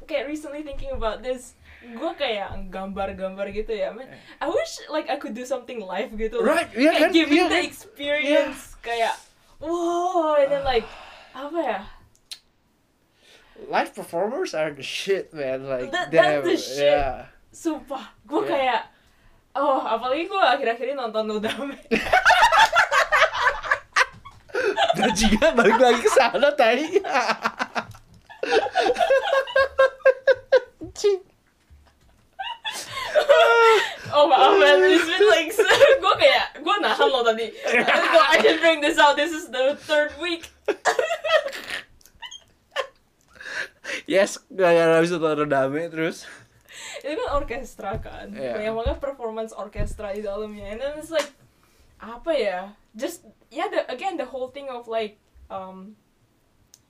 kayak 0.06 0.30
recently 0.30 0.62
thinking 0.62 0.94
about 0.94 1.20
this. 1.20 1.58
Gue 1.82 2.14
kayak 2.14 2.54
gambar-gambar 2.70 3.50
gitu 3.50 3.74
ya, 3.74 3.90
man. 3.90 4.06
I 4.38 4.46
wish 4.46 4.78
like 4.86 5.10
I 5.10 5.18
could 5.18 5.34
do 5.34 5.42
something 5.42 5.82
live 5.82 6.14
gitu. 6.14 6.38
right 6.38 6.70
iya 6.72 6.94
Kayak 6.94 7.02
kan 7.02 7.10
giving 7.10 7.38
iya 7.42 7.46
the 7.50 7.60
experience 7.66 8.78
kayak 8.78 9.18
wow, 9.58 10.38
and 10.38 10.54
then 10.54 10.62
like 10.62 10.86
apa 11.34 11.58
ya? 11.58 11.78
live 13.68 13.90
performers 13.94 14.54
are 14.54 14.70
the 14.70 14.82
shit 14.86 15.32
man 15.32 15.64
like 15.64 15.90
That- 15.90 16.10
damn 16.10 16.44
that's 16.44 16.46
the 16.46 16.56
shit. 16.56 16.92
yeah 16.94 17.26
Sumpah, 17.50 18.12
gue 18.22 18.40
Yeah. 18.44 18.48
kayak 18.52 18.82
oh 19.56 19.80
apalagi 19.82 20.28
gue 20.28 20.38
akhir-akhir 20.38 20.86
ini 20.92 20.96
nonton 20.96 21.24
Nodame. 21.26 21.76
dan 24.96 25.10
juga 25.12 25.52
balik 25.52 25.76
lagi 25.76 26.00
ke 26.00 26.10
sana 26.12 26.48
tadi. 26.56 26.86
Oh 34.16 34.24
maaf 34.32 34.56
man, 34.56 34.80
it's 34.88 35.04
been 35.04 35.28
like 35.28 35.52
gue 36.02 36.14
kayak 36.16 36.56
gue 36.64 36.76
nahan 36.80 37.08
lo 37.12 37.20
tadi. 37.20 37.52
Gue 37.52 38.22
I 38.32 38.40
should 38.40 38.60
bring 38.64 38.80
this 38.80 38.96
out. 38.96 39.12
This 39.12 39.28
is 39.28 39.52
the 39.52 39.76
third 39.76 40.16
week. 40.16 40.48
yes 44.08 44.40
gara-gara 44.48 45.04
bisa 45.04 45.20
nonton 45.20 45.52
dame 45.52 45.86
terus 45.92 46.24
Itu 47.00 47.12
kan 47.16 47.30
orkestra 47.36 47.96
kan. 47.98 48.32
Iya. 48.32 48.56
Kayak 48.58 48.72
makanya 48.76 48.98
performance 48.98 49.52
orkestra 49.52 50.12
di 50.12 50.22
dalamnya. 50.24 50.76
And 50.76 50.78
then 50.80 50.92
it's 50.98 51.12
like 51.12 51.30
apa 52.00 52.32
ya? 52.36 52.60
Just 52.92 53.24
yeah, 53.48 53.68
the 53.68 53.84
again 53.88 54.16
the 54.16 54.28
whole 54.28 54.48
thing 54.52 54.68
of 54.68 54.88
like 54.88 55.16
um 55.48 55.94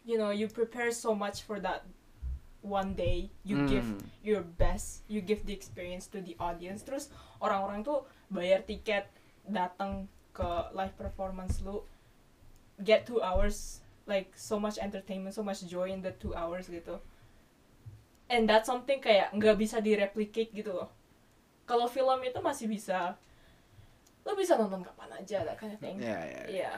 you 0.07 0.17
know 0.17 0.31
you 0.31 0.47
prepare 0.47 0.95
so 0.95 1.13
much 1.15 1.43
for 1.43 1.59
that 1.59 1.83
one 2.63 2.95
day 2.99 3.31
you 3.47 3.63
give 3.71 3.87
Hmm. 3.87 4.03
your 4.27 4.43
best 4.43 5.07
you 5.07 5.23
give 5.23 5.47
the 5.47 5.55
experience 5.55 6.11
to 6.11 6.19
the 6.19 6.35
audience 6.43 6.83
terus 6.83 7.11
orang-orang 7.39 7.87
tuh 7.87 8.03
bayar 8.27 8.63
tiket 8.67 9.07
datang 9.47 10.11
ke 10.35 10.47
live 10.75 10.95
performance 10.99 11.63
lu 11.63 11.87
get 12.83 13.07
two 13.07 13.23
hours 13.23 13.83
like 14.11 14.35
so 14.35 14.59
much 14.59 14.83
entertainment 14.83 15.31
so 15.35 15.47
much 15.47 15.63
joy 15.67 15.91
in 15.91 16.03
the 16.03 16.11
two 16.19 16.35
hours 16.35 16.67
gitu 16.67 16.99
and 18.31 18.49
that's 18.49 18.67
something 18.67 18.99
kayak 18.99 19.31
nggak 19.35 19.57
bisa 19.59 19.79
direplicate 19.79 20.51
gitu 20.51 20.73
loh 20.75 20.91
kalau 21.67 21.87
film 21.91 22.23
itu 22.23 22.39
masih 22.43 22.67
bisa 22.71 23.15
lo 24.27 24.35
bisa 24.35 24.59
nonton 24.59 24.83
kapan 24.83 25.11
aja 25.23 25.47
that 25.47 25.55
kind 25.55 25.75
of 25.75 25.79
thing 25.79 25.99
ya 26.03 26.19
ya 26.27 26.43
Iya. 26.51 26.73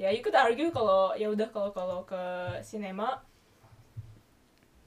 Ya, 0.00 0.08
you 0.08 0.24
could 0.24 0.32
argue 0.32 0.72
kalau 0.72 1.12
ya 1.12 1.28
udah 1.28 1.44
kalau 1.52 1.76
kalau 1.76 2.00
ke 2.08 2.16
sinema 2.64 3.20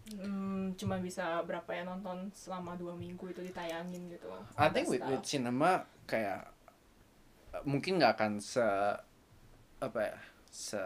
hmm, 0.10 0.74
cuma 0.74 0.98
bisa 0.98 1.46
berapa 1.46 1.70
ya 1.70 1.86
nonton 1.86 2.34
selama 2.34 2.74
dua 2.74 2.98
minggu 2.98 3.30
itu 3.30 3.46
ditayangin 3.46 4.10
gitu. 4.10 4.26
I 4.58 4.74
think 4.74 4.90
with, 4.90 5.06
with 5.06 5.22
cinema 5.22 5.86
kayak 6.10 6.50
mungkin 7.62 8.02
nggak 8.02 8.18
akan 8.18 8.42
se 8.42 8.66
apa 9.78 10.00
ya 10.02 10.18
se 10.50 10.82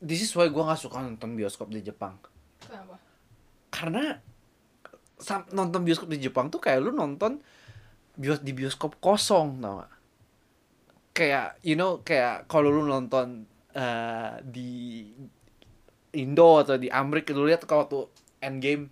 This 0.00 0.20
is 0.24 0.30
why 0.36 0.48
gue 0.52 0.62
nggak 0.62 0.80
suka 0.80 1.00
nonton 1.00 1.36
bioskop 1.36 1.72
di 1.72 1.80
Jepang 1.80 2.20
Kenapa? 2.60 2.96
karena 3.72 4.16
nonton 5.52 5.84
bioskop 5.84 6.08
di 6.08 6.20
Jepang 6.20 6.48
tuh 6.48 6.60
kayak 6.60 6.80
lu 6.80 6.92
nonton 6.92 7.40
bios 8.16 8.40
di 8.40 8.56
bioskop 8.56 8.96
kosong 8.96 9.60
tau 9.60 9.84
gak? 9.84 9.92
kayak 11.12 11.60
you 11.64 11.76
know 11.76 12.00
kayak 12.00 12.48
kalau 12.48 12.72
lu 12.72 12.88
nonton 12.88 13.44
eh, 13.76 14.32
di 14.44 15.04
Indo 16.16 16.64
atau 16.64 16.80
di 16.80 16.88
Amerika 16.88 17.36
lu 17.36 17.44
lihat 17.44 17.68
kalau 17.68 17.84
tuh 17.84 18.04
Endgame 18.40 18.88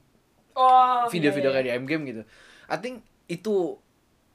Oh, 0.55 1.11
video-video 1.11 1.51
iya, 1.51 1.55
kayak 1.59 1.67
iya. 1.67 1.75
di 1.75 1.79
Endgame 1.83 2.03
gitu 2.07 2.23
I 2.71 2.77
think 2.79 3.03
itu 3.27 3.75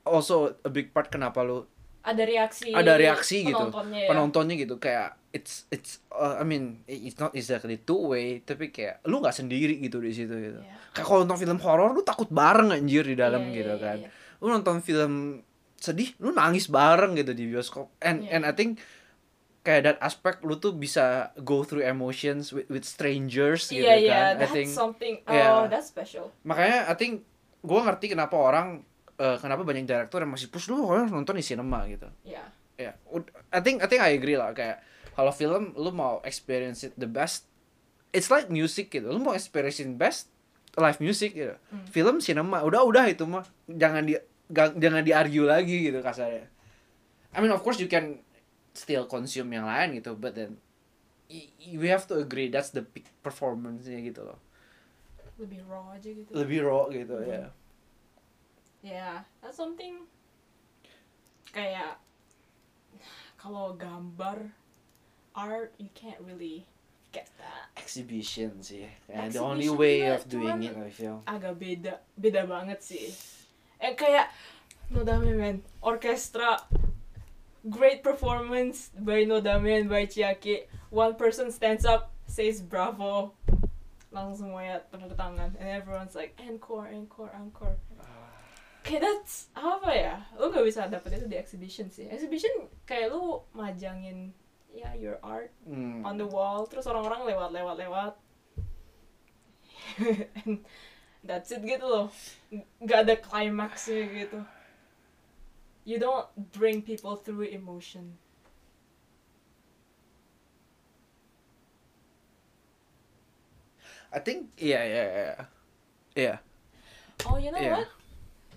also 0.03 0.57
a 0.65 0.69
big 0.73 0.91
part 0.91 1.07
kenapa 1.07 1.45
lu 1.45 1.63
ada 2.03 2.23
reaksi 2.25 2.73
ada 2.73 2.97
reaksi 2.97 3.45
gitu 3.45 3.55
penontonnya 3.55 3.99
ya. 4.03 4.09
penontonnya 4.09 4.55
gitu 4.57 4.75
kayak 4.81 5.18
it's 5.29 5.69
it's 5.69 6.01
uh, 6.09 6.37
I 6.37 6.43
mean 6.43 6.81
it's 6.85 7.15
not 7.15 7.31
exactly 7.31 7.77
two 7.77 8.09
way 8.09 8.41
tapi 8.41 8.69
kayak 8.69 9.05
lu 9.05 9.19
nggak 9.19 9.35
sendiri 9.35 9.77
gitu 9.77 9.97
di 9.97 10.09
situ 10.09 10.33
gitu 10.33 10.59
Iya. 10.59 10.75
kayak 10.91 11.05
kalau 11.05 11.21
nonton 11.21 11.37
film 11.37 11.59
horor 11.59 11.91
lu 11.91 12.01
takut 12.01 12.25
bareng 12.27 12.71
anjir 12.71 13.03
di 13.03 13.13
dalam 13.13 13.45
Iya, 13.45 13.53
gitu 13.55 13.73
iya, 13.73 13.83
kan 13.83 13.97
iya. 13.99 14.09
lu 14.37 14.47
nonton 14.49 14.77
film 14.79 15.13
sedih 15.75 16.17
lu 16.17 16.31
nangis 16.31 16.65
bareng 16.67 17.13
gitu 17.13 17.31
di 17.31 17.45
bioskop 17.45 17.93
and 17.99 18.25
Iya. 18.25 18.31
and 18.31 18.43
I 18.43 18.51
think 18.51 18.81
kayak 19.59 19.81
that 19.85 19.97
aspect 19.99 20.41
lu 20.41 20.55
tuh 20.55 20.71
bisa 20.71 21.29
go 21.37 21.61
through 21.61 21.83
emotions 21.83 22.49
with 22.49 22.65
with 22.67 22.81
strangers 22.83 23.67
gitu 23.67 23.83
Iya, 23.83 23.95
iya, 23.95 24.09
kan 24.09 24.33
I 24.33 24.39
that's 24.39 24.55
think 24.55 24.69
something. 24.71 25.15
Oh, 25.23 25.31
Yeah. 25.31 25.67
that's 25.67 25.87
special. 25.87 26.33
makanya 26.41 26.87
I 26.87 26.95
think 26.95 27.21
gua 27.59 27.85
ngerti 27.85 28.09
kenapa 28.09 28.33
orang 28.33 28.81
eh, 29.13 29.37
kenapa 29.37 29.61
banyak 29.61 29.83
direktur 29.83 30.23
yang 30.23 30.31
masih 30.31 30.47
push 30.47 30.71
lu 30.71 30.87
harus 30.87 31.11
nonton 31.11 31.35
di 31.35 31.43
cinema 31.43 31.83
gitu 31.85 32.07
Ya. 32.23 32.41
ya 32.79 32.95
ud- 33.05 33.29
I 33.51 33.59
think 33.59 33.83
I 33.83 33.85
think 33.85 33.99
I 33.99 34.15
agree 34.15 34.33
lah 34.33 34.55
kayak 34.55 34.79
kalau 35.19 35.31
film 35.31 35.75
lu 35.75 35.91
mau 35.91 36.23
experience 36.23 36.81
it 36.81 36.95
the 36.95 37.03
best 37.05 37.43
it's 38.09 38.27
like 38.27 38.47
music 38.47 38.87
gitu 38.87 39.03
lu 39.05 39.19
mau 39.19 39.35
experience 39.35 39.77
it 39.77 39.91
best 39.91 40.31
live 40.75 40.95
music 40.97 41.35
gitu 41.35 41.59
Hmm. 41.67 41.83
film 41.85 42.15
cinema 42.17 42.63
udah 42.63 42.81
udah 42.81 43.03
itu 43.05 43.27
mah 43.27 43.43
jangan 43.67 44.01
di 44.01 44.15
ga- 44.47 44.71
jangan 44.73 45.03
di 45.03 45.11
argue 45.11 45.43
lagi 45.43 45.91
gitu 45.91 45.99
kasarnya 45.99 46.47
I 47.29 47.37
mean 47.37 47.51
of 47.51 47.59
course 47.59 47.77
you 47.77 47.85
can 47.85 48.23
still 48.71 49.03
consume 49.05 49.51
yang 49.51 49.67
lain 49.67 49.93
gitu 49.93 50.15
but 50.15 50.33
then 50.33 50.55
we 51.59 51.85
have 51.85 52.07
to 52.07 52.15
agree 52.15 52.47
that's 52.47 52.71
the 52.71 52.81
peak 52.81 53.05
performance-nya 53.19 53.99
gitu 54.01 54.23
loh 54.23 54.39
Lebih 55.35 55.61
raw 55.65 55.91
aja 55.91 56.09
gitu. 56.09 56.31
lebih 56.31 56.59
raw 56.63 56.87
gitu 56.87 57.13
Hmm. 57.13 57.27
ya 57.27 57.45
Yeah, 58.79 59.27
that's 59.37 59.59
something 59.59 60.07
kayak 61.49 61.99
kalau 63.41 63.75
gambar 63.75 64.55
art 65.35 65.73
you 65.77 65.89
can't 65.93 66.19
really 66.21 66.65
get 67.11 67.29
that. 67.37 67.69
Exhibition 67.77 68.61
sih 68.61 68.85
and 69.09 69.33
the 69.33 69.41
only 69.41 69.65
Exhibition 69.65 69.77
way 69.77 69.97
of 70.09 70.21
doing 70.29 70.63
it 70.63 70.77
I 70.77 70.89
feel. 70.93 71.25
Agak 71.25 71.57
beda 71.57 72.01
beda 72.17 72.45
banget 72.45 72.79
sih. 72.85 73.09
Eh 73.81 73.97
kayak 73.97 74.29
Nodame 74.89 75.37
man. 75.37 75.61
Orkestra 75.81 76.65
great 77.67 78.01
performance 78.01 78.89
by 78.97 79.25
Nodame 79.25 79.85
and 79.85 79.89
by 79.89 80.05
Chiaki. 80.05 80.65
One 80.89 81.15
person 81.15 81.51
stands 81.51 81.85
up 81.85 82.13
says 82.25 82.61
bravo. 82.61 83.33
Langsung 84.09 84.49
semuanya 84.49 84.81
tepuk 84.89 85.13
tangan. 85.13 85.53
And 85.61 85.69
everyone's 85.69 86.17
like 86.17 86.33
encore 86.41 86.89
encore 86.89 87.33
encore. 87.37 87.77
Kayak 88.81 89.05
that's 89.05 89.53
apa 89.53 89.91
ya? 89.93 90.15
Lu 90.39 90.49
gak 90.49 90.65
bisa 90.65 90.89
dapet 90.89 91.21
itu 91.21 91.27
di 91.29 91.37
exhibition 91.37 91.93
sih. 91.93 92.09
Exhibition 92.09 92.49
kayak 92.89 93.13
lu 93.13 93.43
majangin 93.53 94.33
ya 94.69 94.93
your 94.93 95.17
art 95.25 95.49
Hmm. 95.65 96.05
on 96.05 96.15
the 96.17 96.27
wall 96.27 96.65
terus 96.69 96.85
orang-orang 96.85 97.25
lewat 97.25 97.49
lewat 97.51 97.75
lewat. 97.77 98.13
And 100.45 100.63
that's 101.25 101.49
it 101.51 101.65
gitu 101.65 101.83
loh. 101.83 102.07
Nggak 102.79 102.99
ada 103.09 103.15
climaxnya 103.17 104.05
gitu. 104.07 104.39
You 105.83 105.97
don't 105.97 106.29
bring 106.53 106.85
people 106.85 107.17
through 107.17 107.49
emotion. 107.49 108.19
I 114.09 114.19
think 114.19 114.49
iya 114.57 114.81
iya 114.85 115.03
iya 115.05 115.35
iya 116.17 116.35
oh 117.29 117.37
you 117.37 117.53
know 117.53 117.61
Iya. 117.61 117.73
what? 117.77 117.89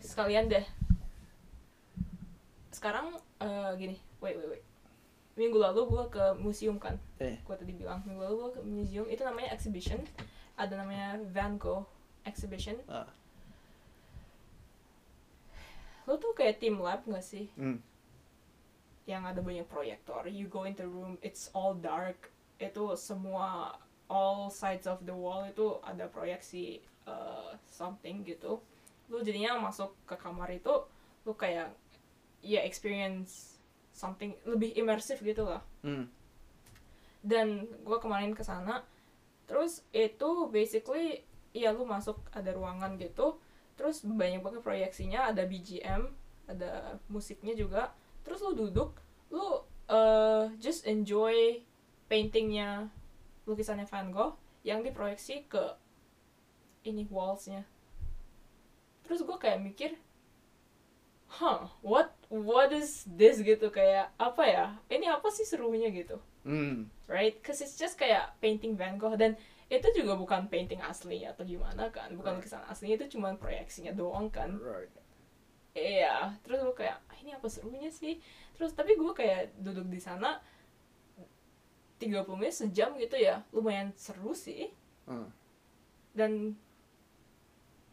Sekalian 0.02 0.48
deh. 0.50 0.64
Sekarang 2.72 3.14
eh, 3.38 3.70
gini. 3.78 3.96
Wait 4.18 4.34
wait 4.40 4.48
wait 4.58 4.64
minggu 5.32 5.56
lalu 5.56 5.88
gua 5.88 6.04
ke 6.06 6.24
museum 6.36 6.76
kan 6.76 6.96
Eh. 7.16 7.40
gua 7.42 7.56
tadi 7.56 7.72
bilang 7.72 8.04
minggu 8.04 8.20
lalu 8.20 8.34
gua 8.38 8.50
ke 8.52 8.60
museum 8.62 9.06
itu 9.06 9.22
namanya 9.22 9.52
exhibition 9.52 10.00
ada 10.54 10.76
namanya 10.76 11.16
Van 11.32 11.56
Gogh 11.56 11.88
exhibition 12.22 12.76
Ah. 12.86 13.08
lo 16.06 16.18
tuh 16.18 16.34
kayak 16.34 16.58
team 16.58 16.82
lab 16.82 17.06
gak 17.06 17.22
sih 17.22 17.46
Hmm. 17.54 17.78
yang 19.06 19.22
ada 19.22 19.38
banyak 19.40 19.66
proyektor 19.66 20.26
you 20.26 20.46
go 20.46 20.66
in 20.66 20.74
the 20.74 20.86
room 20.86 21.14
it's 21.22 21.50
all 21.54 21.74
dark 21.74 22.30
itu 22.58 22.94
semua 22.94 23.74
all 24.06 24.50
sides 24.50 24.86
of 24.86 25.02
the 25.02 25.14
wall 25.14 25.42
itu 25.42 25.78
ada 25.82 26.06
proyeksi 26.06 26.78
uh, 27.06 27.54
something 27.66 28.22
gitu 28.22 28.58
lu 29.10 29.18
jadinya 29.20 29.58
masuk 29.58 29.94
ke 30.04 30.14
kamar 30.14 30.50
itu 30.50 30.70
lu 31.24 31.32
kayak 31.34 31.70
ya 32.42 32.62
experience 32.62 33.51
something 33.92 34.34
lebih 34.48 34.72
imersif 34.74 35.20
gitu 35.20 35.44
lah 35.46 35.62
Hmm. 35.84 36.08
dan 37.22 37.68
gue 37.84 37.98
kemarin 38.00 38.34
ke 38.34 38.42
sana 38.42 38.82
terus 39.46 39.84
itu 39.92 40.48
basically 40.48 41.22
ya 41.52 41.70
lu 41.76 41.84
masuk 41.84 42.18
ada 42.32 42.50
ruangan 42.56 42.96
gitu 42.96 43.36
terus 43.76 44.02
banyak 44.04 44.40
banget 44.40 44.62
proyeksinya 44.64 45.28
ada 45.32 45.44
BGM 45.44 46.08
ada 46.46 46.98
musiknya 47.08 47.54
juga. 47.56 47.94
Terus 48.22 48.42
lu 48.44 48.52
duduk 48.54 48.98
lu 49.32 49.64
eh, 49.88 50.44
just 50.60 50.84
enjoy 50.86 51.60
paintingnya 52.06 52.92
lukisannya 53.48 53.88
Van 53.88 54.12
Gogh 54.12 54.36
yang 54.62 54.84
diproyeksi 54.84 55.48
ke 55.48 55.74
ini 56.86 57.06
wallsnya. 57.10 57.66
Terus 59.02 59.26
gue 59.26 59.36
kayak 59.38 59.62
mikir 59.62 59.90
huh 61.32 61.64
what 61.80 62.12
what 62.28 62.68
is 62.72 63.08
this 63.08 63.40
gitu 63.40 63.72
kayak 63.72 64.12
apa 64.20 64.42
ya 64.44 64.66
ini 64.88 65.08
apa 65.08 65.32
sih 65.32 65.44
serunya 65.44 65.88
gitu 65.88 66.20
Hmm. 66.42 66.90
right? 67.06 67.38
Cause 67.38 67.62
it's 67.62 67.78
just 67.78 67.94
kayak 67.94 68.34
painting 68.42 68.74
Van 68.74 68.98
Gogh 68.98 69.14
dan 69.14 69.38
itu 69.70 69.86
juga 69.94 70.18
bukan 70.18 70.50
painting 70.50 70.82
asli 70.82 71.22
atau 71.22 71.46
gimana 71.46 71.86
kan, 71.94 72.10
bukan 72.18 72.34
Right. 72.34 72.42
lukisan 72.42 72.66
asli 72.66 72.98
itu 72.98 73.06
cuma 73.14 73.30
proyeksinya 73.38 73.94
doang 73.94 74.26
kan. 74.26 74.58
Right. 74.58 74.90
Iya, 75.72 76.34
terus 76.42 76.66
gue 76.66 76.74
kayak 76.74 76.98
"Ah, 77.06 77.16
ini 77.22 77.30
apa 77.30 77.46
serunya 77.46 77.88
sih? 77.88 78.18
Terus 78.58 78.74
tapi 78.74 78.98
gue 78.98 79.12
kayak 79.14 79.54
duduk 79.56 79.86
di 79.86 80.02
sana 80.02 80.42
30 82.02 82.34
menit 82.34 82.58
sejam 82.58 82.98
gitu 82.98 83.14
ya, 83.14 83.46
lumayan 83.54 83.94
seru 83.94 84.34
sih. 84.34 84.74
Hmm. 85.06 85.30
Dan 86.12 86.58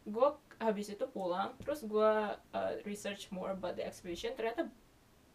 gue 0.04 0.28
habis 0.60 0.92
itu 0.92 1.08
pulang, 1.08 1.56
terus 1.64 1.82
gue 1.82 2.12
uh, 2.36 2.72
research 2.84 3.32
more 3.32 3.56
about 3.56 3.74
the 3.80 3.84
exhibition. 3.84 4.36
Ternyata 4.36 4.68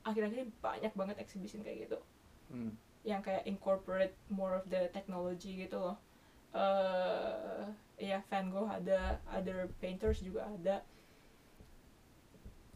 akhir-akhir 0.05 0.37
ini 0.37 0.47
banyak 0.61 0.93
banget 0.93 1.17
exhibition 1.17 1.65
kayak 1.65 1.89
gitu. 1.89 1.99
Hmm. 2.45 2.77
yang 3.05 3.21
kayak 3.21 3.45
incorporate 3.45 4.17
more 4.33 4.57
of 4.57 4.65
the 4.69 4.89
technology 4.89 5.61
gitu 5.61 5.77
loh. 5.77 5.97
eh 6.55 7.67
ya 8.01 8.23
Van 8.31 8.49
Gogh 8.49 8.65
ada, 8.65 9.21
other 9.29 9.69
painters 9.77 10.25
juga 10.25 10.49
ada. 10.49 10.81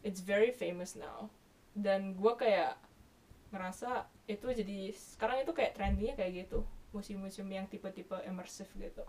It's 0.06 0.22
very 0.22 0.54
famous 0.54 0.94
now. 0.94 1.28
Dan 1.74 2.14
gue 2.14 2.32
kayak 2.38 2.78
ngerasa 3.50 4.06
itu 4.30 4.46
jadi 4.54 4.94
sekarang 4.94 5.42
itu 5.42 5.52
kayak 5.52 5.74
trendinya 5.74 6.14
kayak 6.14 6.46
gitu. 6.46 6.62
Museum-museum 6.94 7.50
yang 7.50 7.66
tipe-tipe 7.66 8.14
immersive 8.22 8.70
gitu. 8.78 9.04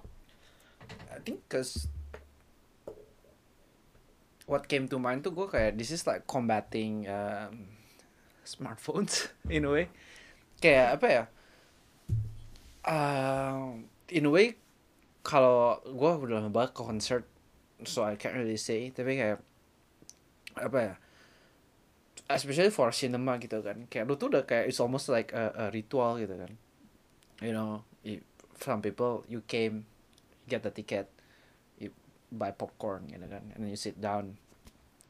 I 1.13 1.21
think 1.21 1.45
cause 1.47 1.87
what 4.51 4.67
came 4.67 4.91
to 4.91 4.99
mind 4.99 5.23
tuh 5.23 5.31
gue 5.31 5.47
kayak 5.47 5.79
this 5.79 5.95
is 5.95 6.03
like 6.03 6.27
combating 6.27 7.07
um, 7.07 7.71
smartphones 8.43 9.31
in 9.55 9.63
a 9.63 9.71
way. 9.71 9.87
Kayak 10.59 10.99
apa 10.99 11.07
ya? 11.07 11.23
Um, 12.83 13.87
in 14.11 14.27
a 14.27 14.31
way 14.31 14.59
kalau 15.23 15.79
gue 15.87 16.11
udah 16.27 16.43
lama 16.43 16.51
banget 16.51 16.75
ke 16.75 16.81
concert 16.83 17.23
so 17.87 18.03
I 18.03 18.19
can't 18.19 18.35
really 18.35 18.59
say 18.59 18.91
tapi 18.91 19.15
kayak 19.15 19.39
apa 20.59 20.79
ya? 20.83 20.93
Especially 22.27 22.75
for 22.75 22.91
cinema 22.91 23.39
gitu 23.39 23.63
kan. 23.63 23.87
Kayak 23.87 24.11
lu 24.11 24.19
tuh 24.19 24.27
udah 24.27 24.43
kayak 24.43 24.67
it's 24.67 24.83
almost 24.83 25.07
like 25.07 25.31
a, 25.31 25.55
a 25.55 25.65
ritual 25.71 26.19
gitu 26.19 26.35
kan. 26.35 26.59
You 27.39 27.55
know 27.55 27.87
you, 28.03 28.19
some 28.59 28.83
people 28.83 29.23
you 29.31 29.41
came 29.47 29.87
get 30.45 30.61
the 30.61 30.73
ticket 30.75 31.07
you 31.79 31.95
buy 32.29 32.51
popcorn 32.51 33.07
gitu 33.09 33.25
kan 33.25 33.55
and 33.55 33.65
then 33.65 33.69
you 33.71 33.79
sit 33.79 33.97
down 33.97 34.40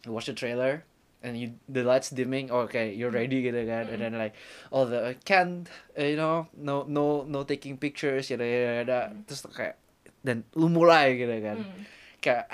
watch 0.06 0.26
the 0.26 0.34
trailer 0.34 0.82
and 1.22 1.38
you 1.38 1.53
the 1.69 1.82
lights 1.82 2.10
dimming 2.10 2.49
okay 2.49 2.90
you're 2.90 3.14
ready 3.14 3.41
gitu 3.41 3.61
kan 3.64 3.86
and 3.86 4.02
then 4.02 4.18
like 4.18 4.34
all 4.73 4.86
the 4.86 5.14
can't 5.22 5.69
uh, 5.94 6.02
you 6.02 6.18
know 6.18 6.49
no 6.57 6.82
no 6.86 7.22
no 7.23 7.45
taking 7.45 7.78
pictures 7.78 8.26
gitu 8.26 8.41
ya 8.41 8.82
terus 9.26 9.45
kayak 9.53 9.78
dan 10.22 10.41
lu 10.53 10.65
mulai 10.65 11.14
gitu 11.14 11.34
kan 11.38 11.61
Hmm. 11.61 11.86
kayak 12.18 12.45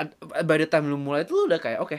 by 0.44 0.56
the 0.56 0.66
time 0.66 0.88
lu 0.88 0.96
mulai 0.96 1.24
itu 1.24 1.32
lu 1.32 1.48
udah 1.48 1.60
kayak 1.60 1.80
oke 1.80 1.96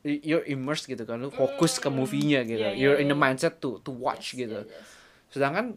y- 0.00 0.20
you're 0.20 0.44
immersed 0.44 0.84
gitu 0.84 1.04
kan 1.04 1.16
lu 1.16 1.28
fokus 1.28 1.76
ke 1.76 1.88
Mm. 1.88 1.94
movie-nya 1.94 2.40
gitu 2.44 2.60
Yeah, 2.60 2.72
yeah, 2.72 2.80
you're 2.80 2.96
in 2.96 3.08
the 3.08 3.16
yeah. 3.16 3.20
mindset 3.22 3.60
to 3.60 3.80
to 3.80 3.92
watch 3.92 4.32
Yes, 4.32 4.44
gitu 4.44 4.60
yes, 4.60 4.68
yes. 4.68 4.86
sedangkan 5.30 5.76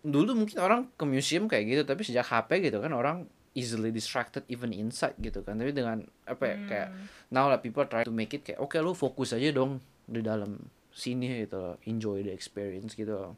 dulu 0.00 0.34
mungkin 0.34 0.58
orang 0.58 0.80
ke 0.90 1.04
museum 1.04 1.44
kayak 1.44 1.66
gitu 1.66 1.82
tapi 1.84 2.02
sejak 2.02 2.24
HP 2.24 2.62
gitu 2.64 2.78
kan 2.78 2.90
orang 2.90 3.26
easily 3.52 3.90
distracted 3.90 4.46
even 4.46 4.70
inside 4.70 5.18
gitu 5.18 5.42
kan 5.42 5.54
tapi 5.54 5.70
dengan 5.70 6.00
apa 6.24 6.44
ya 6.44 6.56
kayak 6.64 6.88
Hmm. 6.88 7.06
now 7.28 7.46
lah 7.46 7.58
people 7.58 7.82
try 7.84 8.00
to 8.00 8.10
make 8.10 8.30
it 8.30 8.40
kayak 8.40 8.58
oke 8.58 8.74
lu 8.76 8.92
fokus 8.92 9.32
aja 9.32 9.50
dong 9.50 9.78
di 10.04 10.20
dalam 10.20 10.58
sini 10.90 11.42
gitu 11.42 11.56
loh. 11.56 11.74
enjoy 11.84 12.20
the 12.20 12.30
experience 12.30 12.94
gitu 12.94 13.10
loh. 13.10 13.34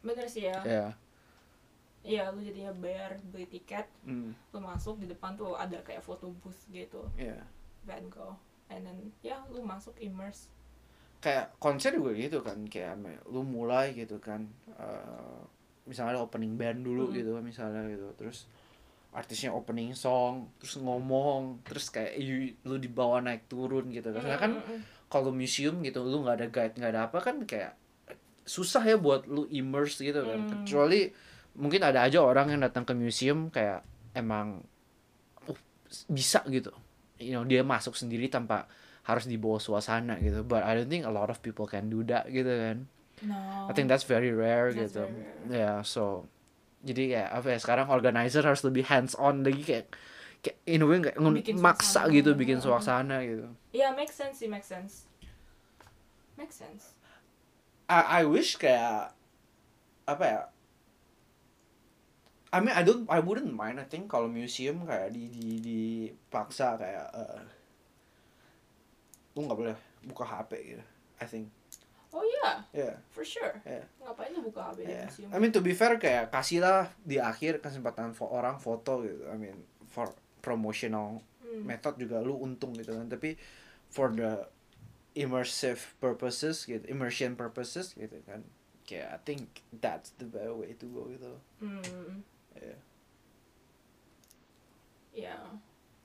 Bener 0.00 0.26
sih 0.26 0.46
ya. 0.46 0.58
ya 0.62 0.86
Iya, 2.02 2.30
lu 2.30 2.38
jadinya 2.38 2.70
bayar 2.72 3.18
beli 3.26 3.50
tiket, 3.50 3.90
Hmm, 4.02 4.30
lu 4.52 4.58
masuk 4.60 5.02
di 5.02 5.10
depan 5.10 5.34
tuh 5.34 5.58
ada 5.58 5.74
kayak 5.82 5.98
photo 6.00 6.30
booth 6.32 6.62
gitu, 6.70 7.02
ya 7.18 7.34
Van 7.82 8.06
Gogh. 8.06 8.38
And 8.68 8.86
then 8.86 9.10
ya 9.20 9.42
lu 9.48 9.62
masuk 9.62 9.98
immerse. 9.98 10.46
kayak 11.16 11.58
konser 11.58 11.90
juga 11.90 12.14
gitu 12.14 12.38
kan 12.40 12.62
kayak 12.64 12.94
apa 12.94 13.08
ya, 13.08 13.20
lu 13.26 13.42
mulai 13.42 13.90
gitu 13.90 14.20
kan 14.20 14.46
eh, 14.70 15.38
misalnya 15.82 16.14
ada 16.14 16.22
opening 16.22 16.54
band 16.54 16.82
dulu 16.82 17.10
Mm. 17.10 17.14
gitu 17.16 17.30
misalnya 17.40 17.82
gitu 17.88 18.06
terus 18.14 18.46
artisnya 19.16 19.48
opening 19.48 19.96
song 19.96 20.52
terus 20.60 20.76
ngomong 20.76 21.64
terus 21.64 21.88
kayak 21.88 22.20
you- 22.20 22.52
lu 22.68 22.76
dibawa 22.76 23.24
naik 23.24 23.48
turun 23.48 23.88
gitu. 23.88 24.12
Kan 24.12 24.60
mm, 24.60 24.68
mm. 24.68 24.80
kalau 25.08 25.32
museum 25.32 25.80
gitu 25.80 26.04
lu 26.04 26.20
nggak 26.22 26.36
ada 26.36 26.46
guide 26.52 26.74
nggak 26.76 26.92
ada 26.92 27.02
apa 27.08 27.18
kan 27.24 27.36
kayak 27.48 27.72
susah 28.46 28.84
ya 28.84 29.00
buat 29.00 29.24
lu 29.26 29.48
immerse 29.48 30.04
gitu 30.04 30.20
kan. 30.22 30.44
Hmm. 30.44 30.50
kecuali 30.62 31.10
mungkin 31.56 31.80
ada 31.82 32.04
aja 32.04 32.20
orang 32.20 32.52
yang 32.52 32.60
datang 32.60 32.84
ke 32.84 32.92
museum 32.92 33.48
kayak 33.48 33.80
emang 34.12 34.60
uh, 35.48 35.58
bisa 36.06 36.44
gitu. 36.52 36.70
You 37.16 37.40
know 37.40 37.48
dia 37.48 37.64
masuk 37.64 37.96
sendiri 37.96 38.28
tanpa 38.28 38.68
harus 39.08 39.24
dibawa 39.24 39.56
suasana 39.56 40.20
gitu. 40.20 40.44
But 40.44 40.62
I 40.62 40.76
don't 40.76 40.92
think 40.92 41.08
a 41.08 41.10
lot 41.14 41.32
of 41.32 41.40
people 41.40 41.64
can 41.64 41.88
do 41.88 42.04
that 42.06 42.28
gitu 42.28 42.52
kan. 42.52 42.84
No. 43.24 43.66
I 43.66 43.72
think 43.72 43.88
that's 43.88 44.04
very 44.04 44.28
rare 44.28 44.76
That's 44.76 44.92
gitu. 44.92 45.08
ya 45.48 45.80
so 45.80 46.28
jadi 46.82 47.02
kayak 47.12 47.30
apa 47.32 47.46
ya 47.52 47.58
sekarang 47.58 47.86
organizer 47.88 48.42
harus 48.42 48.60
lebih 48.60 48.84
hands 48.84 49.16
on 49.16 49.40
lagi 49.40 49.62
kayak 49.62 49.86
kayak 50.40 50.58
in 50.64 50.82
a 50.82 50.86
way 50.86 51.00
kayak 51.00 51.16
Bikin 51.16 51.56
maksa 51.58 52.04
suasana. 52.04 52.14
gitu 52.14 52.30
bikin 52.34 52.58
suasana 52.60 53.16
gitu 53.22 53.46
Iya, 53.72 53.92
make 53.92 54.08
sense 54.08 54.40
sih, 54.40 54.48
make 54.48 54.64
sense. 54.64 55.04
Make 56.36 56.52
sense. 56.52 56.92
I 57.88 58.20
I 58.20 58.28
wish 58.28 58.56
kayak 58.56 59.12
apa 60.04 60.24
ya? 60.24 60.40
I 62.52 62.60
mean 62.60 62.72
I 62.72 62.80
don't 62.80 63.04
I 63.10 63.20
wouldn't 63.20 63.52
mind 63.52 63.76
I 63.76 63.84
think 63.84 64.08
kalau 64.08 64.28
museum 64.28 64.84
kayak 64.84 65.12
di 65.12 65.28
di 65.28 65.48
dipaksa 65.60 66.76
kayak 66.76 67.06
eh, 67.12 67.42
lu 69.36 69.44
nggak 69.44 69.58
boleh 69.58 69.76
buka 70.04 70.24
HP 70.24 70.50
gitu. 70.72 70.84
I 71.16 71.26
think. 71.26 71.52
Oh 72.16 72.24
iya, 72.24 72.64
Yeah. 72.72 72.96
for 73.12 73.20
sure. 73.22 73.60
Yeah. 73.60 73.84
Ngapain 74.00 74.32
lu 74.32 74.40
buka 74.42 74.72
HP 74.72 74.78
di 74.80 74.88
Yeah. 74.88 75.04
museum? 75.04 75.28
I 75.28 75.36
mean 75.36 75.52
to 75.52 75.60
be 75.60 75.76
fair 75.76 76.00
kayak 76.00 76.32
kasihlah 76.32 76.88
di 77.04 77.20
akhir 77.20 77.60
kesempatan 77.60 78.16
fo- 78.16 78.32
orang 78.32 78.56
foto 78.56 79.04
gitu. 79.04 79.28
I 79.28 79.36
mean 79.36 79.60
for 79.84 80.08
promotional 80.40 81.20
Hmm. 81.44 81.62
method 81.62 81.94
juga 81.96 82.18
lu 82.18 82.40
untung 82.40 82.72
gitu 82.72 82.90
kan. 82.90 83.04
Tapi 83.06 83.36
for 83.86 84.10
the 84.10 84.48
immersive 85.12 85.78
purposes 85.96 86.64
gitu, 86.64 86.80
immersion 86.88 87.32
purposes 87.32 87.92
gitu 87.92 88.16
kan. 88.24 88.40
Kayak 88.82 89.08
I 89.12 89.18
think 89.22 89.42
that's 89.74 90.16
the 90.16 90.24
better 90.24 90.52
way 90.52 90.72
to 90.72 90.86
go 90.88 91.06
gitu. 91.06 91.36
Hmm. 91.60 92.24
Yeah. 92.56 92.80
Ya. 95.12 95.36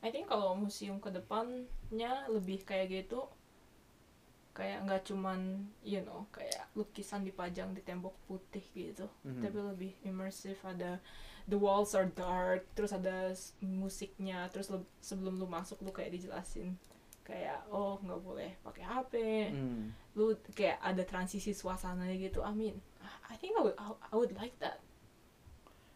I 0.01 0.09
think 0.09 0.27
kalau 0.27 0.55
museum 0.55 0.97
ke 0.97 1.07
depannya 1.07 2.25
lebih 2.27 2.63
kayak 2.63 2.89
gitu 2.89 3.29
kayak 4.51 4.83
nggak 4.83 5.01
cuman 5.03 5.39
you 5.81 5.99
know 6.01 6.27
kayak 6.29 6.67
lukisan 6.73 7.23
dipajang 7.23 7.71
di 7.71 7.79
tembok 7.79 8.13
putih 8.25 8.63
gitu. 8.71 9.07
Mhm. 9.23 9.41
tapi 9.41 9.57
lebih 9.57 9.91
immersive 10.03 10.59
ada 10.61 10.99
the 11.47 11.55
walls 11.55 11.91
are 11.91 12.07
dark 12.07 12.67
terus 12.71 12.91
ada 12.91 13.31
musiknya 13.61 14.45
terus 14.47 14.67
lu- 14.67 14.85
sebelum 14.99 15.35
lu 15.35 15.47
masuk 15.47 15.79
lu 15.79 15.89
kayak 15.89 16.11
dijelasin 16.11 16.75
kayak 17.23 17.63
oh 17.69 17.95
nggak 17.97 18.21
boleh 18.21 18.51
pakai 18.59 18.83
HP 18.83 19.13
Hmm. 19.49 19.95
lu 20.13 20.31
kayak 20.51 20.77
ada 20.81 21.03
transisi 21.03 21.51
suasananya 21.51 22.19
gitu. 22.19 22.43
I 22.43 22.51
mean 22.51 22.75
I 23.25 23.39
think 23.39 23.55
I 23.55 23.63
would 23.63 23.77
I 23.79 24.13
would 24.13 24.35
like 24.35 24.59
that. 24.59 24.83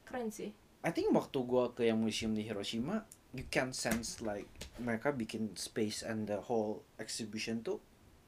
Keren 0.06 0.32
sih. 0.32 0.54
I 0.80 0.94
think 0.94 1.12
waktu 1.12 1.42
gua 1.44 1.74
ke 1.74 1.84
yang 1.84 1.98
museum 1.98 2.32
di 2.32 2.46
Hiroshima, 2.46 3.04
you 3.34 3.44
can 3.50 3.74
sense 3.74 4.22
like 4.22 4.48
mereka 4.78 5.10
bikin 5.12 5.52
space 5.58 6.00
and 6.00 6.30
the 6.30 6.40
whole 6.40 6.86
exhibition 6.96 7.60
tuh 7.60 7.82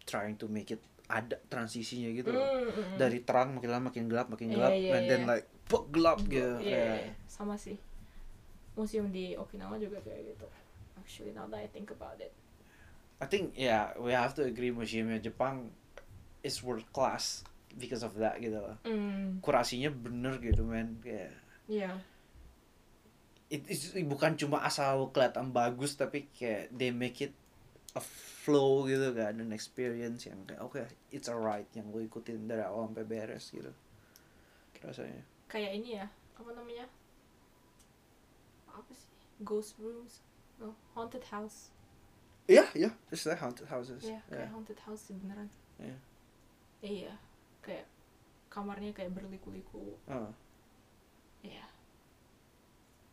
trying 0.08 0.40
to 0.40 0.48
make 0.48 0.72
it 0.72 0.80
ada 1.08 1.36
transisinya 1.48 2.08
gitu 2.10 2.32
loh. 2.32 2.42
Mm, 2.42 2.64
mm, 2.64 2.72
mm. 2.74 2.96
Dari 2.96 3.20
terang 3.22 3.54
makin 3.54 3.70
lama 3.70 3.84
makin 3.92 4.08
gelap 4.08 4.28
makin 4.28 4.48
Iya, 4.50 4.56
gelap 4.56 4.72
iya, 4.74 4.92
and 4.96 5.04
then 5.06 5.22
iya. 5.24 5.30
like 5.30 5.48
puk 5.68 5.92
gelap 5.92 6.20
gitu. 6.24 6.56
Iya, 6.60 6.64
kayak. 6.64 7.00
iya, 7.04 7.12
sama 7.28 7.56
sih. 7.56 7.76
Museum 8.74 9.08
di 9.10 9.36
Okinawa 9.36 9.76
juga 9.76 10.00
kayak 10.00 10.34
gitu. 10.34 10.48
Actually, 10.96 11.32
now 11.32 11.48
that 11.48 11.60
I 11.60 11.68
think 11.68 11.92
about 11.92 12.18
it. 12.18 12.32
I 13.18 13.26
think 13.26 13.58
yeah 13.58 13.98
we 13.98 14.14
have 14.14 14.38
to 14.38 14.46
agree 14.46 14.70
museumnya 14.70 15.18
Jepang 15.18 15.74
is 16.46 16.62
world 16.62 16.86
class 16.94 17.42
because 17.74 18.06
of 18.06 18.14
that 18.22 18.38
gitu 18.38 18.62
loh 18.62 18.78
Mm, 18.86 19.42
kurasinya 19.42 19.90
bener 19.90 20.38
gitu 20.38 20.62
men 20.62 21.02
kayak 21.02 21.34
yeah. 21.66 21.98
it, 23.50 23.66
it's- 23.66 23.90
bukan 24.06 24.38
cuma 24.38 24.62
asal 24.62 25.10
kelihatan 25.10 25.50
bagus 25.50 25.98
tapi 25.98 26.30
kayak 26.30 26.70
they 26.70 26.94
make 26.94 27.18
it 27.18 27.34
a 27.98 28.02
flow 28.02 28.86
gitu 28.86 29.12
kan 29.18 29.34
an 29.42 29.50
experience 29.52 30.30
yang 30.30 30.40
kayak 30.46 30.62
oke 30.62 30.80
it's 31.10 31.26
alright 31.28 31.66
yang 31.74 31.90
gue 31.90 32.06
ikutin 32.06 32.46
dari 32.46 32.62
awal 32.62 32.88
sampai 32.88 33.04
beres 33.04 33.50
gitu 33.50 33.74
rasanya 34.80 35.26
Kayak 35.48 35.80
ini 35.80 35.96
ya, 35.96 36.12
apa 36.36 36.52
namanya? 36.52 36.84
Apa 38.68 38.92
sih? 38.92 39.08
Ghost 39.48 39.80
rooms? 39.80 40.20
No, 40.60 40.76
haunted 40.92 41.24
house. 41.32 41.72
iya 42.48 42.68
iya 42.76 42.92
just 43.08 43.28
like 43.28 43.40
haunted 43.40 43.68
houses 43.68 44.04
Iya, 44.04 44.20
kayak 44.28 44.40
yeah. 44.44 44.52
haunted 44.52 44.80
house 44.84 45.08
sih 45.08 45.16
beneran. 45.16 45.48
Iya. 45.80 45.98
Iya, 46.84 47.14
kayak 47.64 47.88
kamarnya 48.52 48.92
kayak 48.92 49.16
berliku-liku. 49.16 49.96
Oh. 50.12 50.32
Iya. 51.44 51.64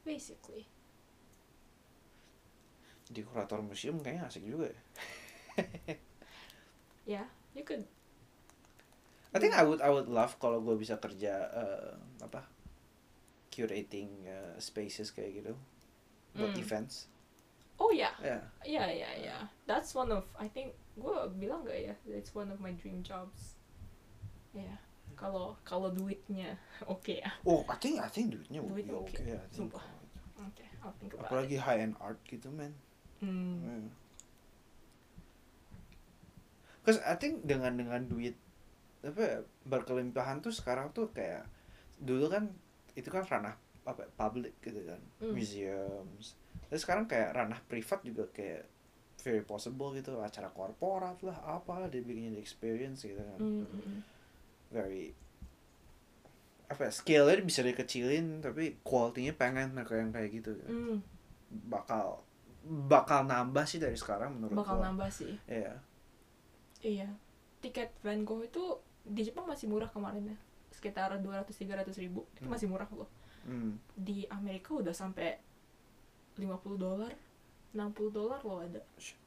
Basically. 0.02 0.66
Di 3.06 3.20
kurator 3.22 3.60
museum 3.60 4.00
kayaknya 4.00 4.24
asik 4.26 4.44
juga 4.44 4.70
ya 4.70 4.80
Yeah, 7.04 7.28
you 7.52 7.62
could. 7.62 7.84
I 9.34 9.38
think 9.38 9.52
I 9.52 9.60
would 9.60 9.84
I 9.84 9.92
would 9.92 10.08
love 10.08 10.40
kalau 10.40 10.62
gue 10.64 10.72
bisa 10.78 10.96
kerja 10.96 11.52
eh, 11.52 11.92
apa 12.22 12.48
curating 13.50 14.24
eh, 14.24 14.56
spaces 14.58 15.12
kayak 15.12 15.42
gitu 15.42 15.52
buat 16.34 16.50
Mm. 16.50 16.58
events 16.58 17.06
Oh 17.76 17.90
ya, 17.90 18.14
ya 18.22 18.38
yeah, 18.62 18.86
yeah, 18.86 19.12
yeah. 19.18 19.42
That's 19.66 19.92
one 19.92 20.08
of 20.08 20.24
I 20.38 20.46
think 20.46 20.72
gue 20.94 21.14
bilang 21.34 21.66
gak 21.66 21.74
ya, 21.76 21.94
it's 22.06 22.30
one 22.30 22.46
of 22.48 22.62
my 22.62 22.70
dream 22.72 23.02
jobs. 23.02 23.58
Yeah. 24.54 24.78
Kalau 25.14 25.58
kalau 25.66 25.90
duitnya 25.90 26.54
oke 26.90 27.18
ya. 27.18 27.30
oh 27.42 27.66
I 27.66 27.74
think 27.76 27.98
I 27.98 28.06
think 28.06 28.30
duitnya 28.34 28.62
would 28.62 28.78
Duit 28.78 28.86
be 28.86 28.94
oke. 28.94 29.10
okay 29.10 29.34
I 29.34 29.42
think. 29.50 29.74
Sumpah. 29.74 29.84
Oke, 30.40 30.66
I'll 30.80 30.94
think 30.98 31.14
about 31.14 31.30
apalagi 31.30 31.58
it. 31.58 31.62
high 31.62 31.82
end 31.82 31.98
art 31.98 32.18
gitu 32.26 32.50
man 32.50 32.74
Hmm. 33.24 33.56
Hmm. 33.60 33.84
Cause 36.84 37.00
I 37.00 37.16
think 37.16 37.48
dengan 37.48 37.80
dengan 37.80 38.04
duit 38.04 38.36
apa 39.04 39.44
berkelimpahan 39.64 40.40
tuh 40.40 40.52
sekarang 40.52 40.92
tuh 40.92 41.12
kayak 41.12 41.44
dulu 42.00 42.28
kan 42.28 42.48
itu 42.96 43.08
kan 43.08 43.24
ranah 43.24 43.56
apa 43.84 44.08
public 44.16 44.56
gitu 44.64 44.80
kan 44.84 45.00
Hmm. 45.20 45.36
museums 45.36 46.40
terus 46.72 46.80
sekarang 46.88 47.04
kayak 47.04 47.36
ranah 47.36 47.60
privat 47.68 48.00
juga 48.00 48.24
kayak 48.32 48.64
very 49.20 49.44
possible 49.44 49.92
gitu 49.92 50.16
acara 50.24 50.48
korporat 50.48 51.20
lah 51.20 51.36
apa 51.44 51.88
dia 51.92 52.00
bikin 52.00 52.32
experience 52.40 53.04
gitu 53.04 53.20
kan 53.20 53.36
Mm, 53.40 53.64
mm, 53.64 53.68
mm. 53.68 54.00
very 54.72 55.12
apa 56.64 56.88
scale-nya 56.88 57.44
bisa 57.44 57.60
dikecilin 57.60 58.40
tapi 58.40 58.80
quality-nya 58.80 59.36
pengen 59.36 59.76
yang 59.76 60.10
kayak 60.16 60.32
gitu 60.32 60.56
kan. 60.64 60.68
Mm, 60.72 60.96
bakal 61.68 62.24
bakal 62.64 63.24
nambah 63.24 63.64
sih 63.64 63.76
dari 63.76 63.94
sekarang 63.94 64.34
menurut 64.34 64.56
bakal 64.56 64.80
gua. 64.80 64.84
nambah 64.88 65.08
sih. 65.08 65.36
Iya. 65.44 65.76
Iya. 66.80 67.08
Tiket 67.60 67.92
Van 68.00 68.24
Gogh 68.24 68.44
itu 68.44 68.64
di 69.04 69.20
Jepang 69.22 69.44
masih 69.44 69.68
murah 69.68 69.88
kemarin 69.88 70.32
ya. 70.32 70.36
Sekitar 70.70 71.12
200-300 71.16 71.92
ribu. 71.98 72.24
Itu 72.32 72.44
Hmm. 72.44 72.52
masih 72.52 72.66
murah 72.66 72.88
loh. 72.90 73.08
Hmm. 73.44 73.76
Di 73.94 74.24
Amerika 74.28 74.72
udah 74.72 74.92
sampai 74.92 75.36
50 76.34 76.74
dolar, 76.74 77.12
60 77.72 78.08
dolar 78.10 78.40
loh 78.40 78.60
ada. 78.60 78.80
Shit. 78.96 79.20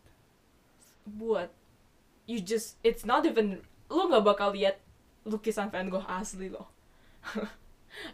Buat 1.08 1.54
you 2.28 2.42
just 2.42 2.76
it's 2.82 3.06
not 3.06 3.24
even 3.24 3.62
lu 3.88 4.04
nggak 4.06 4.26
bakal 4.26 4.52
lihat 4.52 4.82
lukisan 5.24 5.70
Van 5.70 5.88
Gogh 5.88 6.04
asli 6.04 6.50
loh. 6.50 6.68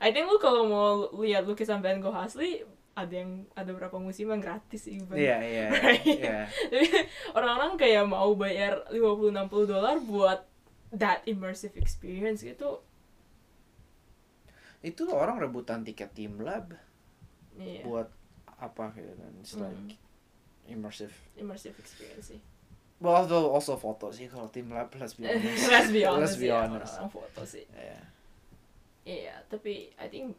I 0.04 0.14
think 0.14 0.28
lu 0.28 0.38
kalau 0.38 0.64
mau 0.66 0.90
lihat 1.18 1.44
lukisan 1.44 1.82
Van 1.82 1.98
Gogh 1.98 2.14
asli 2.14 2.62
ada 2.94 3.10
yang 3.10 3.49
ada 3.53 3.74
berapa 3.74 3.98
museum 3.98 4.30
yang 4.30 4.41
gratis 4.41 4.86
even. 4.86 5.18
Iya, 5.18 5.38
iya. 5.41 5.68
Right. 5.74 6.06
Iya. 6.06 6.40
Tapi 6.72 6.88
orang-orang 7.34 7.74
kayak 7.74 8.06
mau 8.06 8.30
bayar 8.34 8.86
50-60 8.94 9.34
dolar 9.65 9.98
buat 9.99 10.45
that 10.94 11.26
immersive 11.26 11.74
experience 11.76 12.45
gitu. 12.45 12.86
Itu 14.84 15.07
orang 15.10 15.40
rebutan 15.40 15.82
tiket 15.82 16.14
Team 16.14 16.38
Lab 16.40 16.76
Iya. 17.53 17.86
buat 17.86 18.10
apa 18.57 18.90
gitu 18.94 19.14
kan. 19.14 19.32
It's 19.40 19.53
Hmm. 19.53 19.65
like 19.65 19.98
immersive. 20.65 21.14
immersive 21.34 21.78
experience 21.78 22.30
sih. 22.30 22.41
Well, 22.98 23.20
although 23.20 23.52
also 23.52 23.76
foto 23.76 24.10
sih 24.10 24.26
kalau 24.26 24.49
Team 24.49 24.70
Lab 24.70 24.94
let's 24.95 25.14
be 25.14 25.26
honest. 25.30 25.65
Let's 25.65 25.90
be 25.90 26.02
honest. 26.02 26.22
Let's 26.22 26.38
be 26.38 26.49
ya, 26.49 26.61
honest. 26.61 26.94
Orang 26.98 27.10
foto 27.10 27.41
sih. 27.44 27.65
Iya. 27.74 27.99
Iya, 29.03 29.36
tapi 29.49 29.91
I 29.98 30.07
think 30.07 30.38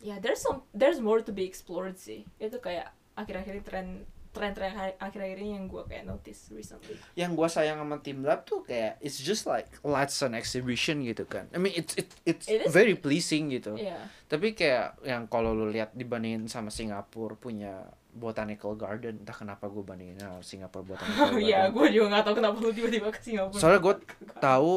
ya 0.00 0.18
there's 0.18 0.40
some 0.40 0.64
there's 0.72 0.98
more 0.98 1.20
to 1.20 1.30
be 1.30 1.44
explored 1.44 1.94
sih. 1.94 2.24
Itu 2.36 2.58
kayak 2.58 2.90
akhir-akhir 3.14 3.52
ini 3.52 3.64
tren 3.64 3.88
tren-tren 4.34 4.74
akhir-akhir 4.98 5.38
ini 5.38 5.54
yang 5.54 5.70
gue 5.70 5.86
kayak 5.86 6.10
notice 6.10 6.50
recently. 6.50 6.98
Yang 7.14 7.30
gua 7.38 7.46
sayang 7.46 7.78
sama 7.78 8.02
Team 8.02 8.26
Lab 8.26 8.42
tuh 8.42 8.66
kayak 8.66 8.98
it's 8.98 9.22
just 9.22 9.46
like 9.46 9.70
lights 9.86 10.18
on 10.20 10.34
exhibition 10.34 11.06
gitu 11.06 11.22
kan. 11.22 11.46
I 11.54 11.62
mean 11.62 11.70
it's 11.72 11.94
it, 11.94 12.10
it's 12.26 12.50
It 12.50 12.66
is- 12.66 12.74
very 12.74 12.98
pleasing 12.98 13.54
gitu. 13.54 13.78
Iya. 13.78 14.10
Tapi 14.26 14.58
kayak 14.58 14.98
yang 15.06 15.30
kalau 15.30 15.54
lu 15.54 15.70
lihat 15.70 15.94
dibandingin 15.94 16.50
sama 16.50 16.74
Singapura 16.74 17.38
punya 17.38 17.86
botanical 18.10 18.74
garden, 18.74 19.22
entah 19.22 19.34
kenapa 19.34 19.70
gue 19.70 19.82
bandingin 19.82 20.18
sama 20.18 20.42
Singapura 20.42 20.82
botanical 20.82 21.14
garden. 21.30 21.38
Iya, 21.38 21.60
gue 21.70 21.86
juga 21.90 22.06
gak 22.12 22.24
tahu 22.26 22.34
kenapa 22.34 22.56
lu 22.58 22.70
tiba-tiba 22.70 23.08
ke 23.14 23.20
Singapura. 23.22 23.60
Soalnya 23.62 23.80
gue 23.80 23.94
tahu 24.50 24.74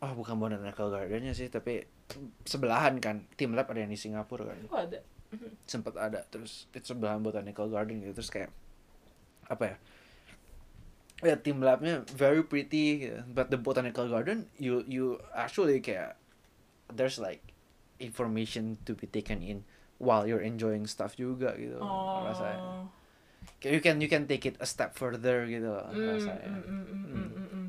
oh 0.00 0.12
bukan 0.12 0.34
botanical 0.34 0.88
gardennya 0.88 1.32
sih, 1.32 1.48
tapi 1.48 1.84
sebelahan 2.44 3.00
kan. 3.00 3.24
Team 3.34 3.56
Lab 3.56 3.70
ada 3.70 3.80
yang 3.82 3.92
di 3.92 3.98
Singapura 3.98 4.48
kan. 4.50 4.58
Oh, 4.70 4.78
ada. 4.80 5.00
Sempet 5.66 5.96
ada 5.98 6.22
terus 6.30 6.68
itu 6.70 6.94
sebelahan 6.94 7.18
botanical 7.18 7.66
garden 7.66 7.98
gitu 8.04 8.20
terus 8.22 8.30
kayak 8.30 8.50
apa 9.48 9.64
ya? 9.64 9.76
Ya 11.24 11.36
team 11.40 11.64
labnya 11.64 12.04
very 12.12 12.44
pretty, 12.44 13.08
gitu. 13.08 13.24
but 13.32 13.48
the 13.48 13.56
botanical 13.56 14.04
garden 14.06 14.44
you 14.60 14.84
you 14.84 15.16
actually 15.32 15.80
kayak 15.80 16.20
there's 16.92 17.16
like 17.16 17.40
information 17.96 18.76
to 18.84 18.92
be 18.92 19.08
taken 19.08 19.40
in 19.40 19.64
while 19.96 20.28
you're 20.28 20.42
enjoying 20.44 20.84
stuff 20.84 21.16
juga 21.16 21.56
gitu 21.56 21.80
Oh. 21.80 22.20
rasanya. 22.28 22.92
Kayak 23.62 23.72
you 23.72 23.80
can 23.80 23.96
you 24.04 24.08
can 24.10 24.24
take 24.28 24.44
it 24.44 24.60
a 24.60 24.68
step 24.68 24.92
further 25.00 25.48
gitu 25.48 25.64
loh, 25.72 25.88
Mm, 25.88 26.04
rasanya. 26.04 26.48
mm, 26.50 26.64
mm, 26.68 26.84
mm, 26.84 27.04
mm, 27.08 27.28
mm, 27.32 27.48
mm. 27.48 27.68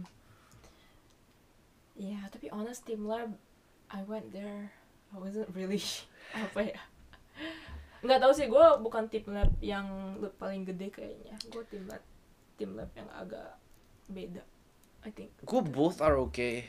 Yeah, 1.96 2.28
to 2.28 2.38
be 2.38 2.52
honest, 2.52 2.84
Team 2.84 3.08
Lab, 3.08 3.40
I 3.92 4.02
went 4.06 4.34
there. 4.34 4.72
I 5.14 5.18
wasn't 5.22 5.50
really 5.54 5.82
apa 6.46 6.60
ya? 6.74 6.80
Nggak 8.06 8.20
tahu 8.22 8.32
sih, 8.38 8.46
gue 8.46 8.66
bukan 8.86 9.10
Team 9.10 9.34
Lab 9.34 9.50
yang 9.62 10.18
paling 10.38 10.62
gede 10.66 10.94
kayaknya. 10.94 11.36
Gue 11.50 11.64
Team 11.70 11.90
Lab, 11.90 12.04
Team 12.58 12.78
Lab 12.78 12.90
yang 12.94 13.10
agak 13.14 13.58
beda. 14.10 14.44
I 15.06 15.10
think. 15.14 15.34
Gue 15.46 15.62
both 15.62 16.02
are 16.02 16.18
okay. 16.22 16.66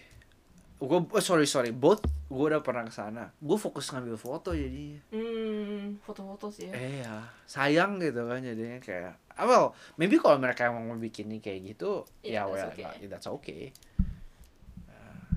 Gue 0.77 1.01
oh, 1.01 1.25
sorry 1.25 1.49
sorry 1.49 1.73
both 1.73 2.05
gue 2.05 2.45
udah 2.53 2.61
pernah 2.61 2.85
ke 2.85 2.93
sana. 2.93 3.33
Gue 3.41 3.57
fokus 3.57 3.89
ngambil 3.93 4.17
foto 4.21 4.53
jadi. 4.53 5.01
Hmm, 5.09 5.97
foto-foto 6.05 6.53
sih 6.53 6.69
ya. 6.69 6.73
Eh 6.77 7.01
ya 7.01 7.25
sayang 7.49 7.97
gitu 8.01 8.29
kan 8.29 8.45
jadinya 8.45 8.81
kayak. 8.81 9.17
ah, 9.37 9.45
well 9.45 9.67
maybe 10.01 10.17
kalau 10.17 10.41
mereka 10.41 10.73
emang 10.73 10.89
mau 10.89 10.97
bikinnya 10.97 11.37
kayak 11.45 11.77
gitu 11.77 12.09
Yeah, 12.25 12.49
ya 12.49 12.53
well 12.57 12.69
okay. 12.73 13.05
that's 13.05 13.29
okay. 13.29 13.69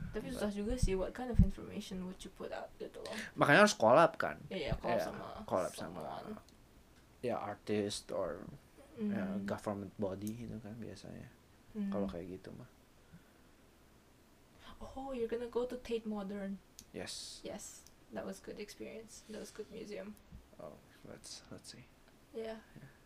Tapi 0.10 0.34
susah 0.34 0.50
juga 0.50 0.74
sih, 0.74 0.98
what 0.98 1.14
kind 1.14 1.30
of 1.30 1.38
information 1.38 2.02
would 2.10 2.18
you 2.26 2.34
put 2.34 2.50
out 2.50 2.74
gitu 2.82 2.98
loh. 2.98 3.14
Makanya 3.38 3.66
harus 3.66 3.78
collab 3.78 4.18
kan. 4.18 4.42
Iya, 4.50 4.74
kalau 4.82 4.98
Iya, 4.98 5.06
sama 5.06 5.26
collab 5.46 5.74
sama 5.78 6.02
someone. 6.02 6.34
ya 7.22 7.36
artist 7.38 8.10
or 8.10 8.42
ya, 8.98 9.22
Hmm, 9.24 9.46
government 9.46 9.94
body 9.96 10.44
gitu 10.44 10.58
kan 10.60 10.74
biasanya. 10.82 11.30
hmm. 11.78 11.88
Kalau 11.94 12.10
kayak 12.10 12.42
gitu 12.42 12.50
mah. 12.58 12.68
Oh, 14.96 15.12
you're 15.12 15.28
gonna 15.28 15.48
go 15.52 15.66
to 15.66 15.76
Tate 15.84 16.08
Modern. 16.08 16.58
Yes. 16.96 17.40
Yes, 17.44 17.84
that 18.16 18.26
was 18.26 18.40
good 18.40 18.60
experience. 18.60 19.24
That 19.30 19.40
was 19.40 19.52
good 19.52 19.68
museum. 19.72 20.16
Oh, 20.60 20.74
let's 21.08 21.44
let's 21.52 21.72
see. 21.72 21.84
Ya, 22.32 22.60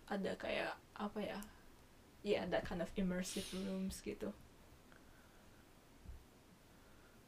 ada 0.07 0.37
kayak 0.37 0.77
apa 0.95 1.19
ya? 1.19 1.39
Ya, 2.23 2.45
that 2.47 2.63
kind 2.63 2.79
of 2.79 2.87
immersive 2.95 3.45
rooms 3.51 3.99
gitu. 4.05 4.31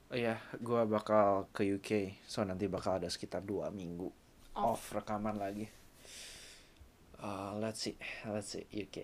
Oh 0.06 0.18
iya, 0.18 0.38
gua 0.62 0.86
bakal 0.86 1.50
ke 1.50 1.66
UK, 1.66 2.22
so 2.30 2.46
nanti 2.46 2.70
bakal 2.70 3.02
ada 3.02 3.10
sekitar 3.10 3.42
dua 3.42 3.74
minggu 3.74 4.06
off 4.54 4.94
rekaman 4.94 5.36
lagi. 5.36 5.66
Uh, 7.18 7.58
let's 7.58 7.82
see, 7.82 7.98
let's 8.30 8.54
see 8.54 8.66
UK. 8.70 8.98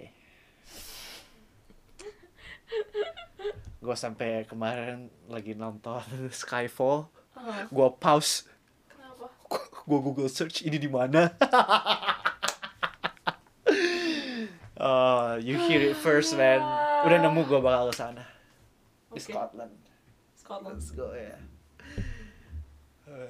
gue 3.81 3.97
sampai 3.97 4.45
kemarin 4.45 5.09
lagi 5.25 5.57
nonton 5.57 5.99
Skyfall, 6.31 7.09
Ah, 7.33 7.65
gue 7.65 7.87
pause, 7.97 8.45
kenapa? 8.85 9.25
gue 9.89 9.99
Google 9.99 10.29
search 10.29 10.61
ini 10.61 10.77
di 10.77 10.85
mana. 10.85 11.33
Oh, 14.77 15.35
you 15.41 15.57
hear 15.65 15.81
it 15.81 15.97
first, 15.97 16.37
man. 16.37 16.61
Udah 17.03 17.17
nemu 17.25 17.41
gue 17.43 17.59
bakal 17.59 17.89
ke 17.89 17.95
sana. 17.97 18.23
Di 19.09 19.17
Oke. 19.17 19.33
Scotland. 19.33 19.73
Scotland. 20.51 20.75
Let's 20.75 20.91
go 20.91 21.07
ya. 21.15 21.39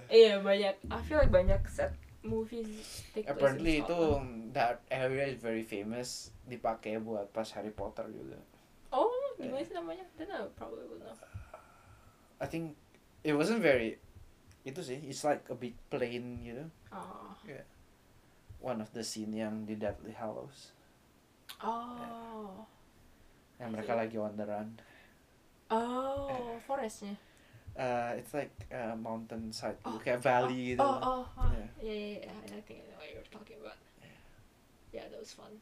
Iya 0.09 0.41
banyak. 0.41 0.75
I 0.89 0.99
feel 1.05 1.21
like 1.21 1.29
banyak 1.29 1.61
set 1.69 1.93
movies 2.21 3.01
take 3.13 3.25
place 3.25 3.29
in 3.29 3.33
Apparently 3.33 3.73
itu 3.81 3.99
that 4.53 4.81
area 4.89 5.25
is 5.29 5.37
very 5.41 5.65
famous 5.65 6.33
dipakai 6.49 6.97
buat 7.01 7.29
pas 7.29 7.45
Harry 7.53 7.73
Potter 7.73 8.09
juga. 8.09 8.37
Oh, 8.89 9.09
gimana 9.37 9.61
sih 9.61 9.73
namanya? 9.77 10.05
Then 10.17 10.33
I 10.33 10.49
probably 10.53 10.85
will 10.85 11.01
know. 11.01 11.17
I 12.41 12.49
think 12.49 12.77
it 13.21 13.37
wasn't 13.37 13.61
very 13.61 14.01
itu 14.61 14.81
sih, 14.85 15.01
it's 15.09 15.25
like 15.25 15.45
a 15.49 15.57
big 15.57 15.73
plain 15.89 16.45
gitu. 16.45 16.65
Oh. 16.93 17.33
One 18.61 18.77
of 18.77 18.93
the 18.93 19.01
scene 19.01 19.33
yang 19.33 19.65
di 19.65 19.73
Deathly 19.73 20.13
Hallows. 20.13 20.77
Oh. 21.57 22.69
Yang 23.57 23.69
mereka 23.73 23.97
lagi 23.97 24.17
on 24.21 24.37
the 24.37 24.45
run. 24.45 24.77
Oh, 25.71 26.59
forestnya. 26.63 27.15
Uh, 27.71 28.11
it's 28.19 28.35
like 28.35 28.51
uh, 28.67 28.91
mountain 28.93 29.47
side 29.49 29.79
gitu, 29.79 29.95
kayak 30.03 30.19
valley 30.19 30.75
gitu. 30.75 30.83
Oh, 30.83 30.99
oh, 30.99 31.23
oh. 31.23 31.47
Yeah. 31.47 31.67
Yeah, 31.79 31.95
yeah, 31.95 32.17
yeah. 32.27 32.35
I 32.51 32.61
think 32.61 32.83
I 32.83 32.91
know 32.91 32.99
what 32.99 33.07
you're 33.07 33.31
talking 33.31 33.57
about. 33.57 33.79
Yeah, 34.91 35.07
that 35.07 35.15
was 35.15 35.31
fun. 35.31 35.55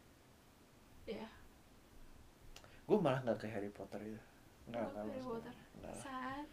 Yeah. 1.06 1.30
Gue 2.90 2.98
malah 2.98 3.22
nggak 3.22 3.38
ke 3.38 3.48
Harry 3.48 3.69
Potter 3.69 4.02
itu. 4.02 4.18
Nggak, 4.68 4.81
Oh, 4.81 4.90
nggak 4.90 5.06
Harry. 5.06 5.22
Potter. 5.22 5.53
Nggak. 5.77 5.95
Sad. 6.02 6.45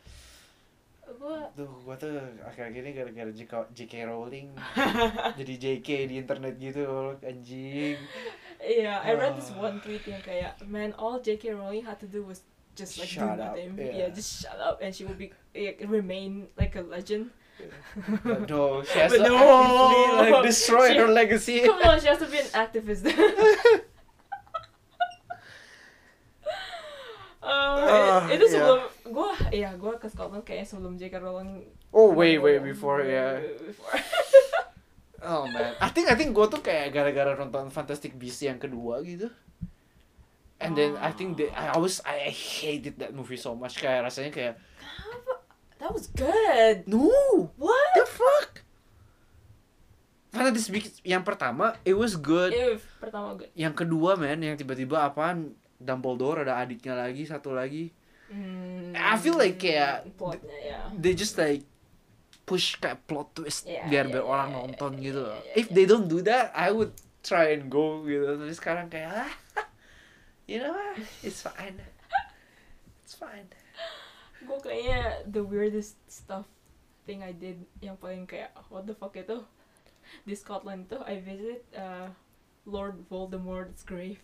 Gue 1.06 1.38
Tuh, 1.54 1.70
gue 1.72 1.96
tuh 1.96 2.12
akhir-akhir 2.42 2.82
ini 2.82 2.90
gara-gara 2.92 3.30
JK, 3.30 3.52
JK 3.72 3.94
Rowling 4.10 4.50
jadi 5.40 5.54
JK 5.54 5.88
di 6.10 6.14
internet 6.18 6.58
gitu, 6.58 7.14
anjing. 7.22 7.94
Yeah, 8.58 8.98
I 9.00 9.14
read 9.14 9.38
this 9.38 9.54
Ah. 9.54 9.70
one 9.70 9.78
tweet 9.78 10.02
yang 10.04 10.18
kayak, 10.20 10.58
man, 10.66 10.90
all 10.98 11.22
J.K. 11.22 11.54
Rowling 11.54 11.86
had 11.86 12.02
to 12.02 12.08
do 12.10 12.26
was 12.26 12.42
just 12.76 13.00
like 13.00 13.08
Shut 13.08 13.24
do 13.24 13.40
up, 13.40 13.56
nothing. 13.56 13.72
yeah. 13.80 14.04
Yeah. 14.04 14.08
just 14.12 14.44
shut 14.44 14.60
up, 14.60 14.84
and 14.84 14.92
she 14.92 15.02
would 15.02 15.16
be 15.16 15.32
like, 15.50 15.80
remain 15.88 16.52
like 16.54 16.76
a 16.76 16.84
legend. 16.84 17.32
But 18.20 18.46
no, 18.46 18.80
she 18.88 19.00
has 19.00 19.16
But 19.16 19.24
to 19.24 19.32
no. 19.32 19.40
actively 19.40 20.04
like 20.28 20.44
destroy 20.44 20.92
She- 20.92 20.98
her 21.00 21.08
legacy. 21.08 21.56
Come 21.68 21.80
on, 21.82 21.96
she 21.96 22.06
has 22.06 22.20
to 22.20 22.28
be 22.28 22.36
an 22.38 22.52
activist. 22.52 23.08
Ah, 27.46 28.26
Uh, 28.26 28.34
itu 28.34 28.42
yeah. 28.42 28.54
sebelum 28.58 28.80
gue, 29.06 29.30
ya 29.54 29.70
gue 29.78 29.92
ke 30.02 30.10
Scotland 30.10 30.42
kayaknya 30.42 30.66
sebelum 30.66 30.98
J.K. 30.98 31.22
Rowling. 31.22 31.62
Oh, 31.94 32.10
way 32.10 32.42
way 32.42 32.58
before 32.58 33.06
ya. 33.06 33.38
way 33.38 33.54
Before. 33.70 33.94
Oh 35.22 35.46
man, 35.46 35.78
I 35.78 35.88
think 35.94 36.10
I 36.10 36.18
think 36.18 36.34
gue 36.34 36.46
tuh 36.50 36.58
kayak 36.58 36.90
gara-gara 36.90 37.38
nonton 37.38 37.70
Fantastic 37.70 38.18
Beasts 38.18 38.42
yang 38.42 38.58
kedua 38.58 38.98
gitu. 39.06 39.30
And 40.56 40.72
then 40.72 40.96
I 40.96 41.12
think 41.12 41.36
that 41.36 41.52
I 41.52 41.76
was 41.76 42.00
I 42.00 42.32
hated 42.32 42.96
that 43.04 43.12
movie 43.12 43.36
so 43.36 43.52
much 43.52 43.76
kayak 43.76 44.08
rasanya 44.08 44.32
kayak? 44.32 44.54
That 45.76 45.92
was 45.92 46.08
good. 46.08 46.88
no 46.88 47.12
What? 47.60 47.92
the 47.92 48.08
fuck. 48.08 48.64
Fantastic 50.32 50.72
Beasts 50.72 51.00
yang 51.04 51.24
pertama 51.24 51.76
it 51.84 51.92
was 51.96 52.16
good. 52.16 52.56
If 52.56 52.84
pertama 53.00 53.36
good. 53.36 53.52
Yang 53.52 53.84
kedua 53.84 54.16
man 54.16 54.40
yang 54.40 54.56
tiba-tiba 54.56 55.04
apaan 55.04 55.52
Dumbledore 55.76 56.48
ada 56.48 56.56
adiknya 56.56 56.96
lagi 56.96 57.28
satu 57.28 57.52
lagi. 57.52 57.92
Hmm, 58.32 58.96
I 58.96 59.14
feel 59.20 59.36
like 59.36 59.60
kayak 59.60 60.08
plotnya 60.16 60.56
ya. 60.56 60.80
They 60.96 61.12
just 61.12 61.36
like 61.36 61.62
push 62.48 62.80
kayak 62.80 63.04
plot 63.04 63.36
twist 63.36 63.68
Yeah, 63.68 63.84
biar 63.86 64.08
yeah, 64.08 64.12
biar 64.16 64.24
yeah, 64.24 64.32
orang 64.32 64.48
yeah, 64.48 64.56
nonton 64.56 64.90
yeah, 64.96 65.04
gitu. 65.04 65.24
yeah, 65.28 65.40
yeah, 65.42 65.60
If 65.60 65.66
yeah. 65.68 65.74
they 65.76 65.84
don't 65.84 66.08
do 66.08 66.18
that, 66.24 66.50
I 66.56 66.72
would 66.72 66.96
try 67.20 67.52
and 67.52 67.68
go 67.68 68.02
gitu. 68.08 68.24
Tapi 68.40 68.54
sekarang 68.56 68.86
kayak 68.88 69.28
ah, 69.28 69.30
you 70.46 70.58
know 70.58 70.72
what? 70.72 70.98
It's 71.22 71.42
fine. 71.42 71.78
It's 73.04 73.14
fine. 73.14 73.46
Gue 74.42 74.58
kayaknya 74.62 75.26
the 75.26 75.42
weirdest 75.42 75.98
stuff 76.06 76.46
thing 77.06 77.22
I 77.22 77.30
did 77.30 77.62
yang 77.78 77.98
paling 77.98 78.26
kayak 78.26 78.50
what 78.70 78.86
the 78.86 78.94
fuck 78.94 79.14
itu 79.14 79.46
di 80.26 80.34
Scotland 80.34 80.90
tuh 80.90 81.02
I 81.02 81.18
visit 81.22 81.66
uh, 81.74 82.10
Lord 82.66 83.06
Voldemort's 83.10 83.86
grave. 83.86 84.18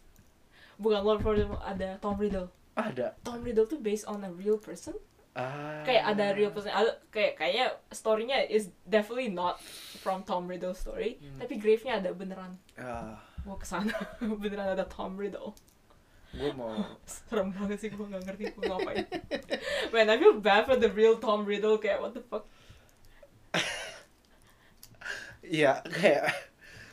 Bukan 0.83 1.03
Lord 1.07 1.23
Voldemort, 1.23 1.63
ada 1.63 1.99
Tom 2.03 2.19
Riddle. 2.19 2.51
Ada. 2.75 3.15
Tom 3.23 3.43
Riddle 3.43 3.71
tuh 3.71 3.79
based 3.79 4.07
on 4.11 4.27
a 4.27 4.31
real 4.35 4.59
person. 4.59 4.99
Ah. 5.33 5.81
Kayak 5.87 6.13
ada 6.13 6.25
real 6.37 6.53
person. 6.53 6.75
Ada, 6.75 7.01
kayak 7.09 7.41
kayak 7.41 7.71
storynya 7.89 8.45
is 8.45 8.69
definitely 8.85 9.33
not 9.33 9.63
from 10.03 10.27
Tom 10.27 10.45
Riddle's 10.45 10.83
story. 10.83 11.23
Hmm. 11.23 11.39
Tapi 11.41 11.57
grave-nya 11.57 12.03
ada 12.03 12.11
beneran. 12.13 12.59
Ah, 12.77 13.17
Gue 13.47 13.57
ke 13.57 13.67
sana 13.67 13.95
beneran 14.43 14.75
ada 14.77 14.85
Tom 14.85 15.17
Riddle. 15.17 15.57
Gue 16.33 16.51
mau. 16.57 16.73
Serem 17.05 17.53
banget 17.53 17.79
sih 17.81 17.91
gue 17.93 18.07
gak 18.09 18.25
ngerti 18.25 18.53
gue 18.57 18.65
ngapain. 18.65 19.05
Man, 19.93 20.09
I 20.09 20.17
feel 20.17 20.41
bad 20.41 20.65
for 20.65 20.81
the 20.81 20.89
real 20.89 21.21
Tom 21.21 21.45
Riddle 21.45 21.77
kayak 21.77 22.01
what 22.01 22.17
the 22.17 22.25
fuck. 22.25 22.49
Iya 25.43 25.85
kayak. 25.85 26.33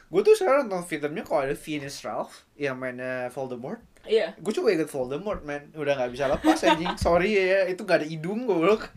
Gue 0.09 0.25
tuh 0.25 0.33
sekarang 0.33 0.67
nonton 0.67 0.89
filmnya 0.89 1.21
kalau 1.21 1.45
ada 1.45 1.55
Fiennes 1.55 2.01
Ralph 2.01 2.49
yang 2.57 2.75
mainnya 2.81 3.29
Voldemort. 3.31 3.79
Iya. 4.09 4.35
Gue 4.41 4.51
coba 4.51 4.73
inget 4.73 4.89
Voldemort 4.89 5.41
man. 5.45 5.69
Udah 5.77 5.95
nggak 5.95 6.11
bisa 6.11 6.25
lepas 6.27 6.59
anjing. 6.65 6.97
Sorry 6.97 7.37
ya, 7.37 7.69
itu 7.69 7.85
gak 7.85 8.03
ada 8.03 8.07
hidung 8.09 8.49
goblok. 8.49 8.89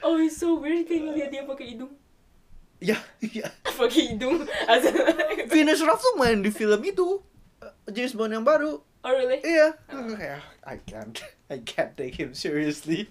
Oh, 0.00 0.16
it's 0.16 0.40
so 0.40 0.56
weird 0.56 0.88
kayak 0.88 1.12
ngeliat 1.12 1.28
dia 1.28 1.44
pakai 1.44 1.76
hidung. 1.76 1.92
Ya, 2.80 2.96
iya. 3.20 3.52
pakai 3.76 4.16
hidung. 4.16 4.48
Fiennes 5.52 5.80
Ralph 5.86 6.00
tuh 6.00 6.16
main 6.16 6.40
di 6.40 6.48
film 6.48 6.80
itu 6.80 7.20
James 7.90 8.14
Bond 8.14 8.32
yang 8.32 8.44
baru 8.44 8.80
oh 8.80 9.12
really? 9.12 9.38
iya 9.42 9.74
kayak 9.88 10.42
I 10.62 10.76
can't 10.80 11.16
I 11.48 11.58
can't 11.60 11.94
take 11.94 12.16
him 12.16 12.32
seriously 12.32 13.08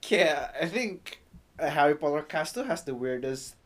kayak 0.00 0.54
I 0.54 0.66
think 0.70 1.20
uh, 1.58 1.70
Harry 1.70 1.94
Potter 1.98 2.22
cast 2.22 2.54
tuh 2.54 2.64
has 2.64 2.86
the 2.86 2.94
weirdest 2.94 3.56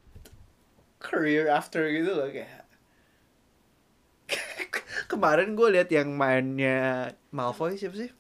career 1.01 1.49
after 1.49 1.85
gitu 1.89 2.13
loh 2.13 2.29
kayak 2.29 2.65
kemarin 5.13 5.53
gue 5.53 5.69
lihat 5.75 5.91
yang 5.91 6.15
mainnya 6.15 7.13
Malfoy 7.31 7.77
siapa 7.77 7.97
sih 7.99 8.11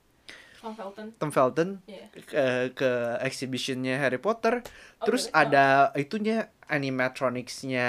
Tom 0.61 0.77
Felton. 0.77 1.07
Tom 1.17 1.31
Felton 1.33 1.69
Iya. 1.89 2.07
ke 2.21 2.45
ke 2.77 2.91
exhibitionnya 3.25 3.97
Harry 3.97 4.21
Potter 4.21 4.61
Oh, 5.01 5.09
terus 5.09 5.33
really? 5.33 5.41
ada 5.49 5.65
itunya 5.97 6.53
animatronicsnya 6.71 7.89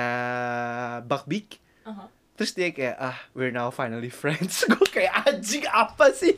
Buckbeak 1.05 1.61
Uh-huh. 1.81 2.05
terus 2.37 2.53
dia 2.53 2.69
kayak 2.69 2.93
ah 2.95 3.17
we're 3.33 3.49
now 3.49 3.73
finally 3.73 4.13
friends 4.13 4.61
gue 4.69 4.85
kayak 4.85 5.09
anjing 5.25 5.65
apa 5.65 6.13
sih 6.13 6.37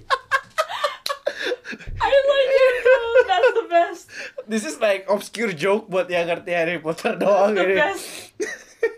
I 1.99 2.11
like 2.15 2.51
it. 2.53 2.75
bro. 2.79 2.97
That's 3.25 3.51
the 3.51 3.65
best. 3.67 4.03
this 4.45 4.63
is 4.63 4.79
like 4.79 5.03
obscure 5.09 5.51
joke 5.51 5.89
buat 5.89 6.07
yang 6.07 6.29
ngerti 6.29 6.55
Harry 6.55 6.79
Potter 6.79 7.17
That's 7.17 7.23
doang 7.27 7.57
the 7.57 7.65
ini 7.65 7.75
best. 7.75 8.07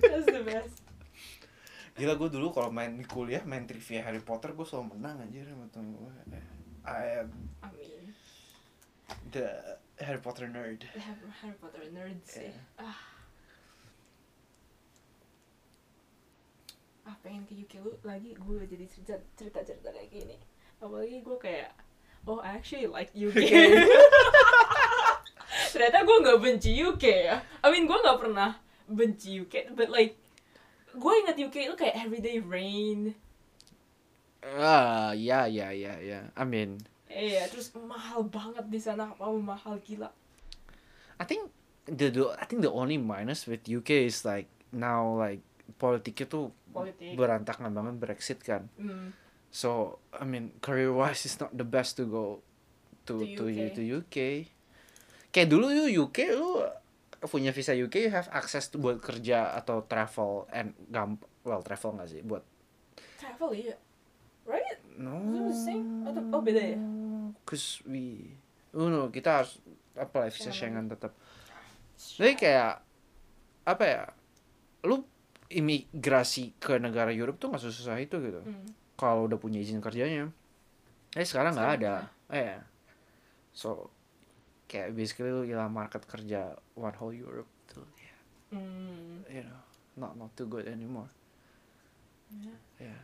That's 0.06 0.28
the 0.28 0.44
best. 0.44 0.76
gila 1.96 2.14
gue 2.14 2.30
dulu 2.30 2.52
kalau 2.52 2.70
main 2.70 2.94
di 2.94 3.08
kuliah 3.08 3.42
main 3.42 3.66
trivia 3.66 4.04
Harry 4.04 4.22
Potter 4.22 4.54
gue 4.54 4.68
selalu 4.68 4.94
menang 4.94 5.24
aja 5.24 5.50
sama 5.50 5.66
temen 5.72 5.96
gue 5.96 6.14
I 6.86 7.26
am 7.26 7.34
I 7.64 7.70
mean, 7.74 8.14
the 9.32 9.50
Harry 9.98 10.22
Potter 10.22 10.46
nerd 10.46 10.86
have 10.94 11.18
Harry 11.42 11.58
Potter 11.58 11.82
nerds 11.90 12.38
sih. 12.38 12.54
Yeah. 12.54 12.86
Ah. 12.86 13.15
Ah, 17.06 17.16
pengen 17.22 17.46
ke 17.46 17.54
UK 17.54 17.86
lu 17.86 17.94
lagi 18.02 18.34
gue 18.34 18.56
jadi 18.66 18.86
cerita 18.90 19.16
cerita 19.38 19.62
cerita 19.62 19.90
kayak 19.94 20.10
gini. 20.10 20.38
Apalagi 20.82 21.22
gue 21.22 21.38
kayak, 21.38 21.70
oh 22.26 22.42
I 22.42 22.58
actually 22.58 22.90
like 22.90 23.14
UK. 23.14 23.38
Ternyata 25.72 26.02
gue 26.02 26.18
nggak 26.26 26.40
benci 26.42 26.72
UK 26.82 27.04
ya. 27.30 27.38
I 27.62 27.68
mean 27.70 27.86
gue 27.86 27.94
nggak 27.94 28.20
pernah 28.20 28.58
benci 28.90 29.38
UK, 29.46 29.78
but 29.78 29.94
like 29.94 30.18
gue 30.96 31.14
ingat 31.26 31.38
UK 31.38 31.56
itu 31.70 31.76
kayak 31.78 31.96
everyday 32.02 32.42
rain. 32.42 33.14
ah 34.46 35.10
ya 35.18 35.50
ya 35.50 35.74
ya 35.74 35.98
ya 35.98 36.30
I 36.38 36.46
mean 36.46 36.78
Iya, 37.10 37.48
terus 37.48 37.72
mahal 37.74 38.28
banget 38.28 38.66
di 38.68 38.78
sana, 38.82 39.16
apa 39.16 39.26
mahal 39.40 39.80
gila. 39.82 40.12
I 41.16 41.24
think 41.24 41.48
the, 41.88 42.12
the 42.12 42.24
I 42.36 42.44
think 42.44 42.60
the 42.60 42.74
only 42.74 43.00
minus 43.00 43.48
with 43.48 43.64
UK 43.64 44.12
is 44.12 44.28
like 44.28 44.52
now 44.76 45.16
like 45.16 45.40
politiknya 45.80 46.28
tuh 46.28 46.52
Politik. 46.76 47.16
berantakan 47.16 47.72
banget 47.72 47.96
Brexit 47.96 48.40
kan. 48.44 48.68
Hmm. 48.76 49.16
So 49.50 50.02
I 50.12 50.28
mean 50.28 50.52
career 50.60 50.92
wise 50.92 51.24
it's 51.24 51.40
not 51.40 51.56
the 51.56 51.64
best 51.64 51.96
to 51.96 52.04
go 52.04 52.44
to 53.08 53.24
to 53.24 53.44
To 53.44 53.44
to, 53.48 53.82
UK. 53.82 53.82
UK. 54.04 54.18
Kayak 55.32 55.48
dulu 55.52 55.72
lu 55.72 55.88
UK 55.88 56.18
lu 56.36 56.64
punya 57.28 57.50
visa 57.56 57.74
UK 57.74 58.08
you 58.08 58.12
have 58.14 58.30
access 58.30 58.70
to 58.70 58.78
buat 58.78 59.02
kerja 59.02 59.56
atau 59.58 59.84
travel 59.86 60.46
and 60.54 60.78
gamp 60.94 61.26
well 61.42 61.62
travel 61.66 61.98
nggak 61.98 62.10
sih 62.10 62.22
buat 62.22 62.44
Travel 63.18 63.52
iya. 63.56 63.76
Right? 64.46 64.78
no 65.02 65.18
Is? 65.50 65.66
Atau 66.06 66.22
oh 66.30 66.42
beda 66.46 66.62
ya? 66.62 66.78
cause 67.46 67.82
we 67.90 68.38
oh 68.78 68.90
no 68.90 69.10
kita 69.10 69.42
harus 69.42 69.58
apply 69.98 70.30
visa 70.30 70.54
Schengen 70.54 70.86
Schengen 70.86 70.94
tetap 70.94 71.12
jadi 71.98 72.34
kayak 72.38 72.74
apa 73.66 73.84
ya 73.86 74.04
lu 74.86 75.02
imigrasi 75.48 76.58
ke 76.58 76.78
negara 76.78 77.14
Europe 77.14 77.38
tuh 77.38 77.54
nggak 77.54 77.62
susah 77.62 77.98
itu 77.98 78.18
gitu 78.18 78.42
Hmm. 78.42 78.66
kalau 78.96 79.28
udah 79.28 79.38
punya 79.38 79.62
izin 79.62 79.78
kerjanya 79.80 80.30
eh 81.14 81.26
sekarang 81.26 81.54
nggak 81.54 81.72
ada 81.80 81.96
eh 82.30 82.58
so 83.52 83.90
kayak 84.66 84.92
basically 84.92 85.30
lu 85.30 85.46
hilang 85.46 85.70
market 85.70 86.02
kerja 86.04 86.58
one 86.74 86.96
whole 86.98 87.14
Europe 87.14 87.48
tuh 87.70 87.86
Hmm. 88.50 89.22
you 89.28 89.42
know 89.42 89.62
not 89.96 90.18
not 90.18 90.32
too 90.34 90.46
good 90.46 90.66
anymore 90.66 91.10
Ya. 92.26 92.90
ya 92.90 92.98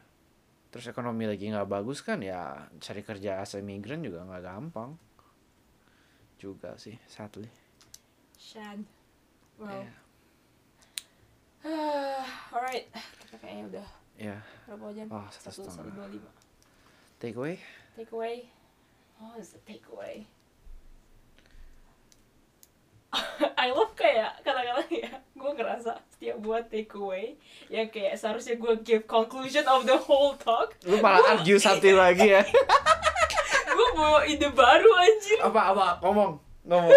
terus 0.74 0.90
ekonomi 0.90 1.30
lagi 1.30 1.46
nggak 1.46 1.70
bagus 1.70 2.02
kan 2.02 2.20
ya 2.20 2.66
cari 2.82 3.06
kerja 3.06 3.38
as 3.38 3.54
imigran 3.54 4.02
juga 4.02 4.26
nggak 4.26 4.44
gampang 4.44 4.98
juga 6.36 6.74
sih 6.76 6.98
sadly 7.06 7.46
Sad. 8.34 8.82
Well. 9.62 9.86
ya 9.86 9.94
alright. 11.64 12.86
Kita 13.22 13.36
kayaknya 13.38 13.64
udah 13.70 13.88
ya 14.18 14.36
berapa 14.66 14.86
jam? 14.94 15.08
oh 15.10 15.26
satu 15.30 15.50
Satu 15.50 15.60
satu 15.66 15.70
setengah 15.72 15.94
dua 15.96 16.08
lima. 16.10 16.32
take 17.18 17.36
away? 17.36 17.56
Takeaway. 17.92 18.38
Oh, 19.18 19.34
is 19.38 19.54
the 19.54 19.62
takeaway? 19.62 20.26
I 23.60 23.68
love 23.70 23.92
kayak 23.94 24.40
kata-kata 24.42 24.88
ya 24.90 25.12
gue 25.36 25.52
ngerasa 25.52 26.00
setiap 26.10 26.38
buat 26.40 26.64
takeaway 26.66 27.36
yang 27.68 27.90
kayak 27.90 28.16
seharusnya 28.16 28.56
gue 28.56 28.74
give 28.82 29.04
conclusion 29.06 29.68
of 29.68 29.84
the 29.84 29.98
whole 29.98 30.34
talk. 30.34 30.74
Lu 30.88 30.98
malah 30.98 31.38
argue 31.38 31.60
satu 31.62 31.92
lagi 31.94 32.32
ya. 32.32 32.42
Gue 33.72 33.90
bawa 33.96 34.28
ide 34.28 34.52
baru 34.52 34.92
anjir. 34.94 35.40
Apa 35.42 35.72
apa? 35.72 35.88
Ngomong. 36.04 36.36
Ngomong. 36.68 36.92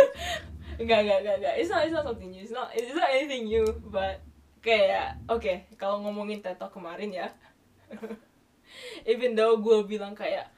Enggak 0.74 1.07
enggak 1.07 1.19
enggak 1.23 1.36
enggak 1.39 1.55
it's 1.55 1.70
not 1.70 1.86
it's 1.86 1.95
not 1.95 2.03
something 2.03 2.28
new. 2.28 2.43
It's 2.43 2.51
not 2.51 2.69
it's 2.74 2.91
not 2.91 3.09
anything 3.09 3.47
new 3.47 3.62
but 3.89 4.19
kayak 4.65 5.20
oke 5.28 5.69
kalau 5.77 6.01
ngomongin 6.01 6.41
TED 6.41 6.57
Talk 6.57 6.73
kemarin 6.73 7.12
ya 7.12 7.28
even 9.12 9.36
though 9.36 9.61
gue 9.61 9.85
bilang 9.85 10.16
kayak 10.16 10.51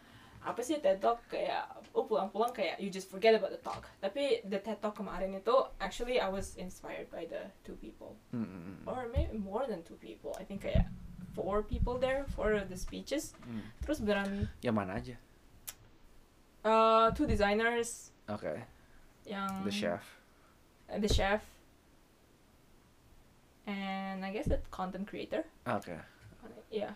apa 0.46 0.62
sih 0.62 0.78
TED 0.78 1.02
Talk? 1.02 1.26
Kayak 1.26 1.66
oh 1.90 2.06
pulang-pulang 2.06 2.54
kayak 2.54 2.78
you 2.78 2.86
just 2.86 3.10
forget 3.10 3.34
about 3.34 3.50
the 3.50 3.58
talk. 3.58 3.90
Tapi 3.98 4.46
the 4.46 4.62
TED 4.62 4.78
Talk 4.78 4.94
kemarin 4.94 5.34
itu 5.34 5.56
actually 5.82 6.22
I 6.22 6.30
was 6.30 6.54
inspired 6.54 7.10
by 7.10 7.26
the 7.26 7.50
two 7.66 7.74
people. 7.82 8.14
Hmm, 8.30 8.78
or 8.86 9.10
maybe 9.10 9.34
more 9.34 9.66
than 9.66 9.82
two 9.82 9.98
people. 9.98 10.38
I 10.38 10.46
think 10.46 10.62
kayak 10.62 10.86
four 11.34 11.66
people 11.66 11.98
there 11.98 12.24
for 12.38 12.62
the 12.62 12.78
speeches. 12.78 13.34
Hmm. 13.42 13.66
terus 13.82 13.98
beran 13.98 14.46
yang 14.62 14.78
mana 14.78 15.02
aja? 15.02 15.18
Uh, 16.62 17.10
two 17.10 17.26
designers. 17.26 18.14
Oke. 18.30 18.62
Yang 19.26 19.50
the 19.66 19.74
chef. 19.74 20.02
Uh, 20.86 21.02
the 21.02 21.10
chef 21.10 21.42
and 23.66 24.24
I 24.24 24.30
guess 24.32 24.46
the 24.46 24.62
content 24.70 25.06
creator. 25.06 25.44
Oke 25.66 25.98
yeah. 26.70 26.94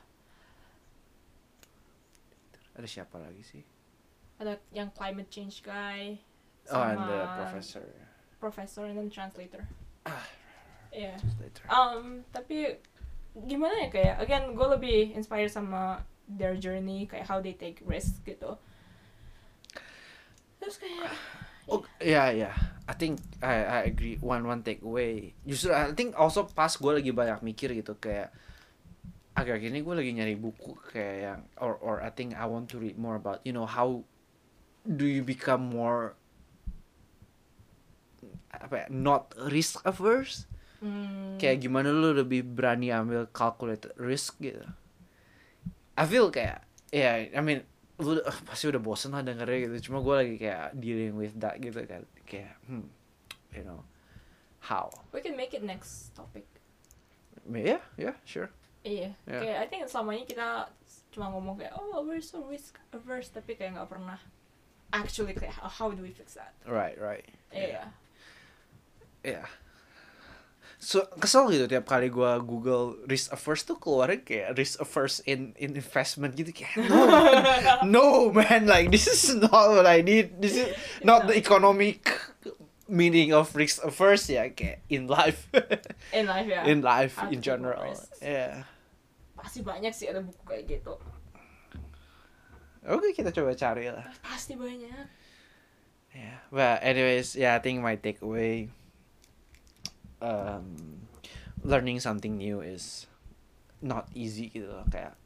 Ada 2.79 2.87
siapa 2.87 3.19
lagi 3.21 3.43
sih 3.45 3.65
ada 4.41 4.57
yang 4.73 4.89
climate 4.97 5.29
change 5.29 5.61
guy. 5.61 6.17
Oh 6.73 6.81
and 6.81 6.97
the 6.97 7.21
professor. 7.45 7.85
professor 8.41 8.89
and 8.89 8.97
then 8.97 9.13
translator. 9.13 9.69
Ah. 10.09 10.25
yeah. 10.89 11.21
Later 11.37 11.65
um 11.69 12.25
tapi 12.33 12.81
gimana 13.37 13.87
ya 13.87 13.89
kayak 13.93 14.17
again 14.25 14.45
gue 14.57 14.69
lebih 14.81 15.13
inspired 15.13 15.53
sama 15.53 16.03
their 16.25 16.57
journey 16.57 17.05
kayak 17.05 17.29
how 17.29 17.39
they 17.39 17.53
take 17.53 17.85
risk 17.85 18.25
gitu. 18.25 18.57
Terus 20.57 20.81
kayak 20.81 21.13
Oh, 21.71 21.87
ya 22.03 22.35
ya. 22.35 22.51
I 22.91 22.95
think 22.99 23.23
I 23.39 23.63
I 23.63 23.79
agree 23.87 24.19
one 24.19 24.43
one 24.43 24.67
takeaway. 24.67 25.31
Justru 25.47 25.71
I 25.71 25.95
think 25.95 26.19
also 26.19 26.51
pas 26.51 26.75
gue 26.75 26.91
lagi 26.91 27.15
banyak 27.15 27.39
mikir 27.47 27.71
gitu 27.79 27.95
kayak 27.95 28.35
agak 29.39 29.63
gini 29.63 29.79
gue 29.81 29.95
lagi 29.95 30.11
nyari 30.11 30.35
buku 30.35 30.75
kayak 30.91 31.17
yang 31.23 31.41
or 31.63 31.79
or 31.79 32.03
I 32.03 32.11
think 32.11 32.35
I 32.35 32.51
want 32.51 32.67
to 32.75 32.83
read 32.83 32.99
more 32.99 33.15
about 33.15 33.41
you 33.47 33.55
know 33.55 33.65
how 33.65 34.03
do 34.83 35.07
you 35.07 35.23
become 35.23 35.71
more 35.71 36.19
apa 38.51 38.85
ya, 38.85 38.87
not 38.91 39.31
risk 39.49 39.79
averse 39.87 40.51
hmm, 40.83 41.39
kayak 41.39 41.63
gimana 41.63 41.95
lu 41.95 42.11
lebih 42.13 42.43
berani 42.43 42.91
ambil 42.91 43.31
calculated 43.31 43.95
risk 43.97 44.37
gitu 44.43 44.67
I 45.95 46.05
feel 46.05 46.29
kayak 46.35 46.67
ya 46.91 47.31
I 47.31 47.41
mean 47.41 47.63
lu 48.01 48.21
uh, 48.21 48.39
pasti 48.49 48.73
udah 48.73 48.83
bosen 48.83 49.13
lah 49.13 49.23
dengernya 49.23 49.69
gitu. 49.69 49.91
Cuma 49.91 50.01
gue 50.01 50.15
lagi 50.15 50.35
kayak 50.41 50.77
dealing 50.77 51.15
with 51.15 51.35
that 51.39 51.61
gitu 51.61 51.81
kan. 51.85 52.03
Kayak 52.25 52.57
hmm 52.67 52.89
you 53.55 53.65
know 53.67 53.83
how? 54.65 54.89
We 55.13 55.21
can 55.21 55.37
make 55.37 55.53
it 55.53 55.63
next 55.63 56.15
topic. 56.17 56.47
Yeah 57.47 57.85
yeah 58.01 58.17
sure. 58.25 58.51
Iya. 58.81 59.13
Yeah. 59.29 59.41
kayak 59.45 59.57
I 59.61 59.67
think 59.69 59.83
selama 59.93 60.17
ini 60.17 60.25
kita 60.25 60.73
cuma 61.13 61.29
ngomong 61.35 61.61
kayak 61.61 61.77
oh 61.77 62.01
we're 62.07 62.25
so 62.25 62.41
risk 62.47 62.81
averse 62.95 63.29
tapi 63.29 63.59
kayak 63.59 63.77
nggak 63.77 63.91
pernah 63.91 64.17
actually 64.95 65.35
kayak 65.35 65.53
how, 65.59 65.69
how 65.69 65.89
do 65.93 66.01
we 66.01 66.11
fix 66.11 66.35
that? 66.39 66.57
Right 66.65 66.97
right. 66.97 67.27
Iya. 67.53 67.93
Yeah 69.21 69.47
so 70.81 71.05
kesel 71.21 71.53
gitu 71.53 71.69
tiap 71.69 71.85
kali 71.85 72.09
gue 72.09 72.33
google 72.41 72.97
risk 73.05 73.29
averse 73.37 73.69
tuh 73.69 73.77
keluarnya 73.77 74.25
kayak 74.25 74.57
risk 74.57 74.81
averse 74.81 75.21
in 75.29 75.53
in 75.61 75.77
investment 75.77 76.33
gitu. 76.33 76.57
Kayak 76.57 76.89
no 76.89 77.05
no 77.85 78.05
man. 78.33 78.65
Like 78.65 78.89
this 78.89 79.05
is 79.05 79.37
not 79.37 79.77
what 79.77 79.85
I 79.85 80.01
need. 80.01 80.41
This 80.41 80.57
is 80.57 80.73
not 81.05 81.29
the 81.29 81.37
economic 81.37 82.09
meaning 82.89 83.37
of 83.37 83.53
risk 83.53 83.85
averse. 83.85 84.33
Ya 84.33 84.49
kayak 84.49 84.81
in 84.89 85.05
life. 85.05 85.53
In 86.17 86.25
life 86.27 86.49
ya. 86.49 86.65
In 86.65 86.81
life 86.81 87.15
in 87.29 87.45
general. 87.45 87.85
risks. 87.85 88.19
yeah. 88.25 88.65
Pasti 89.37 89.61
banyak 89.61 89.93
sih 89.93 90.09
ada 90.09 90.25
buku 90.25 90.43
kayak 90.49 90.65
gitu. 90.65 90.97
Oke 92.89 93.13
kita 93.13 93.37
coba 93.37 93.53
cari 93.53 93.93
lah. 93.93 94.09
Pasti 94.25 94.57
banyak. 94.57 95.07
Yeah. 96.17 96.41
But 96.49 96.81
anyways 96.81 97.37
yeah 97.37 97.53
I 97.53 97.61
think 97.61 97.85
my 97.85 98.01
takeaway 98.01 98.73
um 100.21 101.01
learning 101.61 102.01
something 102.01 102.37
new 102.37 102.61
is 102.61 103.05
not 103.81 104.09
easy 104.13 104.49
gitu 104.49 104.69
loh 104.69 104.85
kayak 104.89 105.17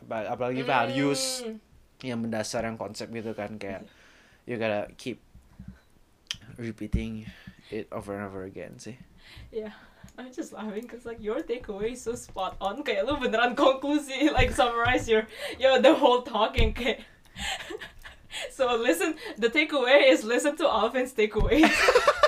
ap- 0.00 0.28
apalagi 0.36 0.60
values 0.60 1.40
Hmm. 1.40 1.60
yang 2.04 2.20
mendasar 2.20 2.64
yang 2.64 2.76
konsep 2.76 3.08
gitu 3.08 3.32
kan 3.32 3.56
kayak 3.56 3.84
you 4.44 4.56
gotta 4.56 4.88
keep 4.96 5.20
repeating 6.60 7.24
it 7.72 7.88
over 7.92 8.14
and 8.14 8.24
over 8.24 8.44
again 8.44 8.76
sih 8.76 8.96
Yeah, 9.50 9.72
I'm 10.20 10.30
just 10.30 10.52
laughing 10.52 10.84
because 10.84 11.08
like 11.08 11.16
your 11.18 11.40
takeaway 11.40 11.96
is 11.96 12.04
so 12.04 12.12
spot 12.14 12.60
on. 12.60 12.84
Kayak 12.84 13.08
lu 13.08 13.16
beneran 13.16 13.56
konklusi 13.56 14.28
like 14.30 14.52
summarize 14.52 15.08
your 15.08 15.24
your 15.56 15.80
the 15.80 15.96
whole 15.96 16.20
talking 16.22 16.76
kayak. 16.76 17.02
so 18.54 18.76
listen, 18.76 19.16
the 19.40 19.48
takeaway 19.48 20.12
is 20.12 20.22
listen 20.22 20.54
to 20.60 20.68
Alvin's 20.68 21.16
takeaway. 21.16 21.64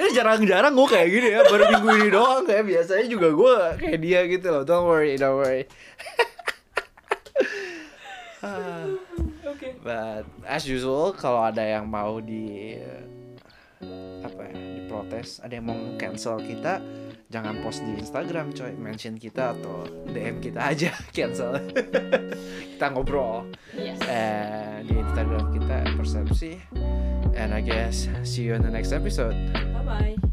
ini 0.00 0.16
jarang-jarang 0.16 0.72
gue 0.72 0.88
kayak 0.88 1.08
gini 1.12 1.28
ya. 1.28 1.40
Baru 1.44 1.64
minggu 1.68 1.88
ini 2.00 2.08
doang 2.08 2.42
kayak 2.48 2.64
biasanya 2.64 3.04
juga 3.04 3.28
gue 3.28 3.56
kayak 3.84 3.98
dia 4.00 4.20
gitu 4.24 4.46
loh. 4.48 4.64
Don't 4.64 4.88
worry 4.88 5.20
don't 5.20 5.36
worry. 5.36 5.68
Ah, 8.40 8.88
okay. 9.44 9.76
but 9.84 10.24
as 10.48 10.64
usual 10.64 11.12
kalau 11.12 11.44
ada 11.44 11.60
yang 11.60 11.84
mau 11.84 12.24
di 12.24 12.72
apa 14.24 14.48
ya 14.48 14.79
diprotes 14.90 15.38
ada 15.38 15.54
yang 15.54 15.70
mau 15.70 15.78
cancel 15.94 16.42
kita 16.42 16.82
jangan 17.30 17.62
post 17.62 17.86
di 17.86 17.94
Instagram 17.94 18.50
coy. 18.50 18.74
Mention 18.74 19.14
kita 19.14 19.54
atau 19.54 19.86
DM 20.10 20.42
kita 20.42 20.74
aja 20.74 20.90
cancel. 21.16 21.62
Kita 22.74 22.90
ngobrol. 22.90 23.46
Yes. 23.78 24.02
eh 24.10 24.82
di 24.82 24.98
Instagram 24.98 25.54
kita 25.54 25.94
persepsi. 25.94 26.58
And 27.38 27.54
I 27.54 27.62
guess 27.62 28.10
see 28.26 28.50
you 28.50 28.58
in 28.58 28.66
the 28.66 28.72
next 28.74 28.90
episode. 28.90 29.38
Bye 29.54 29.86
bye. 29.86 30.29